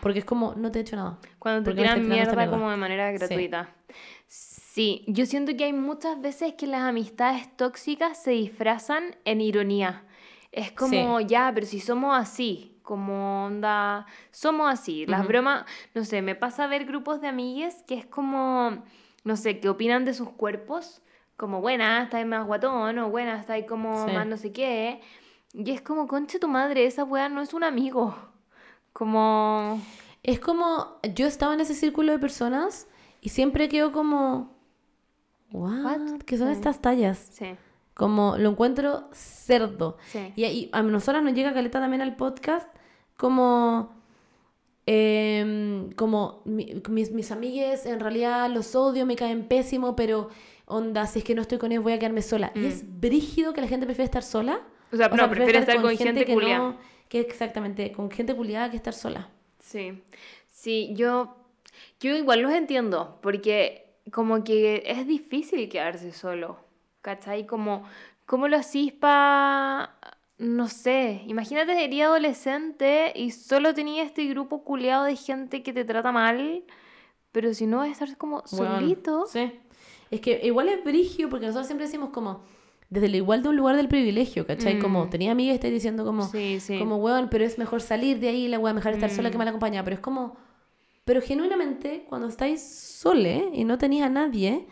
Porque 0.00 0.18
es 0.18 0.24
como, 0.24 0.54
no 0.56 0.72
te 0.72 0.80
he 0.80 0.82
hecho 0.82 0.96
nada. 0.96 1.18
Cuando 1.38 1.62
te 1.62 1.70
¿Por 1.70 1.74
qué 1.76 1.82
me 1.82 1.94
tiran 1.94 2.08
mierda 2.08 2.34
mierda? 2.34 2.50
como 2.50 2.68
de 2.68 2.76
manera 2.76 3.12
Sí. 3.12 3.18
gratuita. 3.18 3.70
Sí. 4.26 5.04
yo 5.06 5.24
siento 5.26 5.56
que 5.56 5.64
hay 5.64 5.72
muchas 5.72 6.20
veces 6.20 6.54
que 6.54 6.66
las 6.66 6.82
amistades 6.82 7.54
tóxicas 7.56 8.20
se 8.20 8.32
disfrazan 8.32 9.14
en 9.24 9.40
ironía. 9.40 10.02
Es 10.52 10.70
como, 10.72 11.18
ya, 11.20 11.50
pero 11.54 11.66
si 11.66 11.80
somos 11.80 12.14
así, 12.16 12.78
como 12.82 13.46
onda, 13.46 14.06
somos 14.30 14.70
así. 14.70 15.06
Las 15.06 15.20
Ujú. 15.20 15.28
bromas, 15.28 15.64
no 15.94 16.04
sé, 16.04 16.20
me 16.20 16.34
pasa 16.34 16.64
a 16.64 16.66
ver 16.66 16.84
grupos 16.84 17.22
de 17.22 17.28
amigues 17.28 17.82
que 17.86 17.94
es 17.94 18.04
como, 18.06 18.84
no 19.24 19.36
sé, 19.36 19.60
que 19.60 19.70
opinan 19.70 20.04
de 20.04 20.12
sus 20.12 20.28
cuerpos, 20.30 21.00
como, 21.38 21.62
buena, 21.62 22.02
está 22.02 22.18
ahí 22.18 22.26
más 22.26 22.46
guatón, 22.46 22.98
o 22.98 23.08
buena, 23.10 23.40
está 23.40 23.54
ahí 23.54 23.64
como 23.64 24.06
Sí. 24.06 24.12
más 24.12 24.26
no 24.26 24.36
sé 24.36 24.52
qué. 24.52 25.00
Y 25.54 25.70
es 25.70 25.80
como, 25.80 26.06
conche 26.06 26.38
tu 26.38 26.48
madre, 26.48 26.84
esa 26.84 27.04
weá 27.04 27.30
no 27.30 27.40
es 27.40 27.54
un 27.54 27.64
amigo. 27.64 28.14
Como... 28.92 29.80
Es 30.22 30.38
como, 30.38 30.98
yo 31.14 31.26
estaba 31.26 31.54
en 31.54 31.60
ese 31.60 31.74
círculo 31.74 32.12
de 32.12 32.18
personas 32.18 32.86
y 33.22 33.30
siempre 33.30 33.68
quedo 33.68 33.90
como, 33.90 34.54
what? 35.50 36.20
¿qué 36.26 36.36
son 36.36 36.48
estas 36.48 36.80
tallas? 36.80 37.18
Sí, 37.32 37.56
Como 37.94 38.36
lo 38.38 38.50
encuentro 38.50 39.08
cerdo. 39.12 39.98
sí. 40.06 40.32
Y, 40.36 40.44
y 40.44 40.68
a 40.72 40.82
nosotras 40.82 41.22
nos 41.22 41.34
llega 41.34 41.52
caleta 41.52 41.78
también 41.80 42.00
al 42.02 42.16
podcast 42.16 42.68
como, 43.16 43.94
em, 44.86 45.92
como 45.92 46.42
mi- 46.44 46.82
mis, 46.88 47.10
mis 47.12 47.30
amigues 47.30 47.86
en 47.86 48.00
realidad 48.00 48.50
los 48.50 48.74
odio, 48.74 49.06
me 49.06 49.16
caen 49.16 49.46
pésimo, 49.46 49.94
pero 49.94 50.28
onda, 50.66 51.06
si 51.06 51.20
es 51.20 51.24
que 51.24 51.34
no 51.34 51.42
estoy 51.42 51.58
con 51.58 51.70
ellos 51.70 51.84
voy 51.84 51.92
a 51.92 51.98
quedarme 51.98 52.22
sola. 52.22 52.50
Y 52.54 52.66
es 52.66 52.84
brígido 53.00 53.52
que 53.52 53.60
la 53.60 53.68
gente 53.68 53.86
prefiere 53.86 54.06
estar 54.06 54.22
sola. 54.22 54.60
O 54.92 54.96
sea, 54.96 55.08
no, 55.08 55.28
prefiere 55.30 55.58
estar 55.58 55.76
con 55.80 55.90
gente, 55.90 56.04
gente 56.04 56.24
que 56.24 56.34
culiá. 56.34 56.58
no, 56.58 56.76
que 57.08 57.20
exactamente, 57.20 57.92
con 57.92 58.10
gente 58.10 58.34
culiada 58.34 58.70
que 58.70 58.76
estar 58.76 58.94
sola. 58.94 59.28
Sí, 59.58 60.02
sí, 60.50 60.92
yo, 60.94 61.36
yo 62.00 62.16
igual 62.16 62.40
los 62.40 62.52
entiendo, 62.52 63.18
porque 63.22 63.86
como 64.10 64.42
que 64.44 64.82
es 64.86 65.06
difícil 65.06 65.68
quedarse 65.68 66.12
solo, 66.12 66.56
¿cachai? 67.02 67.46
Como 67.46 67.84
¿Cómo 68.24 68.48
lo 68.48 68.56
hacís 68.56 68.92
para... 68.92 69.94
No 70.38 70.66
sé, 70.68 71.22
imagínate 71.26 71.74
sería 71.74 72.06
adolescente 72.06 73.12
y 73.14 73.30
solo 73.30 73.74
tenía 73.74 74.02
este 74.02 74.24
grupo 74.26 74.64
culeado 74.64 75.04
de 75.04 75.14
gente 75.14 75.62
que 75.62 75.72
te 75.72 75.84
trata 75.84 76.10
mal, 76.10 76.64
pero 77.30 77.54
si 77.54 77.66
no 77.66 77.78
vas 77.78 77.88
a 77.88 77.92
estar 77.92 78.16
como 78.16 78.42
Weón, 78.52 78.80
solito. 78.80 79.26
Sí. 79.26 79.52
Es 80.10 80.20
que 80.20 80.40
igual 80.42 80.68
es 80.68 80.82
brigio 80.82 81.28
porque 81.28 81.46
nosotros 81.46 81.66
siempre 81.68 81.86
decimos 81.86 82.10
como 82.10 82.42
desde 82.90 83.06
el 83.06 83.14
igual 83.14 83.42
de 83.42 83.50
un 83.50 83.56
lugar 83.56 83.76
del 83.76 83.88
privilegio, 83.88 84.46
¿cachai? 84.46 84.78
Como 84.78 85.08
tenía 85.08 85.30
amigas 85.32 85.52
y 85.52 85.54
estáis 85.56 85.74
diciendo 85.74 86.04
como, 86.04 86.24
Mm. 86.24 86.30
Sí, 86.30 86.60
sí. 86.60 86.78
como 86.78 86.96
weón, 86.96 87.28
pero 87.30 87.44
es 87.44 87.56
mejor 87.58 87.80
salir 87.80 88.18
de 88.18 88.28
ahí, 88.28 88.48
la 88.48 88.58
weón, 88.58 88.74
mejor 88.76 88.92
estar 88.92 89.10
sola 89.10 89.30
que 89.30 89.36
Mm. 89.36 89.38
mal 89.38 89.48
acompañada. 89.48 89.84
Pero 89.84 89.94
es 89.94 90.00
como, 90.00 90.36
pero 91.04 91.22
genuinamente, 91.22 92.04
cuando 92.08 92.26
estáis 92.28 92.62
sole 92.62 93.48
y 93.52 93.64
no 93.64 93.78
tenéis 93.78 94.02
a 94.02 94.08
nadie, 94.08 94.66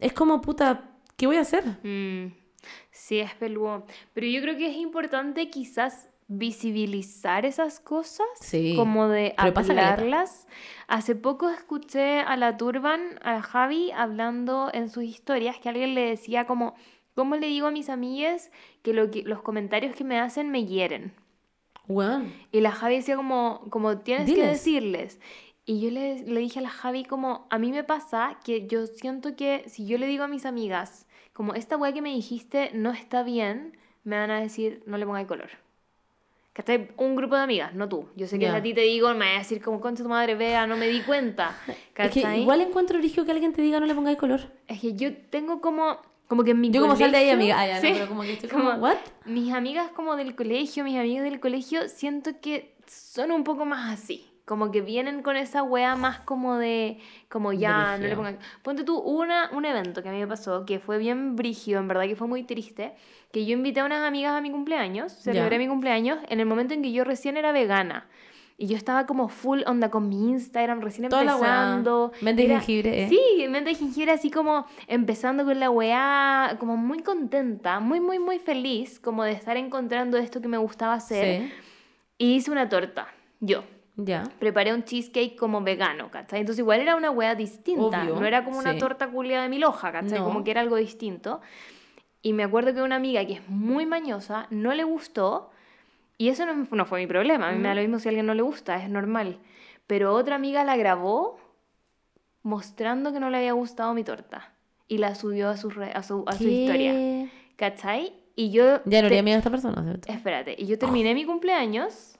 es 0.00 0.12
como, 0.12 0.40
puta, 0.40 0.90
¿qué 1.16 1.26
voy 1.26 1.36
a 1.36 1.42
hacer? 1.42 1.64
Mm, 1.82 2.32
sí, 2.90 3.20
es 3.20 3.34
peludo. 3.34 3.86
Pero 4.12 4.26
yo 4.26 4.40
creo 4.40 4.56
que 4.56 4.68
es 4.68 4.76
importante 4.76 5.50
quizás 5.50 6.08
visibilizar 6.32 7.44
esas 7.44 7.80
cosas, 7.80 8.26
Sí, 8.40 8.74
como 8.76 9.08
de 9.08 9.34
hablarlas. 9.36 10.46
Hace 10.86 11.16
poco 11.16 11.50
escuché 11.50 12.20
a 12.20 12.36
la 12.36 12.56
Turban, 12.56 13.18
a 13.22 13.42
Javi, 13.42 13.90
hablando 13.90 14.70
en 14.72 14.90
sus 14.90 15.02
historias 15.02 15.58
que 15.58 15.68
alguien 15.68 15.94
le 15.94 16.02
decía 16.02 16.46
como, 16.46 16.74
¿cómo 17.16 17.34
le 17.34 17.48
digo 17.48 17.66
a 17.66 17.72
mis 17.72 17.88
amigas 17.88 18.52
que, 18.82 18.94
lo 18.94 19.10
que 19.10 19.22
los 19.24 19.42
comentarios 19.42 19.96
que 19.96 20.04
me 20.04 20.20
hacen 20.20 20.50
me 20.50 20.66
hieren? 20.66 21.14
Weón. 21.88 22.32
Y 22.52 22.60
la 22.60 22.70
Javi 22.70 22.96
decía 22.96 23.16
como, 23.16 23.66
como 23.68 23.98
tienes 23.98 24.32
que 24.32 24.46
decirles. 24.46 25.18
Y 25.66 25.80
yo 25.80 25.90
le, 25.90 26.22
le 26.24 26.40
dije 26.40 26.58
a 26.58 26.62
la 26.62 26.70
Javi 26.70 27.04
como, 27.04 27.46
a 27.50 27.58
mí 27.58 27.70
me 27.70 27.84
pasa 27.84 28.38
que 28.44 28.66
yo 28.66 28.86
siento 28.86 29.36
que 29.36 29.64
si 29.68 29.86
yo 29.86 29.98
le 29.98 30.06
digo 30.06 30.24
a 30.24 30.28
mis 30.28 30.46
amigas, 30.46 31.06
como 31.32 31.54
esta 31.54 31.76
weá 31.76 31.92
que 31.92 32.02
me 32.02 32.10
dijiste 32.10 32.70
no 32.74 32.90
está 32.90 33.22
bien, 33.22 33.78
me 34.04 34.16
van 34.16 34.30
a 34.30 34.40
decir, 34.40 34.82
no 34.86 34.98
le 34.98 35.06
pongáis 35.06 35.26
color. 35.26 35.50
¿Cachai? 36.52 36.88
Un 36.96 37.14
grupo 37.14 37.36
de 37.36 37.42
amigas, 37.42 37.74
no 37.74 37.88
tú. 37.88 38.08
Yo 38.16 38.26
sé 38.26 38.38
que 38.38 38.48
a 38.48 38.60
ti 38.60 38.74
te 38.74 38.80
digo, 38.80 39.08
me 39.14 39.26
vas 39.26 39.34
a 39.34 39.38
decir 39.38 39.62
como, 39.62 39.80
concha 39.80 40.02
tu 40.02 40.08
madre, 40.08 40.34
vea, 40.34 40.66
no 40.66 40.76
me 40.76 40.88
di 40.88 41.00
cuenta. 41.00 41.56
Es 41.96 42.10
que 42.12 42.38
igual 42.38 42.60
encuentro 42.60 42.98
origen 42.98 43.24
que 43.24 43.30
alguien 43.30 43.52
te 43.52 43.62
diga 43.62 43.78
no 43.78 43.86
le 43.86 43.94
pongáis 43.94 44.18
color. 44.18 44.40
Es 44.66 44.80
que 44.80 44.94
yo 44.94 45.14
tengo 45.14 45.60
como, 45.60 45.98
como 46.26 46.44
que 46.44 46.52
en 46.52 46.60
mi 46.60 46.70
Yo 46.70 46.80
como 46.80 46.96
sal 46.96 47.12
de 47.12 47.18
ahí, 47.18 47.30
amiga. 47.30 47.60
Ah, 47.60 47.66
ya, 47.66 47.74
no, 47.74 47.80
Sí, 47.86 47.88
pero 47.92 48.08
como 48.08 48.22
que 48.22 48.32
estoy 48.32 48.48
como, 48.48 48.70
¿what? 48.72 48.96
mis 49.26 49.52
amigas 49.52 49.90
como 49.92 50.16
del 50.16 50.34
colegio, 50.34 50.82
mis 50.82 50.98
amigas 50.98 51.24
del 51.24 51.40
colegio, 51.40 51.88
siento 51.88 52.40
que 52.40 52.74
son 52.86 53.30
un 53.30 53.44
poco 53.44 53.64
más 53.64 53.92
así. 53.92 54.29
Como 54.50 54.72
que 54.72 54.80
vienen 54.80 55.22
con 55.22 55.36
esa 55.36 55.62
wea 55.62 55.94
más 55.94 56.18
como 56.18 56.56
de, 56.56 56.98
como 57.28 57.52
ya, 57.52 57.96
no 57.98 58.08
le 58.08 58.16
pongan... 58.16 58.36
Ponte 58.64 58.82
tú, 58.82 58.98
una, 58.98 59.48
un 59.52 59.64
evento 59.64 60.02
que 60.02 60.08
a 60.08 60.12
mí 60.12 60.18
me 60.18 60.26
pasó, 60.26 60.66
que 60.66 60.80
fue 60.80 60.98
bien 60.98 61.36
brígido, 61.36 61.78
en 61.78 61.86
verdad 61.86 62.02
que 62.08 62.16
fue 62.16 62.26
muy 62.26 62.42
triste, 62.42 62.92
que 63.30 63.46
yo 63.46 63.52
invité 63.52 63.78
a 63.78 63.84
unas 63.84 64.02
amigas 64.02 64.32
a 64.32 64.40
mi 64.40 64.50
cumpleaños, 64.50 65.12
celebré 65.12 65.54
Ya. 65.54 65.58
mi 65.60 65.68
cumpleaños, 65.68 66.18
en 66.28 66.40
el 66.40 66.46
momento 66.46 66.74
en 66.74 66.82
que 66.82 66.90
yo 66.90 67.04
recién 67.04 67.36
era 67.36 67.52
vegana. 67.52 68.08
Y 68.58 68.66
yo 68.66 68.76
estaba 68.76 69.06
como 69.06 69.28
full 69.28 69.60
onda 69.66 69.88
con 69.88 70.08
mi 70.08 70.30
Instagram, 70.30 70.80
recién 70.80 71.08
Toda 71.10 71.22
la 71.22 71.34
empezando. 71.34 72.10
Mente 72.20 72.42
y 72.42 72.46
Era- 72.46 72.54
jengibre, 72.58 73.04
¿eh? 73.04 73.08
Sí, 73.08 73.46
mente 73.48 73.70
de 73.70 73.76
jengibre 73.76 74.10
así 74.10 74.32
como 74.32 74.66
empezando 74.88 75.44
con 75.44 75.60
la 75.60 75.70
weá, 75.70 76.56
como 76.58 76.76
muy 76.76 77.04
contenta, 77.04 77.78
muy, 77.78 78.00
muy, 78.00 78.18
muy 78.18 78.40
feliz, 78.40 78.98
como 78.98 79.22
de 79.22 79.30
estar 79.30 79.56
encontrando 79.56 80.16
esto 80.18 80.40
que 80.40 80.48
me 80.48 80.58
gustaba 80.58 80.94
hacer. 80.94 81.42
Sí. 81.42 81.52
Y 82.18 82.34
hice 82.34 82.50
una 82.50 82.68
torta, 82.68 83.06
yo. 83.38 83.62
Ya. 83.96 84.24
Preparé 84.38 84.72
un 84.72 84.84
cheesecake 84.84 85.36
como 85.36 85.60
vegano, 85.62 86.10
¿cachai? 86.10 86.40
Entonces 86.40 86.60
igual 86.60 86.80
era 86.80 86.96
una 86.96 87.10
weá 87.10 87.34
distinta, 87.34 88.02
Obvio, 88.02 88.16
no 88.20 88.24
era 88.26 88.44
como 88.44 88.58
una 88.58 88.72
sí. 88.72 88.78
torta 88.78 89.08
culia 89.08 89.42
de 89.42 89.48
mil 89.48 89.64
hojas, 89.64 89.92
¿cachai? 89.92 90.18
No. 90.18 90.24
Como 90.24 90.42
que 90.44 90.50
era 90.52 90.60
algo 90.60 90.76
distinto. 90.76 91.40
Y 92.22 92.32
me 92.32 92.44
acuerdo 92.44 92.72
que 92.74 92.82
una 92.82 92.96
amiga 92.96 93.24
que 93.26 93.34
es 93.34 93.48
muy 93.48 93.86
mañosa 93.86 94.46
no 94.50 94.72
le 94.74 94.84
gustó, 94.84 95.50
y 96.18 96.28
eso 96.28 96.44
no, 96.46 96.66
no 96.70 96.84
fue 96.86 97.00
mi 97.00 97.06
problema, 97.06 97.48
a 97.48 97.52
mí 97.52 97.58
me 97.58 97.68
da 97.68 97.74
lo 97.74 97.80
mismo 97.80 97.98
si 97.98 98.08
a 98.08 98.10
alguien 98.10 98.26
no 98.26 98.34
le 98.34 98.42
gusta, 98.42 98.76
es 98.82 98.88
normal. 98.90 99.38
Pero 99.86 100.14
otra 100.14 100.36
amiga 100.36 100.62
la 100.64 100.76
grabó 100.76 101.38
mostrando 102.42 103.12
que 103.12 103.20
no 103.20 103.30
le 103.30 103.38
había 103.38 103.52
gustado 103.52 103.92
mi 103.94 104.04
torta 104.04 104.52
y 104.88 104.98
la 104.98 105.14
subió 105.14 105.48
a 105.48 105.56
su, 105.56 105.70
re- 105.70 105.92
a 105.92 106.02
su, 106.02 106.24
a 106.26 106.32
su 106.36 106.48
historia. 106.48 107.28
¿cachai? 107.56 108.12
Y 108.36 108.50
yo... 108.50 108.80
Ya 108.86 109.02
no 109.02 109.08
te- 109.08 109.22
miedo 109.22 109.36
a 109.36 109.38
esta 109.38 109.50
persona, 109.50 109.82
¿cierto? 109.82 110.10
Espérate, 110.12 110.54
y 110.58 110.66
yo 110.66 110.78
terminé 110.78 111.14
mi 111.14 111.24
cumpleaños, 111.24 112.18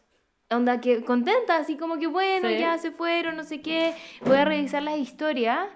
onda 0.51 0.81
que 0.81 1.05
contenta, 1.05 1.57
así 1.57 1.77
como 1.77 1.99
que 1.99 2.07
bueno, 2.07 2.49
Sí. 2.49 2.59
ya 2.59 2.77
se 2.79 2.91
fueron, 2.91 3.37
no 3.37 3.45
sé 3.45 3.61
qué, 3.63 3.95
voy 4.25 4.37
a 4.37 4.45
revisar 4.45 4.83
las 4.83 4.99
historias 4.99 5.69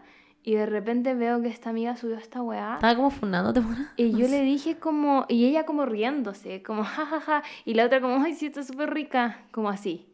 y 0.42 0.54
de 0.54 0.66
repente 0.66 1.14
veo 1.14 1.40
que 1.40 1.48
esta 1.48 1.70
amiga 1.70 1.96
subió 1.96 2.16
esta 2.16 2.42
weá. 2.42 2.74
Estaba 2.74 2.96
como 2.96 3.10
funándote, 3.10 3.60
mona. 3.60 3.92
Y 3.96 4.10
yo 4.12 4.28
le 4.28 4.40
dije 4.42 4.78
como, 4.78 5.24
y 5.28 5.46
ella 5.46 5.64
como 5.64 5.86
riéndose, 5.86 6.62
como 6.62 6.84
jajaja, 6.84 7.42
y 7.64 7.74
la 7.74 7.86
otra 7.86 8.00
como, 8.00 8.22
ay, 8.22 8.34
sí, 8.34 8.46
está 8.46 8.62
súper 8.62 8.92
rica, 8.92 9.44
como 9.52 9.70
así. 9.70 10.06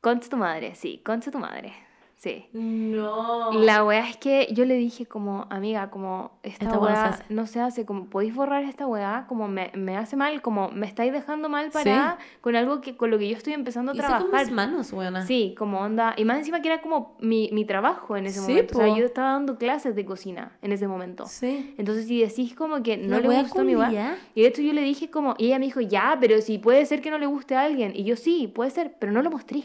Concha 0.00 0.28
tu 0.28 0.36
madre, 0.36 0.74
sí, 0.74 1.00
concha 1.04 1.30
tu 1.30 1.38
madre, 1.38 1.72
sí. 2.16 2.46
No. 2.52 3.52
La 3.52 3.84
weá 3.84 4.08
es 4.08 4.16
que 4.16 4.48
yo 4.52 4.64
le 4.64 4.74
dije 4.74 5.06
como, 5.06 5.46
amiga, 5.50 5.90
como 5.90 6.32
esta, 6.42 6.64
Esta 6.66 6.78
weá 6.78 6.92
no 6.94 6.96
se 6.96 7.08
hace. 7.08 7.24
no 7.34 7.46
se 7.46 7.60
hace, 7.60 7.86
como 7.86 8.06
podéis 8.06 8.34
borrar 8.34 8.64
esta 8.64 8.86
weá, 8.86 9.26
como 9.28 9.48
me, 9.48 9.70
me 9.74 9.96
hace 9.96 10.16
mal, 10.16 10.42
como 10.42 10.70
me 10.70 10.86
estáis 10.86 11.12
dejando 11.12 11.48
mal 11.48 11.70
para 11.70 12.18
con 12.40 12.56
algo 12.56 12.80
que 12.80 12.96
con 12.96 13.10
lo 13.10 13.18
que 13.18 13.28
yo 13.28 13.36
estoy 13.36 13.52
empezando 13.52 13.92
a 13.92 13.94
Hice 13.94 14.02
con 14.04 14.10
trabajar. 14.18 14.46
mis 14.46 14.54
manos, 14.54 14.92
weona. 14.92 15.24
Sí, 15.26 15.54
como 15.58 15.78
onda, 15.80 16.14
y 16.16 16.24
más 16.24 16.38
encima 16.38 16.60
que 16.62 16.68
era 16.68 16.80
como 16.80 17.16
mi, 17.20 17.50
mi 17.52 17.64
trabajo 17.64 18.16
en 18.16 18.26
ese 18.26 18.40
Sí, 18.40 18.50
momento, 18.52 18.74
o 18.74 18.80
sea, 18.80 18.88
po. 18.88 18.96
yo 18.98 19.04
estaba 19.04 19.32
dando 19.32 19.56
clases 19.58 19.94
de 19.94 20.04
cocina 20.04 20.56
en 20.62 20.72
ese 20.72 20.88
momento. 20.88 21.26
Sí. 21.26 21.74
Entonces, 21.78 22.06
si 22.06 22.20
decís 22.20 22.54
como 22.54 22.82
que 22.82 22.96
no 22.96 23.20
La 23.20 23.28
le 23.28 23.42
gustó 23.42 23.62
mi 23.64 23.76
weá, 23.76 24.16
y 24.34 24.42
de 24.42 24.48
hecho 24.48 24.62
yo 24.62 24.72
le 24.72 24.82
dije 24.82 25.10
como, 25.10 25.34
y 25.38 25.46
ella 25.46 25.58
me 25.58 25.66
dijo, 25.66 25.80
ya, 25.80 26.16
pero 26.20 26.40
si 26.40 26.58
puede 26.58 26.84
ser 26.86 27.00
que 27.00 27.10
no 27.10 27.18
le 27.18 27.26
guste 27.26 27.54
a 27.56 27.62
alguien, 27.62 27.92
y 27.94 28.04
yo 28.04 28.16
sí, 28.16 28.50
puede 28.52 28.70
ser, 28.70 28.94
pero 28.98 29.12
no 29.12 29.22
lo 29.22 29.30
mostré. 29.30 29.64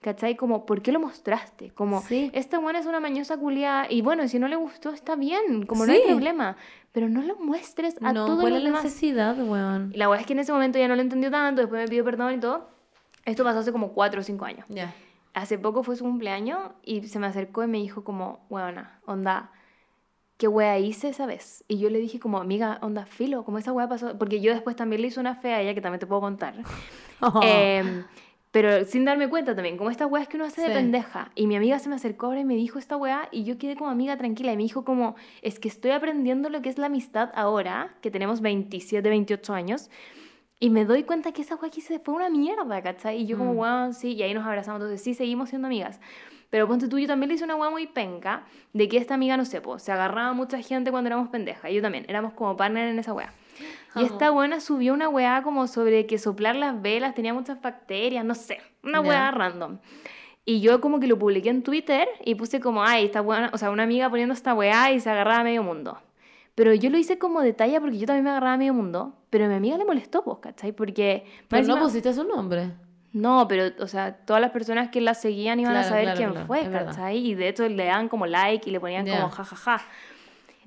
¿Cachai? 0.00 0.36
Como, 0.36 0.64
¿por 0.64 0.80
qué 0.80 0.92
lo 0.92 1.00
mostraste? 1.00 1.70
Como, 1.70 2.00
Sí. 2.02 2.30
esta 2.32 2.60
buena 2.60 2.78
es 2.78 2.86
una 2.86 3.00
mañosa 3.00 3.36
culiada, 3.36 3.86
y 3.90 4.00
bueno, 4.00 4.28
si 4.28 4.38
no 4.38 4.46
le 4.46 4.54
gustó, 4.56 4.90
está 4.90 5.16
bien, 5.16 5.66
como 5.66 5.86
no 5.86 5.92
hay 5.92 5.98
Sí. 5.98 6.04
problema, 6.06 6.56
pero 6.92 7.08
no 7.08 7.20
lo 7.22 7.36
muestres 7.36 7.96
a 8.02 8.12
no, 8.12 8.24
todos 8.26 8.40
¿cuál 8.40 8.52
los 8.52 8.58
es 8.58 8.62
la 8.64 8.68
demás. 8.70 8.84
necesidad, 8.84 9.36
weón? 9.38 9.90
Y 9.92 9.98
la 9.98 10.08
weá 10.08 10.20
es 10.20 10.26
que 10.26 10.34
en 10.34 10.38
ese 10.38 10.52
momento 10.52 10.78
ya 10.78 10.86
no 10.86 10.94
lo 10.94 11.02
entendió 11.02 11.30
tanto, 11.32 11.62
después 11.62 11.82
me 11.82 11.88
pidió 11.88 12.04
perdón 12.04 12.34
y 12.34 12.38
todo. 12.40 12.68
Esto 13.24 13.42
pasó 13.42 13.58
hace 13.58 13.72
como 13.72 13.92
4 13.92 14.20
o 14.20 14.22
5 14.22 14.44
años. 14.44 14.64
Ya. 14.68 14.94
Hace 15.34 15.58
poco 15.58 15.82
fue 15.82 15.96
su 15.96 16.04
cumpleaños 16.04 16.58
y 16.84 17.02
se 17.08 17.18
me 17.18 17.26
acercó 17.26 17.64
y 17.64 17.66
me 17.66 17.78
dijo 17.78 18.04
como, 18.04 18.46
weona, 18.48 19.00
onda, 19.04 19.50
¿qué 20.36 20.46
wea 20.46 20.78
hice 20.78 21.08
esa 21.08 21.26
vez? 21.26 21.64
Y 21.66 21.78
yo 21.78 21.90
le 21.90 21.98
dije 21.98 22.20
como, 22.20 22.38
amiga, 22.38 22.78
onda, 22.82 23.04
filo, 23.04 23.44
como 23.44 23.58
esa 23.58 23.72
wea 23.72 23.88
pasó, 23.88 24.16
porque 24.16 24.40
yo 24.40 24.52
después 24.52 24.76
también 24.76 25.02
le 25.02 25.08
hice 25.08 25.18
una 25.18 25.34
fea 25.34 25.56
a 25.56 25.60
ella 25.60 25.74
que 25.74 25.80
también 25.80 25.98
te 25.98 26.06
puedo 26.06 26.20
contar. 26.20 26.54
Em, 27.42 28.04
pero 28.50 28.84
sin 28.84 29.04
darme 29.04 29.28
cuenta 29.28 29.54
también, 29.54 29.76
como 29.76 29.90
estas 29.90 30.10
weas 30.10 30.26
que 30.28 30.36
uno 30.36 30.46
hace 30.46 30.60
de 30.62 30.68
Sí. 30.68 30.72
pendeja. 30.72 31.30
Y 31.34 31.46
mi 31.46 31.56
amiga 31.56 31.78
se 31.78 31.88
me 31.88 31.94
acercó 31.96 32.26
ahora 32.26 32.40
y 32.40 32.44
me 32.44 32.54
dijo 32.56 32.78
esta 32.78 32.96
wea 32.96 33.28
y 33.30 33.44
yo 33.44 33.58
quedé 33.58 33.76
como 33.76 33.90
amiga 33.90 34.16
tranquila 34.16 34.52
y 34.52 34.56
me 34.56 34.62
dijo 34.62 34.84
como, 34.84 35.16
es 35.42 35.58
que 35.58 35.68
estoy 35.68 35.90
aprendiendo 35.90 36.48
lo 36.48 36.62
que 36.62 36.68
es 36.68 36.78
la 36.78 36.86
amistad 36.86 37.30
ahora, 37.34 37.94
que 38.00 38.10
tenemos 38.10 38.40
27, 38.40 39.08
28 39.08 39.52
años. 39.54 39.90
Y 40.60 40.70
me 40.70 40.84
doy 40.84 41.04
cuenta 41.04 41.30
que 41.32 41.42
esa 41.42 41.54
wea 41.54 41.70
que 41.70 41.78
hice 41.80 42.00
fue 42.00 42.14
una 42.14 42.30
mierda, 42.30 42.82
¿cachai? 42.82 43.20
Y 43.22 43.26
yo 43.26 43.38
como, 43.38 43.54
Mm. 43.54 43.58
weón, 43.58 43.94
sí, 43.94 44.14
y 44.14 44.22
ahí 44.22 44.34
nos 44.34 44.44
abrazamos, 44.44 44.80
entonces 44.80 45.02
sí, 45.02 45.14
seguimos 45.14 45.50
siendo 45.50 45.66
amigas. 45.68 46.00
Pero 46.50 46.66
ponte 46.66 46.88
tú, 46.88 46.98
yo 46.98 47.06
también 47.06 47.28
le 47.28 47.34
hice 47.34 47.44
una 47.44 47.54
wea 47.56 47.68
muy 47.70 47.86
penca 47.86 48.44
de 48.72 48.88
que 48.88 48.96
esta 48.96 49.14
amiga, 49.14 49.36
no 49.36 49.44
sé, 49.44 49.60
po, 49.60 49.78
se 49.78 49.92
agarraba 49.92 50.30
a 50.30 50.32
mucha 50.32 50.60
gente 50.62 50.90
cuando 50.90 51.08
éramos 51.08 51.28
pendejas. 51.28 51.70
Yo 51.70 51.82
también, 51.82 52.06
éramos 52.08 52.32
como 52.32 52.56
partner 52.56 52.88
en 52.88 52.98
esa 52.98 53.12
wea. 53.12 53.32
Y 53.96 54.04
esta 54.04 54.30
buena 54.30 54.60
subió 54.60 54.92
una 54.94 55.08
weá 55.08 55.42
como 55.42 55.66
sobre 55.66 56.06
que 56.06 56.18
soplar 56.18 56.54
las 56.56 56.80
velas 56.80 57.14
tenía 57.14 57.34
muchas 57.34 57.60
bacterias, 57.60 58.24
no 58.24 58.34
sé, 58.34 58.58
una 58.84 59.00
weá 59.00 59.30
random. 59.30 59.78
Y 60.44 60.60
yo 60.60 60.80
como 60.80 61.00
que 61.00 61.06
lo 61.06 61.18
publiqué 61.18 61.48
en 61.50 61.62
Twitter 61.62 62.06
y 62.24 62.34
puse 62.34 62.60
como, 62.60 62.82
ay, 62.84 63.06
esta 63.06 63.20
buena, 63.20 63.50
o 63.52 63.58
sea, 63.58 63.70
una 63.70 63.82
amiga 63.82 64.08
poniendo 64.08 64.32
esta 64.34 64.54
weá 64.54 64.92
y 64.92 65.00
se 65.00 65.10
agarraba 65.10 65.40
a 65.40 65.44
medio 65.44 65.62
mundo. 65.62 65.98
Pero 66.54 66.74
yo 66.74 66.90
lo 66.90 66.98
hice 66.98 67.18
como 67.18 67.40
detalle 67.40 67.80
porque 67.80 67.98
yo 67.98 68.06
también 68.06 68.24
me 68.24 68.30
agarraba 68.30 68.54
a 68.54 68.56
medio 68.56 68.74
mundo, 68.74 69.14
pero 69.30 69.44
a 69.44 69.48
mi 69.48 69.54
amiga 69.54 69.76
le 69.78 69.84
molestó, 69.84 70.22
¿cachai? 70.40 70.72
Porque... 70.72 71.24
Pero 71.48 71.62
no 71.66 71.74
encima- 71.74 71.84
pusiste 71.84 72.12
su 72.14 72.24
nombre. 72.24 72.72
no, 73.12 73.46
pero, 73.48 73.72
o 73.82 73.86
sea, 73.86 74.12
todas 74.24 74.40
las 74.42 74.50
personas 74.50 74.88
que 74.90 75.00
la 75.00 75.14
seguían 75.14 75.60
iban 75.60 75.76
a 75.76 75.84
saber 75.84 76.04
claro, 76.04 76.16
quién 76.18 76.30
claro, 76.32 76.46
fue. 76.46 76.70
¿cachai? 76.70 77.18
Y 77.18 77.34
de 77.34 77.48
hecho 77.48 77.68
le 77.68 77.84
daban 77.84 78.08
como 78.08 78.26
like 78.26 78.68
y 78.68 78.72
le 78.72 78.80
ponían 78.80 79.06
Ya. 79.06 79.16
como 79.20 79.30
jajaja. 79.30 79.82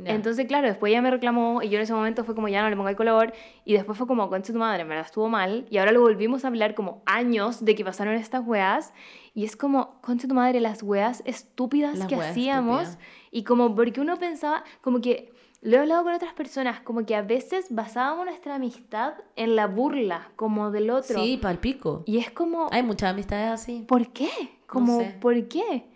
Entonces, 0.06 0.45
claro, 0.48 0.68
después 0.68 0.91
ella 0.91 1.02
me 1.02 1.11
reclamó 1.11 1.61
y 1.61 1.69
yo 1.69 1.78
en 1.78 1.84
ese 1.84 1.94
momento 1.94 2.23
fue 2.23 2.36
como 2.36 2.48
ya 2.48 2.61
no 2.61 2.69
le 2.69 2.76
pongo 2.76 2.90
el 2.90 2.95
color 2.95 3.34
y 3.65 3.73
después 3.73 3.98
fue 3.98 4.07
como, 4.07 4.30
concha 4.30 4.53
tu 4.53 4.60
madre, 4.60 4.82
en 4.82 4.90
verdad 4.90 5.06
estuvo 5.06 5.30
mal 5.30 5.65
y 5.69 5.78
ahora 5.78 5.91
lo 5.91 6.02
volvimos 6.02 6.44
a 6.45 6.48
hablar 6.48 6.76
como 6.76 7.02
años 7.06 7.64
de 7.65 7.76
que 7.76 7.84
pasaron 7.86 8.15
estas 8.15 8.45
weas 8.45 8.94
y 9.34 9.45
es 9.45 9.56
como, 9.56 9.99
concha 10.02 10.28
tu 10.28 10.34
madre, 10.34 10.60
las 10.60 10.84
weas 10.84 11.22
estúpidas 11.26 11.98
Las 11.98 12.07
que 12.07 12.15
weas 12.15 12.32
hacíamos 12.32 12.82
estúpidas. 12.82 13.07
y 13.32 13.44
como 13.44 13.76
porque 13.76 14.02
uno 14.02 14.18
pensaba, 14.18 14.64
como 14.82 15.02
que 15.02 15.32
lo 15.61 15.78
he 15.78 15.80
hablado 15.80 16.03
con 16.03 16.14
otras 16.14 16.34
personas, 16.34 16.80
como 16.82 17.06
que 17.06 17.15
a 17.15 17.22
veces 17.22 17.68
basábamos 17.69 18.26
nuestra 18.26 18.56
amistad 18.56 19.14
en 19.36 19.56
la 19.56 19.68
burla, 19.68 20.32
como 20.36 20.72
del 20.72 20.90
otro. 20.90 21.22
Sí, 21.22 21.38
palpico. 21.40 22.02
Y 22.07 22.18
es 22.18 22.32
como, 22.32 22.68
Hay 22.72 22.82
muchas 22.82 23.11
amistades 23.11 23.52
así. 23.52 23.86
¿por 23.88 24.07
qué? 24.11 24.30
Como, 24.65 24.99
sé. 24.99 25.18
¿por 25.22 25.48
qué? 25.48 25.91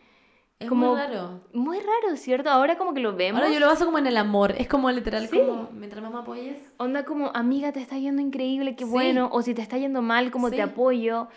Es 0.65 0.69
como 0.69 0.87
muy 0.89 0.97
raro. 0.97 1.41
Muy 1.53 1.77
raro, 1.79 2.15
¿cierto? 2.17 2.49
Ahora 2.49 2.77
como 2.77 2.93
que 2.93 2.99
lo 2.99 3.15
vemos. 3.15 3.41
Ahora 3.41 3.53
yo 3.53 3.59
lo 3.59 3.67
baso 3.67 3.85
como 3.85 3.97
en 3.97 4.07
el 4.07 4.17
amor. 4.17 4.53
Es 4.57 4.67
como 4.67 4.91
literal, 4.91 5.27
Sí. 5.27 5.37
como 5.39 5.69
mientras 5.73 6.03
más 6.03 6.11
me 6.13 6.19
apoyes. 6.19 6.57
Onda 6.77 7.05
como, 7.05 7.31
amiga, 7.33 7.71
te 7.71 7.79
está 7.81 7.97
yendo 7.97 8.21
increíble, 8.21 8.75
qué 8.75 8.85
Sí. 8.85 8.89
bueno. 8.91 9.29
O 9.31 9.41
si 9.41 9.53
te 9.53 9.61
está 9.61 9.77
yendo 9.77 10.01
mal, 10.01 10.31
como 10.31 10.49
Sí. 10.49 10.55
te 10.57 10.61
apoyo. 10.61 11.27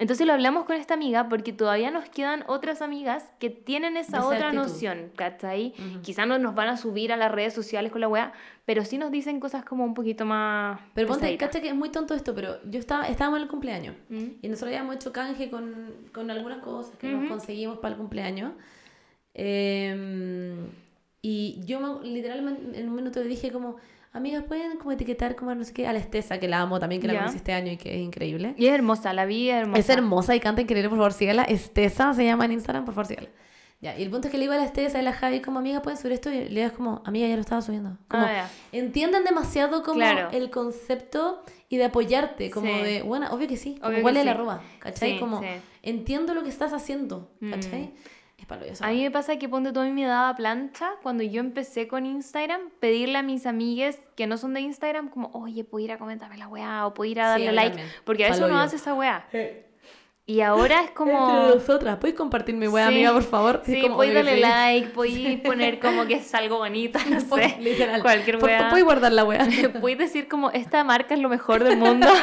Entonces 0.00 0.28
lo 0.28 0.32
hablamos 0.32 0.64
con 0.64 0.76
esta 0.76 0.94
amiga 0.94 1.28
porque 1.28 1.52
todavía 1.52 1.90
nos 1.90 2.08
quedan 2.08 2.44
otras 2.46 2.82
amigas 2.82 3.32
que 3.40 3.50
tienen 3.50 3.96
esa 3.96 4.24
otra 4.24 4.50
actitud. 4.50 4.62
noción, 4.62 5.10
¿cachai? 5.16 5.74
Ujú. 5.76 6.02
Quizás 6.02 6.28
no 6.28 6.38
nos 6.38 6.54
van 6.54 6.68
a 6.68 6.76
subir 6.76 7.12
a 7.12 7.16
las 7.16 7.32
redes 7.32 7.52
sociales 7.52 7.90
con 7.90 8.00
la 8.02 8.06
weá, 8.06 8.32
pero 8.64 8.84
sí 8.84 8.96
nos 8.96 9.10
dicen 9.10 9.40
cosas 9.40 9.64
como 9.64 9.84
un 9.84 9.94
poquito 9.94 10.24
más. 10.24 10.78
Pero 10.94 11.08
ponte, 11.08 11.36
cacha 11.36 11.60
que 11.60 11.70
es 11.70 11.74
muy 11.74 11.88
tonto 11.88 12.14
esto, 12.14 12.32
pero 12.32 12.62
yo 12.70 12.78
estaba, 12.78 13.08
estábamos 13.08 13.38
en 13.38 13.42
el 13.42 13.48
cumpleaños. 13.48 13.96
¿Mm? 14.08 14.24
Y 14.40 14.46
nosotros 14.48 14.68
habíamos 14.68 14.94
hecho 14.94 15.12
canje 15.12 15.50
con, 15.50 15.92
con 16.14 16.30
algunas 16.30 16.58
cosas 16.60 16.94
que 16.96 17.12
Ujú. 17.12 17.22
nos 17.22 17.30
conseguimos 17.30 17.78
para 17.78 17.94
el 17.94 17.98
cumpleaños. 17.98 18.52
Eh, 19.34 20.56
y 21.22 21.60
yo 21.64 21.80
me- 21.80 22.08
literalmente 22.08 22.78
en 22.80 22.88
un 22.88 22.94
minuto 22.96 23.20
le 23.20 23.28
dije 23.28 23.50
como, 23.50 23.76
amigas, 24.12 24.44
¿pueden 24.44 24.78
como 24.78 24.92
etiquetar 24.92 25.36
como 25.36 25.50
a 25.50 25.54
no 25.54 25.64
sé 25.64 25.72
qué? 25.72 25.86
A 25.86 25.92
la 25.92 25.98
Estesa, 25.98 26.38
que 26.38 26.48
la 26.48 26.60
amo 26.60 26.78
también, 26.78 27.00
que 27.00 27.08
la 27.08 27.16
conocí 27.18 27.36
este 27.36 27.52
año 27.52 27.72
y 27.72 27.76
que 27.76 27.94
es 27.96 28.00
increíble. 28.00 28.54
Y 28.56 28.66
es 28.66 28.72
hermosa, 28.74 29.12
la 29.12 29.26
vida 29.26 29.56
es 29.56 29.62
hermosa. 29.62 29.80
Es 29.80 29.88
hermosa 29.90 30.36
y 30.36 30.40
canta 30.40 30.62
increíble, 30.62 30.88
por 30.88 30.98
favor, 30.98 31.12
sígala. 31.12 31.42
Estesa 31.44 32.14
se 32.14 32.24
llama 32.24 32.44
en 32.44 32.52
Instagram, 32.52 32.84
por 32.84 32.94
favor, 32.94 33.06
sígala. 33.06 33.28
Ya, 33.80 33.96
y 33.96 34.02
el 34.02 34.10
punto 34.10 34.26
es 34.26 34.32
que 34.32 34.38
le 34.38 34.42
digo 34.44 34.54
a 34.54 34.56
la 34.56 34.64
Estesa 34.64 35.00
y 35.00 35.04
la 35.04 35.12
Javi 35.12 35.40
como, 35.40 35.60
amiga, 35.60 35.82
¿pueden 35.82 35.96
subir 35.98 36.12
esto? 36.14 36.32
Y 36.32 36.48
le 36.48 36.62
digo 36.64 36.74
como, 36.76 37.00
amiga, 37.04 37.28
ya 37.28 37.34
lo 37.36 37.40
estaba 37.42 37.62
subiendo. 37.62 37.96
Como, 38.08 38.24
Ah, 38.24 38.32
ya. 38.32 38.50
entienden 38.72 39.22
demasiado 39.22 39.84
como 39.84 39.98
Claro. 39.98 40.30
el 40.32 40.50
concepto 40.50 41.42
y 41.68 41.76
de 41.76 41.84
apoyarte, 41.84 42.50
como 42.50 42.66
Sí. 42.76 42.82
de, 42.82 43.02
bueno, 43.02 43.28
obvio 43.32 43.46
que 43.46 43.56
sí, 43.56 43.76
como 43.76 43.92
Obvio 43.92 44.02
cuál 44.02 44.16
es 44.16 44.24
la 44.24 44.30
arroba, 44.32 44.62
¿cachai? 44.80 45.12
Sí, 45.12 45.18
como, 45.20 45.42
entiendo 45.84 46.34
lo 46.34 46.42
que 46.42 46.48
estás 46.48 46.72
haciendo, 46.72 47.30
Mm. 47.38 47.52
Es 48.38 48.46
palo. 48.46 48.64
A 48.80 48.88
mí 48.90 49.02
me 49.02 49.10
pasa 49.10 49.36
que 49.36 49.48
ponte 49.48 49.72
todo 49.72 49.82
a 49.82 49.86
mí 49.86 49.92
me 49.92 50.06
daba 50.06 50.34
plancha 50.36 50.92
cuando 51.02 51.22
yo 51.24 51.40
empecé 51.40 51.88
con 51.88 52.06
Instagram, 52.06 52.70
pedirle 52.80 53.18
a 53.18 53.22
mis 53.22 53.44
amigues 53.46 54.00
que 54.16 54.26
no 54.28 54.36
son 54.38 54.54
de 54.54 54.60
Instagram 54.60 55.08
como, 55.10 55.28
oye, 55.34 55.64
¿puedo 55.64 55.84
ir 55.84 55.92
a 55.92 55.98
comentarme 55.98 56.38
la 56.38 56.46
weá? 56.48 56.86
O 56.86 56.94
¿puedo 56.94 57.10
ir 57.10 57.20
a 57.20 57.24
Sí, 57.36 57.44
darle 57.44 57.50
mí 57.50 57.56
like? 57.56 57.70
también. 57.76 57.88
Porque 58.04 58.24
a 58.24 58.28
veces 58.30 58.44
uno 58.44 58.58
hace 58.60 58.76
esa 58.76 58.94
weá. 58.94 59.26
Y 60.24 60.42
ahora 60.42 60.82
es 60.84 60.90
como... 60.90 61.30
Entre 61.30 61.54
nosotras, 61.56 61.96
¿puedes 61.96 62.14
compartir 62.14 62.54
mi 62.54 62.68
wea, 62.68 62.88
Sí. 62.88 62.94
amiga, 62.94 63.12
por 63.14 63.22
favor? 63.22 63.62
Sí, 63.64 63.80
como, 63.80 63.98
que 64.00 64.12
darle 64.12 64.34
sí. 64.34 64.40
like, 64.40 64.88
puedes 64.90 65.40
poner 65.40 65.80
como 65.80 66.04
que 66.06 66.14
es 66.16 66.34
algo 66.34 66.58
bonito, 66.58 66.98
no 67.08 67.18
sé. 67.36 67.56
Literal. 67.60 68.02
Cualquier 68.02 68.36
weá. 68.36 68.68
Puedes 68.68 68.84
guardar 68.84 69.12
la 69.12 69.24
wea. 69.24 69.48
Puedes 69.80 69.98
decir 69.98 70.28
como, 70.28 70.50
esta 70.50 70.84
marca 70.84 71.14
es 71.14 71.20
lo 71.20 71.28
mejor 71.30 71.64
del 71.64 71.76
mundo. 71.78 72.06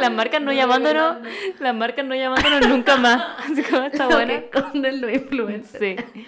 las 0.00 0.12
marcas 0.12 0.40
no, 0.40 0.46
No, 0.46 0.52
llamándonos, 0.52 1.20
no, 1.20 1.28
no. 1.28 1.28
las 1.60 1.74
marcas 1.74 2.04
no 2.04 2.14
llamándonos 2.14 2.68
nunca 2.68 2.96
más. 2.96 3.22
Así 3.50 3.62
como 3.62 3.82
está 3.82 4.06
buena. 4.08 4.42
Con 4.52 4.84
el 4.84 5.14
influencer. 5.14 6.04
Sí. 6.12 6.24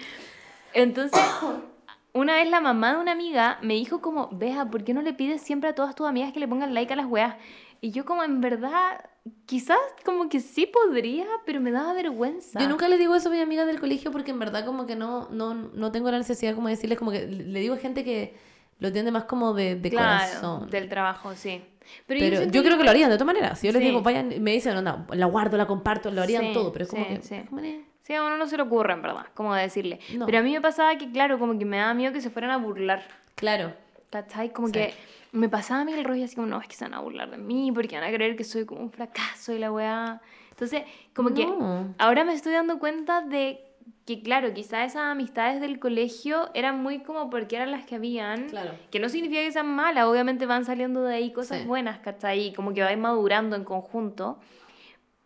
Entonces, 0.73 1.21
una 2.13 2.35
vez 2.35 2.49
la 2.49 2.61
mamá 2.61 2.93
de 2.93 2.99
una 2.99 3.11
amiga 3.11 3.57
me 3.61 3.75
dijo 3.75 4.01
como, 4.01 4.29
Vea, 4.31 4.65
¿por 4.65 4.83
qué 4.83 4.93
no 4.93 5.01
le 5.01 5.13
pides 5.13 5.41
siempre 5.41 5.69
a 5.69 5.75
todas 5.75 5.95
tus 5.95 6.07
amigas 6.07 6.33
que 6.33 6.39
le 6.39 6.47
pongan 6.47 6.73
like 6.73 6.93
a 6.93 6.95
las 6.95 7.05
weas? 7.05 7.35
Y 7.83 7.91
yo 7.91 8.05
como, 8.05 8.23
en 8.23 8.41
verdad, 8.41 9.09
quizás 9.45 9.79
como 10.05 10.29
que 10.29 10.39
sí 10.39 10.67
podría, 10.67 11.25
pero 11.45 11.59
me 11.59 11.71
daba 11.71 11.93
vergüenza. 11.93 12.59
Yo 12.59 12.69
nunca 12.69 12.87
le 12.87 12.97
digo 12.97 13.15
eso 13.15 13.29
a 13.29 13.31
mis 13.31 13.41
amigas 13.41 13.65
del 13.65 13.79
colegio 13.79 14.11
porque 14.11 14.31
en 14.31 14.39
verdad 14.39 14.65
como 14.65 14.85
que 14.85 14.95
no, 14.95 15.29
no, 15.31 15.53
no 15.53 15.91
tengo 15.91 16.11
la 16.11 16.17
necesidad 16.19 16.53
como 16.53 16.67
de 16.67 16.75
decirles 16.75 16.99
como 16.99 17.11
que 17.11 17.25
le 17.27 17.59
digo 17.59 17.73
a 17.73 17.77
gente 17.77 18.03
que 18.03 18.35
lo 18.81 18.87
entiende 18.87 19.11
más 19.11 19.23
como 19.23 19.53
de, 19.53 19.75
de 19.75 19.89
claro, 19.89 20.25
corazón. 20.25 20.69
del 20.69 20.89
trabajo, 20.89 21.33
sí. 21.35 21.63
Pero 22.05 22.19
yo, 22.19 22.37
siento 22.37 22.61
creo 22.63 22.77
que 22.77 22.83
lo 22.83 22.89
harían 22.89 23.09
de 23.09 23.15
todas 23.15 23.27
maneras. 23.33 23.59
Si 23.59 23.67
yo 23.67 23.73
les 23.73 23.81
Sí. 23.81 23.87
digo, 23.87 24.01
vayan, 24.01 24.33
me 24.41 24.51
dicen, 24.51 24.73
no, 24.75 24.81
no, 24.81 25.05
la 25.13 25.25
guardo, 25.27 25.55
la 25.55 25.65
comparto, 25.67 26.11
lo 26.11 26.21
harían 26.21 26.43
Sí, 26.47 26.53
todo. 26.53 26.71
Pero 26.73 26.83
es 26.85 26.91
como 26.91 27.05
sí, 27.05 27.09
que... 27.15 27.21
sí. 27.21 27.35
es 27.35 27.47
como 27.49 27.61
de- 27.61 27.85
Sí, 28.03 28.13
a 28.15 28.23
uno 28.23 28.35
no 28.37 28.47
se 28.47 28.57
le 28.57 28.63
ocurre, 28.63 28.93
en 28.93 29.01
verdad, 29.01 29.27
como 29.35 29.53
decirle. 29.55 29.99
No. 30.17 30.25
Pero 30.25 30.39
a 30.39 30.41
mí 30.41 30.51
me 30.51 30.59
pasaba 30.61 30.97
que, 30.97 31.09
claro, 31.11 31.37
como 31.39 31.57
que 31.57 31.63
me 31.65 31.77
daba 31.77 31.93
miedo 31.93 32.11
que 32.11 32.19
se 32.21 32.29
fueran 32.29 32.51
a 32.51 32.57
burlar. 32.57 33.03
Claro. 33.35 33.73
¿Cachai? 34.09 34.51
Como 34.51 34.71
que 34.71 34.93
me 35.31 35.47
pasaba 35.47 35.81
a 35.81 35.85
mí 35.85 35.93
el 35.93 36.03
rollo 36.03 36.25
así 36.25 36.35
como, 36.35 36.47
no, 36.47 36.59
es 36.59 36.67
que 36.67 36.75
se 36.75 36.83
van 36.83 36.95
a 36.95 36.99
burlar 36.99 37.29
de 37.31 37.37
mí 37.37 37.71
porque 37.71 37.95
van 37.99 38.03
a 38.09 38.13
creer 38.13 38.35
que 38.35 38.43
soy 38.43 38.65
como 38.65 38.81
un 38.81 38.91
fracaso 38.91 39.53
y 39.53 39.59
la 39.59 39.71
weá. 39.71 40.19
Entonces, 40.49 40.83
como 41.15 41.33
que 41.33 41.45
No. 41.45 41.93
ahora 41.99 42.23
me 42.25 42.33
estoy 42.33 42.53
dando 42.53 42.79
cuenta 42.79 43.21
de 43.21 43.63
que, 44.05 44.21
claro, 44.23 44.53
quizás 44.53 44.91
esas 44.91 45.03
amistades 45.03 45.61
del 45.61 45.79
colegio 45.79 46.49
eran 46.53 46.81
muy 46.81 46.99
como 46.99 47.29
porque 47.29 47.55
eran 47.55 47.71
las 47.71 47.85
que 47.85 47.95
habían. 47.95 48.49
Claro. 48.49 48.73
Que 48.89 48.99
no 48.99 49.09
significa 49.09 49.41
que 49.41 49.51
sean 49.51 49.67
malas, 49.73 50.05
obviamente 50.05 50.45
van 50.45 50.65
saliendo 50.65 51.03
de 51.03 51.15
ahí 51.15 51.31
cosas 51.31 51.61
Sí. 51.61 51.67
buenas, 51.67 51.99
¿cachai? 51.99 52.53
Como 52.53 52.73
que 52.73 52.81
vais 52.83 52.97
madurando 52.97 53.55
en 53.55 53.63
conjunto. 53.63 54.39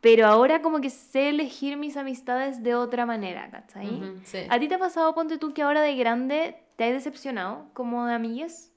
Pero 0.02 0.27
ahora 0.27 0.61
como 0.61 0.82
que 0.82 0.90
sé 0.91 1.30
elegir 1.30 1.77
mis 1.77 1.98
amistades 1.98 2.61
de 2.61 2.76
otra 2.76 3.06
manera, 3.07 3.49
¿cachai? 3.49 3.88
Ujú, 4.03 4.19
sí. 4.23 4.40
¿A 4.49 4.60
ti 4.60 4.68
te 4.68 4.76
ha 4.76 4.80
pasado, 4.80 5.15
ponte 5.15 5.38
tú, 5.40 5.53
que 5.53 5.64
ahora 5.64 5.82
de 5.82 5.95
grande 5.95 6.57
te 6.76 6.84
has 6.84 6.91
decepcionado 6.91 7.65
como 7.73 8.06
de 8.06 8.14
amigues? 8.14 8.72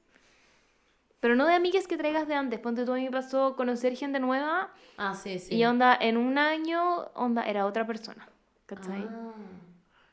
Pero 1.21 1.35
no 1.35 1.47
de 1.47 1.55
amigues 1.55 1.87
que 1.89 1.99
traigas 1.99 2.29
de 2.29 2.35
antes. 2.35 2.61
Ponte 2.61 2.85
tú, 2.87 2.93
a 2.93 2.95
mí 2.95 3.05
me 3.05 3.11
pasó 3.11 3.57
conocer 3.57 3.95
gente 3.97 4.21
nueva 4.21 4.71
Ah, 4.97 5.15
sí, 5.15 5.39
sí. 5.39 5.57
y 5.57 5.65
onda, 5.65 5.99
en 6.01 6.17
un 6.17 6.39
año, 6.39 7.07
onda, 7.15 7.43
era 7.43 7.67
otra 7.67 7.87
persona. 7.87 8.27
¿Cachai? 8.67 9.07
Ah. 9.11 9.33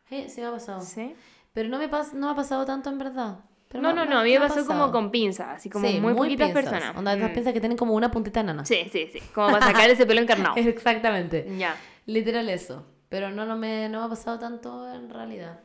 Sí, 0.09 0.25
sí 0.29 0.41
me 0.41 0.47
ha 0.47 0.51
pasado. 0.51 0.81
¿Sí? 0.81 1.15
Pero 1.53 1.69
no 1.69 1.77
me, 1.77 1.87
pas 1.89 2.13
no 2.13 2.27
me 2.27 2.33
ha 2.33 2.35
pasado 2.35 2.65
tanto 2.65 2.89
en 2.89 2.97
verdad. 2.97 3.39
Pero 3.69 3.81
No, 3.81 3.93
no, 3.93 4.05
no, 4.05 4.19
a 4.19 4.23
mí 4.23 4.31
me 4.33 4.39
pasó 4.39 4.55
como 4.65 4.67
pasado. 4.67 4.91
con 4.91 5.11
pinzas, 5.11 5.47
así 5.55 5.69
como 5.69 5.87
Sí, 5.87 5.99
muy, 5.99 6.13
poquitas 6.13 6.47
pinzas. 6.51 6.63
personas. 6.71 6.95
Onda, 6.97 7.13
esas 7.15 7.31
Mm. 7.31 7.33
pinzas 7.33 7.53
que 7.53 7.59
tienen 7.59 7.77
como 7.77 7.93
una 7.93 8.11
puntita 8.11 8.39
enana. 8.41 8.63
Sí, 8.65 8.87
sí, 8.91 9.09
sí. 9.11 9.19
Como 9.33 9.47
para 9.51 9.65
sacar 9.65 9.89
ese 9.89 10.05
pelo 10.05 10.21
encarnado. 10.21 10.55
Exactamente. 10.57 11.47
ya. 11.57 11.75
Literal 12.05 12.47
eso. 12.49 12.85
Pero 13.09 13.31
no, 13.31 13.45
no, 13.45 13.55
me, 13.55 13.89
no 13.89 13.99
me 13.99 14.05
ha 14.05 14.09
pasado 14.09 14.37
tanto 14.39 14.91
en 14.93 15.09
realidad. 15.09 15.59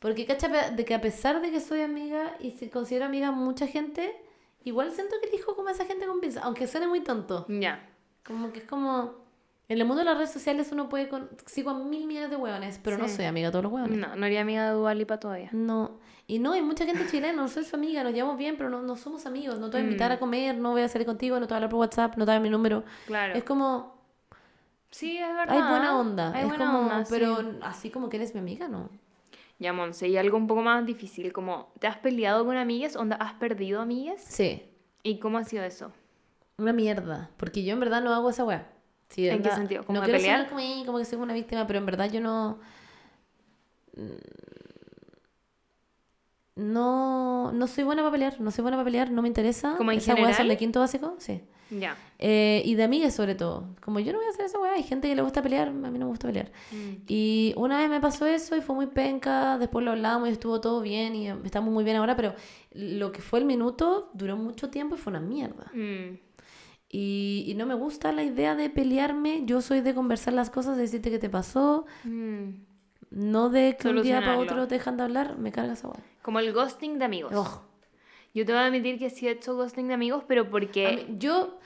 Porque, 0.00 0.26
cacha, 0.26 0.48
de 0.70 0.84
que 0.84 0.94
a 0.94 1.00
pesar 1.00 1.40
de 1.40 1.50
que 1.50 1.60
soy 1.60 1.80
amiga 1.80 2.34
y 2.40 2.50
se 2.50 2.68
considero 2.70 3.04
amiga 3.06 3.30
mucha 3.30 3.66
gente, 3.66 4.12
igual 4.64 4.90
siento 4.92 5.14
que 5.22 5.28
elijo 5.28 5.54
como 5.56 5.68
esa 5.68 5.84
gente 5.86 6.06
con 6.06 6.20
pinza. 6.20 6.40
Aunque 6.42 6.66
suene 6.66 6.86
muy 6.88 7.00
tonto. 7.00 7.46
Ya. 7.48 7.88
Como 8.24 8.52
que 8.52 8.58
es 8.60 8.64
como... 8.66 9.21
En 9.72 9.78
el 9.80 9.84
mundo 9.86 10.00
de 10.00 10.04
las 10.04 10.16
redes 10.16 10.30
sociales 10.30 10.70
uno 10.72 10.88
puede... 10.88 11.08
Con... 11.08 11.30
Sigo 11.46 11.70
a 11.70 11.74
mil 11.74 12.06
millones 12.06 12.30
de 12.30 12.36
hueones, 12.36 12.78
pero 12.82 12.98
no 12.98 13.08
Sí. 13.08 13.16
soy 13.16 13.24
amiga 13.24 13.48
de 13.48 13.52
todos 13.52 13.64
los 13.64 13.72
hueones. 13.72 13.98
No, 13.98 14.14
no 14.16 14.26
haría 14.26 14.42
amiga 14.42 14.66
de 14.66 14.72
Dualipa 14.72 15.18
todavía. 15.18 15.48
No. 15.52 15.98
Y 16.26 16.38
no, 16.38 16.52
hay 16.52 16.62
mucha 16.62 16.84
gente 16.84 17.06
chilena, 17.06 17.32
no 17.32 17.48
soy 17.48 17.64
su 17.64 17.76
amiga, 17.76 18.02
nos 18.04 18.12
llevamos 18.12 18.36
bien, 18.38 18.56
pero 18.56 18.68
no, 18.70 18.82
no 18.82 18.96
somos 18.96 19.24
amigos. 19.26 19.58
No 19.58 19.70
te 19.70 19.78
voy 19.78 19.80
a 19.82 19.84
invitar 19.84 20.10
Mm. 20.10 20.14
a 20.14 20.18
comer, 20.18 20.56
no 20.58 20.70
voy 20.72 20.82
a 20.82 20.88
salir 20.88 21.06
contigo, 21.06 21.40
no 21.40 21.46
te 21.46 21.52
voy 21.52 21.54
a 21.54 21.56
hablar 21.58 21.70
por 21.70 21.80
WhatsApp, 21.80 22.16
no 22.16 22.24
te 22.24 22.30
voy 22.30 22.32
a 22.32 22.34
dar 22.34 22.42
mi 22.42 22.50
número. 22.50 22.84
Claro. 23.06 23.34
Es 23.34 23.44
como, 23.44 23.96
Sí, 24.90 25.16
es 25.16 25.34
verdad. 25.34 25.56
hay 25.56 25.62
buena 25.70 25.98
onda. 25.98 26.32
Hay 26.34 26.42
es 26.42 26.48
buena 26.48 26.66
como, 26.66 26.78
onda, 26.80 27.04
sí. 27.06 27.10
pero 27.10 27.38
así 27.62 27.88
como 27.90 28.08
que 28.10 28.18
eres 28.18 28.34
mi 28.34 28.40
amiga, 28.40 28.68
no. 28.68 28.90
Ya, 29.58 29.72
Monse, 29.72 30.08
y 30.08 30.16
algo 30.18 30.36
un 30.36 30.46
poco 30.46 30.60
más 30.62 30.84
difícil, 30.84 31.32
como, 31.32 31.72
¿te 31.78 31.86
has 31.86 31.96
peleado 31.98 32.44
con 32.44 32.56
amigas? 32.56 32.96
¿Onda, 32.96 33.16
has 33.16 33.32
perdido 33.34 33.80
amigas? 33.80 34.20
Sí, 34.22 34.68
¿Y 35.02 35.18
cómo 35.18 35.38
ha 35.38 35.44
sido 35.44 35.64
eso? 35.64 35.92
una 36.58 36.72
mierda. 36.74 37.30
Porque 37.38 37.64
yo 37.64 37.72
en 37.72 37.80
verdad 37.80 38.02
no 38.02 38.12
hago 38.14 38.30
esa 38.30 38.44
weá. 38.44 38.68
Sí, 39.14 39.28
¿En 39.28 39.42
qué 39.42 39.50
sentido? 39.50 39.84
¿Como 39.84 40.00
no 40.00 40.06
de 40.06 40.12
pelear? 40.12 40.48
como, 40.48 40.60
"Ih", 40.60 40.84
como 40.86 40.98
que 40.98 41.04
soy 41.04 41.18
una 41.18 41.34
víctima, 41.34 41.66
pero 41.66 41.78
en 41.78 41.86
verdad 41.86 42.10
yo 42.10 42.20
no. 42.20 42.58
No, 46.54 47.50
no 47.52 47.66
soy 47.66 47.84
buena 47.84 48.02
para 48.02 48.12
pelear, 48.12 48.40
no 48.40 48.50
soy 48.50 48.62
buena 48.62 48.76
para 48.76 48.84
pelear, 48.84 49.10
no 49.10 49.22
me 49.22 49.28
interesa. 49.28 49.74
¿Como 49.76 49.90
en 49.90 49.98
Esas 49.98 50.14
weas 50.16 50.20
son 50.28 50.32
general? 50.36 50.48
de 50.48 50.56
quinto 50.58 50.80
básico, 50.80 51.14
sí. 51.18 51.40
Ya. 51.70 51.96
Eh, 52.18 52.60
y 52.66 52.74
de 52.74 52.82
amigas 52.82 53.14
sobre 53.14 53.34
todo. 53.34 53.74
Como 53.80 53.98
yo 54.00 54.12
no 54.12 54.18
voy 54.18 54.26
a 54.26 54.30
hacer 54.30 54.44
esa 54.44 54.58
weá, 54.58 54.72
hay 54.74 54.82
gente 54.82 55.08
que 55.08 55.14
le 55.14 55.22
gusta 55.22 55.42
pelear, 55.42 55.68
a 55.68 55.70
mí 55.72 55.98
no 55.98 56.04
me 56.04 56.10
gusta 56.10 56.28
pelear. 56.28 56.52
Mm. 56.70 57.04
Y 57.08 57.54
una 57.56 57.78
vez 57.78 57.88
me 57.88 58.00
pasó 58.00 58.26
eso 58.26 58.54
y 58.56 58.60
fue 58.60 58.74
muy 58.74 58.86
penca, 58.86 59.56
después 59.56 59.82
lo 59.82 59.92
hablamos 59.92 60.28
y 60.28 60.32
estuvo 60.32 60.60
todo 60.60 60.82
bien 60.82 61.14
y 61.14 61.28
eh, 61.30 61.36
estamos 61.44 61.72
muy 61.72 61.84
bien 61.84 61.96
ahora, 61.96 62.14
pero 62.16 62.34
lo 62.72 63.12
que 63.12 63.22
fue 63.22 63.38
el 63.38 63.46
minuto 63.46 64.10
duró 64.12 64.36
mucho 64.36 64.68
tiempo 64.68 64.96
y 64.96 64.98
fue 64.98 65.10
una 65.12 65.20
mierda. 65.20 65.70
Mm. 65.72 66.18
Y, 66.94 67.44
y 67.48 67.54
no 67.54 67.64
me 67.64 67.72
gusta 67.74 68.12
la 68.12 68.22
idea 68.22 68.54
de 68.54 68.68
pelearme, 68.68 69.42
yo 69.46 69.62
soy 69.62 69.80
de 69.80 69.94
conversar 69.94 70.34
las 70.34 70.50
cosas, 70.50 70.76
de 70.76 70.82
decirte 70.82 71.10
qué 71.10 71.18
te 71.18 71.30
pasó, 71.30 71.86
Mm. 72.04 72.50
no 73.10 73.48
de 73.48 73.76
que 73.80 73.88
un 73.88 74.02
día 74.02 74.20
para 74.20 74.38
otro 74.38 74.68
te 74.68 74.74
dejan 74.74 74.98
de 74.98 75.04
hablar, 75.04 75.38
me 75.38 75.50
carga 75.52 75.72
esa 75.72 75.88
weá. 75.88 76.00
Como 76.20 76.38
el 76.38 76.52
ghosting 76.52 76.98
de 76.98 77.04
amigos. 77.06 77.32
Ugh. 77.34 77.62
Yo 78.34 78.44
te 78.46 78.52
voy 78.52 78.60
a 78.60 78.66
admitir 78.66 78.98
que 78.98 79.08
sí 79.10 79.26
he 79.26 79.30
hecho 79.30 79.54
ghosting 79.56 79.88
de 79.88 79.94
amigos, 79.94 80.22
pero 80.28 80.48
porque... 80.50 81.06
Mí- 81.08 81.16
yo 81.18 81.58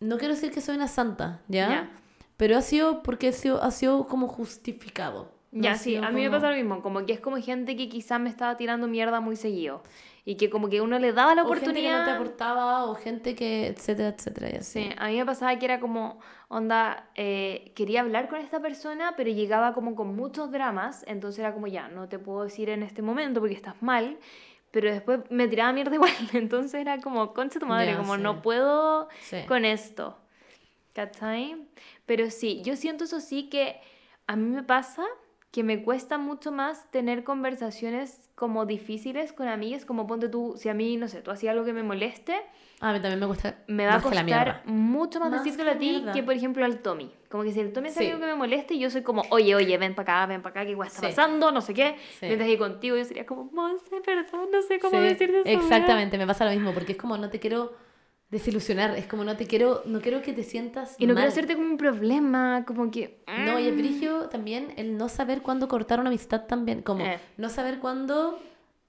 no 0.00 0.18
quiero 0.18 0.34
decir 0.34 0.50
que 0.50 0.60
soy 0.60 0.76
una 0.76 0.88
santa, 0.88 1.40
¿ya? 1.48 1.90
Pero 2.36 2.56
ha 2.58 2.62
sido 2.62 3.02
porque 3.02 3.28
ha 3.28 3.32
sido, 3.32 3.62
ha 3.62 3.70
sido 3.70 4.06
como 4.06 4.28
justificado. 4.28 5.32
No 5.52 5.62
Ya, 5.62 5.76
sí, 5.76 5.96
a 5.96 6.10
mí 6.10 6.16
me 6.22 6.26
como- 6.26 6.36
pasa 6.38 6.50
lo 6.50 6.56
mismo, 6.56 6.82
como 6.82 7.06
que 7.06 7.12
es 7.12 7.20
como 7.20 7.36
gente 7.40 7.76
que 7.76 7.88
quizás 7.88 8.20
me 8.20 8.28
estaba 8.28 8.56
tirando 8.56 8.86
mierda 8.88 9.20
muy 9.20 9.36
seguido. 9.36 9.82
Y 10.26 10.36
que 10.36 10.48
como 10.48 10.70
que 10.70 10.80
uno 10.80 10.98
le 10.98 11.12
daba 11.12 11.34
la 11.34 11.42
O 11.44 11.52
gente 11.52 11.66
que 11.66 11.68
no 11.68 11.74
te 11.74 11.80
oportunidad... 11.80 12.14
aportaba, 12.16 12.84
o 12.86 12.94
gente 12.94 13.34
que, 13.34 13.66
etcétera, 13.66 14.08
etcétera, 14.08 14.48
y 14.52 14.56
así. 14.56 14.82
Sí, 14.84 14.90
a 14.96 15.08
mí 15.08 15.16
me 15.18 15.26
pasaba 15.26 15.58
que 15.58 15.66
era 15.66 15.80
como, 15.80 16.18
onda, 16.48 17.10
eh, 17.14 17.72
quería 17.74 18.00
hablar 18.00 18.28
con 18.28 18.40
esta 18.40 18.58
persona, 18.60 19.12
pero 19.18 19.30
llegaba 19.30 19.74
como 19.74 19.94
con 19.94 20.16
muchos 20.16 20.50
dramas, 20.50 21.04
entonces 21.06 21.40
era 21.40 21.52
como, 21.52 21.66
ya, 21.66 21.88
no 21.88 22.08
te 22.08 22.18
puedo 22.18 22.44
decir 22.44 22.70
en 22.70 22.82
este 22.82 23.02
momento 23.02 23.40
porque 23.40 23.54
estás 23.54 23.82
mal, 23.82 24.16
pero 24.70 24.90
después 24.90 25.20
me 25.28 25.46
tiraba 25.46 25.72
mierda 25.74 25.94
igual, 25.96 26.10
entonces 26.32 26.74
era 26.80 26.98
como, 27.00 27.34
concha 27.34 27.60
tu 27.60 27.66
madre, 27.66 27.92
Ya, 27.92 27.98
como 27.98 28.16
sí. 28.16 28.22
no 28.22 28.40
puedo 28.40 29.08
Sí. 29.20 29.44
con 29.46 29.66
esto, 29.66 30.16
¿cachai? 30.94 31.56
Pero 32.06 32.30
sí, 32.30 32.62
yo 32.64 32.76
siento 32.76 33.04
eso 33.04 33.20
sí 33.20 33.48
que 33.50 33.80
a 34.26 34.36
mí 34.36 34.48
me 34.48 34.62
pasa 34.62 35.04
que 35.54 35.62
me 35.62 35.84
cuesta 35.84 36.18
mucho 36.18 36.50
más 36.50 36.90
tener 36.90 37.22
conversaciones 37.22 38.28
como 38.34 38.66
difíciles 38.66 39.32
con 39.32 39.46
amigas, 39.46 39.84
como 39.84 40.04
ponte 40.04 40.28
tú, 40.28 40.54
si 40.56 40.68
a 40.68 40.74
mí, 40.74 40.96
no 40.96 41.06
sé, 41.06 41.22
tú 41.22 41.30
hacías 41.30 41.52
algo 41.52 41.64
que 41.64 41.72
me 41.72 41.84
moleste, 41.84 42.34
A 42.80 42.92
mí 42.92 42.98
también 43.00 43.20
me 43.20 43.26
cuesta 43.28 43.54
me 43.68 43.86
va 43.86 43.94
a 43.94 44.00
costar 44.02 44.62
mucho 44.66 45.20
más, 45.20 45.30
Más 45.30 45.44
decírtelo 45.44 45.70
a 45.70 45.78
ti 45.78 45.90
mierda. 45.92 46.12
que, 46.12 46.24
por 46.24 46.34
ejemplo, 46.34 46.64
al 46.64 46.80
Tommy. 46.80 47.08
Como 47.30 47.44
que 47.44 47.52
si 47.52 47.60
el 47.60 47.72
Tommy 47.72 47.86
hace 47.88 48.00
Sí. 48.00 48.06
algo 48.10 48.18
que 48.20 48.26
me 48.26 48.34
moleste, 48.34 48.76
yo 48.80 48.90
soy 48.90 49.02
como, 49.02 49.22
oye, 49.30 49.54
oye, 49.54 49.78
ven 49.78 49.94
para 49.94 50.22
acá, 50.22 50.26
ven 50.26 50.42
para 50.42 50.50
acá, 50.60 50.66
¿qué 50.66 50.74
guay 50.74 50.88
está 50.88 51.00
Sí. 51.02 51.06
pasando? 51.06 51.52
No 51.52 51.60
sé 51.60 51.72
qué. 51.72 51.94
Sí. 52.18 52.26
Mientras 52.26 52.48
que 52.50 52.58
contigo 52.58 52.96
yo 52.96 53.04
sería 53.04 53.24
como, 53.24 53.44
Monse, 53.52 54.00
perdón, 54.04 54.48
no 54.52 54.60
sé 54.62 54.80
cómo 54.80 54.96
Sí, 54.98 55.04
decirte 55.04 55.40
eso. 55.42 55.48
Exactamente, 55.48 56.18
me 56.18 56.26
pasa 56.26 56.44
lo 56.46 56.50
mismo, 56.50 56.72
porque 56.74 56.92
es 56.92 56.98
como 56.98 57.16
no 57.16 57.30
te 57.30 57.38
quiero 57.38 57.72
desilusionar, 58.34 58.98
es 58.98 59.06
como 59.06 59.22
no 59.24 59.36
te 59.36 59.46
quiero, 59.46 59.82
no 59.86 60.00
quiero 60.00 60.20
que 60.20 60.32
te 60.32 60.42
sientas 60.42 60.96
Y 60.98 61.06
no 61.06 61.14
mal. 61.14 61.22
quiero 61.22 61.32
hacerte 61.32 61.54
como 61.54 61.68
un 61.70 61.76
problema, 61.76 62.64
como 62.66 62.90
que... 62.90 63.22
No, 63.46 63.60
y 63.60 63.68
es 63.68 63.72
mm. 63.74 63.78
brigio 63.78 64.28
también 64.28 64.72
el 64.76 64.96
no 64.96 65.08
saber 65.08 65.40
cuándo 65.40 65.68
cortar 65.68 66.00
una 66.00 66.08
amistad 66.10 66.46
también, 66.46 66.82
como 66.82 67.04
Eh. 67.04 67.20
no 67.36 67.48
saber 67.48 67.78
cuándo 67.78 68.40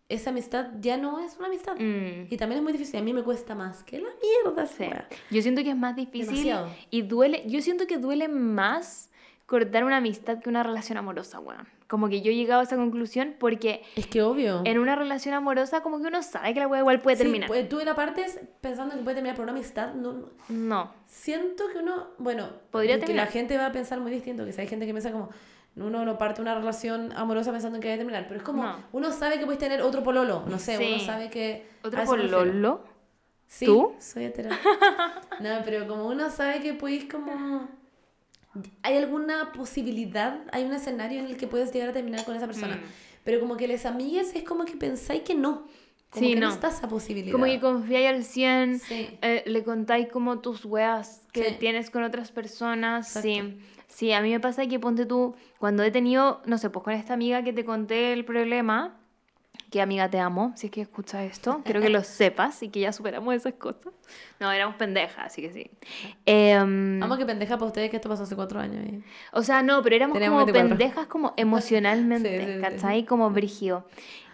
esa 0.10 0.32
amistad 0.32 0.68
ya 0.82 0.98
no 0.98 1.20
es 1.20 1.38
una 1.38 1.48
amistad. 1.48 1.76
Mm. 1.76 2.28
Y 2.30 2.38
también 2.38 2.58
es 2.58 2.64
muy 2.64 2.74
difícil, 2.74 3.00
a 3.00 3.04
mí 3.04 3.14
me 3.14 3.22
cuesta 3.24 3.54
más 3.56 3.84
que 3.84 4.00
la 4.00 4.10
mierda. 4.22 4.66
Sí. 4.66 4.86
Yo 5.30 5.42
siento 5.44 5.64
que 5.64 5.70
es 5.70 5.78
más 5.78 5.96
difícil 5.96 6.28
Demasiado. 6.30 6.70
y 6.90 7.04
duele. 7.04 7.44
Yo 7.48 7.62
siento 7.62 7.86
que 7.86 7.98
duele 8.00 8.28
más 8.28 9.12
cortar 9.46 9.84
una 9.84 9.98
amistad 9.98 10.40
que 10.40 10.50
una 10.50 10.64
relación 10.64 10.98
amorosa, 10.98 11.40
weón. 11.40 11.68
Como 11.88 12.10
que 12.10 12.22
yo 12.22 12.32
he 12.32 12.36
llegado 12.36 12.62
a 12.62 12.64
esa 12.64 12.76
conclusión 12.78 13.36
porque 13.40 13.84
Es 13.96 14.08
que 14.08 14.24
obvio. 14.24 14.62
en 14.66 14.80
una 14.80 14.96
relación 14.96 15.36
amorosa 15.36 15.82
como 15.82 16.02
que 16.02 16.08
uno 16.08 16.24
sabe 16.24 16.54
que 16.56 16.60
la 16.60 16.68
weá 16.68 16.80
igual 16.80 17.00
puede 17.02 17.16
Sí, 17.18 17.24
terminar. 17.24 17.48
pues, 17.48 17.70
tú 17.70 17.80
en 17.80 17.86
la 17.86 17.96
parte 17.96 18.26
pensando 18.60 18.96
que 18.96 19.02
puede 19.04 19.16
terminar 19.16 19.36
por 19.36 19.44
una 19.44 19.52
amistad, 19.52 19.94
no, 19.94 20.32
no- 20.50 20.92
siento 21.06 21.66
que 21.72 21.78
uno, 21.80 22.08
bueno, 22.18 22.50
Podría 22.72 23.00
que 23.00 23.14
la 23.14 23.28
gente 23.28 23.56
va 23.58 23.68
a 23.68 23.72
pensar 23.72 24.00
muy 24.00 24.12
distinto, 24.12 24.46
que 24.46 24.52
si 24.52 24.62
hay 24.62 24.68
gente 24.68 24.88
que 24.88 24.94
piensa 24.94 25.12
como 25.12 25.30
uno 25.76 26.06
no 26.06 26.18
parte 26.18 26.42
una 26.42 26.56
relación 26.56 27.12
amorosa 27.16 27.52
pensando 27.52 27.76
en 27.76 27.82
que 27.82 27.90
va 27.90 27.94
a 27.96 27.98
terminar, 27.98 28.26
pero 28.28 28.38
es 28.40 28.44
como 28.46 28.64
No. 28.64 28.76
uno 28.94 29.12
sabe 29.12 29.38
que 29.38 29.46
puedes 29.46 29.60
tener 29.60 29.82
otro 29.84 30.02
pololo, 30.04 30.44
no 30.48 30.58
sé, 30.58 30.78
Sí. 30.78 30.94
uno 30.96 31.04
sabe 31.06 31.30
que 31.30 31.68
Otro 31.84 32.04
pololo. 32.06 32.84
Sí, 33.46 33.66
¿Tú? 33.68 33.94
soy 34.00 34.24
hetero. 34.26 34.50
no, 35.40 35.50
pero 35.64 35.88
como 35.88 36.08
uno 36.08 36.32
sabe 36.32 36.62
que 36.62 36.74
podéis 36.74 37.06
como... 37.06 37.70
Hay 38.84 38.98
alguna 38.98 39.52
posibilidad, 39.54 40.40
hay 40.52 40.64
un 40.64 40.74
escenario 40.74 41.20
en 41.20 41.26
el 41.28 41.38
que 41.38 41.48
puedes 41.48 41.72
llegar 41.74 41.90
a 41.90 41.94
terminar 41.94 42.24
con 42.26 42.36
esa 42.36 42.46
persona. 42.48 42.78
Mm. 42.78 42.82
Pero 43.24 43.40
como 43.40 43.58
que 43.58 43.68
les 43.68 43.86
amigues 43.86 44.36
es 44.36 44.44
como 44.44 44.66
que 44.66 44.76
pensáis 44.78 45.22
que 45.24 45.36
no. 45.36 45.68
Como 46.10 46.26
Sí, 46.26 46.34
que 46.34 46.40
no. 46.40 46.48
no. 46.48 46.54
está 46.54 46.70
esa 46.70 46.88
posibilidad. 46.88 47.32
Como 47.32 47.46
que 47.46 47.60
confiáis 47.60 48.08
al 48.08 48.24
100, 48.24 48.80
Sí. 48.80 49.10
eh, 49.22 49.44
le 49.48 49.64
contáis 49.64 50.08
como 50.10 50.40
tus 50.40 50.64
weas 50.66 51.28
que 51.34 51.50
Sí. 51.50 51.56
tienes 51.60 51.90
con 51.90 52.04
otras 52.04 52.32
personas. 52.32 53.16
Exacto. 53.16 53.28
Sí. 53.28 53.58
Sí, 53.88 54.12
a 54.14 54.22
mí 54.22 54.32
me 54.32 54.40
pasa 54.40 54.66
que 54.68 54.80
ponte 54.80 55.06
tú, 55.06 55.36
cuando 55.58 55.84
he 55.84 55.92
tenido, 55.92 56.42
no 56.46 56.58
sé, 56.58 56.70
pues 56.70 56.84
con 56.84 56.94
esta 56.94 57.14
amiga 57.14 57.44
que 57.44 57.54
te 57.54 57.64
conté 57.66 58.14
el 58.14 58.26
problema, 58.26 58.98
que 59.76 59.82
amiga 59.82 60.10
te 60.10 60.20
amo, 60.20 60.54
si 60.56 60.68
es 60.68 60.72
que 60.72 60.80
escuchas 60.82 61.24
esto, 61.30 61.62
quiero 61.66 61.82
que 61.82 61.90
lo 61.90 62.02
sepas 62.04 62.64
y 62.64 62.70
que 62.70 62.80
ya 62.80 62.94
superamos 62.94 63.34
esas 63.36 63.56
cosas. 63.56 63.92
No, 64.40 64.50
éramos 64.50 64.76
pendejas, 64.78 65.26
así 65.26 65.42
que 65.42 65.52
sí. 65.52 65.70
Em, 66.26 67.00
Vamos 67.00 67.18
que 67.18 67.26
pendeja 67.26 67.58
para 67.58 67.68
ustedes 67.68 67.90
que 67.90 67.98
esto 67.98 68.08
pasó 68.08 68.24
hace 68.24 68.36
cuatro 68.38 68.60
años. 68.60 68.86
y- 68.86 69.04
o 69.34 69.44
sea, 69.44 69.64
no, 69.64 69.82
pero 69.82 69.98
éramos 69.98 70.14
Teníamos 70.14 70.44
como 70.44 70.54
24. 70.54 70.78
pendejas 70.78 71.08
como 71.08 71.34
emocionalmente, 71.38 72.40
Sí, 72.40 72.46
sí, 72.46 72.54
sí. 72.56 72.62
¿cachai? 72.62 73.04
Como 73.06 73.30
brígido. 73.32 73.86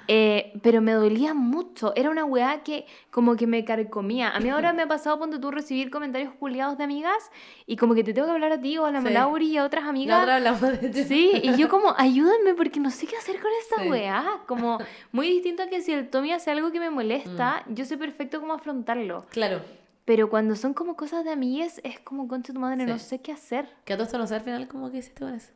Eh, 0.08 0.54
pero 0.62 0.82
me 0.82 0.92
dolía 0.94 1.34
mucho. 1.34 1.94
Era 1.96 2.10
una 2.10 2.26
weá 2.26 2.64
que 2.64 2.86
como 3.12 3.36
que 3.36 3.48
me 3.48 3.64
carcomía. 3.66 4.30
A 4.30 4.40
mí 4.40 4.50
ahora 4.50 4.74
me 4.74 4.82
ha 4.84 4.88
pasado, 4.88 5.18
ponte 5.20 5.40
tú, 5.40 5.52
recibir 5.52 5.90
comentarios 5.92 6.34
culiados 6.34 6.78
de 6.78 6.84
amigas 6.84 7.32
y 7.66 7.78
como 7.78 7.94
que 7.96 8.04
te 8.04 8.14
tengo 8.14 8.28
que 8.28 8.34
hablar 8.34 8.52
a 8.52 8.60
ti 8.62 8.78
o 8.78 8.86
a 8.86 8.92
la 8.92 9.02
Sí. 9.02 9.10
Lauri 9.10 9.48
y 9.52 9.58
a 9.58 9.64
otras 9.66 9.84
La 9.84 9.90
amigas. 9.90 10.22
otra 10.22 10.36
hablamos 10.38 10.62
de. 10.62 10.94
Sí, 11.06 11.32
y 11.44 11.56
yo 11.56 11.70
como, 11.70 11.94
ayúdenme 11.98 12.54
porque 12.56 12.80
no 12.80 12.90
sé 12.92 13.08
qué 13.08 13.16
hacer 13.18 13.40
con 13.40 13.52
esta 13.62 13.84
Sí. 13.84 13.90
weá. 13.90 14.42
Como 14.48 14.80
muy 15.12 15.28
distinto 15.28 15.64
a 15.64 15.68
que 15.68 15.82
si 15.82 15.92
el 15.94 16.10
Tommy 16.10 16.32
hace 16.34 16.52
algo 16.52 16.72
que 16.72 16.80
me 16.80 16.90
molesta, 16.90 17.64
Mm. 17.68 17.74
yo 17.76 17.86
sé 17.86 17.98
perfecto 17.98 18.40
cómo 18.40 18.54
afrontarlo. 18.54 19.26
Claro. 19.30 19.62
Pero 20.04 20.30
cuando 20.30 20.56
son 20.56 20.74
como 20.74 20.96
cosas 20.96 21.24
de 21.24 21.32
amigues, 21.32 21.80
es 21.84 22.00
como, 22.00 22.28
concha 22.28 22.52
tu 22.54 22.60
madre, 22.60 22.86
no 22.86 22.98
Sí. 22.98 23.06
sé 23.06 23.22
qué 23.22 23.32
hacer. 23.32 23.70
Que 23.86 23.94
a 23.94 23.98
todo 23.98 24.06
esto 24.06 24.18
no 24.18 24.26
sé 24.28 24.36
al 24.36 24.42
final 24.42 24.68
cómo 24.68 24.90
que 24.92 24.98
hiciste 24.98 25.20
con 25.24 25.34
eso. 25.36 25.52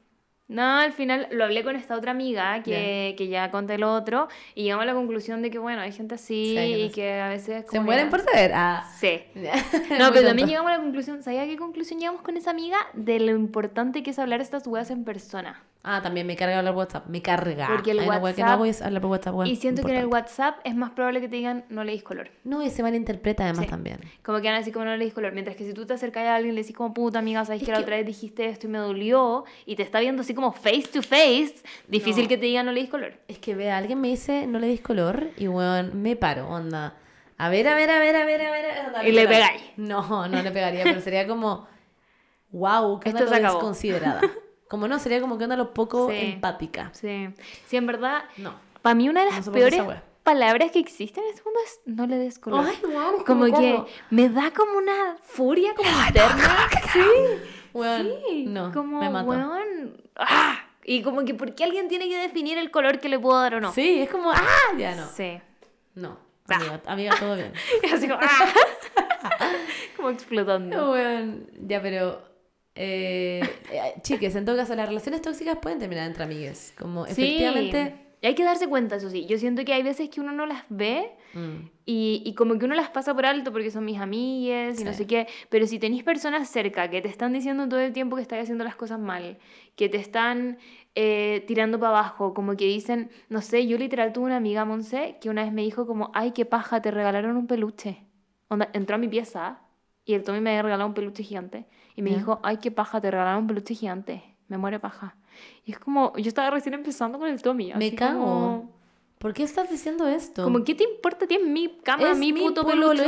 No, 0.48 0.80
al 0.80 0.94
final 0.94 1.28
lo 1.32 1.44
hablé 1.44 1.64
con 1.64 1.76
esta 1.76 1.96
otra 1.96 2.12
amiga 2.12 2.62
que, 2.62 3.16
que 3.18 3.28
ya 3.28 3.50
conté 3.50 3.80
lo 3.80 3.94
otro 3.94 4.28
y 4.54 4.64
llegamos 4.64 4.84
a 4.84 4.86
la 4.86 4.94
conclusión 4.94 5.42
de 5.42 5.50
que, 5.50 5.58
bueno, 5.58 5.82
hay 5.82 5.92
gente 5.92 6.16
así 6.16 6.52
Sí, 6.52 6.58
hay 6.58 6.70
gente 6.72 6.86
y 6.86 6.90
que 6.92 7.14
a 7.20 7.30
veces... 7.30 7.66
Se 7.70 7.80
mueren 7.80 8.12
por 8.12 8.22
saber. 8.22 8.52
Ah. 8.54 8.88
Sí. 9.00 9.24
No, 9.98 10.12
pero 10.12 10.28
también 10.28 10.48
llegamos 10.48 10.72
a 10.72 10.78
la 10.78 10.84
conclusión, 10.84 11.24
¿sabía 11.24 11.44
a 11.44 11.46
qué 11.46 11.58
conclusión 11.58 12.00
llegamos 12.00 12.22
con 12.22 12.38
esa 12.38 12.52
amiga? 12.52 12.78
De 12.94 13.20
lo 13.20 13.32
importante 13.32 14.04
que 14.04 14.12
es 14.12 14.20
hablar 14.20 14.42
estas 14.42 14.68
weas 14.68 14.92
en 14.92 15.04
persona. 15.04 15.64
Ah, 15.88 16.02
también 16.02 16.26
me 16.26 16.36
carga 16.36 16.58
hablar 16.58 16.74
WhatsApp. 16.76 17.06
Me 17.08 17.22
carga. 17.22 17.68
Porque 17.68 17.92
el 17.92 18.00
Hay 18.00 18.08
una 18.08 18.18
wea 18.18 18.34
que 18.34 18.42
no 18.42 18.48
WhatsApp- 18.48 18.54
hago 18.56 18.66
es 18.66 18.82
hablar 18.82 19.02
por 19.04 19.12
WhatsApp. 19.12 19.36
wea, 19.36 19.48
y 19.48 19.56
siento 19.56 19.84
que 19.84 19.92
en 19.92 19.98
el. 20.00 20.06
WhatsApp 20.08 20.58
es 20.64 20.76
más 20.76 20.90
probable 20.92 21.22
que 21.22 21.30
te 21.30 21.36
digan, 21.36 21.64
no 21.70 21.84
leís 21.84 22.02
color. 22.02 22.30
No, 22.44 22.64
y 22.64 22.72
se 22.72 22.82
malinterpreta 22.82 23.44
además 23.44 23.66
Sí. 23.66 23.70
también. 23.70 24.00
Como 24.24 24.40
que 24.42 24.48
van 24.48 24.56
a 24.56 24.58
decir 24.58 24.74
como 24.74 24.86
no 24.86 24.98
leís 24.98 25.14
color. 25.14 25.34
Mientras 25.34 25.56
que 25.56 25.64
si 25.64 25.74
tú 25.76 25.86
te 25.86 25.94
acercas 25.94 26.24
a 26.26 26.36
alguien 26.38 26.54
y 26.54 26.56
le 26.56 26.62
decís 26.64 26.76
como 26.76 26.92
puta 26.94 27.20
amiga, 27.20 27.46
sabes 27.46 27.62
Es 27.62 27.66
que 27.68 27.72
la 27.72 27.78
que- 27.78 27.84
otra 27.84 27.98
vez 27.98 28.06
dijiste 28.08 28.48
esto 28.48 28.66
y 28.66 28.70
me 28.72 28.80
dolió 28.80 29.46
y 29.68 29.76
te 29.76 29.84
está 29.84 30.00
viendo 30.00 30.24
así 30.24 30.34
como 30.34 30.52
face 30.54 30.88
to 30.92 31.04
face, 31.04 31.56
difícil 31.88 32.24
No. 32.24 32.30
que 32.30 32.38
te 32.38 32.48
digan 32.48 32.66
no 32.66 32.72
leís 32.72 32.90
color. 32.90 33.14
Es 33.28 33.38
que 33.38 33.54
vea, 33.54 33.78
alguien 33.78 34.02
me 34.02 34.08
dice 34.08 34.48
no 34.48 34.58
le 34.58 34.66
dis 34.68 34.82
color 34.82 35.28
y 35.38 35.48
weón, 35.48 36.02
me 36.02 36.16
paro, 36.16 36.50
onda. 36.50 36.96
A 37.38 37.50
ver, 37.50 37.68
a 37.68 37.76
ver, 37.76 37.92
a 37.92 38.00
ver, 38.00 38.16
a 38.16 38.26
ver, 38.26 38.42
a 38.42 38.50
ver. 38.50 38.66
onda, 38.88 39.08
Y 39.08 39.12
le 39.12 39.28
pegáis. 39.28 39.62
No, 39.78 40.28
no 40.28 40.42
le 40.42 40.50
pegaría, 40.52 40.84
pero 40.84 41.00
sería 41.02 41.28
como, 41.28 41.68
wow, 42.52 43.00
qué 43.00 43.10
onda 43.10 43.20
Esto 43.22 43.32
se 43.32 43.40
acabó. 43.40 43.56
desconsiderada. 43.60 44.22
Como 44.68 44.88
no, 44.88 44.98
sería 45.00 45.22
como 45.22 45.38
que 45.38 45.44
onda 45.46 45.56
lo 45.58 45.74
poco 45.74 46.10
Sí. 46.10 46.18
empática. 46.34 46.90
Sí. 46.94 47.30
Sí, 47.68 47.78
en 47.78 47.86
verdad, 47.86 48.24
No. 48.38 48.54
para 48.82 48.96
mí 48.96 49.08
una 49.10 49.24
de 49.26 49.32
las 49.32 49.48
peores 49.50 49.82
palabras 50.24 50.72
que 50.72 50.80
existen 50.80 51.24
en 51.24 51.30
este 51.30 51.44
mundo 51.44 51.60
es 51.64 51.80
no 51.86 52.08
le 52.08 52.18
des 52.18 52.40
color. 52.40 52.66
Ay, 52.68 52.78
wow, 52.84 53.24
como 53.26 53.46
¿cómo, 53.46 53.60
que 53.60 53.84
me 54.10 54.30
da 54.30 54.52
como 54.52 54.78
una 54.78 55.18
furia 55.22 55.74
como 55.76 55.88
interna. 56.08 56.70
Sí. 56.94 57.00
Sí, 57.74 58.46
no, 58.48 58.72
como, 58.72 59.00
me 59.02 59.10
mato. 59.10 59.28
weón, 59.30 60.02
¡ah! 60.16 60.58
Y 60.84 61.02
como 61.02 61.26
que, 61.26 61.34
¿por 61.34 61.56
qué 61.56 61.64
alguien 61.66 61.88
tiene 61.90 62.08
que 62.08 62.18
definir 62.18 62.58
el 62.58 62.72
color 62.72 63.00
que 63.00 63.10
le 63.10 63.20
puedo 63.20 63.38
dar 63.40 63.56
o 63.56 63.60
no? 63.62 63.74
Sí, 63.74 64.02
es 64.02 64.10
como, 64.10 64.32
ah, 64.32 64.46
ya 64.78 64.96
no. 64.96 65.06
Sí. 65.10 65.40
No, 65.96 66.18
Ah. 66.48 66.56
amiga, 66.56 66.82
amiga, 66.86 67.16
todo 67.20 67.36
bien. 67.36 67.52
Y 67.84 67.88
así 67.88 68.08
como, 68.08 68.20
¡ah! 68.22 68.54
como 69.98 70.10
explotando. 70.10 70.92
Weón, 70.92 71.48
ya, 71.68 71.82
pero... 71.82 72.22
Eh, 72.76 73.42
eh, 73.72 73.94
chiques, 74.02 74.36
en 74.36 74.46
todo 74.46 74.56
caso, 74.56 74.76
las 74.76 74.88
relaciones 74.88 75.22
tóxicas 75.22 75.58
pueden 75.62 75.80
terminar 75.80 76.08
entre 76.08 76.24
amigues. 76.24 76.74
Como 76.78 77.06
efectivamente... 77.06 77.86
Sí. 77.86 78.02
Hay 78.28 78.34
que 78.34 78.44
darse 78.44 78.68
cuenta, 78.68 78.96
eso 78.96 79.10
sí. 79.10 79.28
Yo 79.28 79.38
siento 79.38 79.64
que 79.66 79.74
hay 79.74 79.84
veces 79.84 80.10
que 80.10 80.20
uno 80.20 80.32
no 80.32 80.48
las 80.48 80.64
ve 80.70 81.12
Mm, 81.36 81.68
y, 81.86 82.24
y 82.26 82.34
como 82.34 82.58
que 82.58 82.66
uno 82.66 82.76
las 82.76 82.90
pasa 82.90 83.14
por 83.14 83.26
alto 83.26 83.52
porque 83.52 83.70
son 83.70 83.84
mis 83.84 84.00
amigues 84.00 84.80
y 84.80 84.86
no 84.86 84.94
sé 84.94 85.06
qué. 85.06 85.28
Pero 85.50 85.68
si 85.68 85.80
tenéis 85.80 86.04
personas 86.04 86.50
cerca 86.50 86.90
que 86.90 87.02
te 87.02 87.10
están 87.10 87.34
diciendo 87.34 87.68
todo 87.68 87.82
el 87.82 87.92
tiempo 87.92 88.16
que 88.16 88.22
estás 88.22 88.42
haciendo 88.42 88.64
las 88.64 88.76
cosas 88.76 89.00
mal, 89.00 89.38
que 89.76 89.90
te 89.90 89.98
están 89.98 90.58
eh, 90.96 91.44
tirando 91.46 91.78
para 91.78 91.90
abajo, 91.90 92.34
como 92.34 92.56
que 92.56 92.66
dicen, 92.66 93.12
no 93.28 93.42
sé, 93.42 93.68
yo 93.68 93.78
literal 93.78 94.14
tuve 94.14 94.26
una 94.26 94.38
amiga, 94.38 94.64
Monse, 94.64 95.18
que 95.20 95.30
una 95.30 95.44
vez 95.44 95.52
me 95.52 95.62
dijo 95.62 95.86
como, 95.86 96.10
ay, 96.14 96.32
qué 96.32 96.46
paja, 96.46 96.82
te 96.82 96.90
regalaron 96.90 97.36
un 97.36 97.48
peluche. 97.48 98.06
Onda, 98.48 98.70
entró 98.74 98.96
a 98.96 99.00
mi 99.00 99.10
pieza 99.10 99.60
y 100.06 100.14
el 100.14 100.24
Tommy 100.24 100.40
me 100.40 100.52
había 100.52 100.62
regalado 100.62 100.88
un 100.88 100.94
peluche 100.94 101.22
gigante. 101.24 101.66
Y 101.96 102.02
me 102.02 102.12
Ya. 102.12 102.18
dijo, 102.18 102.40
ay, 102.44 102.58
qué 102.58 102.72
paja, 102.72 103.00
te 103.02 103.10
regalaron 103.12 103.42
un 103.44 103.48
peluche 103.48 103.74
gigante. 103.74 104.24
Me 104.48 104.58
muere 104.58 104.80
paja. 104.80 105.16
Y 105.66 105.72
es 105.72 105.80
como, 105.80 106.16
yo 106.18 106.28
estaba 106.28 106.50
recién 106.52 106.74
empezando 106.76 107.18
con 107.20 107.28
el 107.30 107.42
Tommy. 107.42 107.74
Me 107.74 107.88
así 107.88 107.96
cago. 107.96 108.20
Como, 108.20 108.72
¿Por 109.18 109.34
qué 109.34 109.44
estás 109.44 109.70
diciendo 109.70 110.08
esto? 110.08 110.44
como, 110.44 110.64
¿qué 110.64 110.76
te 110.76 110.84
importa? 110.84 111.26
Tienes 111.26 111.48
mi 111.48 111.78
cama, 111.84 112.12
es 112.12 112.18
mi 112.18 112.32
puto 112.34 112.66
peluche. 112.66 113.04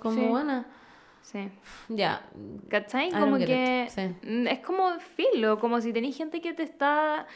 como 0.00 0.14
Sí. 0.14 0.26
buena. 0.26 0.66
Sí. 1.22 1.48
Ya, 1.88 2.22
¿Cachai? 2.68 3.08
I 3.08 3.12
Como 3.12 3.38
que 3.38 3.84
it, 3.84 3.90
sí. 3.90 4.28
mm, 4.28 4.46
es 4.46 4.58
como 4.60 4.90
filo, 5.00 5.58
como 5.58 5.80
si 5.80 5.92
tenéis 5.92 6.16
gente 6.16 6.40
que 6.42 6.52
te 6.52 6.62
está 6.62 7.26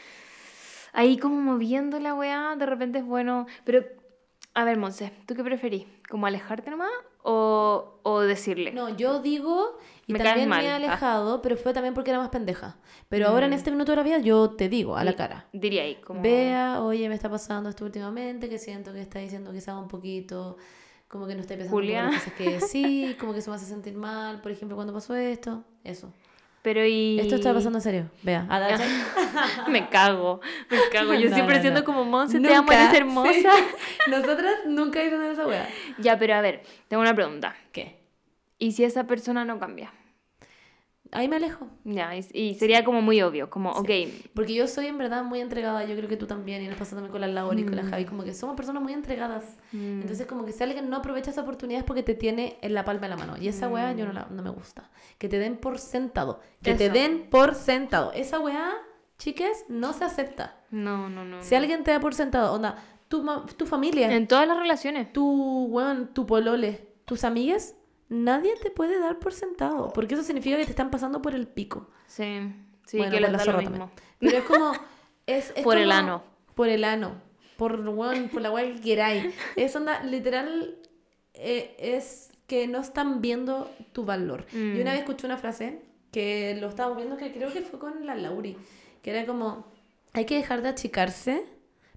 ahí 0.93 1.17
como 1.17 1.35
moviendo 1.41 1.99
la 1.99 2.13
weá, 2.13 2.55
de 2.55 2.65
repente 2.67 2.99
es 2.99 3.05
bueno. 3.05 3.47
Pero, 3.63 3.83
a 4.53 4.63
ver, 4.63 4.77
Monse, 4.77 5.11
¿tú 5.25 5.33
qué 5.33 5.43
preferís? 5.43 5.85
¿Como 6.09 6.27
alejarte 6.27 6.69
nomás 6.69 6.91
o, 7.23 7.99
o 8.03 8.19
decirle? 8.21 8.71
No, 8.73 8.89
yo 8.95 9.21
digo, 9.21 9.77
y 10.09 10.13
Me 10.13 10.19
también 10.19 10.49
mal. 10.49 10.59
me 10.61 10.65
he 10.67 10.71
Ah. 10.71 10.75
alejado, 10.77 11.41
pero 11.41 11.55
fue 11.55 11.71
también 11.71 11.93
porque 11.93 12.09
era 12.09 12.19
más 12.19 12.29
pendeja. 12.29 12.77
Pero 13.09 13.27
ahora 13.27 13.45
en 13.45 13.51
Mm. 13.51 13.55
este 13.55 13.69
minuto 13.71 13.91
de 13.91 13.95
la 13.97 14.03
vida 14.03 14.17
yo 14.17 14.49
te 14.49 14.67
digo 14.67 14.97
a 14.97 15.03
la 15.03 15.13
cara. 15.15 15.45
Diría 15.53 15.83
ahí, 15.83 15.95
como... 15.95 16.21
Vea, 16.21 16.81
oye, 16.81 17.07
me 17.07 17.15
está 17.15 17.29
pasando 17.29 17.69
esto 17.69 17.85
últimamente, 17.85 18.49
que 18.49 18.57
siento 18.57 18.91
que 18.91 19.01
está 19.01 19.19
diciendo 19.19 19.51
quizás 19.53 19.75
un 19.75 19.87
poquito, 19.87 20.57
como 21.07 21.27
que 21.27 21.35
no 21.35 21.41
estoy 21.41 21.57
pensando 21.57 21.75
Julia. 21.77 21.99
en 21.99 22.05
las 22.11 22.23
cosas 22.23 22.33
que 22.33 22.59
sí, 22.61 23.15
como 23.19 23.33
que 23.33 23.39
eso 23.39 23.51
me 23.51 23.55
hace 23.57 23.65
sentir 23.67 23.93
mal, 23.95 24.41
por 24.41 24.51
ejemplo, 24.51 24.75
cuando 24.75 24.93
pasó 24.93 25.15
esto, 25.15 25.63
eso. 25.83 26.11
Pero 26.61 26.85
y... 26.85 27.19
Esto 27.19 27.35
está 27.35 27.53
pasando 27.53 27.77
en 27.77 27.81
serio, 27.83 28.09
vea. 28.21 28.45
Ah, 28.49 28.59
me 29.69 29.87
cago, 29.89 30.41
me 30.69 30.77
cago. 30.91 31.13
Yo 31.13 31.29
No, 31.29 31.35
siempre 31.35 31.55
no, 31.55 31.61
siento 31.61 31.79
no. 31.81 31.85
como 31.85 32.03
Monse, 32.03 32.39
te 32.39 32.53
amo, 32.53 32.71
eres 32.71 32.93
hermosa. 32.95 33.31
sí. 33.31 33.45
Nosotras 34.09 34.55
nunca 34.65 35.01
hicimos 35.03 35.25
esa 35.27 35.47
wea. 35.47 35.69
Ya, 35.99 36.17
pero 36.19 36.33
a 36.33 36.41
ver, 36.41 36.63
tengo 36.89 37.01
una 37.01 37.13
pregunta. 37.15 37.55
¿Qué? 37.71 37.99
¿Y 38.57 38.73
si 38.73 38.83
esa 38.83 39.05
persona 39.07 39.45
no 39.45 39.57
cambia? 39.57 39.93
Ahí 41.11 41.27
me 41.27 41.37
alejo. 41.37 41.67
Ya, 41.83 42.15
y, 42.15 42.25
y 42.33 42.53
sería 42.55 42.83
como 42.83 43.01
muy 43.01 43.21
obvio, 43.21 43.49
como, 43.49 43.71
ok, 43.71 43.89
Porque 44.33 44.53
yo 44.53 44.67
soy 44.67 44.87
en 44.87 44.97
verdad 44.97 45.23
muy 45.23 45.39
entregada, 45.41 45.83
yo 45.85 45.95
creo 45.95 46.07
que 46.09 46.17
tú 46.17 46.27
también, 46.27 46.61
y 46.63 46.67
nos 46.67 46.77
pasa 46.77 46.95
también 46.95 47.11
con 47.11 47.21
la 47.21 47.27
Laura 47.27 47.59
y 47.59 47.63
con 47.63 47.75
la 47.75 47.83
Mm. 47.83 47.89
Javi, 47.89 48.05
como 48.05 48.23
que 48.23 48.33
somos 48.33 48.55
personas 48.55 48.81
muy 48.83 48.93
entregadas. 48.93 49.57
Mm. 49.71 50.01
Entonces 50.01 50.25
como 50.27 50.45
que 50.45 50.51
si 50.51 50.63
alguien 50.63 50.89
no 50.89 50.97
aprovecha 50.97 51.31
esa 51.31 51.41
oportunidad 51.41 51.79
es 51.79 51.85
porque 51.85 52.03
te 52.03 52.13
tiene 52.15 52.57
en 52.61 52.73
la 52.73 52.85
palma 52.85 53.01
de 53.03 53.09
la 53.09 53.17
mano. 53.17 53.35
Y 53.39 53.47
esa 53.47 53.67
weá 53.67 53.93
yo 53.93 54.05
no, 54.05 54.13
la- 54.13 54.27
no 54.29 54.41
me 54.43 54.49
gusta. 54.49 54.89
Que 55.17 55.27
te 55.29 55.39
den 55.39 55.57
por 55.57 55.79
sentado. 55.79 56.39
Que 56.61 56.73
te 56.75 56.85
Eso. 56.85 56.93
den 56.93 57.27
por 57.29 57.55
sentado. 57.55 58.11
Esa 58.13 58.39
weá, 58.39 58.71
chiques, 59.17 59.65
no 59.67 59.93
se 59.93 60.05
acepta. 60.05 60.55
no, 60.71 61.09
no, 61.09 61.25
no. 61.25 61.41
Si 61.43 61.55
alguien 61.55 61.83
te 61.83 61.91
da 61.91 61.99
por 61.99 62.13
sentado, 62.13 62.53
onda, 62.53 62.75
tu, 63.07 63.25
tu 63.57 63.65
familia, 63.65 64.11
En 64.15 64.27
todas 64.27 64.47
las 64.47 64.57
relaciones. 64.59 65.11
tu 65.11 65.65
weón, 65.65 66.13
tu 66.13 66.25
polole, 66.27 66.87
tus 67.05 67.23
amigas, 67.23 67.73
nadie 68.09 68.53
te 68.61 68.71
puede 68.71 68.99
dar 68.99 69.19
por 69.19 69.33
sentado. 69.33 69.89
Porque 69.93 70.15
eso 70.15 70.23
significa 70.23 70.57
que 70.57 70.65
te 70.65 70.71
están 70.71 70.91
pasando 70.91 71.21
por 71.21 71.33
el 71.35 71.47
pico. 71.47 71.87
Sí, 72.07 72.53
sí, 72.85 72.97
Bueno, 72.97 73.11
que 73.11 73.21
por 73.21 73.29
les 73.31 73.45
da 73.45 73.51
lo 73.53 73.57
mismo. 73.59 73.71
también. 73.77 73.91
Pero 74.19 74.37
es 74.37 74.43
como. 74.43 74.71
Es, 75.25 75.53
es 75.55 75.63
Por 75.63 75.77
el 75.77 75.91
ano. 75.91 76.23
Por 76.55 76.67
el 76.69 76.83
ano. 76.83 77.21
Por, 77.57 77.79
weón, 77.87 78.29
por 78.29 78.41
la 78.41 78.51
weá 78.51 78.65
que 78.73 78.79
queráis. 78.81 79.33
Es 79.55 79.75
onda, 79.75 80.01
literal, 80.03 80.77
eh, 81.33 81.75
es 81.77 82.31
que 82.47 82.67
no 82.67 82.79
están 82.79 83.21
viendo 83.21 83.69
tu 83.93 84.05
valor. 84.05 84.45
Mm. 84.53 84.75
Yo 84.75 84.81
una 84.81 84.91
vez 84.93 85.01
escuché 85.01 85.27
una 85.27 85.37
frase 85.37 85.81
que 86.11 86.57
lo 86.59 86.69
estábamos 86.69 86.97
viendo, 86.97 87.15
que 87.17 87.31
creo 87.31 87.51
que 87.53 87.61
fue 87.61 87.77
con 87.77 88.05
la 88.07 88.15
Lauri, 88.15 88.57
que 89.03 89.11
era 89.11 89.25
como: 89.27 89.67
hay 90.13 90.25
que 90.25 90.35
dejar 90.35 90.61
de 90.63 90.69
achicarse 90.69 91.45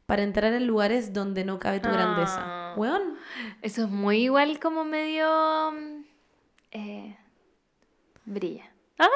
para 0.04 0.24
entrar 0.24 0.52
en 0.52 0.66
lugares 0.66 1.12
donde 1.14 1.44
no 1.44 1.58
cabe 1.58 1.80
tu 1.80 1.88
Ah. 1.88 1.92
grandeza. 1.92 2.74
Weón. 2.76 3.14
Eso 3.62 3.84
es 3.84 3.88
muy 3.88 4.24
igual 4.24 4.58
como 4.60 4.84
medio... 4.84 5.24
Eh, 6.72 7.16
brilla. 8.24 8.64
¿Ah? 8.98 9.08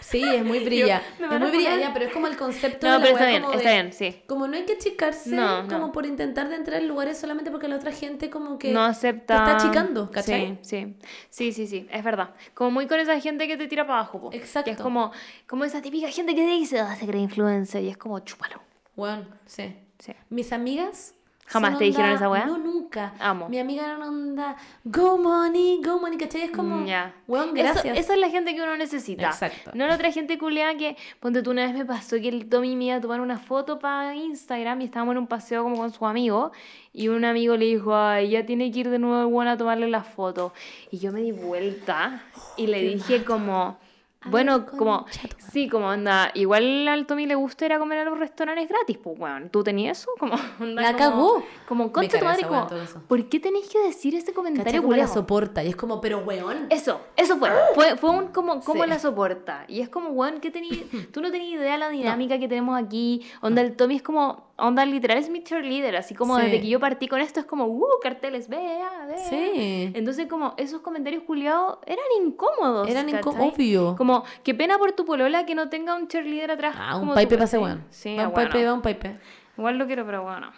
Sí, 0.00 0.22
es 0.22 0.44
muy 0.44 0.58
brilla. 0.64 1.02
es 1.18 1.38
muy 1.40 1.50
brilla, 1.50 1.76
ya, 1.76 1.92
pero 1.92 2.06
es 2.06 2.12
como 2.12 2.26
el 2.26 2.36
concepto 2.36 2.86
No, 2.86 2.94
de 2.94 2.98
la 2.98 3.04
pero 3.04 3.14
está 3.16 3.26
bien, 3.28 3.42
como 3.42 3.54
está 3.54 3.68
de- 3.70 3.74
bien, 3.76 3.92
sí. 3.92 4.22
Como 4.26 4.46
no 4.46 4.56
hay 4.56 4.64
que 4.66 4.74
achicarse 4.74 5.30
No, 5.34 5.62
no. 5.62 5.68
como 5.68 5.92
por 5.92 6.04
intentar 6.06 6.48
de 6.48 6.56
entrar 6.56 6.80
en 6.82 6.88
lugares 6.88 7.16
solamente 7.18 7.50
porque 7.50 7.68
la 7.68 7.76
otra 7.76 7.90
gente 7.92 8.28
como 8.28 8.58
que 8.58 8.72
no 8.72 8.84
te 8.84 8.90
acepta. 8.90 9.34
está 9.36 9.56
achicando, 9.56 10.10
¿cachai? 10.10 10.58
Sí, 10.62 10.96
sí, 11.30 11.52
sí, 11.52 11.52
sí, 11.52 11.66
sí, 11.66 11.88
es 11.90 12.04
verdad. 12.04 12.34
Como 12.54 12.70
muy 12.72 12.86
con 12.86 13.00
esa 13.00 13.18
gente 13.20 13.46
que 13.48 13.56
te 13.56 13.66
tira 13.68 13.86
para 13.86 14.00
abajo, 14.00 14.20
po. 14.20 14.30
Exacto. 14.32 14.66
Que 14.66 14.72
es 14.72 14.80
como, 14.80 15.12
como 15.46 15.64
esa 15.64 15.80
típica 15.80 16.08
gente 16.10 16.34
que 16.34 16.46
dice, 16.46 16.80
ah, 16.80 16.94
se 16.96 17.06
cree 17.06 17.22
influencer 17.22 17.82
y 17.82 17.88
es 17.88 17.96
como, 17.96 18.18
chúpalo. 18.20 18.60
Bueno, 18.96 19.24
sí. 19.46 19.74
Sí. 19.98 20.12
Mis 20.28 20.52
amigas 20.52 21.14
¿Jamás 21.50 21.78
te 21.78 21.84
dijeron 21.84 22.10
esa 22.12 22.28
weá? 22.30 22.46
No, 22.46 22.58
nunca. 22.58 23.12
Amo. 23.18 23.48
Mi 23.48 23.58
amiga 23.58 23.84
era 23.84 23.96
una 23.96 24.08
onda, 24.08 24.56
go 24.84 25.18
money, 25.18 25.80
go 25.84 25.98
money, 25.98 26.16
¿cachai? 26.16 26.42
Es 26.42 26.50
como, 26.50 26.76
Mm, 26.76 26.86
ya. 26.86 27.14
weón, 27.26 27.56
Eso- 27.56 27.72
gracias. 27.72 27.98
esa 27.98 28.14
es 28.14 28.18
la 28.20 28.30
gente 28.30 28.54
que 28.54 28.62
uno 28.62 28.76
necesita. 28.76 29.26
Exacto. 29.26 29.70
No 29.74 29.86
la 29.86 29.94
otra 29.96 30.12
gente 30.12 30.38
culeada 30.38 30.76
que, 30.76 30.96
ponte 31.18 31.42
tú, 31.42 31.50
una 31.50 31.66
vez 31.66 31.74
me 31.74 31.84
pasó 31.84 32.16
que 32.20 32.28
el 32.28 32.48
Tommy 32.48 32.76
me 32.76 32.84
iba 32.84 32.96
a 32.96 33.00
tomar 33.00 33.20
una 33.20 33.38
foto 33.38 33.78
para 33.78 34.14
Instagram 34.14 34.80
y 34.80 34.84
estábamos 34.84 35.12
en 35.12 35.18
un 35.18 35.26
paseo 35.26 35.62
como 35.64 35.76
con 35.76 35.92
su 35.92 36.06
amigo 36.06 36.52
y 36.92 37.08
un 37.08 37.24
amigo 37.24 37.56
le 37.56 37.66
dijo, 37.66 37.94
ay, 37.96 38.30
ya 38.30 38.46
tiene 38.46 38.70
que 38.70 38.80
ir 38.80 38.90
de 38.90 38.98
nuevo 38.98 39.20
el 39.22 39.26
bueno 39.26 39.50
a 39.50 39.56
tomarle 39.56 39.88
la 39.88 40.02
foto. 40.04 40.52
Y 40.90 40.98
yo 40.98 41.10
me 41.12 41.20
di 41.20 41.32
vuelta 41.32 42.22
y 42.56 42.66
le 42.68 42.80
dije 42.82 43.24
como, 43.24 43.76
bueno, 44.26 44.66
como, 44.66 45.06
sí, 45.50 45.68
como 45.68 45.88
anda, 45.90 46.30
igual 46.34 46.86
al 46.88 47.06
Tommy 47.06 47.24
le 47.26 47.34
gusta 47.36 47.64
ir 47.64 47.72
a 47.72 47.78
comer 47.78 47.98
a 48.00 48.04
los 48.04 48.18
restaurantes 48.18 48.68
gratis, 48.68 48.98
pues, 49.02 49.18
weón, 49.18 49.48
¿tú 49.48 49.64
tenías 49.64 49.98
eso? 50.00 50.10
Como, 50.18 50.34
onda, 50.60 50.82
La 50.82 50.92
como- 50.92 50.98
cagó. 50.98 51.42
Como, 51.66 51.92
concha 51.92 52.18
tu 52.18 52.24
madre, 52.24 52.46
como. 52.46 52.66
¿por 53.08 53.28
qué 53.30 53.40
tenéis 53.40 53.68
que 53.70 53.78
decir 53.78 54.14
ese 54.14 54.26
¿Cachai? 54.26 54.34
comentario 54.34 54.82
Como 54.82 54.94
la 54.94 55.06
soporta. 55.06 55.64
Y 55.64 55.68
es 55.68 55.76
como, 55.76 56.00
pero 56.02 56.18
weón. 56.18 56.66
Eso, 56.68 57.00
eso 57.16 57.38
fue. 57.38 57.50
Fue, 57.74 57.96
fue 57.96 58.10
un 58.10 58.28
como, 58.28 58.60
cómo 58.60 58.84
Sí. 58.84 58.90
la 58.90 58.98
soporta. 58.98 59.64
Y 59.68 59.80
es 59.80 59.88
como, 59.88 60.10
weón, 60.10 60.40
que 60.40 60.50
tení, 60.50 60.68
tú 61.12 61.22
no 61.22 61.30
tenías 61.30 61.52
idea 61.60 61.72
de 61.72 61.78
la 61.78 61.88
dinámica 61.88 62.38
que 62.38 62.48
tenemos 62.48 62.78
aquí. 62.78 63.22
Onda, 63.40 63.62
el 63.62 63.74
Tommy 63.76 63.96
es 63.96 64.02
como, 64.02 64.49
onda, 64.60 64.84
literal 64.86 65.18
es 65.18 65.28
mi 65.28 65.42
cheerleader. 65.42 65.96
Así 65.96 66.14
como 66.14 66.36
Sí. 66.36 66.44
desde 66.44 66.60
que 66.60 66.68
yo 66.68 66.78
partí 66.80 67.08
con 67.08 67.20
esto 67.20 67.40
es 67.40 67.46
como, 67.46 67.66
uh, 67.66 67.84
carteles, 68.02 68.48
vea, 68.48 69.06
vea. 69.06 69.18
Sí. 69.18 69.90
Entonces, 69.94 70.26
como, 70.26 70.54
esos 70.56 70.80
comentarios 70.80 71.24
culiados 71.24 71.78
eran 71.86 72.04
incómodos. 72.20 72.88
Eran 72.88 73.10
¿cachai? 73.10 73.48
obvio. 73.48 73.96
Como, 73.96 74.24
qué 74.44 74.54
pena 74.54 74.78
por 74.78 74.92
tu 74.92 75.04
polola 75.04 75.46
que 75.46 75.54
no 75.54 75.68
tenga 75.68 75.94
un 75.94 76.08
cheerleader 76.08 76.52
atrás. 76.52 76.74
Ah, 76.78 76.96
un 76.96 77.14
pipe 77.14 77.36
pase 77.36 77.58
weón. 77.58 77.84
Sí, 77.90 78.16
va 78.16 78.28
un 78.28 78.34
bueno. 78.34 78.50
pipe, 78.50 78.64
va 78.64 78.74
un 78.74 78.82
pipe. 78.82 79.18
Igual 79.58 79.76
lo 79.78 79.86
quiero, 79.86 80.06
pero 80.06 80.22
bueno. 80.22 80.52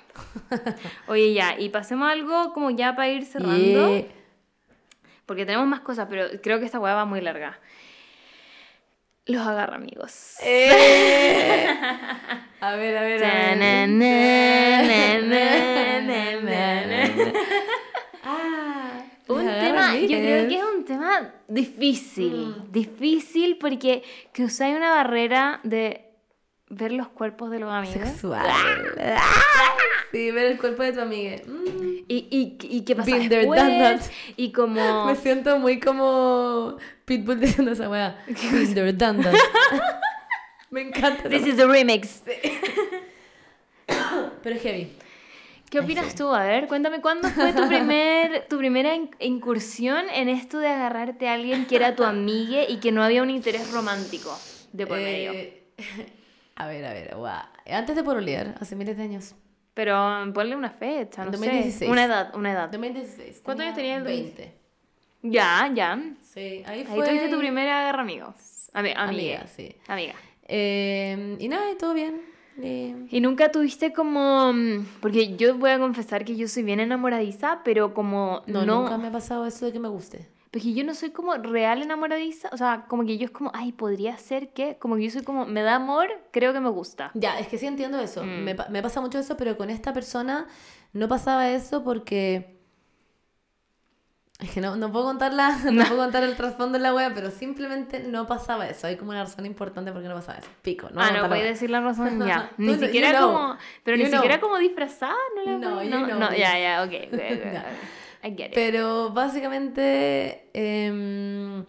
Oye, 1.09 1.33
ya, 1.33 1.59
y 1.59 1.71
pasemos 1.71 2.09
algo 2.11 2.53
como 2.53 2.71
ya 2.71 2.95
para 2.95 3.09
ir 3.09 3.25
cerrando. 3.25 3.89
Yeah. 3.97 4.07
Porque 5.27 5.47
tenemos 5.47 5.67
más 5.67 5.81
cosas, 5.81 6.07
pero 6.11 6.27
creo 6.43 6.59
que 6.61 6.67
esta 6.67 6.79
hueá 6.79 6.95
va 6.95 7.05
muy 7.05 7.21
larga. 7.21 7.59
Los 9.27 9.47
agarra 9.47 9.77
amigos. 9.77 10.37
Eh. 10.43 11.67
A 12.63 12.77
ver, 12.77 12.97
a 12.97 13.03
ver, 13.03 13.25
a 13.25 13.27
ver. 13.27 13.61
Ah, 18.25 19.03
Un 19.27 19.45
tema, 19.45 19.97
yo 19.97 20.07
creo 20.07 20.49
que 20.49 20.57
es 20.59 20.63
un 20.63 20.85
tema 20.85 21.35
difícil. 21.49 22.55
Mm. 22.57 22.71
Difícil 22.71 23.59
porque 23.59 24.05
que 24.33 24.45
usáis 24.45 24.77
una 24.77 24.91
barrera 24.91 25.59
de 25.65 26.05
ver 26.69 26.93
los 26.93 27.09
cuerpos 27.09 27.51
de 27.51 27.59
los 27.59 27.73
amigos. 27.73 28.09
Sexual. 28.09 28.47
Sí, 30.13 30.31
ver 30.31 30.45
el 30.53 30.59
cuerpo 30.59 30.83
de 30.83 30.93
tu 30.93 31.01
amiga. 31.01 31.37
Mm. 31.47 32.05
Y, 32.07 32.29
y, 32.31 32.59
y 32.61 32.85
qué 32.85 32.95
pasa 32.95 33.11
Been 33.11 33.31
there, 33.31 33.47
después. 33.47 33.61
that. 33.61 34.01
Y 34.37 34.53
como... 34.53 35.07
Me 35.07 35.17
siento 35.17 35.59
muy 35.59 35.81
como 35.81 36.77
Pitbull 37.07 37.41
diciendo 37.41 37.73
esa 37.73 37.89
weá. 37.89 38.23
Been 38.27 38.75
there, 38.75 38.93
done 38.93 39.23
that. 39.25 39.35
Me 40.73 40.81
encanta. 40.81 41.29
This 41.29 41.47
is 41.47 41.57
the 41.57 41.67
remix. 41.67 42.23
Pero 44.43 44.57
es 44.57 44.63
heavy. 44.63 44.93
¿Qué 45.71 45.81
opinas 45.81 46.15
tú? 46.15 46.29
A 46.35 46.45
ver, 46.45 46.67
cuéntame, 46.69 47.01
¿cuándo 47.01 47.29
fue 47.31 47.53
tu, 47.55 47.67
primer, 47.67 48.47
tu 48.51 48.59
primera 48.59 48.95
in- 48.95 49.11
incursión 49.21 50.05
en 50.13 50.29
esto 50.29 50.59
de 50.59 50.69
agarrarte 50.69 51.29
a 51.29 51.35
alguien 51.35 51.67
que 51.67 51.77
era 51.77 51.95
tu 51.97 52.05
amigue 52.05 52.67
y 52.69 52.79
que 52.79 52.93
no 52.93 53.03
había 53.03 53.23
un 53.23 53.31
interés 53.31 53.71
romántico 53.73 54.37
de 54.73 54.87
por 54.87 54.99
medio? 54.99 55.33
Eh, 55.33 55.63
a 56.57 56.67
ver, 56.67 56.85
a 56.85 56.93
ver, 56.93 57.15
guau. 57.17 57.43
Antes 57.67 57.97
de 57.97 58.03
porolear, 58.05 58.55
hace 58.61 58.77
miles 58.77 58.97
de 58.99 59.03
años. 59.05 59.35
Pero 59.75 59.97
ponle 60.35 60.57
una 60.57 60.71
fecha, 60.71 61.25
no 61.25 61.31
2016. 61.31 61.75
sé. 61.75 61.89
Una 61.91 62.05
edad, 62.05 62.35
una 62.35 62.53
edad. 62.53 62.69
2016. 62.69 63.41
¿Cuántos 63.43 63.65
años 63.65 63.77
tenías 63.77 63.97
en 64.03 64.07
el 64.07 64.13
20. 64.13 64.55
Ya, 65.23 65.71
ya. 65.73 65.99
Sí, 66.23 66.63
ahí 66.67 66.81
Ahí 66.81 66.85
fue. 66.85 67.07
tuviste 67.07 67.29
tu 67.31 67.39
primera 67.39 67.81
agarra 67.81 68.03
amigos. 68.03 68.35
Ami- 68.75 68.93
amiga. 68.95 69.03
Amiga, 69.05 69.47
sí. 69.47 69.75
Amiga. 69.87 70.15
Eh, 70.49 71.37
y 71.39 71.49
nada, 71.49 71.71
y 71.71 71.77
todo 71.77 71.95
bien. 71.95 72.21
Eh, 72.61 73.07
Y 73.11 73.21
nunca 73.21 73.51
tuviste 73.51 73.93
como... 73.93 74.53
mm, 74.53 74.87
Porque 75.01 75.37
yo 75.37 75.57
voy 75.57 75.71
a 75.71 75.79
confesar 75.79 76.25
que 76.25 76.37
yo 76.37 76.49
soy 76.49 76.63
bien 76.63 76.81
enamoradiza, 76.81 77.61
pero 77.65 77.95
como 77.95 78.43
no, 78.47 78.67
no... 78.67 78.83
nunca 78.83 78.99
me 78.99 79.09
ha 79.09 79.13
pasado 79.13 79.47
eso 79.47 79.65
de 79.67 79.73
que 79.73 79.81
me 79.81 79.89
guste. 79.89 80.29
Porque 80.51 80.75
yo 80.75 80.85
no 80.85 80.93
soy 80.93 81.11
como 81.13 81.33
real 81.35 81.81
enamoradiza, 81.81 82.51
o 82.53 82.59
sea, 82.59 82.85
como 82.87 83.07
que 83.07 83.17
yo 83.17 83.25
es 83.25 83.31
como, 83.31 83.51
ay, 83.55 83.73
podría 83.73 84.19
ser 84.19 84.53
que, 84.53 84.77
como 84.79 84.97
que 84.97 85.05
yo 85.05 85.11
soy 85.11 85.23
como, 85.23 85.47
me 85.47 85.63
da 85.63 85.77
amor, 85.77 86.09
creo 86.31 86.53
que 86.53 86.61
me 86.61 86.69
gusta. 86.69 87.11
Ya, 87.15 87.39
es 87.39 87.49
que 87.49 87.57
sí 87.57 87.67
entiendo 87.67 87.99
eso. 87.99 88.23
Mm. 88.23 88.45
Me, 88.45 88.55
me 88.69 88.83
pasa 88.83 89.01
mucho 89.01 89.19
eso, 89.19 89.39
pero 89.39 89.57
con 89.57 89.71
esta 89.71 89.95
persona 89.95 90.47
no 90.93 91.09
pasaba 91.09 91.49
eso 91.51 91.83
porque. 91.83 92.61
Es 94.43 94.51
que 94.51 94.61
no, 94.61 94.75
no 94.77 94.91
puedo 94.91 95.05
contar 95.05 95.33
la- 95.33 95.57
no 95.73 95.85
puedo 95.85 95.97
contar 96.03 96.25
el 96.25 96.35
trasfondo 96.37 96.77
de 96.79 96.83
la 96.83 96.93
wea, 96.93 97.13
pero 97.15 97.31
simplemente 97.31 98.01
no 98.01 98.27
pasaba 98.27 98.67
eso. 98.67 98.87
Hay 98.89 98.97
como 98.97 99.11
una 99.13 99.23
razón 99.25 99.47
importante 99.47 99.93
por 99.93 100.03
qué 100.03 100.09
no 100.09 100.15
pasaba 100.17 100.39
eso. 100.39 100.49
Pico, 100.63 100.89
no 100.91 101.01
ah, 101.01 101.11
no, 101.13 101.23
la 101.23 101.29
voy 101.29 101.41
a 101.41 101.45
decir 101.45 101.71
la 101.71 101.81
razón 101.81 102.27
ya. 102.27 102.51
Ni 102.59 102.75
siquiera 102.75 103.13
you 103.13 103.17
know. 103.19 103.33
como, 103.33 103.57
pero 103.85 103.97
ni 103.97 104.05
know. 104.05 104.15
siquiera 104.15 104.41
como 104.41 104.59
disfrazada, 104.59 105.15
no 105.37 105.43
le 105.45 105.59
No, 105.59 105.85
no, 105.85 106.07
know 106.07 106.19
no, 106.19 106.31
ya, 106.37 106.59
ya, 106.59 106.83
ok, 106.83 106.93
ok, 107.15 107.21
ok, 107.21 107.53
Ya. 107.53 107.61
ok. 107.61 108.25
I 108.25 108.37
get 108.37 108.47
it. 108.49 108.55
Pero 108.55 109.11
básicamente. 109.11 110.49
em, 110.55 111.65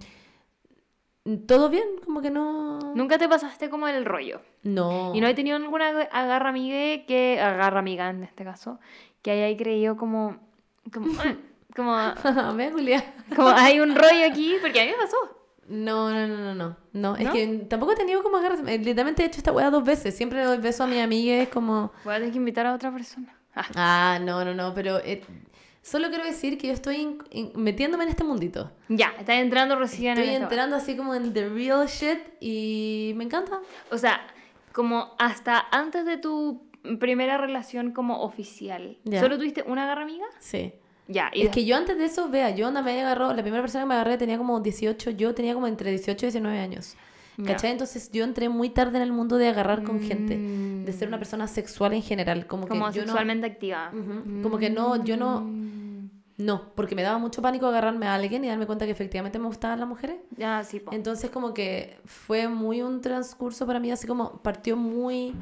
todo 1.48 1.70
bien, 1.70 1.86
como 2.04 2.22
que 2.22 2.30
no. 2.32 2.80
Nunca 2.95 3.18
te 3.18 3.30
pasaste 3.30 3.70
como 3.70 3.88
el 3.88 4.04
rollo. 4.06 4.41
No. 4.64 5.12
Y 5.16 5.22
no 5.22 5.28
he 5.28 5.34
tenido 5.34 5.58
ninguna 5.60 5.90
agarra 6.12 6.50
amiga 6.50 7.06
que, 7.06 7.40
agarra 7.40 7.80
amiga 7.80 8.10
en 8.10 8.24
este 8.24 8.44
caso, 8.44 8.80
que 9.22 9.32
haya 9.32 9.58
creído 9.58 9.95
como, 9.95 10.38
como, 10.94 11.08
como, 11.76 11.95
Ve, 12.56 12.72
Julia. 12.72 13.14
como 13.36 13.50
hay 13.50 13.80
un 13.80 13.95
rollo 13.95 14.26
aquí, 14.30 14.56
porque 14.62 14.82
a 14.82 14.86
mí 14.86 14.91
me 14.91 14.98
pasó. 14.98 15.18
No, 15.68 16.12
no, 16.12 16.28
no, 16.28 16.38
no, 16.38 16.54
no. 16.56 16.78
No, 16.91 17.16
es 17.16 17.26
¿No? 17.26 17.32
que 17.34 17.48
tampoco 17.70 17.94
he 17.94 17.95
tenido 17.95 18.22
como 18.22 18.38
agarras. 18.38 18.60
eh, 18.68 18.78
Literalmente 18.78 19.24
he 19.24 19.28
hecho 19.28 19.38
esta 19.38 19.52
weá 19.54 19.70
dos 19.70 19.84
veces. 19.84 20.16
Siempre 20.16 20.40
le 20.40 20.45
doy 20.45 20.58
beso 20.58 20.84
a 20.84 20.88
mi 20.88 21.00
amiga, 21.00 21.36
es 21.36 21.50
como. 21.50 21.91
Voy 22.04 22.14
a 22.14 22.18
tener 22.18 22.32
que 22.32 22.38
invitar 22.38 22.66
a 22.68 22.74
otra 22.74 22.91
persona. 22.91 23.34
Ah, 23.56 23.66
Ah, 23.76 24.20
no, 24.22 24.44
no, 24.44 24.54
no, 24.54 24.74
pero 24.74 24.98
eh, 25.00 25.24
solo 25.82 26.10
quiero 26.10 26.26
decir 26.26 26.58
que 26.58 26.68
yo 26.68 26.74
estoy 26.74 26.98
in- 26.98 27.24
in- 27.32 27.52
metiéndome 27.56 28.04
en 28.04 28.10
este 28.10 28.24
mundito. 28.26 28.72
ya, 28.90 29.14
estás 29.20 29.38
entrando 29.38 29.78
recién 29.78 30.18
en 30.18 30.24
Estoy 30.24 30.36
entrando 30.44 30.76
así 30.76 30.98
como 30.98 31.16
en 31.16 31.34
the 31.34 31.48
real 31.48 31.88
shit 31.88 32.20
y 32.41 33.14
me 33.16 33.24
encanta. 33.24 33.60
O 33.90 33.98
sea, 33.98 34.20
como 34.74 35.16
hasta 35.18 35.66
antes 35.72 36.06
de 36.06 36.18
tu 36.18 36.68
primera 37.00 37.38
relación 37.38 37.91
como 37.94 38.22
oficial, 38.24 38.98
Ya. 39.06 39.22
¿solo 39.22 39.38
tuviste 39.38 39.64
una 39.66 39.84
agarra 39.84 40.02
amiga? 40.04 40.26
Sí. 40.40 40.74
Ya, 41.07 41.30
y 41.34 41.41
Es 41.43 41.49
que 41.51 41.65
yo 41.65 41.75
antes 41.75 41.97
de 41.97 42.05
eso, 42.05 42.30
vea, 42.30 42.51
yo 42.51 42.71
me 42.71 43.01
agarrado, 43.01 43.34
la 43.34 43.41
primera 43.41 43.61
persona 43.61 43.84
que 43.84 43.88
me 43.89 43.93
agarré 43.95 44.17
tenía 44.17 44.38
como 44.38 44.59
18, 44.61 45.11
yo 45.11 45.34
tenía 45.35 45.53
como 45.53 45.67
entre 45.67 45.89
18 45.89 46.25
y 46.25 46.27
19 46.27 46.59
años. 46.59 46.95
¿Cachai? 47.45 47.71
Entonces 47.71 48.11
yo 48.11 48.23
entré 48.23 48.47
muy 48.47 48.69
tarde 48.69 48.97
en 48.97 49.01
el 49.03 49.11
mundo 49.11 49.38
de 49.38 49.47
agarrar 49.47 49.84
con 49.84 49.99
gente, 50.01 50.38
de 50.38 50.93
ser 50.93 51.07
una 51.07 51.17
Mm. 51.17 51.19
persona 51.19 51.47
sexual 51.47 51.93
en 51.93 52.03
general. 52.03 52.45
Como, 52.45 52.67
Como 52.67 52.88
que 52.89 52.93
yo 52.97 53.01
no- 53.01 53.07
sexualmente 53.07 53.47
activa. 53.47 53.91
Como 54.43 54.57
que 54.59 54.69
no, 54.69 55.03
yo 55.03 55.17
no- 55.17 55.41
Mm. 55.41 56.09
No, 56.38 56.71
porque 56.75 56.95
me 56.95 57.03
daba 57.03 57.19
mucho 57.19 57.41
pánico 57.43 57.67
agarrarme 57.67 58.07
a 58.07 58.15
alguien 58.15 58.43
y 58.43 58.47
darme 58.47 58.65
cuenta 58.65 58.85
que 58.85 58.91
efectivamente 58.91 59.38
me 59.39 59.45
gustaban 59.45 59.80
las 59.80 59.88
mujeres. 59.88 60.17
Ya, 60.35 60.63
sí, 60.63 60.80
po. 60.80 60.91
Entonces 60.91 61.30
como 61.30 61.53
que 61.53 61.97
fue 62.05 62.47
muy 62.47 62.81
un 62.81 63.01
transcurso 63.01 63.65
para 63.67 63.80
mí, 63.80 63.91
así 63.91 64.07
como 64.07 64.38
partió 64.41 64.75
muy... 64.75 65.34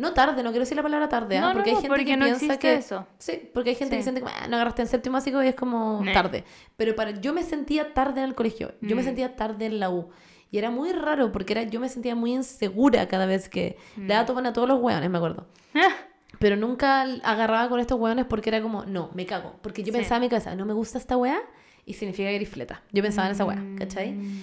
No 0.00 0.12
tarde, 0.14 0.42
no 0.42 0.50
quiero 0.50 0.60
decir 0.64 0.76
la 0.76 0.82
palabra 0.82 1.08
tarde, 1.08 1.38
¿ah? 1.38 1.40
No, 1.42 1.46
no, 1.48 1.52
porque 1.54 1.70
hay 1.70 1.76
gente 1.76 1.88
porque 1.88 2.04
que 2.04 2.16
no 2.16 2.24
piensa 2.24 2.58
que... 2.58 2.74
eso. 2.74 3.06
Sí, 3.18 3.50
porque 3.54 3.70
hay 3.70 3.76
gente 3.76 3.96
que 3.96 4.02
siente 4.02 4.22
que 4.22 4.26
"Ah, 4.28 4.46
no 4.48 4.56
agarraste 4.56 4.82
en 4.82 4.88
séptimo 4.88 5.14
básico 5.14 5.42
y 5.42 5.48
es 5.48 5.54
como 5.54 6.02
Nah. 6.02 6.12
tarde. 6.12 6.44
Pero 6.76 6.94
para 6.96 7.10
yo 7.12 7.32
me 7.34 7.42
sentía 7.42 7.92
tarde 7.94 8.20
en 8.22 8.26
el 8.28 8.34
colegio, 8.34 8.72
yo 8.80 8.96
me 8.96 9.02
Mm. 9.02 9.04
sentía 9.04 9.36
tarde 9.36 9.66
en 9.66 9.78
la 9.78 9.90
U. 9.90 10.08
Y 10.50 10.58
era 10.58 10.70
muy 10.70 10.92
raro 10.92 11.30
porque 11.30 11.52
era, 11.52 11.62
yo 11.62 11.78
me 11.80 11.88
sentía 11.88 12.14
muy 12.16 12.32
insegura 12.32 13.06
cada 13.06 13.26
vez 13.26 13.48
que 13.48 13.76
le 13.96 14.04
Mm. 14.04 14.08
daba 14.08 14.26
toman 14.26 14.46
a 14.46 14.52
todos 14.52 14.66
los 14.68 14.80
hueones, 14.80 15.08
me 15.10 15.18
acuerdo. 15.18 15.46
Pero 16.38 16.56
nunca 16.56 17.02
agarraba 17.22 17.68
con 17.68 17.78
estos 17.80 18.00
hueones 18.00 18.24
porque 18.24 18.48
era 18.50 18.62
como, 18.62 18.84
no, 18.86 19.10
me 19.14 19.26
cago. 19.26 19.56
Porque 19.62 19.82
yo 19.82 19.92
Sí. 19.92 19.98
pensaba 19.98 20.16
en 20.16 20.22
mi 20.22 20.28
cabeza, 20.30 20.54
no 20.56 20.64
me 20.64 20.72
gusta 20.72 20.96
esta 20.98 21.16
hueá 21.16 21.38
y 21.84 21.92
significa 21.94 22.28
que 22.30 22.36
eres 22.36 22.48
fleta. 22.48 22.82
Yo 22.92 23.02
pensaba 23.02 23.26
en 23.28 23.32
esa 23.34 23.44
hueá, 23.44 23.62
¿cachai? 23.76 24.12
Mm. 24.12 24.40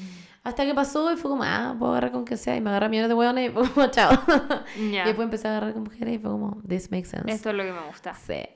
Hasta 0.48 0.66
que 0.66 0.74
pasó 0.74 1.12
y 1.12 1.18
fue 1.18 1.30
como, 1.30 1.44
ah, 1.44 1.76
puedo 1.78 1.92
agarrar 1.92 2.12
con 2.14 2.24
que 2.24 2.38
sea. 2.38 2.56
Y 2.56 2.62
me 2.62 2.70
agarra 2.70 2.88
millones 2.88 3.10
de 3.10 3.16
hueones 3.16 3.50
y 3.50 3.54
fue 3.54 3.70
como, 3.70 3.88
chao. 3.92 4.12
Y 4.78 4.92
después 4.92 5.26
empecé 5.26 5.48
a 5.50 5.52
agarrar 5.52 5.74
con 5.74 5.84
mujeres 5.84 6.16
y 6.16 6.20
fue 6.20 6.32
como, 6.32 6.62
this 6.68 6.90
makes 6.90 7.10
sense. 7.10 7.30
Esto 7.30 7.50
es 7.50 7.56
lo 7.56 7.64
que 7.64 7.74
me 7.74 7.82
gusta. 7.82 8.14
Sí. 8.14 8.48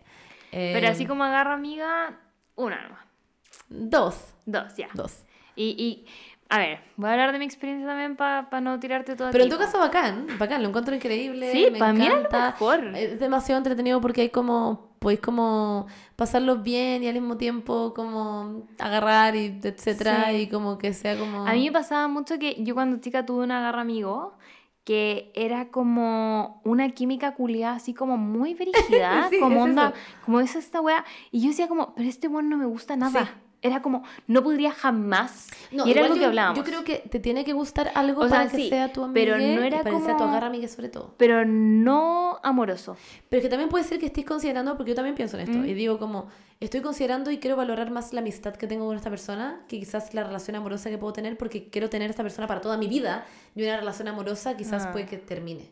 Pero 0.52 0.88
Eh, 0.88 0.90
así 0.90 1.06
como 1.06 1.26
agarra 1.26 1.54
amiga, 1.54 2.18
una 2.56 2.82
nomás. 2.82 3.06
Dos. 3.68 4.34
Dos, 4.46 4.76
ya. 4.78 4.88
Dos. 4.94 5.24
Y, 5.58 5.76
y, 5.78 6.06
a 6.54 6.58
ver, 6.60 6.80
voy 6.98 7.10
a 7.10 7.14
hablar 7.14 7.32
de 7.32 7.40
mi 7.40 7.46
experiencia 7.46 7.88
también 7.88 8.16
para 8.18 8.60
no 8.62 8.78
tirarte 8.80 9.16
todo 9.16 9.30
Pero 9.32 9.46
en 9.46 9.50
tu 9.50 9.58
caso, 9.58 9.80
bacán. 9.80 10.28
Bacán, 10.38 10.62
lo 10.62 10.68
encuentro 10.70 10.94
increíble. 10.94 11.50
Sí, 11.52 11.68
para 11.80 11.94
mí 11.94 12.00
lo 12.08 12.18
encanta. 12.20 12.52
mejor. 12.52 12.84
Es 12.96 13.20
demasiado 13.20 13.58
entretenido 13.58 14.02
porque 14.02 14.22
hay 14.22 14.30
como, 14.30 14.92
podéis 15.00 15.22
como 15.22 15.88
pasarlo 16.18 16.58
bien 16.58 17.04
y 17.04 17.08
al 17.08 17.14
mismo 17.14 17.38
tiempo 17.38 17.94
como 17.96 18.64
agarrar 18.80 19.36
y 19.38 19.60
etcétera 19.64 20.26
Sí. 20.30 20.36
y 20.36 20.48
como 20.50 20.78
que 20.78 20.94
sea 20.94 21.18
como... 21.18 21.48
A 21.48 21.54
mí 21.54 21.66
me 21.66 21.72
pasaba 21.72 22.08
mucho 22.10 22.38
que 22.38 22.62
yo 22.64 22.74
cuando 22.76 22.98
chica 23.00 23.26
tuve 23.26 23.44
una 23.46 23.62
garra 23.62 23.82
amigo 23.82 24.34
que 24.84 25.32
era 25.36 25.70
como 25.70 26.60
una 26.66 26.90
química 26.90 27.36
culiada 27.36 27.76
así 27.76 27.94
como 27.94 28.18
muy 28.18 28.54
brígida, 28.56 29.30
Sí, 29.30 29.40
como 29.40 29.58
es 29.58 29.62
onda, 29.64 29.88
eso. 29.90 29.96
como 30.26 30.40
es 30.42 30.56
esta 30.56 30.82
wea. 30.82 31.06
Y 31.32 31.42
yo 31.44 31.50
decía 31.50 31.68
como, 31.68 31.94
pero 31.96 32.10
este 32.10 32.28
weón 32.28 32.50
no 32.50 32.58
me 32.58 32.66
gusta 32.66 32.96
nada. 32.96 33.24
Sí. 33.26 33.30
Era 33.64 33.82
como, 33.84 34.04
no 34.28 34.42
podría 34.42 34.72
jamás. 34.72 35.48
No, 35.72 35.86
y 35.86 35.92
era 35.92 36.02
algo 36.02 36.16
yo, 36.16 36.22
que 36.22 36.26
hablábamos. 36.26 36.58
Yo 36.58 36.64
creo 36.66 36.84
que 36.84 36.96
te 37.10 37.20
tiene 37.20 37.46
que 37.46 37.54
gustar 37.54 37.92
algo 37.94 38.22
O 38.22 38.28
sea, 38.28 38.40
para 38.40 38.50
que 38.50 38.58
sí, 38.58 38.70
sea 38.70 38.92
tu 38.92 39.04
amiga 39.04 39.14
pero 39.14 39.38
no 39.38 39.62
era 39.62 39.82
y 39.82 39.84
para 39.84 39.96
que 39.98 40.02
sea 40.04 40.14
tu 40.14 40.18
como- 40.18 40.30
agarra 40.32 40.48
amiga 40.48 40.68
sobre 40.68 40.90
todo. 40.90 41.14
Pero 41.18 41.46
no 41.46 42.40
amoroso. 42.44 42.98
Pero 43.30 43.40
es 43.40 43.44
que 43.46 43.50
también 43.50 43.70
puede 43.70 43.84
ser 43.84 44.00
que 44.00 44.08
estés 44.08 44.26
considerando, 44.26 44.76
porque 44.78 44.90
yo 44.92 44.96
también 44.96 45.16
pienso 45.16 45.38
en 45.38 45.44
esto, 45.44 45.58
Mm. 45.60 45.66
y 45.66 45.74
digo 45.76 46.00
como, 46.00 46.28
estoy 46.60 46.82
considerando 46.82 47.30
y 47.30 47.38
quiero 47.38 47.56
valorar 47.56 47.92
más 47.92 48.14
la 48.14 48.22
amistad 48.22 48.56
que 48.56 48.66
tengo 48.66 48.88
con 48.88 48.98
esta 48.98 49.10
persona, 49.12 49.62
que 49.68 49.80
quizás 49.80 50.14
la 50.16 50.24
relación 50.24 50.56
amorosa 50.56 50.90
que 50.90 50.98
puedo 50.98 51.14
tener, 51.14 51.38
porque 51.38 51.70
quiero 51.70 51.88
tener 51.90 52.10
esta 52.10 52.24
persona 52.24 52.48
para 52.48 52.62
toda 52.62 52.78
mi 52.78 52.88
vida, 52.88 53.26
y 53.56 53.62
una 53.64 53.78
relación 53.78 54.08
amorosa 54.08 54.58
quizás 54.58 54.88
Ah. 54.88 54.92
puede 54.92 55.06
que 55.06 55.18
termine. 55.18 55.70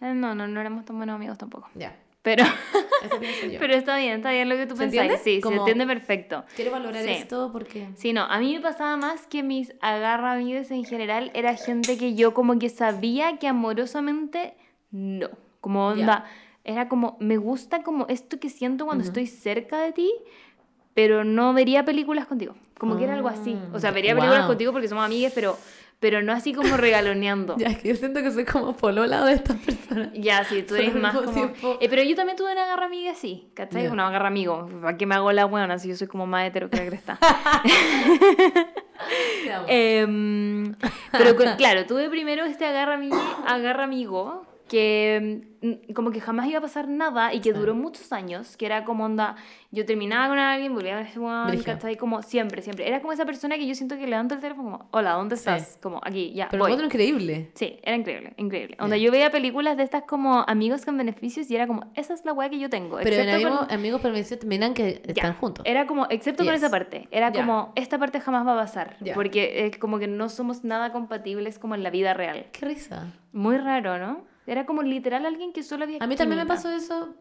Eh, 0.00 0.14
No, 0.14 0.34
no, 0.34 0.46
no 0.48 0.60
éramos 0.60 0.84
tan 0.86 0.96
buenos 0.96 1.14
amigos 1.16 1.36
tampoco. 1.36 1.68
Ya, 1.74 1.94
Pero, 2.22 2.44
pero 3.58 3.74
está 3.74 3.96
bien, 3.96 4.16
está 4.16 4.32
bien 4.32 4.48
lo 4.48 4.56
que 4.56 4.66
tú 4.66 4.76
¿Se 4.76 4.82
pensáis. 4.82 5.02
entiende? 5.12 5.22
Sí, 5.22 5.40
Como- 5.40 5.54
se 5.54 5.58
entiende 5.60 5.86
perfecto. 5.86 6.44
Quiero 6.56 6.70
valorar 6.72 7.02
Sí. 7.04 7.10
esto 7.10 7.50
porque... 7.52 7.88
Sí, 7.96 8.12
no, 8.12 8.22
a 8.24 8.38
mí 8.38 8.54
me 8.54 8.60
pasaba 8.60 8.96
más 8.96 9.26
que 9.26 9.42
mis 9.42 9.72
agarra 9.80 10.32
amigos 10.32 10.70
en 10.70 10.84
general 10.84 11.30
era 11.34 11.54
gente 11.54 11.96
que 11.96 12.14
yo 12.14 12.34
como 12.34 12.58
que 12.58 12.68
sabía 12.68 13.38
que 13.38 13.46
amorosamente 13.48 14.54
no. 14.90 15.28
Como 15.60 15.86
onda, 15.88 16.24
era 16.64 16.88
como, 16.88 17.16
me 17.20 17.36
gusta 17.36 17.82
como 17.82 18.06
esto 18.08 18.38
que 18.38 18.48
siento 18.50 18.84
cuando 18.84 19.02
Ujú. 19.02 19.08
estoy 19.10 19.26
cerca 19.26 19.78
de 19.78 19.92
ti, 19.92 20.12
pero 20.94 21.24
no 21.24 21.52
vería 21.54 21.84
películas 21.84 22.26
contigo. 22.26 22.54
Como 22.78 22.96
que 22.96 23.04
era 23.04 23.14
algo 23.14 23.28
así. 23.28 23.56
O 23.72 23.78
sea, 23.80 23.90
vería 23.90 24.14
películas 24.14 24.40
wow. 24.42 24.48
contigo 24.48 24.72
porque 24.72 24.88
somos 24.88 25.04
amigas, 25.04 25.32
pero, 25.34 25.56
pero 26.00 26.22
no 26.22 26.32
así 26.32 26.52
como 26.54 26.76
regaloneando. 26.76 27.56
Ya, 27.58 27.68
es 27.68 27.78
que 27.78 27.88
yo 27.88 27.96
siento 27.96 28.22
que 28.22 28.30
soy 28.30 28.44
como 28.44 28.76
polola 28.76 29.24
de 29.24 29.32
estas 29.34 29.56
personas. 29.56 30.10
Ya, 30.14 30.44
sí, 30.44 30.62
tú 30.62 30.74
eres 30.76 30.94
más 30.94 31.16
como... 31.16 31.52
Eh, 31.80 31.88
pero 31.90 32.02
yo 32.02 32.14
también 32.14 32.36
tuve 32.36 32.52
una 32.52 32.64
agarra 32.64 32.86
amiga 32.86 33.12
así, 33.12 33.50
¿cachai? 33.54 33.84
Ya. 33.84 33.92
Una 33.92 34.06
agarra 34.08 34.28
amigo. 34.28 34.68
¿Para 34.80 34.96
qué 34.96 35.06
me 35.06 35.14
hago 35.16 35.32
la 35.32 35.44
buena 35.44 35.78
si 35.78 35.88
yo 35.88 35.96
soy 35.96 36.06
como 36.06 36.26
más 36.26 36.46
hetero 36.46 36.70
que 36.70 36.76
la 36.78 36.86
cresta? 36.86 37.18
Em, 39.68 40.74
pero 41.12 41.36
claro, 41.56 41.86
tuve 41.86 42.08
primero 42.10 42.44
este 42.44 42.66
agarra, 42.66 42.98
ami- 42.98 43.12
agarra 43.46 43.84
amigo 43.84 44.44
que 44.68 45.42
mm, 45.60 45.92
como 45.92 46.10
que 46.12 46.20
jamás 46.20 46.46
iba 46.46 46.58
a 46.58 46.62
pasar 46.62 46.86
nada 46.88 47.34
y 47.34 47.40
que 47.40 47.52
duró 47.52 47.74
muchos 47.74 48.12
años, 48.12 48.56
que 48.56 48.66
era 48.66 48.84
como 48.84 49.04
onda, 49.04 49.34
yo 49.72 49.84
terminaba 49.84 50.28
con 50.28 50.38
alguien, 50.38 50.72
volvía 50.74 50.92
a 50.94 50.96
ver 50.98 51.06
ese 51.06 51.18
Brígido. 51.18 51.64
¿cachai? 51.64 51.96
Como 51.96 52.22
siempre, 52.22 52.62
siempre. 52.62 52.86
Era 52.86 53.00
como 53.00 53.12
esa 53.12 53.24
persona 53.26 53.56
que 53.56 53.66
yo 53.66 53.74
siento 53.74 53.96
que 53.96 54.06
levanta 54.06 54.34
el 54.36 54.40
teléfono 54.40 54.70
como, 54.70 54.88
hola, 54.92 55.12
¿dónde 55.12 55.36
Sí. 55.36 55.40
estás? 55.40 55.78
Como, 55.82 56.00
aquí, 56.04 56.32
ya, 56.32 56.48
Pero 56.50 56.62
voy. 56.62 56.70
encuentro 56.72 56.86
increíble. 56.86 57.50
Sí, 57.54 57.78
era 57.82 57.96
increíble, 57.96 58.34
increíble. 58.36 58.76
Onda, 58.78 58.96
Ya. 58.96 59.04
yo 59.06 59.10
veía 59.10 59.30
películas 59.30 59.76
de 59.76 59.82
estas 59.82 60.04
como 60.04 60.44
amigos 60.46 60.84
con 60.84 60.96
beneficios 60.96 61.50
y 61.50 61.56
era 61.56 61.66
como, 61.66 61.90
esa 61.94 62.14
es 62.14 62.24
la 62.24 62.32
weá 62.32 62.48
que 62.50 62.58
yo 62.58 62.70
tengo. 62.70 62.98
Pero 63.02 63.16
en 63.16 63.28
excepto 63.28 63.66
amigos, 63.74 64.00
con- 64.00 64.12
permitidos 64.12 64.38
terminan 64.38 64.74
que 64.74 65.02
ya. 65.06 65.12
están 65.12 65.34
juntos. 65.34 65.64
Era 65.66 65.86
como, 65.86 66.06
excepto 66.10 66.44
con 66.44 66.52
Yes. 66.54 66.62
esa 66.62 66.70
parte. 66.70 67.08
Era 67.10 67.32
Ya. 67.32 67.40
como, 67.40 67.72
esta 67.74 67.98
parte 67.98 68.20
jamás 68.20 68.46
va 68.46 68.52
a 68.52 68.56
pasar. 68.58 68.96
Porque 69.14 69.66
es 69.66 69.76
como 69.78 69.98
que 69.98 70.06
no 70.06 70.28
somos 70.28 70.62
nada 70.64 70.92
compatibles 70.92 71.58
como 71.58 71.74
en 71.74 71.82
la 71.82 71.90
vida 71.90 72.14
real. 72.14 72.46
Qué 72.52 72.66
risa. 72.66 73.06
Muy 73.32 73.56
raro, 73.58 73.98
¿no? 73.98 74.22
Era 74.48 74.64
como 74.66 74.82
literal 74.82 75.26
alguien 75.26 75.52
que 75.52 75.62
solo 75.62 75.84
había 75.84 75.98
A 76.00 76.06
mí 76.06 76.16
también 76.16 76.40
me 76.40 76.46
pasó 76.46 76.70
eso. 76.70 77.14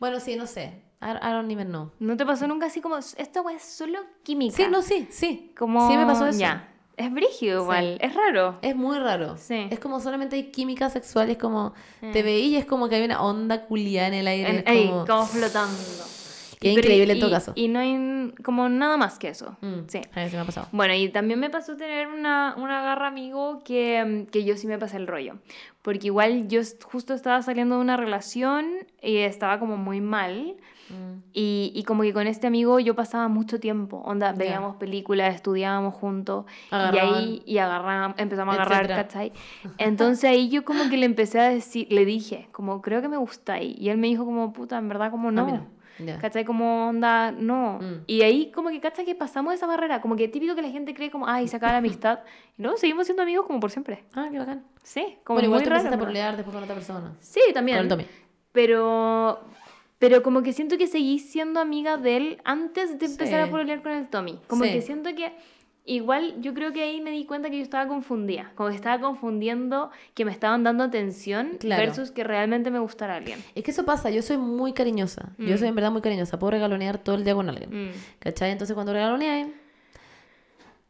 Bueno, 0.00 0.18
sí, 0.18 0.34
no 0.36 0.46
sé. 0.46 0.82
I, 1.00 1.10
I 1.12 1.30
don't 1.32 1.50
even 1.50 1.68
know. 1.68 1.90
¿No 2.00 2.16
te 2.16 2.26
pasó 2.26 2.46
nunca 2.48 2.66
así 2.66 2.80
como, 2.80 2.96
weá 2.96 3.56
es 3.56 3.62
solo 3.62 4.00
química? 4.24 4.56
Sí, 4.56 4.64
no, 4.70 4.82
sí, 4.82 5.06
sí. 5.10 5.52
Como... 5.56 5.88
Sí 5.88 5.96
me 5.96 6.04
pasó 6.06 6.26
eso. 6.26 6.38
Ya. 6.38 6.68
Es 6.96 7.10
brígido 7.12 7.62
igual, 7.62 7.98
es 8.00 8.14
raro. 8.14 8.58
Es 8.62 8.76
muy 8.76 8.98
raro. 8.98 9.36
Sí. 9.38 9.66
Es 9.70 9.78
como 9.78 9.98
solamente 10.00 10.36
hay 10.36 10.50
química 10.50 10.90
sexual, 10.90 11.30
es 11.30 11.38
como 11.38 11.72
Mm. 12.02 12.12
te 12.12 12.22
veí 12.22 12.46
y 12.48 12.56
es 12.56 12.66
como 12.66 12.88
que 12.88 12.96
hay 12.96 13.04
una 13.04 13.22
onda 13.22 13.64
culia 13.64 14.06
en 14.08 14.14
el 14.14 14.26
aire. 14.26 14.50
En- 14.50 14.56
es 14.58 14.64
ey, 14.66 14.88
como- 14.88 15.06
como 15.06 15.26
flotando. 15.26 15.78
Qué 16.62 16.68
Y- 16.68 16.72
increíble 16.74 17.12
en 17.12 17.18
y- 17.18 17.20
todo 17.20 17.30
caso. 17.30 17.52
Y 17.56 17.66
no 17.68 17.80
hay 17.80 18.32
como 18.44 18.68
nada 18.68 18.96
más 18.96 19.18
que 19.18 19.28
eso. 19.28 19.56
Mm, 19.60 19.80
Sí. 19.88 20.00
Se 20.14 20.30
me 20.30 20.38
ha 20.38 20.44
pasado. 20.44 20.68
Bueno, 20.70 20.94
y 20.94 21.08
también 21.08 21.40
me 21.40 21.50
pasó 21.50 21.76
tener 21.76 22.06
una, 22.06 22.54
una 22.56 22.80
garra 22.82 23.08
amigo 23.08 23.62
que, 23.64 24.04
mm, 24.04 24.30
que 24.30 24.44
yo 24.44 24.56
sí 24.56 24.66
me 24.68 24.78
pasé 24.78 24.96
el 24.96 25.06
rollo. 25.08 25.34
Porque 25.82 26.06
igual 26.06 26.46
yo 26.48 26.60
justo 26.84 27.12
estaba 27.14 27.42
saliendo 27.42 27.74
de 27.74 27.80
una 27.80 27.96
relación 27.96 28.66
y 29.02 29.16
estaba 29.18 29.58
como 29.58 29.76
muy 29.76 30.00
mal. 30.00 30.54
Mm. 30.88 31.22
Y, 31.32 31.72
y 31.74 31.82
como 31.84 32.02
que 32.02 32.12
con 32.12 32.26
este 32.28 32.46
amigo 32.46 32.78
yo 32.78 32.94
pasaba 32.94 33.26
mucho 33.26 33.58
tiempo. 33.58 33.96
Onda, 34.04 34.32
veíamos 34.32 34.76
películas, 34.76 35.34
estudiábamos 35.34 35.94
juntos. 35.94 36.44
Y 36.70 36.74
Agarraban. 36.74 37.14
ahí 37.14 37.42
y 37.46 37.58
agarramos, 37.58 38.16
empezamos 38.20 38.52
a 38.56 38.62
agarrar, 38.62 38.84
Etcétera. 38.84 39.02
¿cachai? 39.02 39.32
Entonces 39.78 40.24
ahí 40.30 40.48
yo 40.48 40.64
como 40.64 40.88
que 40.90 40.96
le 40.96 41.06
empecé 41.06 41.40
a 41.40 41.48
decir, 41.48 41.88
le 41.90 42.04
dije, 42.04 42.48
como 42.52 42.80
creo 42.82 43.00
que 43.02 43.08
me 43.08 43.16
gustáis. 43.16 43.76
Y 43.80 43.88
él 43.88 43.96
me 43.98 44.06
dijo 44.06 44.24
como, 44.24 44.52
puta, 44.52 44.78
en 44.78 44.88
verdad 44.88 45.10
como 45.10 45.28
A 45.28 45.32
mí 45.32 45.36
no. 45.52 45.66
No. 45.98 46.06
Ya. 46.06 46.18
¿Cachai? 46.18 46.44
Como 46.44 46.88
onda, 46.88 47.30
no. 47.32 47.78
Mm. 47.80 48.04
Y 48.06 48.22
ahí 48.22 48.50
como 48.52 48.70
que, 48.70 48.80
¿cachai? 48.80 49.04
Que 49.04 49.14
pasamos 49.14 49.54
esa 49.54 49.66
barrera. 49.66 50.00
Como 50.00 50.16
que 50.16 50.28
típico 50.28 50.54
que 50.54 50.62
la 50.62 50.70
gente 50.70 50.94
cree 50.94 51.10
como, 51.10 51.26
ay, 51.28 51.48
se 51.48 51.56
acaba 51.56 51.72
la 51.72 51.78
amistad. 51.78 52.20
Y 52.58 52.62
luego 52.62 52.76
seguimos 52.76 53.06
siendo 53.06 53.22
amigos 53.22 53.46
como 53.46 53.60
por 53.60 53.70
siempre. 53.70 54.04
Ah, 54.14 54.28
qué 54.30 54.38
bacán. 54.38 54.64
Sí, 54.82 55.16
como 55.24 55.36
bueno, 55.36 55.46
igual 55.46 55.60
muy 55.60 55.64
te 55.64 55.70
raro. 55.70 55.82
verdad. 55.84 55.98
pololear 55.98 56.36
después 56.36 56.54
con 56.54 56.62
otra 56.62 56.74
persona. 56.74 57.16
Sí, 57.20 57.40
también. 57.54 57.78
Con 57.78 57.84
el 57.84 57.88
Tommy. 57.88 58.06
Pero, 58.52 59.40
pero 59.98 60.22
como 60.22 60.42
que 60.42 60.52
siento 60.52 60.76
que 60.78 60.86
seguí 60.86 61.18
siendo 61.18 61.60
amiga 61.60 61.96
de 61.96 62.16
él 62.16 62.40
antes 62.44 62.98
de 62.98 63.06
empezar 63.06 63.42
Sí. 63.42 63.48
a 63.48 63.50
pololear 63.50 63.82
con 63.82 63.92
el 63.92 64.08
Tommy. 64.08 64.38
Como 64.46 64.64
Sí. 64.64 64.72
que 64.72 64.82
siento 64.82 65.14
que 65.14 65.32
igual 65.84 66.40
yo 66.40 66.54
creo 66.54 66.72
que 66.72 66.82
ahí 66.82 67.00
me 67.00 67.10
di 67.10 67.24
cuenta 67.26 67.50
que 67.50 67.56
yo 67.56 67.62
estaba 67.62 67.88
confundida. 67.88 68.52
Como 68.54 68.68
que 68.70 68.76
estaba 68.76 69.00
confundiendo 69.00 69.90
que 70.14 70.24
me 70.24 70.30
estaban 70.30 70.62
dando 70.62 70.84
atención 70.84 71.56
Claro. 71.58 71.82
versus 71.82 72.10
que 72.12 72.22
realmente 72.24 72.70
me 72.70 72.78
gustara 72.78 73.16
alguien. 73.16 73.42
Es 73.54 73.64
que 73.64 73.70
eso 73.72 73.84
pasa, 73.84 74.10
yo 74.10 74.22
soy 74.22 74.36
muy 74.38 74.72
cariñosa. 74.72 75.30
Yo 75.38 75.54
Mm. 75.54 75.58
soy 75.58 75.68
en 75.68 75.74
verdad 75.74 75.90
muy 75.90 76.00
cariñosa. 76.02 76.38
Puedo 76.38 76.52
regalonear 76.52 76.98
todo 76.98 77.16
el 77.16 77.24
día 77.24 77.34
con 77.34 77.48
alguien. 77.48 77.88
Mm. 77.88 77.92
¿Cachai? 78.20 78.50
Entonces 78.52 78.74
cuando 78.74 78.92
regaloneas, 78.92 79.48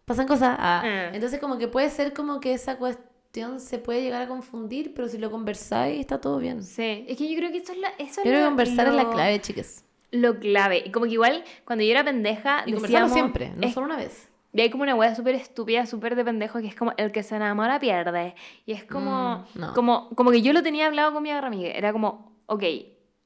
pasan 0.05 0.27
cosas. 0.27 0.57
Ah. 0.59 0.83
Eh. 0.85 1.11
Entonces 1.15 1.41
como 1.41 1.59
que 1.59 1.69
puede 1.69 1.89
ser 1.91 2.13
como 2.13 2.41
que 2.41 2.53
esa 2.53 2.77
cuestión 2.77 3.61
se 3.61 3.79
puede 3.79 4.03
llegar 4.03 4.23
a 4.23 4.29
confundir, 4.29 4.93
pero 4.95 5.09
si 5.09 5.17
lo 5.19 5.31
conversáis 5.31 6.01
está 6.01 6.21
todo 6.21 6.39
bien. 6.39 6.63
Sí, 6.63 7.05
es 7.09 7.17
que 7.17 7.31
yo 7.31 7.37
creo 7.39 7.51
que 7.51 7.59
eso 7.59 7.73
es, 7.73 7.79
la, 7.79 7.89
eso 7.99 8.03
es 8.09 8.17
Yo 8.17 8.23
creo 8.25 8.35
que 8.35 8.41
lo- 8.41 8.49
conversar 8.49 8.89
es 8.89 8.95
la 8.95 9.03
lo- 9.05 9.11
clave, 9.11 9.41
chicas. 9.41 9.85
Lo 10.11 10.39
clave. 10.39 10.83
Y 10.85 10.91
como 10.91 11.07
que 11.07 11.13
igual, 11.13 11.43
cuando 11.65 11.83
yo 11.85 11.91
era 11.93 12.05
pendeja, 12.05 12.65
Y 12.67 12.73
decíamos... 12.73 13.13
siempre, 13.13 13.53
no 13.57 13.67
es- 13.67 13.73
solo 13.73 13.87
una 13.87 13.97
vez. 13.97 14.29
Y 14.55 14.61
hay 14.61 14.71
como 14.71 14.83
una 14.83 14.95
wea 14.95 15.15
súper 15.15 15.35
estúpida, 15.35 15.87
súper 15.87 16.15
de 16.15 16.25
pendejo, 16.25 16.61
que 16.61 16.67
es 16.67 16.75
como 16.75 16.93
el 16.99 17.11
que 17.11 17.23
se 17.23 17.37
enamora 17.37 17.79
pierde. 17.81 18.35
Y 18.67 18.73
es 18.73 18.85
como, 18.85 19.47
Mm, 19.55 19.59
no. 19.61 19.75
como, 19.75 20.11
como 20.15 20.31
que 20.31 20.43
yo 20.43 20.53
lo 20.53 20.63
tenía 20.63 20.87
hablado 20.87 21.13
con 21.15 21.23
mi 21.23 21.31
agarra 21.31 21.47
amiga. 21.49 21.71
Era 21.71 21.93
como, 21.93 22.37
ok, 22.47 22.63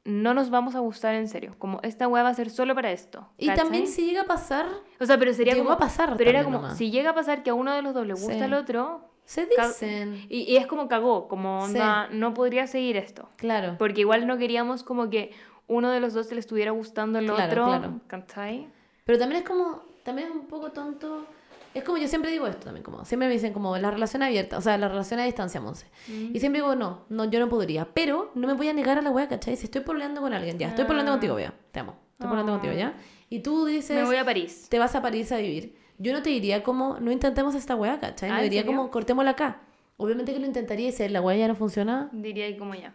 no 0.05 0.35
nos 0.35 0.51
vamos 0.51 0.77
a 0.77 0.78
gustar 0.78 1.16
en 1.16 1.27
serio. 1.28 1.57
Como 1.59 1.81
esta 1.82 2.07
wea 2.07 2.23
va 2.23 2.28
a 2.28 2.35
ser 2.35 2.48
solo 2.48 2.77
para 2.77 2.93
esto. 2.93 3.28
Y 3.39 3.47
¿cachai? 3.48 3.65
también 3.65 3.86
si 3.89 4.07
llega 4.07 4.20
a 4.23 4.27
pasar, 4.27 4.66
O 5.01 5.05
sea, 5.05 5.19
pero 5.19 5.32
sería 5.35 5.55
llegó 5.55 5.65
como... 5.65 5.74
a 5.74 5.78
pasar 5.78 6.15
Pero 6.16 6.31
era 6.31 6.44
como, 6.44 6.59
nomás. 6.59 6.78
si 6.78 6.93
llega 6.93 7.11
a 7.11 7.15
pasar 7.15 7.43
que 7.43 7.51
a 7.51 7.55
uno 7.55 7.74
de 7.74 7.82
los 7.82 7.93
dos 7.93 8.07
le 8.07 8.12
gusta 8.15 8.32
Sí. 8.35 8.40
al 8.40 8.55
otro, 8.55 9.11
Se 9.24 9.47
dicen. 9.47 10.24
Y, 10.28 10.43
y 10.43 10.57
es 10.59 10.69
como 10.69 10.86
cagó, 10.86 11.27
como 11.27 11.66
Sí. 11.66 11.73
onda, 11.73 12.07
no 12.12 12.35
podría 12.35 12.69
seguir 12.69 12.97
esto. 12.97 13.28
Claro. 13.35 13.74
Porque 13.78 14.03
igual 14.03 14.28
no 14.28 14.39
queríamos 14.39 14.85
como 14.85 15.11
que 15.11 15.32
uno 15.66 15.90
de 15.90 15.98
los 15.98 16.15
dos 16.15 16.31
le 16.31 16.39
estuviera 16.39 16.70
gustando 16.70 17.19
el 17.19 17.24
Claro, 17.27 17.43
otro. 17.51 17.65
claro. 17.65 18.01
¿Cachai? 18.07 18.69
Pero 19.05 19.19
también 19.19 19.43
es 19.43 19.48
como, 19.48 19.82
también 20.06 20.28
es 20.28 20.34
un 20.34 20.46
poco 20.46 20.72
tonto. 20.72 21.26
Es 21.74 21.84
como 21.84 21.98
yo 21.98 22.08
siempre 22.08 22.30
digo 22.30 22.46
esto 22.46 22.64
también, 22.64 22.82
como 22.82 23.04
siempre 23.04 23.28
me 23.28 23.34
dicen 23.34 23.52
como 23.52 23.76
la 23.76 23.90
relación 23.90 24.22
abierta, 24.22 24.56
o 24.56 24.62
sea, 24.62 24.78
la 24.78 24.88
relación 24.88 25.20
a 25.20 25.24
distancia, 25.24 25.60
Monse. 25.60 25.86
Y 26.08 26.40
siempre 26.40 26.62
digo, 26.62 26.74
no, 26.74 27.04
no, 27.10 27.26
yo 27.26 27.38
no 27.38 27.50
podría. 27.50 27.84
Pero 27.92 28.30
no 28.34 28.46
me 28.46 28.54
voy 28.54 28.68
a 28.68 28.72
negar 28.72 28.96
a 28.96 29.02
la 29.02 29.10
wea, 29.10 29.28
¿cachai? 29.28 29.56
Si 29.56 29.64
estoy 29.66 29.82
pololeando 29.82 30.22
con 30.22 30.32
alguien, 30.32 30.56
ya, 30.58 30.68
estoy 30.68 30.86
pololeando 30.86 31.12
contigo, 31.12 31.34
wea, 31.34 31.52
te 31.72 31.80
amo. 31.80 31.94
Estoy 32.12 32.28
pololeando 32.28 32.52
Ah. 32.52 32.56
contigo, 32.56 32.72
¿ya? 32.78 32.94
Y 33.28 33.40
tú 33.40 33.66
dices, 33.66 33.94
Me 33.98 34.04
voy 34.04 34.16
a 34.16 34.24
París. 34.24 34.68
te 34.70 34.78
vas 34.78 34.94
a 34.94 35.02
París 35.02 35.30
a 35.32 35.36
vivir. 35.36 35.76
Yo 35.98 36.14
no 36.14 36.22
te 36.22 36.30
diría 36.30 36.62
como, 36.62 36.98
no 36.98 37.10
intentemos 37.12 37.54
esta 37.54 37.76
wea, 37.76 38.00
¿cachai? 38.00 38.30
Ah, 38.30 38.34
No 38.34 38.38
¿en 38.38 38.44
diría 38.44 38.64
como, 38.64 38.90
cortémosla 38.90 39.32
acá. 39.32 39.60
Obviamente 39.98 40.32
que 40.32 40.38
lo 40.38 40.46
intentaría 40.46 40.88
y 40.88 40.92
si 40.92 41.06
la 41.10 41.20
wea 41.20 41.36
ya 41.36 41.48
no 41.48 41.56
funciona, 41.56 42.08
Diría 42.12 42.46
ahí 42.46 42.56
como 42.56 42.74
ya. 42.74 42.94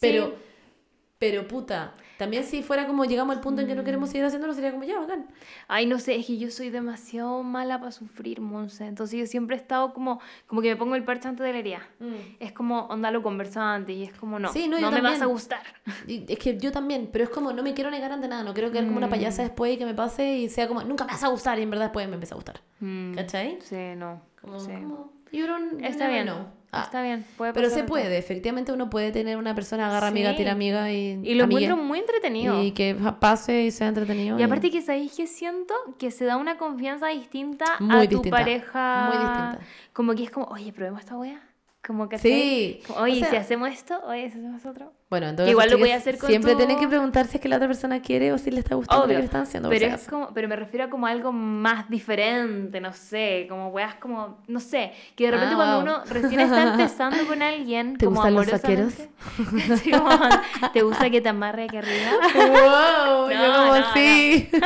pero, 0.00 0.26
Sí. 0.26 0.32
pero 1.18 1.48
puta, 1.48 1.94
también 2.18 2.44
si 2.44 2.62
fuera 2.62 2.86
como 2.86 3.04
llegamos 3.04 3.34
al 3.36 3.42
punto 3.42 3.62
en 3.62 3.66
que 3.68 3.74
no 3.74 3.82
Mm. 3.82 3.84
queremos 3.84 4.08
seguir 4.10 4.24
haciéndolo, 4.24 4.54
sería 4.54 4.70
como 4.72 4.84
ya, 4.84 4.98
bacán. 5.00 5.26
Ay, 5.68 5.86
no 5.86 5.98
sé, 5.98 6.16
es 6.16 6.26
que 6.26 6.38
yo 6.38 6.50
soy 6.50 6.70
demasiado 6.70 7.42
mala 7.42 7.78
para 7.78 7.90
sufrir, 7.90 8.40
Monse. 8.40 8.86
Entonces 8.86 9.18
yo 9.18 9.26
siempre 9.26 9.56
he 9.56 9.58
estado 9.58 9.92
como, 9.92 10.20
como 10.46 10.62
que 10.62 10.68
me 10.70 10.76
pongo 10.76 10.94
el 10.94 11.04
parche 11.04 11.28
antes 11.28 11.44
de 11.44 11.52
la 11.52 11.58
herida. 11.58 11.82
Es 12.40 12.52
como, 12.52 12.86
onda, 12.86 13.10
lo 13.10 13.22
conversa 13.22 13.74
antes 13.74 13.96
y 13.96 14.02
es 14.04 14.12
como, 14.14 14.38
no, 14.38 14.52
Sí, 14.52 14.68
no, 14.68 14.78
no 14.80 14.90
me 14.90 15.00
vas 15.00 15.20
a 15.22 15.26
gustar. 15.26 15.62
Y 16.06 16.24
Es 16.32 16.38
que 16.38 16.56
yo 16.58 16.70
también, 16.72 17.08
pero 17.12 17.24
es 17.24 17.30
como 17.30 17.52
no 17.52 17.62
me 17.62 17.74
quiero 17.74 17.90
negar 17.90 18.12
ante 18.12 18.28
nada, 18.28 18.42
no 18.44 18.54
quiero 18.54 18.70
quedar 18.70 18.84
como 18.84 18.98
una 18.98 19.08
payasa 19.08 19.42
Mm. 19.42 19.46
después 19.46 19.74
y 19.74 19.76
que 19.78 19.86
me 19.86 19.94
pase 19.94 20.36
y 20.38 20.48
sea 20.48 20.68
como 20.68 20.82
nunca 20.82 21.04
me 21.04 21.12
vas 21.12 21.24
a 21.24 21.28
gustar 21.28 21.58
y 21.58 21.62
en 21.62 21.70
verdad 21.70 21.86
después 21.86 22.06
me 22.08 22.14
empieza 22.14 22.34
a 22.34 22.36
gustar. 22.36 22.60
Mm, 22.80 23.14
¿Cachai? 23.14 23.58
Sí, 23.62 23.76
no. 23.96 24.20
Como, 24.40 24.60
sí. 24.60 24.72
como, 24.72 25.12
you 25.32 25.46
don't- 25.46 25.78
you 25.80 25.84
Está 25.86 26.08
bien. 26.08 26.26
know. 26.26 26.46
Ah, 26.76 26.82
Está 26.84 27.02
bien. 27.02 27.24
Puede 27.36 27.52
pero 27.52 27.70
se 27.70 27.82
de 27.82 27.84
puede, 27.84 28.18
efectivamente 28.18 28.72
uno 28.72 28.90
puede 28.90 29.12
tener 29.12 29.36
una 29.38 29.54
persona 29.54 29.86
agarra 29.88 30.08
amiga, 30.08 30.30
Sí. 30.32 30.36
tira 30.38 30.52
amiga 30.52 30.90
y. 30.92 31.14
todo. 31.16 31.24
Y 31.30 31.34
lo 31.34 31.44
amigue, 31.44 31.64
encuentro 31.64 31.84
muy 31.86 31.98
entretenido. 32.00 32.62
Y 32.62 32.72
que 32.72 32.94
pa- 32.94 33.18
pase 33.20 33.62
y 33.64 33.70
sea 33.70 33.88
entretenido. 33.88 34.38
Y 34.38 34.42
aparte 34.42 34.70
que 34.70 34.82
sabéis 34.82 35.12
que 35.14 35.26
siento 35.26 35.74
que 35.98 36.10
se 36.10 36.24
da 36.24 36.36
una 36.36 36.56
confianza 36.58 37.08
distinta 37.08 37.64
Muy 37.80 37.94
a 37.96 38.00
tu 38.08 38.16
distinta, 38.16 38.36
pareja. 38.36 39.04
muy 39.06 39.16
distinta. 39.18 39.58
Como 39.92 40.14
que 40.14 40.24
es 40.24 40.30
como, 40.30 40.46
oye, 40.46 40.72
probemos 40.72 41.00
esta 41.00 41.16
wea. 41.16 41.40
Como 41.86 42.08
que 42.08 42.16
Sí, 42.18 42.80
Oye, 42.96 43.16
o 43.16 43.18
sea- 43.20 43.28
si 43.30 43.36
hacemos 43.36 43.68
esto, 43.70 44.00
oye, 44.06 44.30
si 44.30 44.38
hacemos 44.38 44.64
otro. 44.64 44.92
Bueno, 45.10 45.28
entonces. 45.28 45.50
igual 45.52 45.70
lo 45.70 45.76
voy 45.78 45.90
a 45.90 45.96
hacer 45.96 46.16
con 46.18 46.28
Siempre 46.30 46.52
tu- 46.52 46.56
tienen 46.58 46.78
que 46.78 46.88
preguntar 46.88 47.26
si 47.26 47.36
es 47.36 47.40
que 47.42 47.48
la 47.48 47.56
otra 47.56 47.68
persona 47.68 48.00
quiere 48.00 48.32
o 48.32 48.38
si 48.38 48.50
le 48.50 48.58
está 48.60 48.74
gustando 48.74 49.02
lo 49.02 49.06
Obvio. 49.06 49.16
que 49.16 49.20
le 49.20 49.24
están 49.26 49.42
haciendo. 49.42 49.68
Pero, 49.68 49.86
es 49.94 50.08
como, 50.08 50.32
pero 50.32 50.48
me 50.48 50.56
refiero 50.56 50.86
a 50.86 50.88
como 50.90 51.06
algo 51.06 51.30
más 51.30 51.88
diferente, 51.90 52.80
no 52.80 52.92
sé, 52.94 53.46
como 53.50 53.68
weas 53.68 53.96
como, 53.96 54.38
no 54.48 54.60
sé, 54.60 54.92
que 55.14 55.26
de 55.26 55.30
repente 55.32 55.52
Ah, 55.54 55.56
cuando 55.56 55.74
wow. 55.74 55.82
uno 55.82 56.04
recién 56.06 56.40
está 56.40 56.62
empezando 56.72 57.26
con 57.26 57.42
alguien, 57.42 57.98
¿Te 57.98 58.06
como 58.06 58.16
gustan 58.22 58.34
los 58.34 58.48
amorosamente- 58.48 59.10
Sí, 59.84 59.90
como, 59.90 60.08
¿Te 60.72 60.82
gusta 60.82 61.10
que 61.10 61.20
te 61.20 61.28
amarre 61.28 61.64
aquí 61.64 61.76
arriba? 61.76 62.10
¡Wow! 62.34 63.30
yo 63.30 63.52
como 63.52 63.76
no, 63.76 63.92
sí. 63.94 64.48
No, 64.52 64.60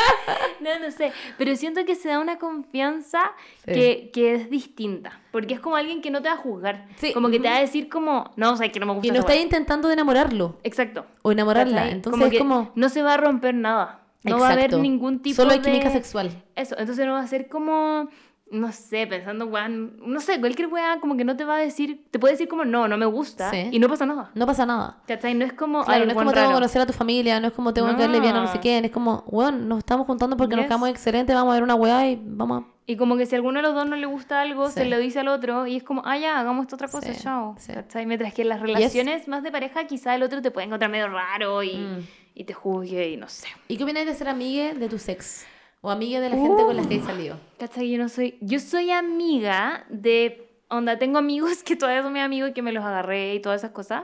no 0.80 0.90
sé, 0.90 1.12
pero 1.38 1.54
siento 1.56 1.84
que 1.84 1.94
se 1.94 2.08
da 2.08 2.18
una 2.18 2.38
confianza 2.38 3.20
Sí. 3.64 3.72
que, 3.72 4.10
que 4.12 4.34
es 4.34 4.50
distinta, 4.50 5.20
porque 5.32 5.54
es 5.54 5.60
como 5.60 5.76
alguien 5.76 6.00
que 6.02 6.10
no 6.10 6.22
te 6.22 6.28
va 6.28 6.34
a 6.34 6.38
juzgar, 6.38 6.86
Sí, 6.96 7.12
como 7.12 7.28
que 7.30 7.40
te 7.40 7.48
va 7.48 7.56
a 7.56 7.60
decir 7.60 7.88
como, 7.88 8.30
no, 8.36 8.52
o 8.52 8.56
sea, 8.56 8.70
que 8.70 8.78
no 8.80 8.86
me 8.86 8.92
gusta 8.92 9.06
Y 9.06 9.10
no 9.10 9.14
esa 9.16 9.20
está 9.20 9.32
wea". 9.32 9.42
intentando 9.42 9.88
de 9.88 9.94
enamorarlo 9.94 10.56
Exacto. 10.62 11.06
o 11.22 11.32
enamorarla. 11.32 11.90
Entonces 11.90 12.12
como 12.12 12.26
es 12.26 12.32
que 12.32 12.38
como. 12.38 12.70
no 12.74 12.88
se 12.88 13.02
va 13.02 13.14
a 13.14 13.16
romper 13.16 13.54
nada, 13.54 14.00
no 14.22 14.38
va 14.38 14.48
a 14.48 14.52
haber 14.52 14.76
ningún 14.78 15.20
tipo 15.20 15.36
Solo 15.36 15.52
hay 15.52 15.58
de... 15.58 15.64
química 15.64 15.90
sexual. 15.90 16.42
Eso, 16.56 16.76
entonces 16.78 17.06
no 17.06 17.12
va 17.12 17.20
a 17.20 17.26
ser 17.26 17.48
como, 17.48 18.08
no 18.50 18.70
sé, 18.70 19.06
pensando, 19.08 19.46
weón, 19.46 19.96
no 20.06 20.20
sé, 20.20 20.38
cualquier 20.38 20.68
weá 20.68 20.98
como 21.00 21.16
que 21.16 21.24
no 21.24 21.36
te 21.36 21.44
va 21.44 21.56
a 21.56 21.58
decir, 21.58 22.04
te 22.12 22.18
puede 22.20 22.34
decir 22.34 22.46
como, 22.46 22.64
no, 22.64 22.86
no 22.86 22.96
me 22.96 23.06
gusta, 23.06 23.50
Sí. 23.50 23.68
y 23.72 23.78
no 23.80 23.88
pasa 23.88 24.06
nada. 24.06 24.30
No 24.34 24.46
pasa 24.46 24.64
nada. 24.64 24.98
¿Cachai? 25.08 25.34
No 25.34 25.44
es 25.44 25.52
como, 25.52 25.84
Claro, 25.84 26.04
no 26.04 26.10
es 26.12 26.16
weón 26.16 26.24
como 26.26 26.30
tengo 26.30 26.34
que 26.34 26.46
raro. 26.46 26.54
conocer 26.54 26.82
a 26.82 26.86
tu 26.86 26.92
familia, 26.92 27.40
no 27.40 27.48
es 27.48 27.52
como 27.52 27.74
tengo 27.74 27.88
que 27.96 28.02
darle 28.02 28.20
bien 28.20 28.36
a 28.36 28.40
no 28.42 28.46
sé 28.46 28.54
No. 28.56 28.60
quién, 28.60 28.84
es 28.84 28.92
como, 28.92 29.24
bueno, 29.26 29.58
nos 29.58 29.78
estamos 29.78 30.06
juntando 30.06 30.36
porque 30.36 30.54
nos 30.54 30.62
Yes. 30.64 30.68
quedamos 30.68 30.88
excelentes, 30.90 31.34
vamos 31.34 31.50
a 31.50 31.54
ver 31.54 31.62
una 31.64 31.74
weá 31.74 32.08
y 32.08 32.20
vamos 32.22 32.62
a... 32.62 32.66
Y 32.88 32.96
como 32.96 33.16
que 33.16 33.26
si 33.26 33.34
a 33.34 33.38
alguno 33.38 33.58
de 33.58 33.62
los 33.64 33.74
dos 33.74 33.88
no 33.88 33.96
le 33.96 34.06
gusta 34.06 34.40
algo, 34.40 34.70
se 34.70 34.84
Sí. 34.84 34.88
lo 34.88 34.98
dice 34.98 35.18
al 35.18 35.26
otro, 35.26 35.66
y 35.66 35.76
es 35.78 35.82
como, 35.82 36.02
ah, 36.04 36.16
ya, 36.16 36.38
hagamos 36.38 36.62
esta 36.66 36.76
otra 36.76 36.86
cosa, 36.86 37.12
Sí, 37.12 37.20
chao. 37.20 37.56
¿Cachai? 37.66 38.06
Mientras 38.06 38.32
que 38.32 38.42
en 38.42 38.48
las 38.48 38.60
relaciones 38.60 39.26
más 39.26 39.42
de 39.42 39.50
pareja, 39.50 39.88
quizá 39.88 40.14
el 40.14 40.22
otro 40.22 40.40
te 40.40 40.52
puede 40.52 40.68
encontrar 40.68 40.88
medio 40.88 41.08
raro 41.08 41.64
y, 41.64 41.76
Mm. 41.78 42.06
y 42.36 42.44
te 42.44 42.54
juzgue 42.54 43.08
y 43.10 43.16
no 43.16 43.28
sé. 43.28 43.48
¿Y 43.66 43.76
qué 43.76 43.82
opináis 43.82 44.06
de 44.06 44.14
ser 44.14 44.28
amiga 44.28 44.72
de 44.72 44.88
tu 44.88 44.94
ex? 45.04 45.44
O 45.86 45.90
amiga 45.90 46.18
de 46.18 46.30
la 46.30 46.36
gente 46.36 46.64
con 46.64 46.76
la 46.76 46.82
que 46.82 46.94
hay 46.94 47.00
salido. 47.00 47.36
¿Cachai? 47.60 47.88
Yo 47.88 47.96
no 47.96 48.08
soy, 48.08 48.36
yo 48.40 48.58
soy 48.58 48.90
amiga 48.90 49.86
de, 49.88 50.50
onda, 50.66 50.98
tengo 50.98 51.16
amigos 51.16 51.62
que 51.62 51.76
todavía 51.76 52.02
son 52.02 52.12
mis 52.12 52.24
amigos 52.24 52.50
y 52.50 52.52
que 52.54 52.60
me 52.60 52.72
los 52.72 52.84
agarré 52.84 53.36
y 53.36 53.40
todas 53.40 53.60
esas 53.60 53.70
cosas, 53.70 54.02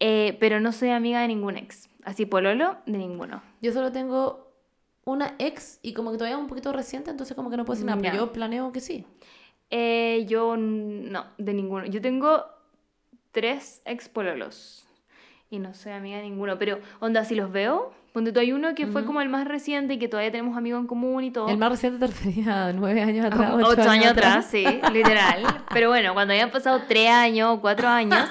eh, 0.00 0.34
pero 0.40 0.60
no 0.60 0.72
soy 0.72 0.88
amiga 0.88 1.20
de 1.20 1.28
ningún 1.28 1.58
ex. 1.58 1.90
Así, 2.04 2.24
pololo, 2.24 2.78
de 2.86 2.96
ninguno. 2.96 3.42
Yo 3.60 3.70
solo 3.74 3.92
tengo 3.92 4.50
una 5.04 5.34
ex 5.38 5.78
y 5.82 5.92
como 5.92 6.10
que 6.10 6.16
todavía 6.16 6.38
es 6.38 6.40
un 6.40 6.48
poquito 6.48 6.72
reciente, 6.72 7.10
entonces 7.10 7.36
como 7.36 7.50
que 7.50 7.58
no 7.58 7.66
puedo 7.66 7.74
decir 7.74 7.84
nada, 7.84 8.00
pero 8.00 8.16
yo 8.16 8.32
planeo 8.32 8.72
que 8.72 8.80
sí. 8.80 9.04
Eh, 9.68 10.24
yo 10.26 10.56
no, 10.56 11.26
de 11.36 11.52
ninguno. 11.52 11.84
Yo 11.84 12.00
tengo 12.00 12.46
tres 13.30 13.82
ex 13.84 14.08
pololos 14.08 14.83
y 15.50 15.58
no 15.58 15.74
soy 15.74 15.92
amiga 15.92 16.16
de 16.18 16.24
ninguno, 16.24 16.58
pero 16.58 16.78
onda, 17.00 17.24
si 17.24 17.34
los 17.34 17.52
veo, 17.52 17.92
ponte 18.12 18.32
tú 18.32 18.40
hay 18.40 18.52
uno 18.52 18.74
que 18.74 18.86
fue 18.86 19.04
como 19.04 19.20
el 19.20 19.28
más 19.28 19.46
reciente 19.46 19.94
y 19.94 19.98
que 19.98 20.08
todavía 20.08 20.30
tenemos 20.30 20.56
amigos 20.56 20.80
en 20.80 20.86
común 20.86 21.24
y 21.24 21.30
todo. 21.30 21.48
El 21.48 21.58
más 21.58 21.70
reciente 21.70 21.98
te 21.98 22.06
refería 22.06 22.66
a 22.66 22.72
nueve 22.72 23.02
años 23.02 23.26
atrás, 23.26 23.52
Ocho, 23.54 23.68
ocho, 23.68 23.90
años 23.90 24.06
atrás, 24.12 24.46
sí, 24.50 24.64
literal. 24.92 25.42
Pero 25.72 25.88
bueno, 25.88 26.14
cuando 26.14 26.32
habían 26.32 26.50
pasado 26.50 26.82
tres 26.88 27.10
años 27.10 27.56
o 27.56 27.60
cuatro 27.60 27.88
años, 27.88 28.28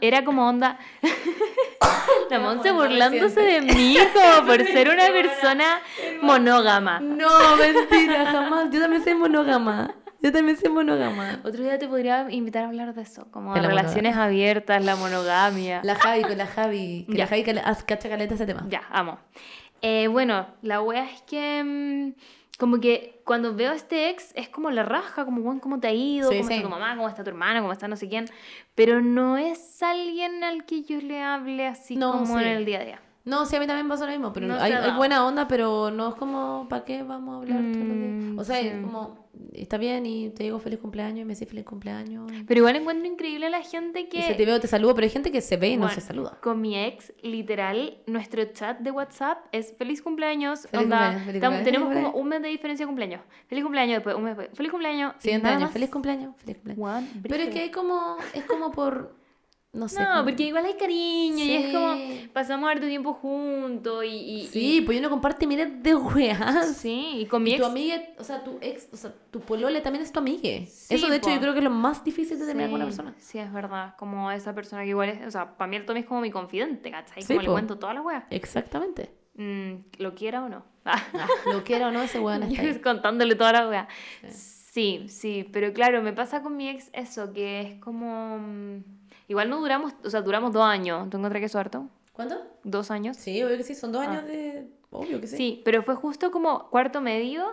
era 0.00 0.24
como 0.24 0.48
onda. 0.48 0.78
La 2.30 2.38
Monse 2.40 2.72
burlándose 2.72 3.40
de 3.40 3.60
mí 3.62 3.96
como 4.12 4.46
por 4.46 4.62
ser 4.64 4.88
una 4.88 5.06
persona 5.06 5.80
monógama. 6.22 7.00
No, 7.00 7.56
mentira, 7.56 8.26
jamás. 8.26 8.70
Yo 8.70 8.80
también 8.80 9.02
soy 9.02 9.14
monógama. 9.14 9.94
Yo 10.20 10.32
también 10.32 10.56
soy 10.56 10.70
monógama. 10.70 11.40
Otro 11.44 11.62
día 11.62 11.78
te 11.78 11.86
podría 11.86 12.26
invitar 12.30 12.64
a 12.64 12.68
hablar 12.68 12.92
de 12.94 13.02
eso, 13.02 13.30
como 13.30 13.54
De 13.54 13.60
de 13.60 13.66
la 13.66 13.74
relaciones 13.74 14.16
abiertas, 14.16 14.84
la 14.84 14.96
monogamia. 14.96 15.80
La 15.84 15.94
Javi, 15.94 16.22
con 16.22 16.36
la 16.38 16.46
Javi. 16.46 17.04
Que 17.08 17.12
Ya. 17.16 17.24
la 17.24 17.26
Javi 17.28 17.44
cacha 17.86 18.08
caleta 18.08 18.34
ese 18.34 18.44
tema. 18.46 18.64
Ya, 18.68 18.82
amo. 18.90 19.18
Eh, 19.80 20.08
bueno, 20.08 20.46
la 20.62 20.82
wea 20.82 21.04
es 21.04 21.22
que 21.22 21.62
mm, 21.64 22.58
como 22.58 22.80
que 22.80 23.20
cuando 23.24 23.54
veo 23.54 23.70
a 23.70 23.76
este 23.76 24.10
ex 24.10 24.32
es 24.34 24.48
como 24.48 24.72
la 24.72 24.82
raja, 24.82 25.24
como, 25.24 25.40
bueno, 25.42 25.60
¿cómo 25.60 25.78
te 25.78 25.86
ha 25.86 25.92
ido? 25.92 26.28
Sí, 26.30 26.38
¿Cómo 26.38 26.48
sí. 26.48 26.54
está 26.54 26.64
tu 26.66 26.70
mamá? 26.70 26.96
¿Cómo 26.96 27.08
está 27.08 27.22
tu 27.22 27.30
hermana? 27.30 27.60
¿Cómo 27.60 27.72
está 27.72 27.86
no 27.86 27.94
sé 27.94 28.08
quién? 28.08 28.24
Pero 28.74 29.00
no 29.00 29.36
es 29.36 29.80
alguien 29.84 30.42
al 30.42 30.64
que 30.64 30.82
yo 30.82 31.00
le 31.00 31.22
hable 31.22 31.66
así 31.68 31.94
No, 31.94 32.10
como 32.10 32.38
sí. 32.38 32.42
en 32.44 32.48
el 32.48 32.64
día 32.64 32.80
a 32.80 32.84
día. 32.84 33.00
No, 33.28 33.44
sí, 33.44 33.56
a 33.56 33.60
mí 33.60 33.66
también 33.66 33.88
pasa 33.88 34.06
lo 34.06 34.12
mismo, 34.12 34.32
pero 34.32 34.46
No 34.46 34.54
hay, 34.58 34.72
se 34.72 34.90
buena 34.92 35.26
onda, 35.26 35.46
pero 35.46 35.90
no 35.90 36.08
es 36.08 36.14
como, 36.14 36.66
¿para 36.68 36.84
qué 36.86 37.02
vamos 37.02 37.34
a 37.34 37.38
hablar? 37.38 37.60
Mm, 37.60 38.38
O 38.38 38.42
sea, 38.44 38.60
sí. 38.60 38.68
es 38.68 38.80
como, 38.80 39.28
está 39.52 39.76
bien 39.76 40.06
y 40.06 40.30
te 40.30 40.44
digo 40.44 40.58
feliz 40.58 40.78
cumpleaños 40.78 41.20
y 41.20 41.24
me 41.26 41.34
decís 41.34 41.46
feliz 41.46 41.66
cumpleaños. 41.66 42.30
Pero 42.46 42.58
igual 42.58 42.76
encuentro 42.76 43.06
increíble 43.06 43.50
la 43.50 43.60
gente 43.60 44.08
que... 44.08 44.18
Y 44.18 44.22
si 44.22 44.34
te 44.34 44.46
veo, 44.46 44.58
te 44.60 44.66
saludo, 44.66 44.94
pero 44.94 45.04
hay 45.04 45.10
gente 45.10 45.30
que 45.30 45.42
se 45.42 45.58
ve 45.58 45.68
y 45.68 45.76
no 45.76 45.90
se 45.90 46.00
saluda. 46.00 46.38
Con 46.40 46.60
mi 46.62 46.78
ex, 46.78 47.12
literal, 47.22 47.98
nuestro 48.06 48.42
chat 48.46 48.78
de 48.78 48.90
WhatsApp 48.90 49.44
es 49.52 49.74
feliz 49.76 50.00
cumpleaños. 50.00 50.62
Feliz 50.62 50.84
onda, 50.84 50.96
cumpleaños, 50.96 51.22
feliz 51.26 51.42
cumpleaños, 51.42 51.64
tenemos 51.64 51.94
como 51.94 52.10
un 52.12 52.28
mes 52.28 52.42
de 52.42 52.48
diferencia 52.48 52.84
de 52.84 52.88
cumpleaños. 52.88 53.20
Feliz 53.46 53.62
cumpleaños 53.62 53.96
después, 53.96 54.16
un 54.16 54.24
mes 54.24 54.36
después. 54.38 54.56
Feliz 54.56 54.70
cumpleaños. 54.72 55.14
Siguiente 55.18 55.48
año, 55.48 55.68
feliz 55.68 55.90
cumpleaños, 55.90 56.34
feliz 56.38 56.56
cumpleaños. 56.56 57.10
Pero 57.22 57.42
es 57.42 57.50
que 57.50 57.60
hay 57.60 57.70
como, 57.70 58.16
es 58.34 58.44
como 58.44 58.70
por, 58.72 59.17
no 59.72 59.86
sé. 59.88 60.02
No, 60.02 60.24
porque 60.24 60.44
igual 60.44 60.64
hay 60.64 60.74
cariño 60.74 61.44
y 61.44 61.52
es 61.52 61.74
como 61.74 61.96
pasamos 62.32 62.70
harto 62.70 62.86
tiempo 62.86 63.12
juntos 63.12 64.04
y, 64.04 64.08
y- 64.08 64.46
Sí, 64.46 64.82
pues 64.84 64.98
uno 64.98 65.10
comparte 65.10 65.46
miles 65.46 65.82
de 65.82 65.94
weas. 65.94 66.70
y- 66.70 66.74
sí, 66.74 67.08
y 67.20 67.26
con 67.26 67.42
mi 67.42 67.50
Y 67.50 67.54
ex 67.54 67.60
tu 67.62 67.66
amiga, 67.68 68.02
o 68.18 68.24
sea, 68.24 68.42
tu 68.42 68.58
ex, 68.60 68.88
o 68.92 68.96
sea, 68.96 69.14
tu 69.30 69.40
polole 69.40 69.80
también 69.80 70.02
es 70.04 70.10
tu 70.10 70.18
amiga. 70.20 70.42
Sí, 70.66 70.94
Eso 70.94 71.08
de 71.08 71.16
hecho 71.16 71.28
po. 71.28 71.34
yo 71.34 71.40
creo 71.40 71.52
que 71.52 71.58
es 71.58 71.64
lo 71.64 71.70
más 71.70 72.02
difícil 72.02 72.38
de 72.38 72.46
terminar 72.46 72.70
con 72.70 72.76
una 72.76 72.86
persona. 72.86 73.14
Sí, 73.18 73.38
es 73.38 73.52
verdad, 73.52 73.94
como 73.98 74.30
esa 74.32 74.54
persona 74.54 74.82
que 74.82 74.88
igual 74.88 75.10
es, 75.10 75.26
o 75.26 75.30
sea, 75.30 75.56
para 75.56 75.68
mí 75.68 75.76
el 75.76 75.84
Tommy 75.84 76.00
es 76.00 76.06
como 76.06 76.20
mi 76.22 76.30
confidente, 76.30 76.90
¿cachai? 76.90 77.22
Como 77.24 77.42
le 77.42 77.48
cuento 77.48 77.78
todas 77.78 77.94
las 77.94 78.04
weas. 78.04 78.24
Exactamente. 78.30 79.10
Mm, 79.34 79.74
lo 79.98 80.14
quiera 80.14 80.42
o 80.42 80.48
no. 80.48 80.64
Ah, 80.84 81.00
lo 81.52 81.62
quiera 81.62 81.88
o 81.88 81.90
no, 81.92 82.02
ese 82.02 82.18
weón 82.18 82.42
está 82.44 82.62
Yo 82.62 82.68
ahí. 82.70 82.78
contándole 82.82 83.34
todas 83.34 83.52
las 83.52 83.68
weas. 83.68 83.88
Sí, 84.32 85.06
sí, 85.08 85.46
pero 85.52 85.72
claro, 85.72 86.02
me 86.02 86.12
pasa 86.12 86.42
con 86.42 86.56
mi 86.56 86.68
ex 86.68 86.88
eso, 86.92 87.32
que 87.32 87.60
es 87.60 87.80
como... 87.80 88.82
Igual 89.28 89.48
no 89.50 89.60
duramos, 89.60 89.92
o 90.04 90.10
sea, 90.10 90.22
duramos 90.22 90.52
dos 90.52 90.64
años. 90.64 91.08
¿Tú 91.10 91.18
encontrás 91.18 91.50
que 91.52 91.58
harto? 91.58 91.88
¿Cuánto? 92.12 92.36
Dos 92.64 92.90
años. 92.90 93.16
Sí, 93.16 93.42
obvio 93.42 93.56
que 93.56 93.62
sí, 93.62 93.74
son 93.74 93.92
dos 93.92 94.04
Ah. 94.04 94.10
años 94.10 94.24
de... 94.26 94.66
Obvio 94.90 95.20
que 95.20 95.26
sí. 95.26 95.36
Sí, 95.36 95.62
pero 95.64 95.82
fue 95.82 95.94
justo 95.94 96.30
como 96.30 96.70
cuarto 96.70 97.02
medio, 97.02 97.44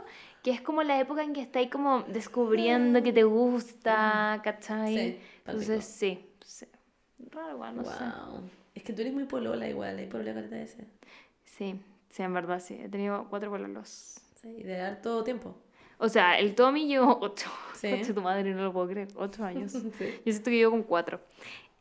que 0.42 0.52
es 0.52 0.62
como 0.62 0.84
la 0.84 0.98
época 1.00 1.22
en 1.22 1.34
que 1.34 1.42
estáis 1.42 1.70
como 1.70 2.04
descubriendo 2.04 3.04
que 3.04 3.12
te 3.12 3.24
gusta, 3.24 4.40
¿cachai? 4.44 4.96
Sí. 4.98 5.20
Entonces, 5.46 5.84
sí, 5.86 6.26
sí. 6.46 6.66
Raro 7.32 7.52
igual, 7.56 7.76
no 7.76 7.84
sé. 7.84 7.92
wow. 7.92 8.42
Es 8.74 8.84
que 8.84 8.94
tú 8.94 9.02
eres 9.02 9.14
muy 9.14 9.26
polola 9.26 9.68
igual, 9.68 9.98
hay 9.98 10.08
polola 10.08 10.34
careta 10.34 10.58
ese. 10.62 10.88
Sí, 11.44 11.80
sí, 12.10 12.24
en 12.24 12.34
verdad 12.34 12.60
sí. 12.62 12.76
He 12.82 12.88
tenido 12.90 13.28
cuatro 13.30 13.50
pololos. 13.52 14.18
Sí, 14.42 14.56
y 14.60 14.64
de 14.64 14.80
harto 14.80 15.24
tiempo. 15.26 15.56
O 15.98 16.10
sea, 16.10 16.38
el 16.40 16.56
Tommy 16.56 16.88
llevó 16.88 17.18
ocho. 17.22 17.50
Sí. 17.74 17.90
Concha 17.92 18.14
tu 18.14 18.22
madre, 18.22 18.54
no 18.54 18.64
lo 18.64 18.74
puedo 18.74 18.88
creer. 18.88 19.10
Ocho 19.16 19.44
años. 19.44 19.74
Sí. 19.98 20.22
Yo 20.26 20.32
siento 20.32 20.50
que 20.52 20.58
llevo 20.58 20.72
con 20.72 20.84
cuatro. 20.84 21.20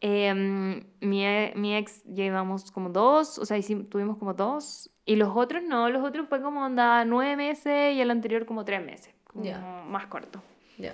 Em, 0.07 0.85
mi, 1.01 1.25
e- 1.25 1.55
mi 1.57 1.75
ex 1.75 2.05
llevamos 2.05 2.71
como 2.71 2.91
dos, 2.91 3.39
o 3.39 3.47
sea, 3.47 3.57
hicim- 3.57 3.89
tuvimos 3.89 4.19
como 4.19 4.35
dos. 4.35 4.91
Y 5.07 5.17
los 5.17 5.31
otros 5.35 5.63
no, 5.63 5.89
los 5.89 6.05
otros 6.05 6.29
fue 6.29 6.43
como 6.43 6.63
onda 6.63 7.07
nueve 7.07 7.37
meses 7.37 7.95
y 7.95 8.01
el 8.03 8.11
anterior 8.11 8.45
como 8.45 8.67
tres 8.67 8.85
meses. 8.85 9.15
Como 9.27 9.45
más 9.89 10.07
corto. 10.09 10.43
Ya. 10.77 10.93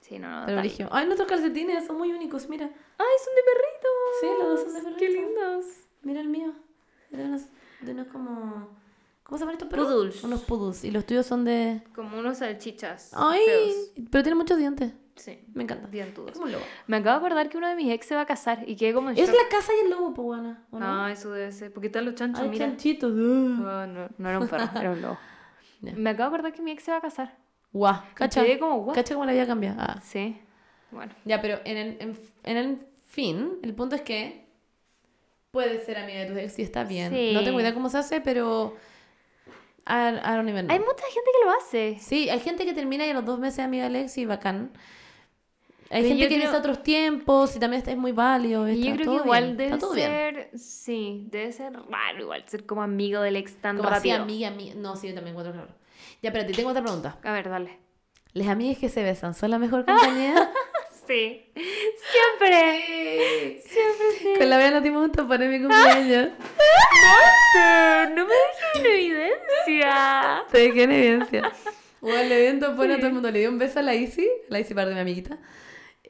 Sí, 0.00 0.20
no, 0.20 0.40
no. 0.40 0.46
Pero 0.46 0.58
origen. 0.60 0.88
Ay, 0.92 1.06
nuestros 1.06 1.28
calcetines 1.28 1.86
son 1.86 1.98
muy 1.98 2.12
únicos, 2.12 2.48
mira. 2.48 2.66
¡Ay, 2.66 3.16
son 3.24 3.34
de 3.34 3.42
perritos! 3.50 4.20
Sí, 4.20 4.26
los 4.38 4.48
dos 4.48 4.60
son 4.60 4.92
de 4.92 4.96
¡Qué 4.98 5.06
perrito. 5.06 5.22
lindos! 5.28 5.64
Mira 6.02 6.20
el 6.20 6.28
mío. 6.28 6.52
De 7.10 7.24
unos, 7.24 7.42
de 7.80 7.90
unos 7.92 8.06
como. 8.08 8.68
¿Cómo 9.24 9.38
se 9.38 9.42
llaman 9.42 9.54
estos 9.54 9.68
perros? 9.68 9.88
Poodles. 9.88 10.22
Unos 10.24 10.40
poodles. 10.42 10.84
Y 10.84 10.92
los 10.92 11.04
tuyos 11.04 11.26
son 11.26 11.44
de. 11.44 11.82
Como 11.96 12.16
unos 12.18 12.38
salchichas. 12.38 13.10
Ay, 13.14 13.40
feos. 13.44 13.74
pero 14.10 14.22
tienen 14.22 14.38
muchos 14.38 14.56
dientes. 14.56 14.92
Sí. 15.20 15.38
Me 15.52 15.64
encanta. 15.64 15.86
Dientudos. 15.88 16.30
Es 16.30 16.34
como 16.34 16.46
un 16.46 16.52
lobo. 16.52 16.64
Me 16.86 16.96
acabo 16.96 17.20
de 17.20 17.26
acordar 17.26 17.48
que 17.50 17.58
uno 17.58 17.68
de 17.68 17.76
mis 17.76 17.92
ex 17.92 18.06
se 18.06 18.14
va 18.14 18.22
a 18.22 18.26
casar 18.26 18.64
y 18.66 18.74
quedé 18.76 18.94
como 18.94 19.10
en 19.10 19.18
Es 19.18 19.28
shock. 19.28 19.36
la 19.36 19.48
casa 19.50 19.72
y 19.78 19.84
el 19.84 19.90
lobo, 19.90 20.14
pues, 20.14 20.26
buena. 20.26 20.64
¿o 20.70 20.78
no? 20.78 20.86
Ah, 21.04 21.12
eso 21.12 21.30
debe 21.32 21.52
ser. 21.52 21.72
Porque 21.72 21.88
están 21.88 22.06
los 22.06 22.14
chanchos, 22.14 22.42
Ay, 22.42 22.48
mira. 22.48 22.66
chanchitos. 22.66 23.12
No, 23.12 23.86
no, 23.86 24.08
no 24.16 24.28
era 24.28 24.38
un 24.38 24.48
perro, 24.48 24.64
era 24.80 24.90
un 24.92 25.02
lobo. 25.02 25.18
Me 25.80 26.10
acabo 26.10 26.30
de 26.30 26.36
acordar 26.36 26.52
que 26.54 26.62
mi 26.62 26.70
ex 26.70 26.82
se 26.84 26.90
va 26.90 26.96
a 26.98 27.00
casar. 27.02 27.36
Guau, 27.72 28.02
cacha. 28.14 28.42
quedé 28.42 28.58
como, 28.58 28.80
guau. 28.82 28.94
Cacha 28.94 29.14
cómo 29.14 29.26
la 29.26 29.32
vida 29.32 29.46
cambia. 29.46 29.76
Ah. 29.78 30.00
Sí. 30.02 30.40
Bueno. 30.90 31.12
Ya, 31.24 31.40
pero 31.40 31.60
en 31.64 31.76
el, 31.76 31.96
en, 32.00 32.18
en 32.44 32.56
el 32.56 32.78
fin, 33.06 33.58
el 33.62 33.74
punto 33.74 33.94
es 33.96 34.02
que 34.02 34.48
puedes 35.50 35.84
ser 35.84 35.98
amiga 35.98 36.20
de 36.20 36.26
tus 36.26 36.36
ex 36.38 36.58
y 36.58 36.62
está 36.62 36.84
bien. 36.84 37.12
Sí. 37.12 37.32
No 37.34 37.44
tengo 37.44 37.60
idea 37.60 37.74
cómo 37.74 37.88
se 37.88 37.98
hace, 37.98 38.20
pero. 38.20 38.74
I, 39.86 39.92
I 39.92 40.34
don't 40.36 40.48
even 40.48 40.66
know. 40.66 40.74
Hay 40.76 40.78
mucha 40.80 41.04
gente 41.12 41.30
que 41.38 41.44
lo 41.46 41.52
hace. 41.52 41.98
Sí, 42.00 42.28
hay 42.28 42.40
gente 42.40 42.64
que 42.64 42.72
termina 42.74 43.06
y 43.06 43.10
a 43.10 43.14
los 43.14 43.24
dos 43.24 43.38
meses 43.38 43.60
amiga 43.60 43.84
del 43.84 43.96
ex 43.96 44.18
y 44.18 44.26
bacán. 44.26 44.70
Hay 45.92 46.02
Pero 46.04 46.14
gente 46.14 46.28
que 46.28 46.40
creo- 46.40 46.56
otros 46.56 46.82
tiempos 46.84 47.56
y 47.56 47.58
también 47.58 47.82
es 47.84 47.96
muy 47.96 48.12
válido. 48.12 48.68
Y 48.68 48.84
yo 48.84 48.90
está 48.92 49.02
creo 49.02 49.16
que 49.16 49.22
igual 49.24 49.44
bien, 49.44 49.56
debe 49.56 49.70
está 49.70 49.78
todo 49.78 49.92
bien. 49.94 50.08
ser. 50.08 50.50
Sí, 50.56 51.26
debe 51.30 51.52
ser 51.52 51.72
raro 51.72 52.20
igual 52.20 52.44
ser 52.46 52.64
como 52.64 52.82
amigo 52.82 53.20
del 53.22 53.34
ex 53.36 53.56
tan 53.56 53.76
Como 53.76 53.88
así, 53.88 54.08
rápido. 54.08 54.22
amiga, 54.22 54.48
amiga. 54.48 54.74
No, 54.76 54.94
sí, 54.96 55.08
yo 55.08 55.14
también 55.14 55.32
encuentro 55.36 55.52
claro. 55.52 55.74
Ya, 56.22 56.28
espérate, 56.28 56.52
tengo 56.52 56.70
otra 56.70 56.82
pregunta. 56.82 57.18
A 57.24 57.32
ver, 57.32 57.48
dale. 57.48 57.78
¿Las 58.34 58.46
amigas 58.46 58.78
que 58.78 58.88
se 58.88 59.02
besan 59.02 59.34
son 59.34 59.50
la 59.50 59.58
mejor 59.58 59.84
compañía? 59.84 60.50
Sí. 61.10 61.44
Siempre. 61.54 63.60
Siempre 63.64 64.06
sí. 64.20 64.28
Con 64.38 64.48
la 64.48 64.58
vea 64.58 64.70
nos 64.70 64.82
dimos 64.84 65.04
un 65.04 65.10
tapón 65.10 65.42
en 65.42 65.50
mi 65.50 65.58
cumpleaños. 65.58 66.28
Pero 67.52 68.10
no 68.14 68.26
me 68.26 68.32
dejes 68.32 68.76
en 68.76 68.86
evidencia. 68.86 70.44
Te 70.52 70.58
dejé 70.58 70.82
en 70.84 70.92
evidencia. 70.92 71.52
Bueno, 72.00 72.28
le 72.28 72.42
dio 72.42 72.52
un 72.52 72.60
tapón 72.60 72.92
a 72.92 72.96
todo 72.98 73.08
el 73.08 73.12
mundo. 73.14 73.28
Le 73.32 73.40
dio 73.40 73.50
un 73.50 73.58
beso 73.58 73.80
a 73.80 73.82
la 73.82 73.96
Isi, 73.96 74.28
la 74.48 74.60
Isi 74.60 74.72
par 74.72 74.86
de 74.88 74.94
mi 74.94 75.00
amiguita. 75.00 75.36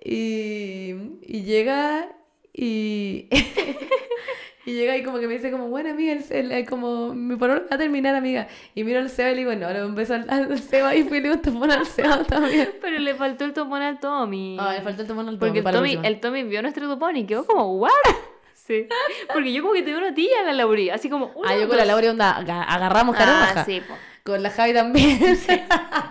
Y, 0.02 0.94
y 1.22 1.42
llega 1.44 2.08
y... 2.52 3.28
y 4.66 4.72
llega 4.72 4.96
y 4.96 5.02
como 5.02 5.18
que 5.18 5.26
me 5.26 5.34
dice 5.34 5.50
como, 5.50 5.68
bueno, 5.68 5.90
amiga, 5.90 6.12
el, 6.12 6.24
el- 6.30 6.52
el- 6.52 6.66
como, 6.68 7.14
mi 7.14 7.36
pololo 7.36 7.62
va 7.70 7.74
a 7.76 7.78
terminar, 7.78 8.14
amiga. 8.14 8.46
Y 8.74 8.84
miro 8.84 9.00
al 9.00 9.10
Seba 9.10 9.30
y 9.30 9.34
le 9.34 9.38
digo, 9.40 9.54
no, 9.54 9.70
le 9.72 9.84
un 9.84 9.94
beso 9.94 10.14
al, 10.14 10.28
al 10.28 10.58
Seba 10.58 10.94
y 10.94 11.02
fui 11.04 11.18
y 11.18 11.20
le 11.22 11.32
un 11.32 11.40
tapón 11.42 11.70
al 11.70 11.86
Seba 11.86 12.22
también. 12.24 12.70
Pero 12.80 12.98
le 12.98 13.14
faltó 13.14 13.44
el 13.44 13.52
topón 13.52 13.82
al 13.82 13.98
Tommy. 14.00 14.56
Ah, 14.60 14.74
le 14.74 14.82
faltó 14.82 15.02
el 15.02 15.08
tapón 15.08 15.28
al 15.28 15.38
Porque 15.38 15.58
el 15.60 15.64
Tommy, 15.64 15.98
el 16.02 16.20
Tommy 16.20 16.42
vio 16.44 16.62
nuestro 16.62 16.88
topón 16.88 17.16
y 17.16 17.26
quedó 17.26 17.44
como, 17.46 17.76
¿what? 17.78 17.90
Sí. 18.54 18.86
Porque 19.32 19.52
yo 19.52 19.62
como 19.62 19.74
que 19.74 19.82
te 19.82 19.90
veo 19.90 19.98
una 19.98 20.14
tía 20.14 20.40
en 20.40 20.46
la 20.46 20.52
Lauri, 20.52 20.90
así 20.90 21.08
como. 21.10 21.32
Ah, 21.44 21.56
yo 21.56 21.66
con 21.66 21.76
la 21.76 21.84
Laura 21.84 22.08
onda, 22.10 22.36
aga- 22.36 22.62
agarramos 22.62 23.16
caromaja. 23.16 23.62
Ah, 23.62 23.64
sí, 23.64 23.80
po. 23.80 23.94
Con 24.22 24.44
la 24.44 24.50
Javi 24.50 24.72
también. 24.74 25.18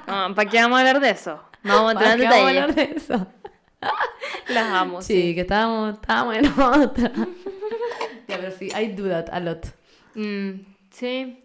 Ah, 0.07 0.29
¿Para 0.35 0.49
qué 0.49 0.57
vamos 0.57 0.75
a 0.77 0.79
hablar 0.81 0.99
de 0.99 1.09
eso? 1.11 1.41
No 1.63 1.75
vamos 1.75 1.89
a 1.89 1.91
entrar 1.93 2.19
en 2.19 2.25
¿Para 2.25 2.35
qué 2.35 2.41
vamos 2.43 2.49
a 2.49 2.53
detalle. 2.53 2.59
hablar 2.59 2.75
de 2.75 2.97
eso? 2.97 3.27
Las 4.49 4.73
amo, 4.73 5.01
Sí, 5.01 5.13
sí. 5.21 5.35
que 5.35 5.41
estábamos, 5.41 5.95
estábamos 5.95 6.35
en 6.37 6.45
otra. 6.59 7.11
ya, 8.27 8.37
pero 8.39 8.51
sí, 8.51 8.69
I 8.77 8.87
do 8.87 9.07
that 9.09 9.29
a 9.31 9.39
lot. 9.39 9.65
Mm, 10.15 10.61
sí. 10.91 11.43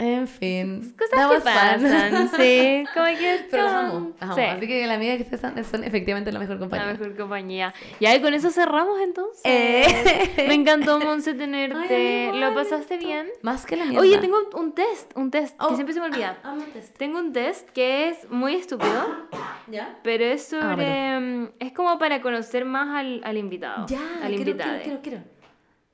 En 0.00 0.26
fin. 0.26 0.94
Cosas 0.98 1.10
that 1.10 1.28
que 1.28 1.34
was 1.34 1.42
fun. 1.44 1.52
pasan, 1.52 2.28
sí. 2.36 2.84
Como 2.94 3.06
que. 3.06 3.46
Pero 3.50 3.64
las 3.64 3.74
amo, 3.74 4.12
las 4.18 4.30
amo. 4.30 4.34
Sí. 4.34 4.40
Así 4.42 4.66
que 4.66 4.86
la 4.86 4.94
amiga 4.94 5.16
que 5.16 5.22
ustedes 5.24 5.66
son, 5.66 5.84
efectivamente 5.84 6.32
la 6.32 6.38
mejor 6.38 6.58
compañía. 6.58 6.86
La 6.86 6.92
mejor 6.92 7.16
compañía. 7.16 7.74
Y 7.98 8.06
ahí 8.06 8.20
con 8.22 8.32
eso 8.32 8.50
cerramos 8.50 8.98
entonces. 9.00 9.42
Eh. 9.44 10.44
Me 10.48 10.54
encantó, 10.54 10.98
Monse, 11.00 11.34
tenerte. 11.34 12.30
Ay, 12.32 12.40
¿Lo 12.40 12.54
pasaste 12.54 12.96
bien? 12.96 13.28
Más 13.42 13.66
que 13.66 13.76
la 13.76 13.84
mierda. 13.84 14.00
Oye, 14.00 14.18
tengo 14.18 14.38
un, 14.38 14.58
un 14.60 14.72
test, 14.74 15.12
un 15.16 15.30
test, 15.30 15.54
Oh, 15.60 15.68
que 15.68 15.74
siempre 15.74 15.92
se 15.92 16.00
me 16.00 16.06
olvida. 16.06 16.38
Ah, 16.42 16.56
el 16.56 16.72
test. 16.72 16.96
Tengo 16.96 17.18
un 17.18 17.32
test 17.34 17.68
que 17.70 18.08
es 18.08 18.30
muy 18.30 18.54
estúpido, 18.54 19.28
¿Ya? 19.68 19.98
pero 20.02 20.24
es 20.24 20.44
sobre... 20.46 20.86
Hágamelo. 20.86 21.42
mm, 21.42 21.48
es 21.58 21.72
como 21.72 21.98
para 21.98 22.22
conocer 22.22 22.64
más 22.64 22.88
al, 22.96 23.20
al 23.22 23.36
invitado. 23.36 23.86
Ya, 23.86 24.00
al 24.22 24.28
quiero, 24.34 24.50
invitado. 24.50 24.70
quiero, 24.82 25.00
quiero, 25.02 25.22
quiero. 25.22 25.40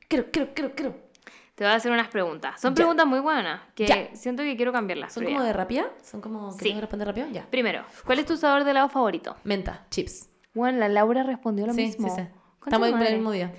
Quiero, 0.09 0.31
quiero, 0.31 0.55
quiero, 0.55 0.74
quiero. 0.77 1.06
Te 1.57 1.65
voy 1.65 1.73
a 1.73 1.77
hacer 1.77 1.91
unas 1.91 2.09
preguntas. 2.09 2.61
Son 2.61 2.73
Ya. 2.73 2.77
preguntas 2.77 3.07
muy 3.07 3.19
buenas, 3.20 3.62
que 3.74 3.87
Ya. 3.87 4.15
siento 4.15 4.43
que 4.43 4.57
quiero 4.57 4.73
cambiarlas. 4.73 5.12
¿Son 5.12 5.24
como 5.24 5.39
ya. 5.41 5.45
de 5.47 5.53
rapia? 5.55 5.91
¿Son 6.05 6.20
como 6.20 6.49
que 6.51 6.59
Sí. 6.59 6.65
tengo 6.65 6.77
que 6.77 6.81
responder 6.83 7.09
rápido? 7.09 7.27
Ya. 7.33 7.47
Primero, 7.51 7.83
¿cuál 8.05 8.19
es 8.19 8.27
tu 8.27 8.37
sabor 8.37 8.62
de 8.65 8.70
helado 8.73 8.89
favorito? 8.91 9.37
Menta, 9.43 9.87
chips. 9.91 10.28
Bueno, 10.53 10.78
la 10.78 10.89
Laura 10.91 11.23
respondió 11.23 11.66
lo 11.66 11.73
sí, 11.73 11.81
mismo. 11.83 12.09
sí, 12.15 12.15
sí. 12.23 12.28
Estamos 12.65 12.89
en 12.91 13.03
el 13.03 13.15
mismo 13.15 13.33
día. 13.33 13.53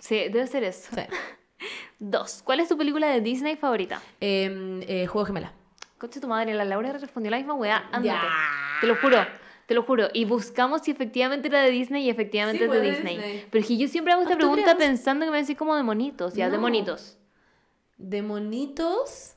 Sí, 0.00 0.16
debe 0.16 0.46
ser 0.46 0.64
eso. 0.64 0.90
Sí. 0.94 1.02
Dos, 1.98 2.42
¿cuál 2.42 2.60
es 2.60 2.68
tu 2.68 2.76
película 2.78 3.06
de 3.08 3.20
Disney 3.20 3.56
favorita? 3.56 4.00
Em, 4.20 4.80
eh, 4.82 5.06
juego 5.06 5.26
gemela. 5.26 5.52
Coche 5.98 6.20
tu 6.20 6.28
madre, 6.28 6.54
la 6.54 6.64
Laura 6.64 6.92
respondió 6.94 7.30
la 7.30 7.36
misma 7.36 7.54
weá. 7.54 7.84
Ándate. 7.92 8.26
Te 8.80 8.86
lo 8.86 8.96
juro. 8.96 9.18
Te 9.66 9.74
lo 9.74 9.82
juro. 9.84 10.08
Y 10.12 10.24
buscamos 10.24 10.82
si 10.82 10.90
efectivamente 10.90 11.46
era 11.48 11.60
de 11.60 11.70
Disney 11.70 12.04
y 12.04 12.10
efectivamente 12.10 12.64
Sí, 12.64 12.64
es 12.64 12.70
de 12.72 12.80
Disney. 12.80 13.16
Disney. 13.16 13.46
Pero 13.50 13.62
es 13.62 13.68
que 13.68 13.76
yo 13.76 13.86
siempre 13.88 14.12
hago 14.12 14.22
esta 14.22 14.34
Ah, 14.34 14.38
¿tú 14.38 14.50
pregunta 14.50 14.76
pensando 14.76 15.24
que 15.26 15.30
me 15.30 15.38
decís 15.40 15.56
como 15.56 15.76
de 15.76 15.82
monitos. 15.84 16.34
Ya, 16.34 16.50
de 16.50 16.58
monitos. 16.58 17.18
De 18.02 18.20
monitos. 18.22 19.36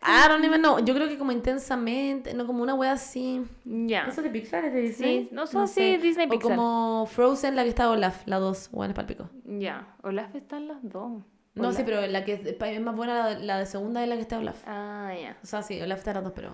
I 0.00 0.28
don't 0.28 0.44
even 0.44 0.60
know. 0.60 0.78
Yo 0.78 0.94
creo 0.94 1.08
que 1.08 1.18
como 1.18 1.32
intensamente, 1.32 2.32
no 2.32 2.46
como 2.46 2.62
una 2.62 2.74
wea 2.74 2.92
así. 2.92 3.44
Ya. 3.64 4.06
¿Eso 4.06 4.22
de 4.22 4.30
Pixar 4.30 4.64
es 4.64 4.72
de 4.72 4.80
Disney? 4.80 5.24
Sí, 5.24 5.28
no 5.32 5.46
sé, 5.46 5.66
sí, 5.66 5.96
Disney 5.96 6.26
O 6.26 6.30
Pixar. 6.30 6.50
como 6.50 7.06
Frozen, 7.06 7.56
la 7.56 7.64
que 7.64 7.70
está 7.70 7.90
Olaf, 7.90 8.22
la 8.26 8.38
2, 8.38 8.70
bueno, 8.72 8.92
es 8.92 8.96
palpico. 8.96 9.28
Ya. 9.44 9.96
Olaf 10.02 10.34
están 10.36 10.68
las 10.68 10.78
dos. 10.82 11.22
No, 11.54 11.62
Olaf. 11.62 11.76
sí, 11.76 11.82
pero 11.84 12.06
la 12.06 12.24
que 12.24 12.34
es, 12.34 12.80
más 12.80 12.94
buena, 12.94 13.30
la, 13.34 13.38
la 13.40 13.58
de 13.58 13.66
segunda 13.66 14.02
es 14.02 14.08
la 14.08 14.14
que 14.14 14.22
está 14.22 14.38
Olaf. 14.38 14.62
Ah, 14.66 15.12
ya. 15.20 15.36
O 15.42 15.46
sea, 15.46 15.62
sí, 15.62 15.80
Olaf 15.80 15.98
está 15.98 16.14
las 16.14 16.22
dos, 16.22 16.32
pero 16.34 16.52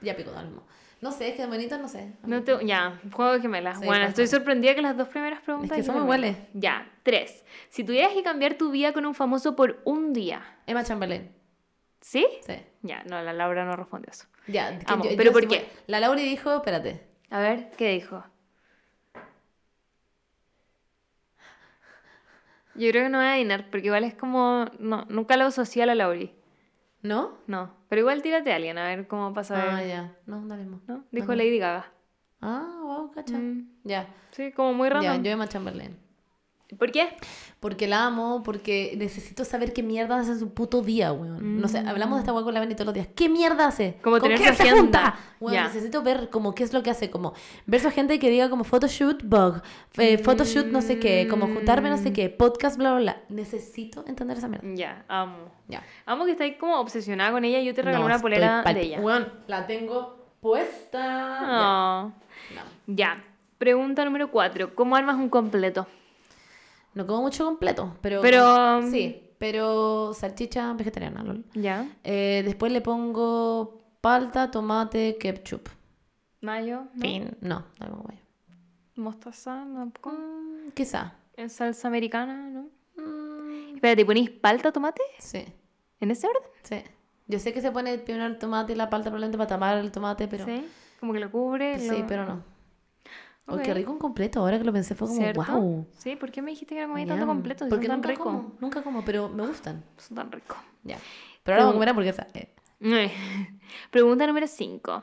ya 0.00 0.14
pico, 0.16 0.30
da 0.30 0.42
lo 0.42 0.48
mismo. 0.50 0.62
No 1.04 1.12
sé, 1.12 1.28
es 1.28 1.34
que 1.34 1.42
de 1.42 1.48
monitos 1.48 1.78
no 1.78 1.86
sé. 1.86 2.14
No 2.22 2.42
te... 2.42 2.64
Ya, 2.64 2.98
juego 3.12 3.34
de 3.34 3.40
gemelas. 3.42 3.78
Sí, 3.78 3.84
bueno, 3.84 4.06
estoy 4.06 4.26
sorprendida 4.26 4.74
que 4.74 4.80
las 4.80 4.96
dos 4.96 5.08
primeras 5.08 5.42
preguntas... 5.42 5.72
que 5.76 5.82
yo 5.82 5.84
somos 5.84 6.08
también. 6.08 6.32
iguales. 6.32 6.48
Ya, 6.54 6.90
tres. 7.02 7.44
Si 7.68 7.84
tuvieras 7.84 8.14
que 8.14 8.22
cambiar 8.22 8.54
tu 8.54 8.70
vida 8.70 8.94
con 8.94 9.04
un 9.04 9.14
famoso 9.14 9.54
por 9.54 9.82
un 9.84 10.14
día, 10.14 10.40
Emma 10.66 10.82
Chamberlain. 10.82 11.30
¿sí? 12.00 12.26
Sí. 12.46 12.54
Ya, 12.80 13.02
no, 13.04 13.20
la 13.20 13.34
Laura 13.34 13.66
no 13.66 13.76
respondió 13.76 14.12
eso. 14.12 14.24
Ya, 14.46 14.78
que 14.78 15.14
pero 15.14 15.30
¿por 15.30 15.42
sí 15.42 15.48
qué? 15.48 15.68
La 15.88 16.00
Laura 16.00 16.22
dijo, 16.22 16.56
espérate. 16.56 17.06
A 17.28 17.38
ver, 17.38 17.70
¿qué 17.76 17.90
dijo? 17.90 18.24
Yo 22.76 22.90
creo 22.90 23.02
que 23.02 23.08
no 23.10 23.18
voy 23.18 23.26
a 23.26 23.32
adivinar, 23.32 23.68
porque 23.70 23.88
igual 23.88 24.04
es 24.04 24.14
como... 24.14 24.70
No, 24.78 25.04
nunca 25.10 25.36
lo 25.36 25.44
asocié 25.44 25.82
a 25.82 25.86
la 25.86 25.94
Lauri. 25.94 26.34
¿No? 27.04 27.32
No, 27.46 27.70
pero 27.90 28.00
igual 28.00 28.22
tírate 28.22 28.50
a 28.50 28.56
alguien, 28.56 28.78
a 28.78 28.84
ver 28.88 29.06
cómo 29.06 29.34
pasa. 29.34 29.76
Ah, 29.76 29.84
ya. 29.84 30.16
No, 30.24 30.40
da 30.46 30.56
lo 30.56 30.62
mismo. 30.62 30.80
¿No? 30.88 31.04
Dijo. 31.12 31.34
Lady 31.34 31.58
Gaga. 31.58 31.92
Ah, 32.40 32.80
wow, 32.82 33.10
cacha. 33.10 33.36
Mm, 33.38 33.68
Ya. 33.84 34.08
sí, 34.30 34.52
como 34.52 34.72
muy 34.72 34.88
Ya, 34.88 34.94
random. 34.94 35.22
yo 35.22 35.30
Emma 35.30 35.46
Chamberlain. 35.46 35.98
¿Por 36.78 36.90
qué? 36.90 37.08
Porque 37.60 37.86
la 37.86 38.06
amo, 38.06 38.42
porque 38.42 38.94
necesito 38.96 39.44
saber 39.44 39.72
qué 39.72 39.82
mierda 39.82 40.18
hace 40.18 40.32
en 40.32 40.38
su 40.38 40.54
puto 40.54 40.80
día, 40.82 41.12
weón. 41.12 41.60
No 41.60 41.68
sé, 41.68 41.78
hablamos 41.78 42.16
de 42.16 42.20
esta 42.20 42.32
weá 42.32 42.42
con 42.42 42.54
la 42.54 42.60
Benny 42.60 42.74
todos 42.74 42.86
los 42.86 42.94
días. 42.94 43.08
¿Qué 43.14 43.28
mierda 43.28 43.66
hace? 43.66 43.98
Como 44.02 44.18
¿Con 44.18 44.30
qué 44.30 44.52
se 44.54 44.70
junta? 44.70 45.14
Weón, 45.40 45.62
necesito 45.64 46.02
ver 46.02 46.30
como 46.30 46.54
qué 46.54 46.64
es 46.64 46.72
lo 46.72 46.82
que 46.82 46.90
hace, 46.90 47.10
como 47.10 47.34
ver 47.66 47.80
su 47.80 47.90
gente 47.90 48.18
que 48.18 48.30
diga 48.30 48.48
como 48.48 48.64
photoshoot, 48.64 49.22
bug, 49.24 49.62
eh, 49.98 50.18
photoshoot 50.18 50.66
no 50.66 50.80
sé 50.80 50.98
qué, 50.98 51.26
como 51.28 51.46
juntarme 51.46 51.90
no 51.90 51.98
sé 51.98 52.12
qué, 52.12 52.30
podcast, 52.30 52.78
bla, 52.78 52.92
bla, 52.92 53.00
bla. 53.00 53.22
Necesito 53.28 54.04
entender 54.06 54.38
esa 54.38 54.48
mierda. 54.48 54.66
Ya, 54.74 55.04
amo. 55.08 55.50
Ya. 55.68 55.82
Amo 56.06 56.24
que 56.24 56.32
estáis 56.32 56.56
como 56.56 56.80
obsesionada 56.80 57.30
con 57.30 57.44
ella. 57.44 57.60
Yo 57.60 57.74
te 57.74 57.82
regalé 57.82 58.00
No, 58.00 58.06
una 58.06 58.18
polera 58.18 58.62
de 58.62 58.80
ella. 58.80 59.00
Weón, 59.00 59.30
la 59.46 59.66
tengo 59.66 60.24
puesta. 60.40 61.40
Oh. 61.42 62.12
Ya. 62.54 62.54
No. 62.54 62.62
Ya. 62.86 63.24
Pregunta 63.58 64.04
número 64.04 64.30
cuatro. 64.30 64.74
¿Cómo 64.74 64.96
armas 64.96 65.16
un 65.16 65.28
completo? 65.28 65.86
No 66.94 67.06
como 67.06 67.22
mucho 67.22 67.44
completo, 67.44 67.96
pero... 68.00 68.20
Pero, 68.22 68.78
um, 68.78 68.90
Sí, 68.90 69.30
pero 69.38 70.12
salchicha 70.14 70.72
vegetariana, 70.74 71.22
lol. 71.22 71.44
Ya. 71.54 71.88
Eh, 72.04 72.42
después 72.44 72.70
le 72.72 72.80
pongo 72.80 73.82
palta, 74.00 74.50
tomate, 74.50 75.16
ketchup. 75.18 75.68
Mayo. 76.40 76.84
¿no? 76.94 77.00
Fin. 77.00 77.36
No, 77.40 77.64
no 77.80 77.86
pongo 77.88 78.04
mayo. 78.08 78.20
Mostaza. 78.96 79.64
¿no? 79.64 79.86
Mm, 79.86 80.70
quizá. 80.74 81.14
En 81.36 81.50
salsa 81.50 81.88
americana, 81.88 82.48
¿no? 82.48 82.68
Mm, 82.96 83.74
Espérate, 83.76 84.04
¿ponís 84.06 84.30
palta, 84.30 84.70
tomate? 84.72 85.02
sí, 85.18 85.44
¿En 86.00 86.10
ese 86.10 86.26
orden? 86.28 86.42
sí. 86.62 86.76
Yo 87.26 87.38
sé 87.38 87.54
que 87.54 87.62
se 87.62 87.72
pone 87.72 87.96
primero 87.98 88.26
el 88.26 88.38
tomate 88.38 88.74
y 88.74 88.76
la 88.76 88.90
palta 88.90 89.04
probablemente 89.08 89.38
para 89.38 89.48
tapar 89.48 89.78
el 89.78 89.90
tomate, 89.90 90.28
pero... 90.28 90.44
¿Sí? 90.44 90.62
Como 91.00 91.14
que 91.14 91.20
lo 91.20 91.30
cubre. 91.30 91.78
Sí, 91.78 92.00
lo- 92.00 92.06
pero 92.06 92.26
no. 92.26 92.44
Oh, 93.46 93.56
Ok. 93.56 93.62
qué 93.62 93.74
rico 93.74 93.92
un 93.92 93.98
completo. 93.98 94.40
Ahora 94.40 94.58
que 94.58 94.64
lo 94.64 94.72
pensé 94.72 94.94
fue 94.94 95.06
como, 95.08 95.20
¿Cierto? 95.20 95.42
wow. 95.52 95.86
Sí, 95.98 96.16
¿por 96.16 96.30
qué 96.32 96.40
me 96.40 96.50
dijiste 96.52 96.74
que 96.74 96.80
no 96.82 96.88
comía 96.88 97.06
tanto 97.06 97.26
completo? 97.26 97.64
Si 97.64 97.70
Porque 97.70 97.86
son 97.86 98.00
tan 98.00 98.00
nunca 98.00 98.08
ricos. 98.10 98.24
como, 98.24 98.52
nunca 98.60 98.82
como, 98.82 99.04
pero 99.04 99.28
me 99.28 99.46
gustan. 99.46 99.84
Son 99.98 100.16
tan 100.16 100.32
ricos. 100.32 100.56
Ya. 100.82 100.96
Pero 101.42 101.56
ahora 101.56 101.64
vamos 101.64 101.72
a 101.72 101.76
comer 101.76 101.88
hamburguesa. 101.90 102.26
Eh, 102.34 102.48
Pregunta 103.90 104.26
número 104.26 104.46
5. 104.46 105.02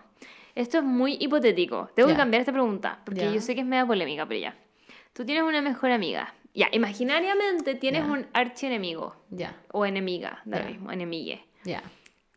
Esto 0.55 0.79
es 0.79 0.83
muy 0.83 1.17
hipotético. 1.19 1.89
Tengo 1.95 2.09
Ya. 2.09 2.15
que 2.15 2.19
cambiar 2.19 2.41
esta 2.41 2.51
pregunta 2.51 2.99
porque 3.05 3.21
Ya. 3.21 3.31
yo 3.31 3.41
sé 3.41 3.53
que 3.55 3.61
es 3.61 3.67
media 3.67 3.85
polémica, 3.85 4.25
pero 4.27 4.39
ya. 4.39 4.55
Tú 5.13 5.25
tienes 5.25 5.43
una 5.43 5.61
mejor 5.61 5.91
amiga. 5.91 6.33
Ya, 6.53 6.67
imaginariamente 6.71 7.75
tienes 7.75 8.05
Ya. 8.05 8.11
un 8.11 8.27
archienemigo 8.33 9.15
Ya, 9.29 9.55
o 9.71 9.85
enemiga, 9.85 10.41
da 10.45 10.61
mismo, 10.63 10.91
enemigue. 10.91 11.45
ya. 11.63 11.81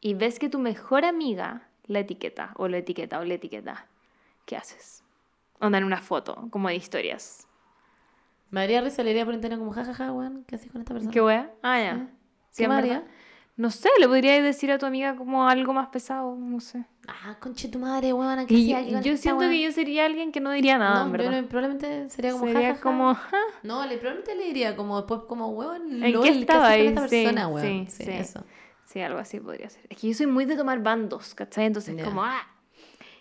Y 0.00 0.14
ves 0.14 0.38
que 0.38 0.48
tu 0.48 0.58
mejor 0.58 1.04
amiga 1.04 1.68
la 1.86 2.00
etiqueta 2.00 2.52
o 2.56 2.68
lo 2.68 2.76
etiqueta 2.76 3.18
o 3.20 3.24
la 3.24 3.34
etiqueta. 3.34 3.86
¿Qué 4.44 4.56
haces? 4.56 5.02
Onda 5.60 5.78
en 5.78 5.84
una 5.84 6.00
foto, 6.00 6.48
como 6.50 6.68
de 6.68 6.76
historias. 6.76 7.46
Me 8.50 8.60
daría 8.60 8.80
risa, 8.80 9.02
le 9.02 9.10
iría 9.10 9.24
por 9.24 9.34
internet 9.34 9.58
como, 9.58 9.72
jajaja, 9.72 10.12
weón, 10.12 10.44
¿qué 10.46 10.56
haces 10.56 10.70
con 10.70 10.80
esta 10.80 10.92
persona? 10.94 11.12
¿Qué 11.12 11.20
wea? 11.20 11.50
Ah, 11.62 11.80
ya. 11.80 12.08
Sí. 12.50 12.62
¿Qué 12.62 12.68
verdad. 12.68 12.78
haría? 12.84 13.04
No 13.56 13.70
sé, 13.70 13.88
le 14.00 14.08
podrías 14.08 14.42
decir 14.42 14.70
a 14.72 14.78
tu 14.78 14.86
amiga 14.86 15.14
como 15.16 15.48
algo 15.48 15.72
más 15.72 15.88
pesado, 15.88 16.34
no 16.36 16.58
sé. 16.60 16.84
Ah, 17.06 17.36
conche 17.40 17.68
tu 17.68 17.78
madre, 17.78 18.12
weón, 18.12 18.46
¿qué 18.46 18.66
yo, 18.66 18.76
con 18.76 19.02
yo 19.02 19.12
esta 19.12 19.16
siento 19.22 19.48
que 19.48 19.62
yo 19.62 19.70
sería 19.72 20.06
alguien 20.06 20.32
que 20.32 20.40
no 20.40 20.50
diría 20.50 20.76
nada, 20.76 21.00
No, 21.00 21.06
en 21.06 21.06
yo 21.12 21.12
verdad. 21.30 21.42
no- 21.42 21.48
probablemente 21.48 22.10
sería 22.10 22.32
como 22.32 22.46
Sería 22.46 22.68
jajaja. 22.68 22.82
como, 22.82 23.14
"Ja". 23.14 23.38
No, 23.62 23.86
le, 23.86 23.96
probablemente 23.98 24.34
le 24.34 24.44
diría 24.46 24.74
como 24.76 24.96
después 24.96 25.22
como, 25.28 25.50
weón, 25.50 26.02
¿En 26.02 26.12
lol, 26.12 26.22
qué 26.24 26.32
¿qué 26.32 26.40
estaba 26.40 26.64
con 26.64 26.72
ahí? 26.72 26.86
esta 26.88 27.08
Sí, 27.08 27.22
persona, 27.22 27.48
weón? 27.48 27.86
sí, 27.86 27.86
Sí, 27.90 28.04
sí. 28.04 28.10
eso. 28.10 28.44
Sí, 28.84 29.00
algo 29.00 29.18
así 29.20 29.38
podría 29.40 29.70
ser. 29.70 29.86
Es 29.88 29.98
que 29.98 30.08
yo 30.08 30.14
soy 30.14 30.26
muy 30.26 30.44
de 30.46 30.56
tomar 30.56 30.82
bandos, 30.82 31.34
¿cachai? 31.34 31.66
Entonces, 31.66 31.96
Ya. 31.96 32.04
como, 32.04 32.22
ah. 32.24 32.42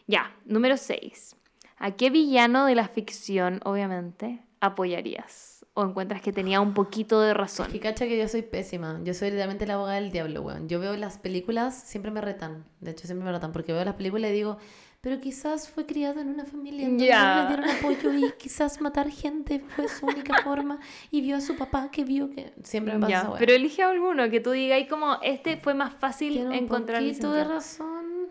Ya, 0.07 0.35
número 0.45 0.77
6. 0.77 1.35
¿A 1.77 1.91
qué 1.91 2.09
villano 2.09 2.65
de 2.65 2.75
la 2.75 2.87
ficción, 2.87 3.59
obviamente, 3.65 4.41
apoyarías? 4.59 5.65
¿O 5.75 5.83
encuentras 5.83 6.21
que 6.21 6.31
tenía 6.31 6.61
un 6.61 6.73
poquito 6.73 7.19
de 7.21 7.33
razón? 7.33 7.67
Es 7.67 7.73
que 7.73 7.79
cacha 7.79 8.05
que 8.05 8.17
yo 8.17 8.27
soy 8.27 8.43
pésima. 8.43 8.99
Yo 9.03 9.13
soy 9.15 9.29
literalmente 9.29 9.65
la 9.65 9.73
abogada 9.73 9.95
del 9.99 10.11
diablo, 10.11 10.41
weón. 10.43 10.69
Yo 10.69 10.79
veo 10.79 10.95
las 10.95 11.17
películas, 11.17 11.75
siempre 11.75 12.11
me 12.11 12.21
retan. 12.21 12.63
De 12.79 12.91
hecho, 12.91 13.07
siempre 13.07 13.25
me 13.25 13.31
retan. 13.31 13.51
Porque 13.51 13.73
veo 13.73 13.83
las 13.83 13.95
películas 13.95 14.29
y 14.29 14.33
digo, 14.35 14.59
pero 15.03 15.19
quizás 15.19 15.67
fue 15.67 15.85
criado 15.85 16.21
en 16.21 16.29
una 16.29 16.45
familia 16.45 16.85
en 16.85 16.97
donde 16.97 17.11
no 17.11 17.41
le 17.41 17.47
dieron 17.47 17.69
apoyo 17.69 18.13
y 18.13 18.31
quizás 18.37 18.79
matar 18.79 19.09
gente 19.09 19.59
fue 19.59 19.89
su 19.89 20.05
única 20.05 20.41
forma. 20.43 20.79
Y 21.11 21.19
vio 21.19 21.35
a 21.35 21.41
su 21.41 21.57
papá 21.57 21.91
que 21.91 22.05
vio 22.05 22.29
que. 22.29 22.53
Siempre 22.63 22.93
me 22.93 23.07
pasa 23.07 23.29
weá. 23.29 23.37
pero 23.37 23.51
elige 23.51 23.83
alguno 23.83 24.29
que 24.29 24.39
tú 24.39 24.51
digas 24.51 24.79
y 24.79 24.87
como 24.87 25.17
este 25.21 25.57
fue 25.57 25.73
más 25.73 25.93
fácil 25.93 26.47
un 26.47 26.53
encontrar 26.53 27.01
el 27.01 27.09
poquito 27.09 27.33
de 27.33 27.43
razón. 27.43 28.29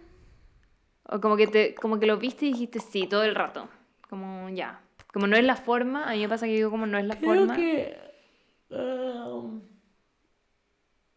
O 1.14 1.20
como 1.20 1.36
que 1.36 1.46
te, 1.46 1.74
como 1.74 1.98
que 1.98 2.06
lo 2.06 2.16
viste 2.18 2.46
y 2.46 2.52
dijiste 2.52 2.80
sí 2.80 3.06
todo 3.06 3.22
el 3.24 3.34
rato. 3.34 3.68
Como 4.08 4.48
ya. 4.50 4.80
Como 5.12 5.26
no 5.26 5.36
es 5.36 5.44
la 5.44 5.56
forma, 5.56 6.04
a 6.08 6.12
mí 6.12 6.20
me 6.20 6.28
pasa 6.28 6.46
que 6.46 6.52
digo 6.54 6.70
como 6.70 6.86
no 6.86 6.96
es 6.98 7.04
la 7.04 7.16
Creo 7.16 7.34
forma. 7.46 7.54
que. 7.56 7.96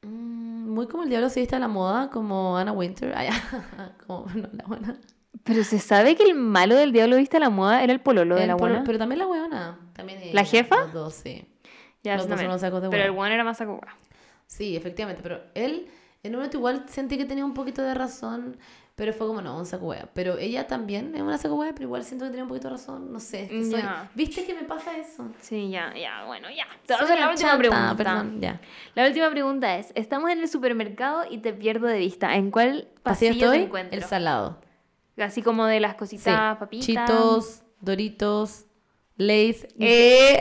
mm, 0.02 0.70
muy 0.70 0.88
como 0.88 1.04
el 1.04 1.10
diablo 1.10 1.30
se 1.30 1.40
viste 1.40 1.56
a 1.56 1.60
la 1.60 1.68
moda, 1.68 2.10
como 2.10 2.58
Anna 2.58 2.72
Winter. 2.72 3.14
Ya. 3.24 3.96
como, 4.06 4.26
no, 4.36 4.50
la 4.52 4.66
buena. 4.66 5.00
Pero 5.44 5.64
se 5.64 5.80
sabe 5.80 6.16
que 6.16 6.24
el 6.24 6.34
malo 6.36 6.76
del 6.76 6.92
diablo 6.92 7.18
viste 7.18 7.38
a 7.38 7.40
la 7.40 7.50
moda 7.50 7.84
era 7.84 7.94
el 7.94 8.00
pololo 8.02 8.36
de 8.36 8.44
El 8.44 8.48
la 8.50 8.56
polo- 8.58 8.60
buena. 8.70 8.84
Pero 8.84 8.98
también 8.98 9.20
la 9.20 9.28
weona. 9.28 9.80
También 9.94 10.20
¿La 10.34 10.44
jefa? 10.44 10.76
Los 10.86 10.94
dos, 10.94 11.14
sí. 11.14 11.48
Ya, 12.04 12.18
los 12.18 12.28
dos 12.28 12.38
son 12.40 12.48
unos 12.48 12.62
sacos 12.62 12.82
de 12.82 12.90
Pero 12.90 13.04
el 13.04 13.12
one 13.18 13.34
era 13.34 13.44
más 13.44 13.58
saco. 13.58 13.80
Sí, 14.48 14.76
efectivamente. 14.76 15.22
Pero 15.24 15.42
él, 15.56 15.88
en 16.24 16.32
un 16.34 16.38
momento 16.38 16.58
igual 16.58 16.86
sentí 16.88 17.18
que 17.18 17.26
tenía 17.26 17.46
un 17.46 17.54
poquito 17.54 17.82
de 17.82 17.94
razón. 17.94 18.58
Pero 18.96 19.12
fue 19.12 19.28
como, 19.28 19.42
no, 19.42 19.58
un 19.58 19.66
saco 19.66 19.88
hueá. 19.88 20.08
Pero 20.14 20.38
ella 20.38 20.68
también 20.68 21.14
es 21.16 21.22
una 21.22 21.38
saco 21.38 21.56
hueá, 21.56 21.74
pero 21.74 21.84
igual 21.84 22.06
siento 22.06 22.24
que 22.24 22.30
tenía 22.32 22.44
un 22.44 22.48
poquito 22.48 22.70
de 22.70 22.76
razón. 22.76 23.12
No 23.12 23.20
sé. 23.20 23.44
es 23.44 23.50
que 23.50 23.64
soy- 23.66 23.82
Ya. 23.82 24.10
¿Viste 24.16 24.46
que 24.46 24.54
me 24.54 24.64
pasa 24.64 24.96
eso? 24.98 25.28
Sí, 25.42 25.70
ya, 25.70 25.94
ya, 25.94 26.24
bueno, 26.26 26.48
ya. 26.50 26.66
Te 26.86 26.94
a 26.94 26.98
hacer 26.98 27.10
la 27.20 27.26
una 27.26 27.32
última 27.32 27.58
pregunta. 27.58 27.94
Perdón, 27.98 28.40
ya. 28.40 28.62
La 28.94 29.06
última 29.06 29.30
pregunta 29.32 29.78
es, 29.78 29.92
estamos 29.96 30.30
en 30.30 30.40
el 30.40 30.48
supermercado 30.48 31.26
y 31.30 31.40
te 31.40 31.52
pierdo 31.52 31.88
de 31.88 31.98
vista. 32.00 32.36
¿En 32.38 32.52
cuál 32.52 32.88
pasillo 33.04 33.34
te 33.34 33.40
estoy, 33.40 33.58
encuentro? 33.64 33.98
el 34.00 34.04
salado. 34.06 34.62
Así 35.18 35.42
como 35.42 35.66
de 35.66 35.82
las 35.82 35.92
Sí. 35.92 35.98
cositas, 35.98 36.58
papitas. 36.58 36.86
Chitos, 36.86 37.64
Doritos, 37.82 38.66
Lays. 39.18 39.68
Eh, 39.80 40.40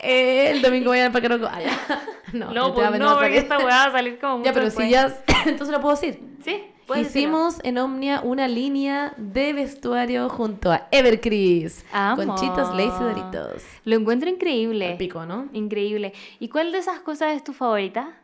eh, 0.00 0.50
el 0.50 0.62
domingo 0.62 0.90
voy 0.90 0.98
al 1.00 1.12
parque 1.12 1.28
Roco. 1.28 1.46
Ah, 1.50 1.60
ya. 1.60 1.70
No, 2.32 2.50
No, 2.52 2.72
pues 2.74 2.86
a 2.86 2.90
no, 2.92 3.08
porque 3.14 3.26
salir. 3.26 3.38
esta 3.38 3.58
weá 3.58 3.66
va 3.66 3.84
a 3.84 3.92
salir 3.92 4.18
como 4.18 4.42
Ya, 4.42 4.52
pero 4.54 4.64
después. 4.64 4.86
si 4.86 4.92
ya. 4.92 5.22
Entonces 5.46 5.68
lo 5.68 5.80
puedo 5.82 5.94
decir. 5.96 6.18
Sí. 6.42 6.64
Hicimos 7.00 7.58
en 7.64 7.78
Omnia 7.78 8.20
una 8.22 8.48
línea 8.48 9.14
de 9.16 9.52
vestuario 9.52 10.28
junto 10.28 10.70
a 10.70 10.88
Evercris. 10.90 11.84
Amo. 11.92 12.16
Con 12.16 12.34
chitos, 12.36 12.74
Lays 12.76 12.92
y 13.00 13.02
Doritos. 13.02 13.62
Lo 13.84 13.96
encuentro 13.96 14.28
increíble. 14.28 14.92
Al 14.92 14.96
pico, 14.98 15.24
¿no? 15.24 15.48
Increíble. 15.52 16.12
¿Y 16.38 16.48
cuál 16.48 16.72
de 16.72 16.78
esas 16.78 17.00
cosas 17.00 17.34
es 17.36 17.44
tu 17.44 17.52
favorita? 17.52 18.18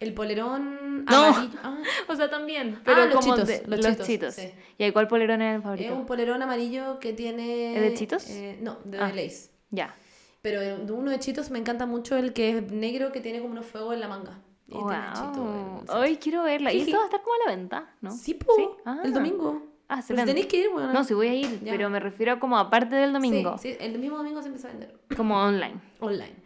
El 0.00 0.12
polerón 0.12 1.04
No. 1.06 1.24
amarillo. 1.26 1.58
Ah, 1.62 1.78
O 2.08 2.14
sea, 2.16 2.28
también. 2.30 2.78
Pero 2.84 3.02
Ah, 3.02 3.06
los 3.06 3.14
como 3.16 3.34
chitos, 3.34 3.48
de- 3.48 3.62
los 3.66 3.78
los, 3.80 3.86
chitos, 3.92 4.06
chitos. 4.06 4.34
sí. 4.34 4.50
¿Y 4.78 4.90
cuál 4.92 5.08
polerón 5.08 5.40
era 5.42 5.52
el 5.52 5.56
es 5.58 5.62
favorito? 5.62 5.94
un 5.94 6.06
polerón 6.06 6.42
amarillo 6.42 6.98
que 7.00 7.12
tiene. 7.12 7.74
¿Es 7.76 7.82
de 7.82 7.94
Chitos? 7.94 8.28
eh, 8.30 8.58
no, 8.60 8.78
de 8.84 8.98
Ah. 8.98 9.12
Lays. 9.14 9.50
Ya. 9.70 9.94
Pero 10.42 10.60
de 10.60 10.92
uno 10.92 11.10
de 11.10 11.18
Chitos 11.20 11.50
me 11.50 11.58
encanta 11.58 11.86
mucho 11.86 12.16
el 12.16 12.32
que 12.34 12.50
es 12.58 12.70
negro 12.70 13.12
que 13.12 13.20
tiene 13.20 13.40
como 13.40 13.52
unos 13.52 13.64
fuegos 13.66 13.94
en 13.94 14.00
la 14.00 14.08
manga. 14.08 14.38
Y 14.66 14.72
chito 14.72 15.42
Wow. 15.42 15.84
Ay, 16.02 16.16
quiero 16.16 16.42
verla. 16.42 16.72
¿Y 16.72 16.78
Jiji. 16.80 16.90
esto 16.90 16.96
va 16.98 17.02
a 17.04 17.06
estar 17.06 17.22
como 17.22 17.34
a 17.34 17.38
la 17.50 17.56
venta? 17.56 17.86
¿no? 18.00 18.10
Sí, 18.10 18.34
po, 18.34 18.78
Ah. 18.84 18.98
el 19.04 19.12
domingo. 19.12 19.62
Ah, 19.88 20.00
se 20.00 20.14
vende. 20.14 20.32
tenéis 20.32 20.46
que 20.46 20.56
ir, 20.56 20.70
bueno. 20.70 20.92
No, 20.92 21.04
sí 21.04 21.12
voy 21.12 21.28
a 21.28 21.34
ir, 21.34 21.60
Ya. 21.62 21.72
pero 21.72 21.90
me 21.90 22.00
refiero 22.00 22.32
a 22.32 22.40
como 22.40 22.56
aparte 22.58 22.96
del 22.96 23.12
domingo. 23.12 23.58
Sí, 23.58 23.72
sí, 23.72 23.76
el 23.80 23.98
mismo 23.98 24.16
domingo 24.16 24.40
se 24.40 24.48
empieza 24.48 24.68
a 24.68 24.70
vender. 24.70 24.94
Como 25.16 25.36
online. 25.38 25.74
Online. 26.00 26.36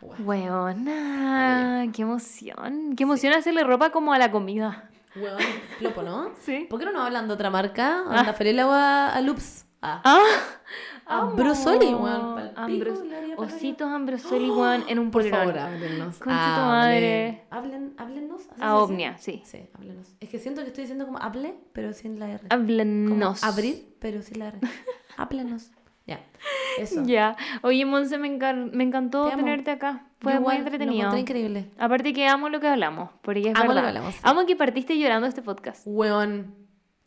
Weona, 0.24 1.86
qué 1.94 2.02
emoción. 2.02 2.94
Qué 2.96 3.02
emoción 3.04 3.32
hacerle 3.34 3.64
ropa 3.64 3.90
como 3.90 4.12
a 4.12 4.18
la 4.18 4.30
comida. 4.30 4.90
Weón, 5.16 5.38
plopo, 5.78 6.02
¿no? 6.02 6.30
Sí. 6.40 6.66
¿Por 6.70 6.78
qué 6.78 6.86
no 6.86 6.92
nos 6.92 7.02
hablan 7.06 7.28
de 7.28 7.34
otra 7.34 7.50
marca? 7.50 8.04
Anda, 8.08 8.32
Ferel 8.32 8.58
agua 8.60 9.08
a 9.08 9.20
Loops. 9.20 9.66
Ah. 9.82 10.02
Ah, 10.04 11.20
Ambrosoli, 11.22 11.86
weón. 11.94 12.52
Ambros- 12.54 13.02
Ositos 13.36 13.88
Ambrosoli, 13.90 14.50
weón, 14.50 14.84
en 14.88 14.98
un 14.98 15.10
Por 15.10 15.22
polerón. 15.22 15.40
favor, 15.54 15.58
háblennos. 15.58 16.20
Madre. 16.26 17.42
Hablen, 17.50 17.94
háblennos. 17.96 18.42
¿así 18.50 18.58
se 18.58 18.64
A? 18.64 18.76
Omnia, 18.76 19.18
sí. 19.18 19.42
Sí, 19.44 19.68
háblenos. 19.74 20.06
Es 20.20 20.28
que 20.28 20.38
siento 20.38 20.60
que 20.62 20.68
estoy 20.68 20.82
diciendo 20.82 21.06
como 21.06 21.18
hable, 21.18 21.54
pero 21.72 21.92
sin 21.92 22.18
la 22.20 22.28
R. 22.30 22.44
Háblenos. 22.50 23.40
Como 23.40 23.52
abrir, 23.52 23.96
pero 23.98 24.22
sin 24.22 24.38
la 24.38 24.48
R. 24.48 24.58
háblenos. 25.16 25.70
Ya. 26.06 26.20
Eso. 26.78 27.02
Ya. 27.04 27.36
Oye, 27.62 27.84
Monse, 27.86 28.18
me, 28.18 28.30
me 28.30 28.84
encantó 28.84 29.28
Te 29.30 29.36
tenerte 29.36 29.70
acá. 29.70 30.06
Fue 30.20 30.32
Yo 30.34 30.40
muy 30.40 30.54
igual, 30.54 30.56
Lo 30.58 30.62
entretenido. 30.64 30.98
encontré 31.00 31.20
increíble. 31.20 31.70
Aparte 31.78 32.12
que 32.12 32.26
amo 32.26 32.48
lo 32.50 32.60
que 32.60 32.68
hablamos, 32.68 33.10
porque 33.22 33.50
es 33.50 33.56
Amo 33.56 33.72
lo 33.72 33.80
que 33.80 33.86
hablamos, 33.88 34.14
sí. 34.14 34.20
Amo 34.22 34.44
que 34.46 34.54
partiste 34.56 34.98
llorando 34.98 35.26
este 35.26 35.40
podcast. 35.42 35.82
Weón. 35.86 36.54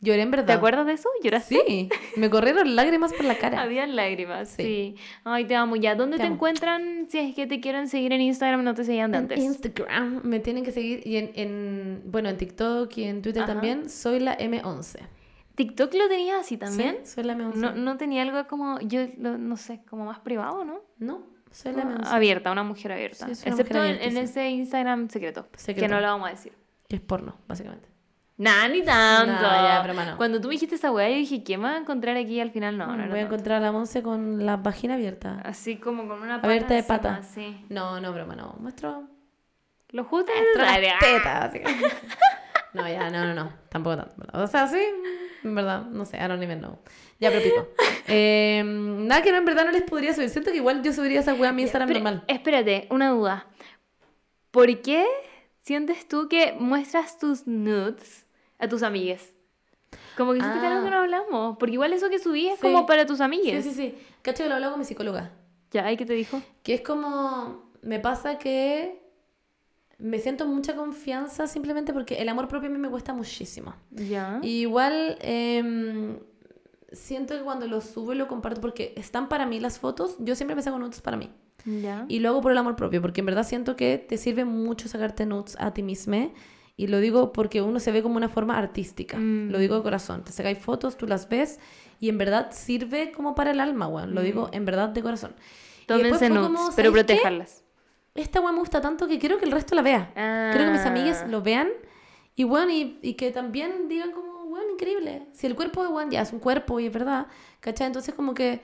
Lloré 0.04 0.22
en 0.22 0.30
verdad. 0.30 0.46
¿Te 0.46 0.52
acuerdas 0.52 0.86
de 0.86 0.92
eso? 0.92 1.08
¿Lloraste? 1.22 1.62
Sí. 1.66 1.88
Me 2.16 2.28
corrieron 2.30 2.76
lágrimas 2.76 3.12
por 3.12 3.24
la 3.24 3.36
cara. 3.36 3.60
Habían 3.62 3.96
lágrimas, 3.96 4.48
sí. 4.50 4.62
Sí. 4.62 4.94
Ay, 5.24 5.46
te 5.46 5.54
amo. 5.56 5.76
Ya, 5.76 5.94
¿dónde 5.94 6.18
Te 6.18 6.24
encuentran? 6.24 7.06
Si 7.08 7.18
es 7.18 7.34
que 7.34 7.46
te 7.46 7.60
quieren 7.60 7.88
seguir 7.88 8.12
en 8.12 8.20
Instagram, 8.20 8.62
no 8.64 8.74
te 8.74 8.84
seguían 8.84 9.10
de 9.12 9.18
En 9.18 9.22
antes. 9.24 9.38
Instagram 9.38 10.20
me 10.24 10.40
tienen 10.40 10.62
que 10.64 10.72
seguir 10.72 11.06
y 11.06 11.16
en, 11.16 11.30
en- 11.34 12.02
bueno 12.06 12.28
en 12.28 12.36
TikTok 12.36 12.96
y 12.98 13.04
en 13.04 13.22
Twitter 13.22 13.42
Ajá. 13.44 13.52
también 13.52 13.88
soy 13.88 14.20
la 14.20 14.36
M11. 14.38 14.98
¿TikTok 15.54 15.94
lo 15.94 16.08
tenías 16.08 16.40
así 16.40 16.56
también? 16.56 16.98
Sí, 17.04 17.12
soy 17.14 17.24
la 17.24 17.34
M11. 17.36 17.54
No, 17.54 17.72
no 17.74 17.96
tenía 17.96 18.22
algo 18.22 18.46
como, 18.48 18.80
yo 18.80 19.06
lo- 19.18 19.38
no 19.38 19.56
sé, 19.56 19.80
como 19.88 20.04
más 20.04 20.18
privado, 20.18 20.64
¿no? 20.64 20.80
No, 20.98 21.26
soy 21.50 21.72
la 21.72 21.84
M11. 21.84 22.06
Abierta, 22.08 22.50
una 22.52 22.64
mujer 22.64 22.92
abierta. 22.92 23.26
Sí, 23.28 23.34
soy 23.36 23.52
una 23.52 23.60
Excepto 23.60 23.78
mujer 23.78 23.98
en, 24.02 24.16
en 24.16 24.24
ese 24.24 24.50
Instagram 24.50 25.08
secreto, 25.08 25.48
que 25.52 25.58
Secreto. 25.60 25.94
no 25.94 26.00
lo 26.00 26.06
vamos 26.08 26.26
a 26.28 26.30
decir. 26.32 26.52
Que 26.88 26.96
es 26.96 27.02
porno, 27.02 27.36
básicamente. 27.46 27.88
Nah, 28.36 28.66
ni 28.68 28.82
tanto. 28.82 29.32
No, 29.32 29.40
ya, 29.42 29.80
broma 29.84 30.04
no. 30.04 30.16
Cuando 30.16 30.40
tú 30.40 30.48
me 30.48 30.54
dijiste 30.54 30.74
esa 30.74 30.90
weá, 30.90 31.08
yo 31.08 31.14
dije, 31.16 31.44
¿qué 31.44 31.56
me 31.56 31.64
va 31.64 31.74
a 31.74 31.78
encontrar 31.78 32.16
aquí? 32.16 32.40
Al 32.40 32.50
final 32.50 32.76
no, 32.76 32.86
no, 32.88 32.94
era 32.94 33.08
Voy 33.08 33.20
a 33.20 33.22
encontrar 33.22 33.58
a 33.58 33.66
la 33.66 33.70
Monse 33.72 34.02
con 34.02 34.44
la 34.44 34.56
vagina 34.56 34.94
abierta. 34.94 35.40
Así 35.44 35.76
como 35.76 36.08
con 36.08 36.20
una 36.20 36.36
pata 36.36 36.48
Abierta 36.48 36.74
de 36.74 36.80
encima, 36.80 36.96
pata. 37.00 37.22
sí. 37.22 37.64
No, 37.68 38.00
no, 38.00 38.12
broma, 38.12 38.34
no. 38.34 38.56
Muestro, 38.58 39.04
Lo 39.90 40.02
justo 40.04 40.32
muestro 40.32 40.62
las 40.64 40.80
necesario. 40.80 41.16
tetas, 41.18 41.40
básicamente. 41.40 41.96
No, 42.72 42.88
ya, 42.88 43.08
no, 43.08 43.24
no, 43.24 43.34
no. 43.34 43.52
Tampoco 43.68 43.98
tanto. 43.98 44.26
O 44.32 44.46
sea, 44.48 44.66
sí, 44.66 44.80
en 45.44 45.54
verdad, 45.54 45.82
no 45.84 46.04
sé, 46.04 46.16
I 46.16 46.26
don't 46.26 46.42
even 46.42 46.58
know. 46.58 46.80
Ya, 47.20 47.30
pero 47.30 47.42
pico. 47.42 47.68
Eh, 48.06 48.62
nada 48.66 49.22
que 49.22 49.30
no, 49.32 49.38
en 49.38 49.46
verdad 49.46 49.64
no 49.64 49.70
les 49.70 49.82
podría 49.84 50.12
subir. 50.12 50.28
Siento 50.28 50.50
que 50.50 50.58
igual 50.58 50.82
yo 50.82 50.92
subiría 50.92 51.20
esa 51.20 51.32
wea 51.32 51.48
a 51.48 51.52
mi 51.54 51.62
Instagram 51.62 51.88
Pero, 51.88 52.00
normal. 52.00 52.24
Espérate, 52.28 52.86
una 52.90 53.08
duda. 53.08 53.46
¿Por 54.50 54.82
qué 54.82 55.06
sientes 55.60 56.06
tú 56.06 56.28
que 56.28 56.54
muestras 56.58 57.18
tus 57.18 57.46
nudes 57.46 58.23
a 58.64 58.68
tus 58.68 58.82
amigues? 58.82 59.32
Como 60.16 60.32
que 60.32 60.40
siento 60.40 60.60
que 60.60 60.66
es 60.66 60.72
algo 60.72 60.82
Ah. 60.82 60.84
que 60.84 60.90
no 60.90 60.98
hablamos. 60.98 61.56
Porque 61.58 61.74
igual 61.74 61.92
eso 61.92 62.08
que 62.10 62.18
subí 62.18 62.48
es 62.48 62.56
Sí. 62.56 62.62
como 62.62 62.86
para 62.86 63.06
tus 63.06 63.18
Sí, 63.18 63.22
amigues. 63.24 63.64
sí, 63.64 63.72
sí. 63.72 63.94
Cacho 64.22 64.42
que 64.42 64.48
lo 64.48 64.54
hablaba 64.56 64.72
con 64.72 64.80
mi 64.80 64.84
psicóloga. 64.86 65.32
Ya, 65.70 65.90
¿y 65.90 65.96
qué 65.96 66.06
te 66.06 66.12
dijo? 66.14 66.40
Que 66.62 66.74
es 66.74 66.80
como, 66.82 67.72
me 67.82 67.98
pasa 68.00 68.38
que 68.38 69.02
me 69.98 70.18
siento 70.18 70.46
mucha 70.46 70.74
confianza 70.76 71.46
simplemente 71.46 71.92
porque 71.92 72.16
el 72.16 72.28
amor 72.28 72.48
propio 72.48 72.68
a 72.68 72.72
mí 72.72 72.78
me 72.78 72.90
cuesta 72.90 73.12
muchísimo. 73.14 73.74
Ya. 73.90 74.38
Y 74.42 74.60
igual 74.62 75.16
em, 75.20 76.18
siento 76.92 77.36
que 77.36 77.42
cuando 77.42 77.66
lo 77.66 77.80
subo 77.80 78.12
y 78.12 78.16
lo 78.16 78.28
comparto, 78.28 78.60
porque 78.60 78.92
están 78.96 79.28
para 79.28 79.46
mí 79.46 79.60
las 79.60 79.78
fotos, 79.78 80.16
yo 80.18 80.34
siempre 80.34 80.54
me 80.56 80.62
saco 80.62 80.78
nudes 80.78 81.00
para 81.00 81.16
mí. 81.16 81.30
Ya. 81.64 82.04
Y 82.08 82.18
lo 82.18 82.28
hago 82.30 82.40
por 82.40 82.52
el 82.52 82.58
amor 82.58 82.76
propio, 82.76 83.00
porque 83.00 83.20
en 83.20 83.26
verdad 83.26 83.44
siento 83.44 83.74
que 83.76 83.98
te 83.98 84.16
sirve 84.16 84.44
mucho 84.44 84.88
sacarte 84.88 85.26
nudes 85.26 85.56
a 85.58 85.72
ti 85.72 85.82
misma. 85.82 86.28
Y 86.76 86.88
lo 86.88 86.98
digo 86.98 87.32
porque 87.32 87.62
uno 87.62 87.78
se 87.78 87.92
ve 87.92 88.02
como 88.02 88.16
una 88.16 88.28
forma 88.28 88.58
artística. 88.58 89.16
Mm. 89.16 89.50
Lo 89.50 89.58
digo 89.58 89.76
de 89.76 89.82
corazón. 89.82 90.24
Te 90.24 90.32
sacáis 90.32 90.58
fotos, 90.58 90.96
tú 90.96 91.06
las 91.06 91.28
ves 91.28 91.60
y 92.00 92.08
en 92.08 92.18
verdad 92.18 92.50
sirve 92.50 93.12
como 93.12 93.34
para 93.34 93.52
el 93.52 93.60
alma, 93.60 93.86
weón. 93.86 94.14
Lo 94.14 94.22
digo 94.22 94.48
en 94.52 94.64
verdad 94.64 94.88
de 94.88 95.02
corazón. 95.02 95.34
Tómense 95.86 96.30
nudes, 96.30 96.46
como, 96.46 96.70
pero 96.74 96.90
¿sabes 96.92 97.06
qué? 98.14 98.22
Esta 98.22 98.40
weón 98.40 98.54
me 98.54 98.60
gusta 98.60 98.80
tanto 98.80 99.06
que 99.06 99.18
quiero 99.18 99.38
que 99.38 99.44
el 99.44 99.52
resto 99.52 99.74
la 99.74 99.82
vea. 99.82 100.10
Quiero 100.52 100.66
que 100.66 100.72
mis 100.72 100.86
amigas 100.86 101.22
Ah. 101.24 101.28
lo 101.28 101.42
vean 101.42 101.68
y, 102.36 102.44
bueno, 102.44 102.72
y, 102.72 102.98
y 103.02 103.14
que 103.14 103.30
también 103.30 103.88
digan 103.88 104.10
como, 104.12 104.46
bueno, 104.46 104.72
increíble. 104.72 105.26
Si 105.32 105.46
el 105.46 105.54
cuerpo 105.54 105.82
de 105.82 105.88
Juan 105.90 106.10
ya 106.10 106.22
es 106.22 106.32
un 106.32 106.40
cuerpo 106.40 106.80
y 106.80 106.86
es 106.86 106.92
verdad, 106.92 107.26
¿cachai? 107.60 107.86
Entonces 107.86 108.14
como 108.14 108.34
que, 108.34 108.62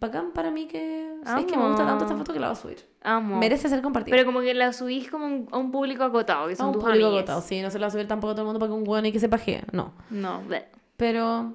bacán 0.00 0.32
para 0.32 0.50
mí 0.50 0.66
que, 0.66 1.14
¿sabes 1.24 1.46
que 1.46 1.56
me 1.56 1.66
gusta 1.68 1.84
tanto 1.86 2.04
esta 2.04 2.16
foto 2.16 2.32
que 2.32 2.40
la 2.40 2.48
voy 2.48 2.52
a 2.52 2.60
subir. 2.60 2.88
Amo. 3.02 3.36
Merece 3.38 3.68
ser 3.68 3.82
compartida. 3.82 4.14
Pero 4.16 4.26
como 4.26 4.40
que 4.40 4.54
la 4.54 4.72
subís 4.72 5.10
como 5.10 5.26
un- 5.26 5.48
a 5.52 5.58
un 5.58 5.70
público 5.70 6.04
acotado, 6.04 6.46
que 6.46 6.54
a 6.54 6.56
son 6.56 6.68
un 6.68 6.72
tus 6.74 6.84
público 6.84 7.06
agotado. 7.06 7.40
Sí, 7.40 7.60
no 7.60 7.70
se 7.70 7.78
la 7.78 7.86
va 7.86 7.88
a 7.88 7.90
subir 7.90 8.06
tampoco 8.08 8.32
a 8.32 8.34
todo 8.34 8.42
el 8.42 8.46
mundo 8.46 8.60
para 8.60 8.70
que 8.70 8.76
un 8.78 8.88
weón 8.88 9.06
y 9.06 9.12
que 9.12 9.20
se 9.20 9.28
pajee. 9.28 9.62
No. 9.72 9.92
No, 10.10 10.42
bleh. 10.42 10.66
Pero 10.96 11.54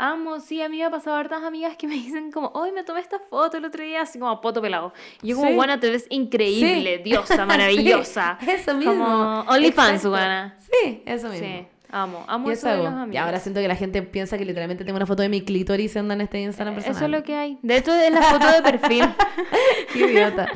Amo, 0.00 0.38
sí, 0.38 0.62
a 0.62 0.68
mí 0.68 0.76
me 0.78 0.84
ha 0.84 0.90
pasado 0.92 1.16
hartas 1.16 1.42
amigas 1.42 1.76
que 1.76 1.88
me 1.88 1.94
dicen 1.94 2.30
como, 2.30 2.52
hoy 2.54 2.70
me 2.70 2.84
tomé 2.84 3.00
esta 3.00 3.18
foto 3.18 3.56
el 3.56 3.64
otro 3.64 3.82
día, 3.82 4.02
así 4.02 4.20
como 4.20 4.30
a 4.30 4.40
poto 4.40 4.62
pelado. 4.62 4.92
Y 5.22 5.28
yo 5.30 5.36
como, 5.36 5.48
Sí. 5.64 5.68
te 5.80 5.90
ves 5.90 6.06
increíble, 6.10 6.98
Sí. 6.98 7.02
diosa, 7.02 7.46
maravillosa. 7.46 8.38
Sí, 8.40 8.48
eso 8.48 8.74
mismo. 8.76 8.92
Como 8.94 9.40
OnlyFans, 9.48 9.88
Exacto. 10.04 10.10
buena. 10.10 10.56
Sí, 10.60 11.02
eso 11.04 11.28
mismo. 11.28 11.46
Sí, 11.48 11.66
amo, 11.90 12.24
amo 12.26 12.48
Y 12.48 12.52
eso 12.52 12.68
eso 12.68 12.76
de 12.76 12.84
los 12.84 12.92
amigos. 12.92 13.14
Y 13.14 13.16
ahora 13.18 13.40
siento 13.40 13.60
que 13.60 13.68
la 13.68 13.76
gente 13.76 14.02
piensa 14.02 14.38
que 14.38 14.44
literalmente 14.44 14.84
tengo 14.84 14.96
una 14.96 15.06
foto 15.06 15.22
de 15.22 15.28
mi 15.28 15.42
clítoris 15.42 15.94
y 15.94 15.98
anda 15.98 16.14
en 16.14 16.20
este 16.22 16.40
Instagram 16.40 16.74
personal. 16.74 16.96
Eso 16.96 17.04
es 17.04 17.10
lo 17.10 17.22
que 17.22 17.34
hay. 17.34 17.58
De 17.62 17.76
hecho, 17.76 17.94
es 17.94 18.12
la 18.12 18.22
foto 18.22 18.46
de 18.50 18.62
perfil. 18.62 19.04
Qué 19.92 19.98
idiota. 19.98 20.48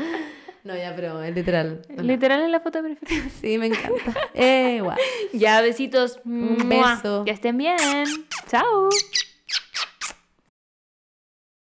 No, 0.65 0.77
ya, 0.77 0.95
pero 0.95 1.23
es 1.23 1.35
literal. 1.35 1.83
No. 1.89 2.03
Literal 2.03 2.43
es 2.43 2.51
la 2.51 2.61
foto 2.61 2.83
de 2.83 2.95
perfil. 2.95 3.31
Sí, 3.41 3.59
me 3.59 3.67
encanta. 3.67 4.15
Eh, 4.35 4.81
guau. 4.81 4.97
Ya, 5.33 5.61
besitos. 5.61 6.21
Un 6.25 6.69
beso. 6.69 7.25
Que 7.25 7.33
estén 7.33 7.57
bien. 7.57 7.77
Chao. 8.49 8.89